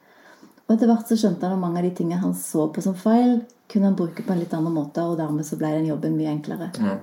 Og 0.65 0.75
etter 0.75 0.89
hvert 0.91 1.11
så 1.11 1.19
skjønte 1.21 1.47
han 1.47 1.59
at 1.59 1.63
mange 1.63 1.81
av 1.81 1.87
de 1.87 1.93
tingene 2.01 2.23
han 2.25 2.35
så 2.39 2.67
på 2.73 2.83
som 2.83 2.97
feil, 2.99 3.43
kunne 3.71 3.91
han 3.91 3.99
bruke 3.99 4.25
på 4.25 4.33
en 4.35 4.41
litt 4.41 4.55
annen 4.57 4.75
måte, 4.75 5.05
og 5.05 5.19
dermed 5.21 5.47
så 5.47 5.59
ble 5.61 5.71
den 5.77 5.91
jobben 5.93 6.17
mye 6.17 6.33
enklere. 6.33 6.71
Ja. 6.81 6.97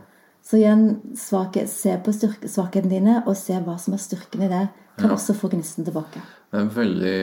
Så 0.43 0.57
igjen, 0.57 0.99
svake, 1.17 1.67
se 1.69 1.93
på 2.03 2.13
styrke, 2.15 2.49
svakhetene 2.49 2.91
dine, 2.91 3.19
og 3.29 3.37
se 3.37 3.59
hva 3.61 3.77
som 3.79 3.93
er 3.95 4.01
styrken 4.01 4.47
i 4.47 4.49
det. 4.51 4.65
Kan 4.99 5.13
også 5.13 5.35
få 5.37 5.51
gnisten 5.53 5.85
tilbake. 5.87 6.21
Det 6.51 6.59
er 6.59 6.73
veldig 6.75 7.19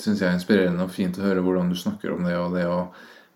synes 0.00 0.22
jeg, 0.24 0.36
inspirerende 0.36 0.86
og 0.86 0.92
fint 0.94 1.18
å 1.18 1.24
høre 1.24 1.44
hvordan 1.44 1.70
du 1.70 1.78
snakker 1.78 2.14
om 2.14 2.26
det, 2.26 2.36
og 2.38 2.54
det 2.56 2.66
å 2.68 2.82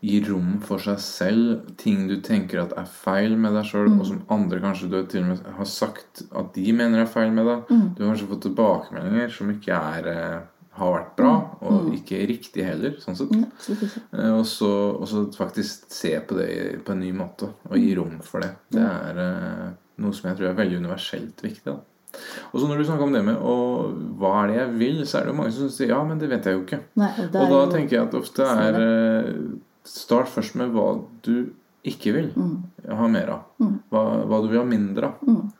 gi 0.05 0.19
rom 0.27 0.59
for 0.65 0.83
seg 0.85 0.99
selv. 1.01 1.69
Ting 1.81 2.05
du 2.11 2.19
tenker 2.25 2.61
at 2.61 2.75
er 2.81 2.89
feil 2.89 3.37
med 3.41 3.57
deg 3.57 3.69
sjøl, 3.69 3.95
og 3.95 4.05
som 4.09 4.23
andre 4.35 4.61
kanskje 4.65 4.91
du 4.93 4.99
til 5.09 5.25
og 5.25 5.31
med 5.33 5.53
har 5.59 5.71
sagt 5.71 6.25
at 6.29 6.51
de 6.57 6.75
mener 6.77 7.05
er 7.05 7.11
feil 7.11 7.33
med 7.35 7.49
deg. 7.49 7.71
Du 7.97 8.03
har 8.03 8.13
kanskje 8.13 8.31
fått 8.33 8.45
tilbakemeldinger 8.49 9.33
som 9.33 9.53
ikke 9.55 9.81
er, 9.97 10.11
eh, 10.13 10.43
har 10.77 10.93
vært 10.95 11.17
bra, 11.17 11.33
og 11.63 11.93
ikke 11.95 12.19
riktig 12.27 12.65
heller. 12.67 12.97
sånn 13.03 13.17
sett. 13.17 13.33
Eh, 14.13 14.31
Og 14.35 14.45
så, 14.47 14.71
og 15.01 15.07
så 15.09 15.25
faktisk 15.37 15.85
se 15.95 16.19
på 16.27 16.35
det 16.39 16.85
på 16.85 16.93
en 16.93 17.01
ny 17.01 17.13
måte 17.13 17.49
og 17.71 17.77
gi 17.79 17.95
rom 17.99 18.19
for 18.27 18.41
det. 18.43 18.53
Det 18.75 18.83
er 18.83 19.21
eh, 19.23 19.69
noe 20.03 20.13
som 20.13 20.29
jeg 20.31 20.39
tror 20.41 20.49
er 20.51 20.57
veldig 20.59 20.81
universelt 20.83 21.43
viktig. 21.45 21.65
Da. 21.71 21.77
Og 22.53 22.61
så 22.61 22.69
når 22.71 22.79
du 22.79 22.85
snakker 22.87 23.07
om 23.09 23.13
det 23.15 23.25
med 23.27 23.37
og 23.43 23.95
hva 24.19 24.33
er 24.45 24.49
det 24.53 24.57
jeg 24.61 24.75
vil, 24.79 25.01
så 25.07 25.19
er 25.19 25.25
det 25.29 25.33
jo 25.35 25.39
mange 25.43 25.53
som 25.57 25.71
sier 25.75 25.89
ja, 25.95 26.01
men 26.07 26.19
det 26.19 26.29
vet 26.31 26.45
jeg 26.47 26.55
jo 26.59 26.63
ikke. 26.67 26.81
Nei, 26.99 27.11
og 27.25 27.31
da 27.35 27.43
Og 27.43 27.51
da 27.55 27.61
jo- 27.65 27.73
tenker 27.73 27.97
jeg 27.97 28.07
at 28.09 28.15
ofte 28.21 28.43
er 28.47 28.81
eh, 28.83 29.33
Start 29.85 30.31
først 30.33 30.55
med 30.57 30.71
hva 30.73 31.05
du 31.27 31.51
ikke 31.85 32.15
vil 32.15 32.31
ha 32.89 33.07
mer 33.13 33.29
av. 33.35 33.43
Hva, 33.93 34.03
hva 34.25 34.39
du 34.41 34.49
vil 34.49 34.63
ha 34.63 34.65
mindre 34.65 35.11
av. 35.11 35.51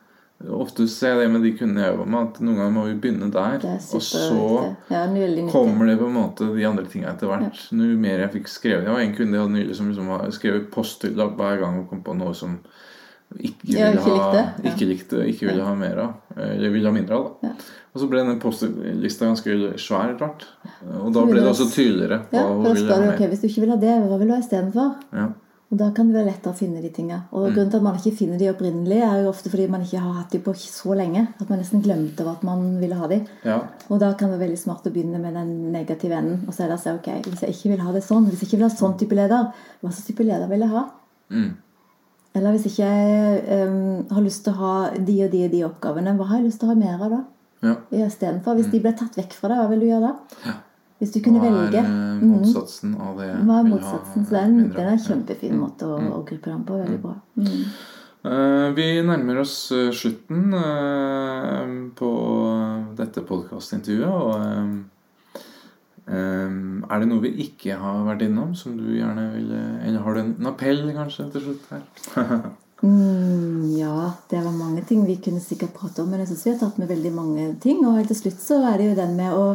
Ofte 0.51 0.87
ser 0.91 1.15
jeg 1.15 1.19
det 1.25 1.31
med 1.33 1.43
de 1.43 1.51
kundene 1.57 1.81
jeg 1.85 1.93
jobber 1.95 2.09
med, 2.11 2.27
at 2.29 2.39
noen 2.45 2.57
ganger 2.59 2.73
må 2.75 2.83
vi 2.85 2.95
begynne 3.01 3.31
der. 3.33 3.55
Er 3.65 3.79
Og 3.79 4.01
så. 4.03 4.75
Ja, 4.91 5.03
er 5.07 5.51
kommer 5.51 5.85
det 5.89 5.97
på 5.99 6.07
en 6.09 6.17
måte 6.17 6.49
de 6.55 6.65
andre 6.67 6.85
tingene 6.85 7.13
etter 7.13 7.27
hvert. 7.31 7.61
Jo 7.71 7.91
mer 7.97 8.19
jeg 8.25 8.31
fikk 8.39 8.47
skrevet 8.51 8.83
Jeg 8.85 8.93
var 8.93 9.01
en 9.05 9.15
kunde 9.15 9.33
jeg 9.37 9.41
hadde 9.45 9.55
nylig 9.57 9.75
som 9.75 9.89
liksom 9.89 10.11
har 10.13 10.29
skrevet 10.35 10.67
postlapp 10.71 11.37
hver 11.39 11.61
gang 11.63 11.79
hun 11.79 11.87
kom 11.89 12.03
på 12.05 12.17
noe 12.17 12.33
som 12.37 12.59
ikke 13.35 13.71
Ja, 13.73 13.89
ville 13.89 13.99
ikke 13.99 14.11
ha, 14.11 14.17
likte. 14.17 14.41
Ja. 14.63 14.71
ikke 14.71 14.85
likte, 14.87 15.23
ikke 15.31 15.47
ville 15.49 15.63
ha 15.65 15.73
mer 15.75 15.97
av. 16.03 16.11
Eller 16.37 16.69
ville 16.69 16.87
ha 16.87 16.93
mindre 16.93 17.15
av. 17.17 17.23
da 17.41 17.47
Ja. 17.49 17.53
Og 17.95 18.01
så 18.01 18.09
ble 18.11 18.21
den 18.27 18.39
postlista 18.43 19.25
ganske 19.25 19.55
svær 19.79 20.11
etter 20.13 20.27
hvert. 20.27 20.45
Og 21.01 21.13
da 21.15 21.23
ble 21.25 21.39
det 21.41 21.47
også 21.49 21.69
tydeligere 21.71 22.21
hva 22.29 22.37
Ja, 22.37 22.45
hun 22.51 22.63
ville 22.67 22.93
ha 22.93 22.99
mer. 23.01 23.13
ok, 23.15 23.25
hvis 23.31 23.41
du 23.41 23.47
ikke 23.47 23.61
vil 23.63 23.69
ha 23.71 23.77
det, 23.81 23.95
hva 24.03 24.19
vil 24.19 24.27
du 24.27 24.33
ha 24.35 24.39
istedenfor? 24.43 24.95
Ja. 25.15 25.27
Og 25.73 25.79
da 25.79 25.87
kan 25.97 26.07
det 26.07 26.19
være 26.19 26.29
lettere 26.29 26.53
å 26.53 26.57
finne 26.57 26.81
de 26.83 26.91
tinga. 26.93 27.23
Og 27.33 27.47
grunnen 27.49 27.71
til 27.73 27.79
at 27.79 27.85
man 27.87 27.97
ikke 27.97 28.13
finner 28.19 28.37
de 28.37 28.51
opprinnelig, 28.51 28.99
er 29.01 29.23
jo 29.23 29.31
ofte 29.31 29.49
fordi 29.49 29.65
man 29.73 29.81
ikke 29.81 30.03
har 30.03 30.19
hatt 30.19 30.35
de 30.35 30.39
på 30.45 30.53
så 30.61 30.93
lenge 30.97 31.23
at 31.25 31.49
man 31.49 31.59
nesten 31.59 31.81
glemte 31.83 32.27
at 32.29 32.45
man 32.45 32.67
ville 32.81 32.99
ha 32.99 33.09
de. 33.09 33.17
Ja. 33.47 33.57
Og 33.89 33.99
da 34.03 34.11
kan 34.13 34.29
det 34.29 34.37
være 34.37 34.45
veldig 34.45 34.61
smart 34.61 34.85
å 34.85 34.93
begynne 34.93 35.19
med 35.23 35.33
den 35.35 35.51
negative 35.73 36.19
enden. 36.19 36.43
Og 36.45 36.53
så 36.53 36.63
er 36.65 36.71
det 36.71 36.77
å 36.77 36.83
si 36.83 36.93
ok, 36.93 37.09
hvis 37.31 37.45
jeg 37.47 37.57
ikke 37.57 37.73
vil 37.73 37.85
ha 37.87 37.95
det 37.95 38.05
sånn, 38.05 38.29
hvis 38.29 38.43
jeg 38.43 38.51
ikke 38.51 38.61
vil 38.61 38.67
ha 38.67 38.73
sånn 38.75 38.97
type 39.01 39.17
leder, 39.17 39.49
hva 39.81 39.91
slags 39.91 40.09
type 40.11 40.27
leder 40.27 40.51
vil 40.53 40.67
jeg 40.67 40.73
ha? 40.75 40.85
Mm. 41.33 41.51
Eller 42.35 42.53
hvis 42.53 42.69
ikke 42.69 42.91
jeg 42.91 43.65
um, 43.65 44.03
har 44.11 44.25
lyst 44.25 44.45
til 44.45 44.53
å 44.53 44.59
ha 44.59 44.75
de 44.93 45.17
og 45.25 45.33
de 45.33 45.45
og 45.47 45.53
de 45.55 45.65
oppgavene, 45.65 46.13
hva 46.19 46.29
har 46.29 46.41
jeg 46.43 46.51
lyst 46.51 46.61
til 46.61 46.69
å 46.69 46.75
ha 46.75 46.77
mer 46.83 47.01
av 47.01 47.17
da? 47.17 47.23
ja. 47.65 48.05
Istedenfor. 48.05 48.57
Hvis 48.59 48.71
de 48.73 48.81
ble 48.83 48.93
tatt 48.97 49.17
vekk 49.17 49.35
fra 49.37 49.51
deg, 49.51 49.59
hva 49.61 49.69
vil 49.71 49.83
du 49.83 49.89
gjøre 49.89 50.11
da? 50.11 50.55
Hvis 51.05 51.13
du 51.13 51.19
kunne 51.21 51.39
Hva 51.43 51.51
er 51.51 51.57
velge. 51.69 51.81
eh, 51.85 52.15
Mhm. 52.17 52.31
motsatsen 52.33 52.95
av 52.99 53.17
det 53.21 53.27
Hva 53.45 53.59
er 53.61 53.69
motsatsen? 53.69 54.25
Så 54.25 54.31
den, 54.33 54.55
mindre 54.57 54.73
den 54.79 54.87
av? 54.87 54.93
er 54.93 54.97
en 54.97 55.05
kjempefin 55.05 55.59
måte 55.61 55.85
å, 55.85 55.99
å 56.17 56.23
gruppe 56.25 56.49
ham 56.51 56.63
på. 56.65 56.79
Veldig 56.81 57.01
bra. 57.03 57.13
Mm. 57.37 58.73
Vi 58.75 58.85
nærmer 59.05 59.37
oss 59.43 59.71
eh, 59.71 59.91
slutten 59.93 60.49
på 61.95 62.09
dette 62.97 63.21
podkastintervjuet. 63.21 64.83
Er 66.07 66.99
det 67.01 67.07
noe 67.09 67.21
vi 67.23 67.31
ikke 67.45 67.77
har 67.81 68.03
vært 68.05 68.21
innom, 68.27 68.55
som 68.57 68.75
du 68.77 68.83
gjerne 68.93 69.27
vil 69.33 69.49
Eller 69.55 69.99
har 70.05 70.13
du 70.13 70.19
en 70.21 70.47
appell, 70.51 70.83
kanskje, 70.93 71.31
til 71.33 71.41
slutt 71.49 71.71
her? 71.71 71.81
Mm, 72.85 73.71
ja, 73.79 74.11
det 74.29 74.41
var 74.43 74.51
mange 74.51 74.81
ting 74.85 75.05
vi 75.07 75.15
kunne 75.23 75.39
sikkert 75.41 75.71
prate 75.73 76.03
om, 76.03 76.09
men 76.11 76.19
jeg 76.19 76.27
syns 76.33 76.43
vi 76.45 76.51
har 76.51 76.59
tatt 76.59 76.77
med 76.77 76.89
veldig 76.91 77.11
mange 77.15 77.45
ting. 77.63 77.79
Og 77.87 77.95
helt 77.97 78.11
til 78.11 78.17
slutt 78.19 78.41
så 78.43 78.57
er 78.67 78.77
det 78.77 78.89
jo 78.89 78.97
den 78.99 79.15
med 79.17 79.31
å 79.33 79.45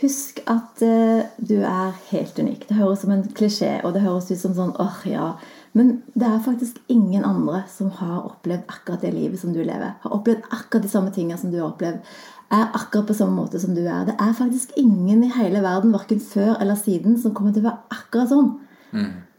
huske 0.00 0.42
at 0.50 0.82
uh, 0.84 1.22
du 1.36 1.60
er 1.60 1.94
helt 2.10 2.38
unik. 2.38 2.66
Det 2.68 2.76
høres 2.78 3.04
som 3.04 3.14
en 3.14 3.24
klisjé, 3.36 3.78
og 3.84 3.94
det 3.94 4.04
høres 4.04 4.30
ut 4.32 4.40
som 4.40 4.56
sånn 4.56 4.74
åh, 4.80 5.00
ja. 5.08 5.32
Men 5.76 6.00
det 6.18 6.26
er 6.26 6.42
faktisk 6.42 6.80
ingen 6.90 7.24
andre 7.24 7.62
som 7.70 7.92
har 8.00 8.24
opplevd 8.26 8.66
akkurat 8.72 9.04
det 9.04 9.12
livet 9.14 9.38
som 9.40 9.54
du 9.54 9.60
lever. 9.62 9.94
Har 10.02 10.16
opplevd 10.16 10.48
akkurat 10.50 10.86
de 10.86 10.90
samme 10.90 11.14
tingene 11.14 11.38
som 11.38 11.52
du 11.52 11.60
har 11.60 11.68
opplevd. 11.70 12.02
Er 12.50 12.72
akkurat 12.74 13.06
på 13.06 13.14
samme 13.14 13.38
måte 13.38 13.60
som 13.62 13.76
du 13.76 13.84
er. 13.84 14.08
Det 14.08 14.16
er 14.18 14.34
faktisk 14.34 14.72
ingen 14.80 15.22
i 15.22 15.30
hele 15.36 15.62
verden, 15.62 15.94
verken 15.94 16.20
før 16.20 16.56
eller 16.56 16.78
siden, 16.80 17.14
som 17.22 17.34
kommer 17.36 17.54
til 17.54 17.62
å 17.62 17.70
være 17.70 18.00
akkurat 18.00 18.32
sånn. 18.32 18.50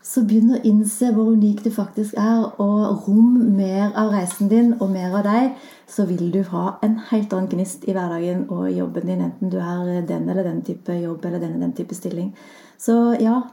Så 0.02 0.24
begynn 0.26 0.56
å 0.56 0.62
innse 0.66 1.12
hvor 1.14 1.30
unik 1.36 1.62
du 1.66 1.70
faktisk 1.74 2.16
er, 2.18 2.48
og 2.58 3.06
rom 3.06 3.36
mer 3.54 3.92
av 4.00 4.10
reisen 4.16 4.50
din 4.50 4.74
og 4.80 4.90
mer 4.90 5.14
av 5.20 5.28
deg, 5.28 5.52
så 5.92 6.08
vil 6.10 6.32
du 6.34 6.42
ha 6.50 6.80
en 6.82 6.98
helt 7.12 7.34
annen 7.36 7.52
gnist 7.52 7.86
i 7.86 7.94
hverdagen 7.94 8.48
og 8.50 8.72
jobben 8.74 9.06
din, 9.12 9.22
enten 9.28 9.54
du 9.54 9.60
er 9.62 10.02
den 10.10 10.30
eller 10.30 10.48
den 10.48 10.64
type 10.66 10.96
jobb 10.98 11.26
eller 11.26 11.44
den 11.44 11.54
eller 11.54 11.68
den 11.68 11.78
type 11.78 11.96
stilling. 11.96 12.34
Så 12.82 12.98
ja, 13.22 13.44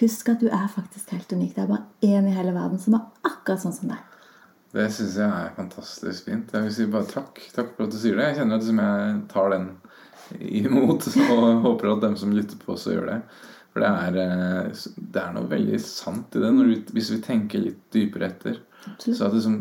husk 0.00 0.32
at 0.32 0.40
du 0.40 0.48
er 0.48 0.66
faktisk 0.72 1.12
helt 1.12 1.32
unik. 1.32 1.54
Det 1.54 1.62
er 1.62 1.70
bare 1.70 1.84
én 2.02 2.28
i 2.30 2.34
hele 2.34 2.56
verden 2.56 2.80
som 2.80 2.96
er 2.96 3.06
akkurat 3.28 3.62
sånn 3.62 3.76
som 3.76 3.92
deg. 3.92 4.10
Det 4.74 4.88
syns 4.90 5.18
jeg 5.20 5.30
er 5.30 5.52
fantastisk 5.54 6.26
fint. 6.26 6.50
Jeg 6.50 6.64
vil 6.64 6.72
si 6.74 6.86
bare 6.90 7.06
takk. 7.06 7.36
Takk 7.54 7.76
for 7.76 7.86
at 7.86 7.92
du 7.94 7.98
sier 8.00 8.16
det. 8.18 8.32
Jeg 8.32 8.40
kjenner 8.40 8.58
at 8.58 8.64
liksom 8.64 8.80
jeg 8.82 9.18
tar 9.30 9.52
den 9.52 9.68
imot, 10.64 11.06
og 11.34 11.44
håper 11.68 11.92
at 11.92 12.06
dem 12.08 12.16
som 12.18 12.32
lytter 12.34 12.58
på, 12.58 12.72
også 12.74 12.96
gjør 12.96 13.12
det. 13.12 13.18
For 13.74 13.82
det 13.82 13.88
er, 13.90 14.16
eh, 14.22 14.82
det 15.10 15.20
er 15.20 15.32
noe 15.34 15.48
veldig 15.50 15.80
sant 15.82 16.36
i 16.38 16.42
det, 16.44 16.52
når 16.54 16.68
vi, 16.70 16.76
hvis 16.94 17.10
vi 17.10 17.20
tenker 17.24 17.58
litt 17.64 17.80
dypere 17.90 18.28
etter. 18.30 18.60
Absolutt. 18.86 19.18
Så 19.18 19.26
at 19.26 19.32
det 19.34 19.42
som 19.42 19.56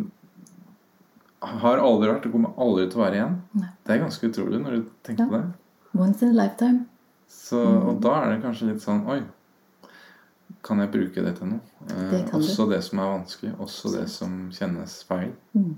har 1.44 1.82
aldri 1.82 2.08
vært, 2.12 2.26
og 2.30 2.36
kommer 2.38 2.54
aldri 2.62 2.86
til 2.92 3.02
å 3.02 3.04
være 3.04 3.18
igjen. 3.20 3.38
Nei. 3.60 3.70
Det 3.84 3.96
er 3.98 4.04
ganske 4.06 4.30
utrolig 4.30 4.60
når 4.62 4.76
du 4.78 4.90
tenker 5.04 5.26
Ja. 5.26 5.30
på 5.30 5.40
det. 5.42 6.00
Once 6.00 6.22
in 6.24 6.30
a 6.30 6.44
lifetime. 6.44 6.86
Så, 7.28 7.58
og 7.90 8.00
da 8.02 8.14
er 8.22 8.30
det 8.36 8.44
kanskje 8.44 8.68
litt 8.70 8.82
sånn 8.82 9.02
Oi, 9.10 9.24
kan 10.64 10.80
jeg 10.80 10.92
bruke 10.94 11.24
det 11.26 11.36
til 11.40 11.48
noe? 11.48 11.60
Eh, 11.90 12.12
Det 12.12 12.30
kan 12.30 12.40
du. 12.40 12.46
også 12.46 12.70
det 12.70 12.84
som 12.84 13.00
er 13.00 13.10
vanskelig. 13.18 13.56
Også 13.60 13.92
det 13.98 14.08
som 14.10 14.50
kjennes 14.52 15.04
feil. 15.10 15.32
Mm. 15.56 15.76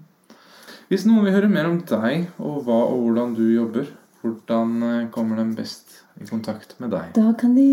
Hvis 0.89 1.05
noen 1.07 1.23
vil 1.25 1.33
høre 1.33 1.49
mer 1.49 1.65
om 1.69 1.79
deg 1.81 2.27
og 2.37 2.65
hva 2.65 2.79
og 2.91 2.99
hvordan 3.07 3.33
du 3.35 3.45
jobber, 3.55 3.87
hvordan 4.21 4.83
eh, 4.83 5.07
kommer 5.09 5.37
de 5.37 5.55
best 5.55 5.94
i 6.21 6.27
kontakt 6.27 6.75
med 6.79 6.93
deg? 6.95 7.11
Da 7.15 7.33
kan 7.39 7.55
de 7.57 7.65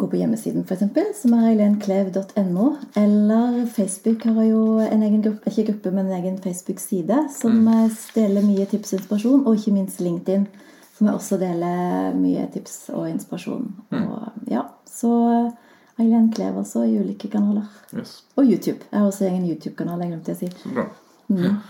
gå 0.00 0.06
på 0.08 0.16
hjemmesiden, 0.16 0.64
f.eks., 0.64 1.20
som 1.20 1.34
er 1.36 1.50
eilenklev.no. 1.50 2.66
Eller 2.96 3.58
Facebook 3.74 4.24
har 4.24 4.44
jo 4.48 4.62
en 4.80 5.04
egen 5.04 5.22
gruppe, 5.24 5.52
ikke 5.52 5.66
gruppe, 5.72 5.92
men 5.92 6.08
en 6.08 6.18
egen 6.20 6.38
Facebook-side 6.40 7.18
som 7.36 7.60
mm. 7.66 7.96
deler 8.16 8.46
mye 8.46 8.66
tips 8.70 8.94
og 8.94 9.00
inspirasjon. 9.00 9.42
Og 9.44 9.58
ikke 9.58 9.74
minst 9.76 10.00
LinkedIn, 10.00 10.46
som 10.96 11.10
jeg 11.10 11.18
også 11.18 11.40
deler 11.42 12.16
mye 12.16 12.46
tips 12.54 12.78
og 12.94 13.10
inspirasjon. 13.10 13.68
Og, 14.00 14.30
ja, 14.48 14.64
så 14.88 15.12
eh, 15.34 15.52
Eileen 16.00 16.30
Klev 16.32 16.56
også 16.62 16.86
i 16.88 16.96
ulike 16.96 17.28
kanaler. 17.28 17.68
Yes, 17.92 18.22
Og 18.36 18.48
YouTube. 18.48 18.80
Jeg 18.90 18.98
har 18.98 19.06
også 19.06 19.28
egen 19.28 19.44
YouTube-kanal. 19.44 20.00
jeg 20.00 20.14
glemte 20.14 20.32
å 20.32 20.40
si. 20.40 20.48
så 20.62 20.72
bra. 20.72 20.88
Mm. 21.28 21.60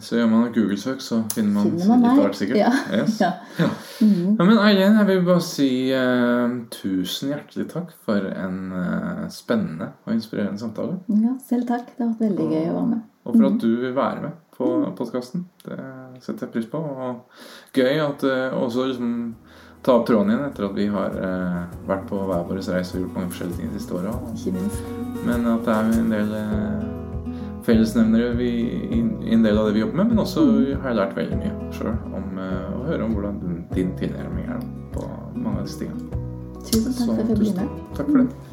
Så 0.00 0.18
gjør 0.18 0.28
man 0.30 0.46
et 0.46 0.54
Google-søk, 0.54 1.00
så 1.02 1.20
finner 1.34 1.52
man, 1.56 1.68
Finner 1.70 1.88
man 1.90 2.04
litt 2.04 2.10
av 2.12 2.20
hvert 2.22 2.38
sikkert. 2.38 2.58
Ja. 2.60 2.72
Yes. 2.94 3.20
Ja. 3.20 3.68
Mm. 3.98 4.36
Ja, 4.38 4.44
men 4.44 4.58
Eileen, 4.62 4.98
jeg 5.00 5.08
vil 5.08 5.22
bare 5.26 5.42
si 5.42 5.68
uh, 5.90 6.58
tusen 6.70 7.32
hjertelig 7.32 7.66
takk 7.72 7.94
for 8.06 8.28
en 8.30 8.58
uh, 8.70 9.24
spennende 9.34 9.92
og 10.06 10.12
inspirerende 10.14 10.62
samtale. 10.62 11.00
ja, 11.10 11.34
selv 11.48 11.66
takk. 11.70 11.88
Det 11.96 12.04
har 12.04 12.12
vært 12.12 12.26
veldig 12.28 12.50
gøy 12.52 12.68
å 12.68 12.76
være 12.76 12.90
med. 12.92 13.06
Og 13.28 13.34
for 13.34 13.48
at 13.50 13.58
du 13.60 13.70
vil 13.82 13.96
være 13.96 14.22
med 14.22 14.36
på 14.58 14.68
podkasten. 14.98 15.44
Det 15.64 15.78
setter 16.24 16.46
jeg 16.46 16.54
pris 16.54 16.68
på. 16.70 16.78
Og 16.80 17.76
gøy 17.76 18.04
at 18.06 18.24
uh, 18.26 18.62
også 18.62 18.86
liksom 18.92 19.10
ta 19.82 19.94
opp 19.94 20.06
tråden 20.08 20.32
igjen 20.32 20.46
etter 20.48 20.66
at 20.66 20.76
vi 20.76 20.86
har 20.90 21.18
uh, 21.18 21.58
vært 21.88 22.06
på 22.10 22.22
hver 22.28 22.46
vår 22.48 22.62
reise 22.62 22.96
og 22.96 23.04
gjort 23.04 23.18
mange 23.18 23.34
forskjellige 23.34 23.60
ting 23.60 23.74
de 23.74 23.82
siste 23.82 23.98
åra. 23.98 24.14
Men 25.26 25.50
at 25.52 25.66
det 25.66 25.74
er 25.74 25.92
en 25.98 26.12
del 26.12 26.34
eh, 26.38 26.97
fellesnevnere 27.68 28.32
vi, 28.38 28.50
i, 28.96 29.00
i 29.28 29.34
en 29.36 29.44
del 29.44 29.60
av 29.60 29.68
det 29.68 29.76
vi 29.76 29.84
jobber 29.84 30.02
med. 30.02 30.12
Men 30.14 30.24
også 30.24 30.46
har 30.80 30.90
jeg 30.90 31.00
lært 31.00 31.16
veldig 31.18 31.40
mye 31.42 31.72
sjøl 31.76 31.94
om 32.16 32.40
eh, 32.42 32.70
å 32.72 32.84
høre 32.88 33.04
om 33.06 33.16
hvordan 33.16 33.40
din, 33.44 33.58
din 33.74 33.96
tilnærming 34.00 34.48
er 34.54 34.62
på 34.94 35.04
mange 35.36 35.60
av 35.60 35.68
disse 35.68 35.82
tingene. 35.82 36.24
Tusen 36.68 36.94
takk 36.94 37.04
for 37.04 37.12
at 37.14 37.20
jeg 37.22 37.28
fikk 37.30 37.42
bli 37.44 37.56
med. 37.58 37.82
Takk 37.98 38.12
for 38.12 38.22
det. 38.22 38.47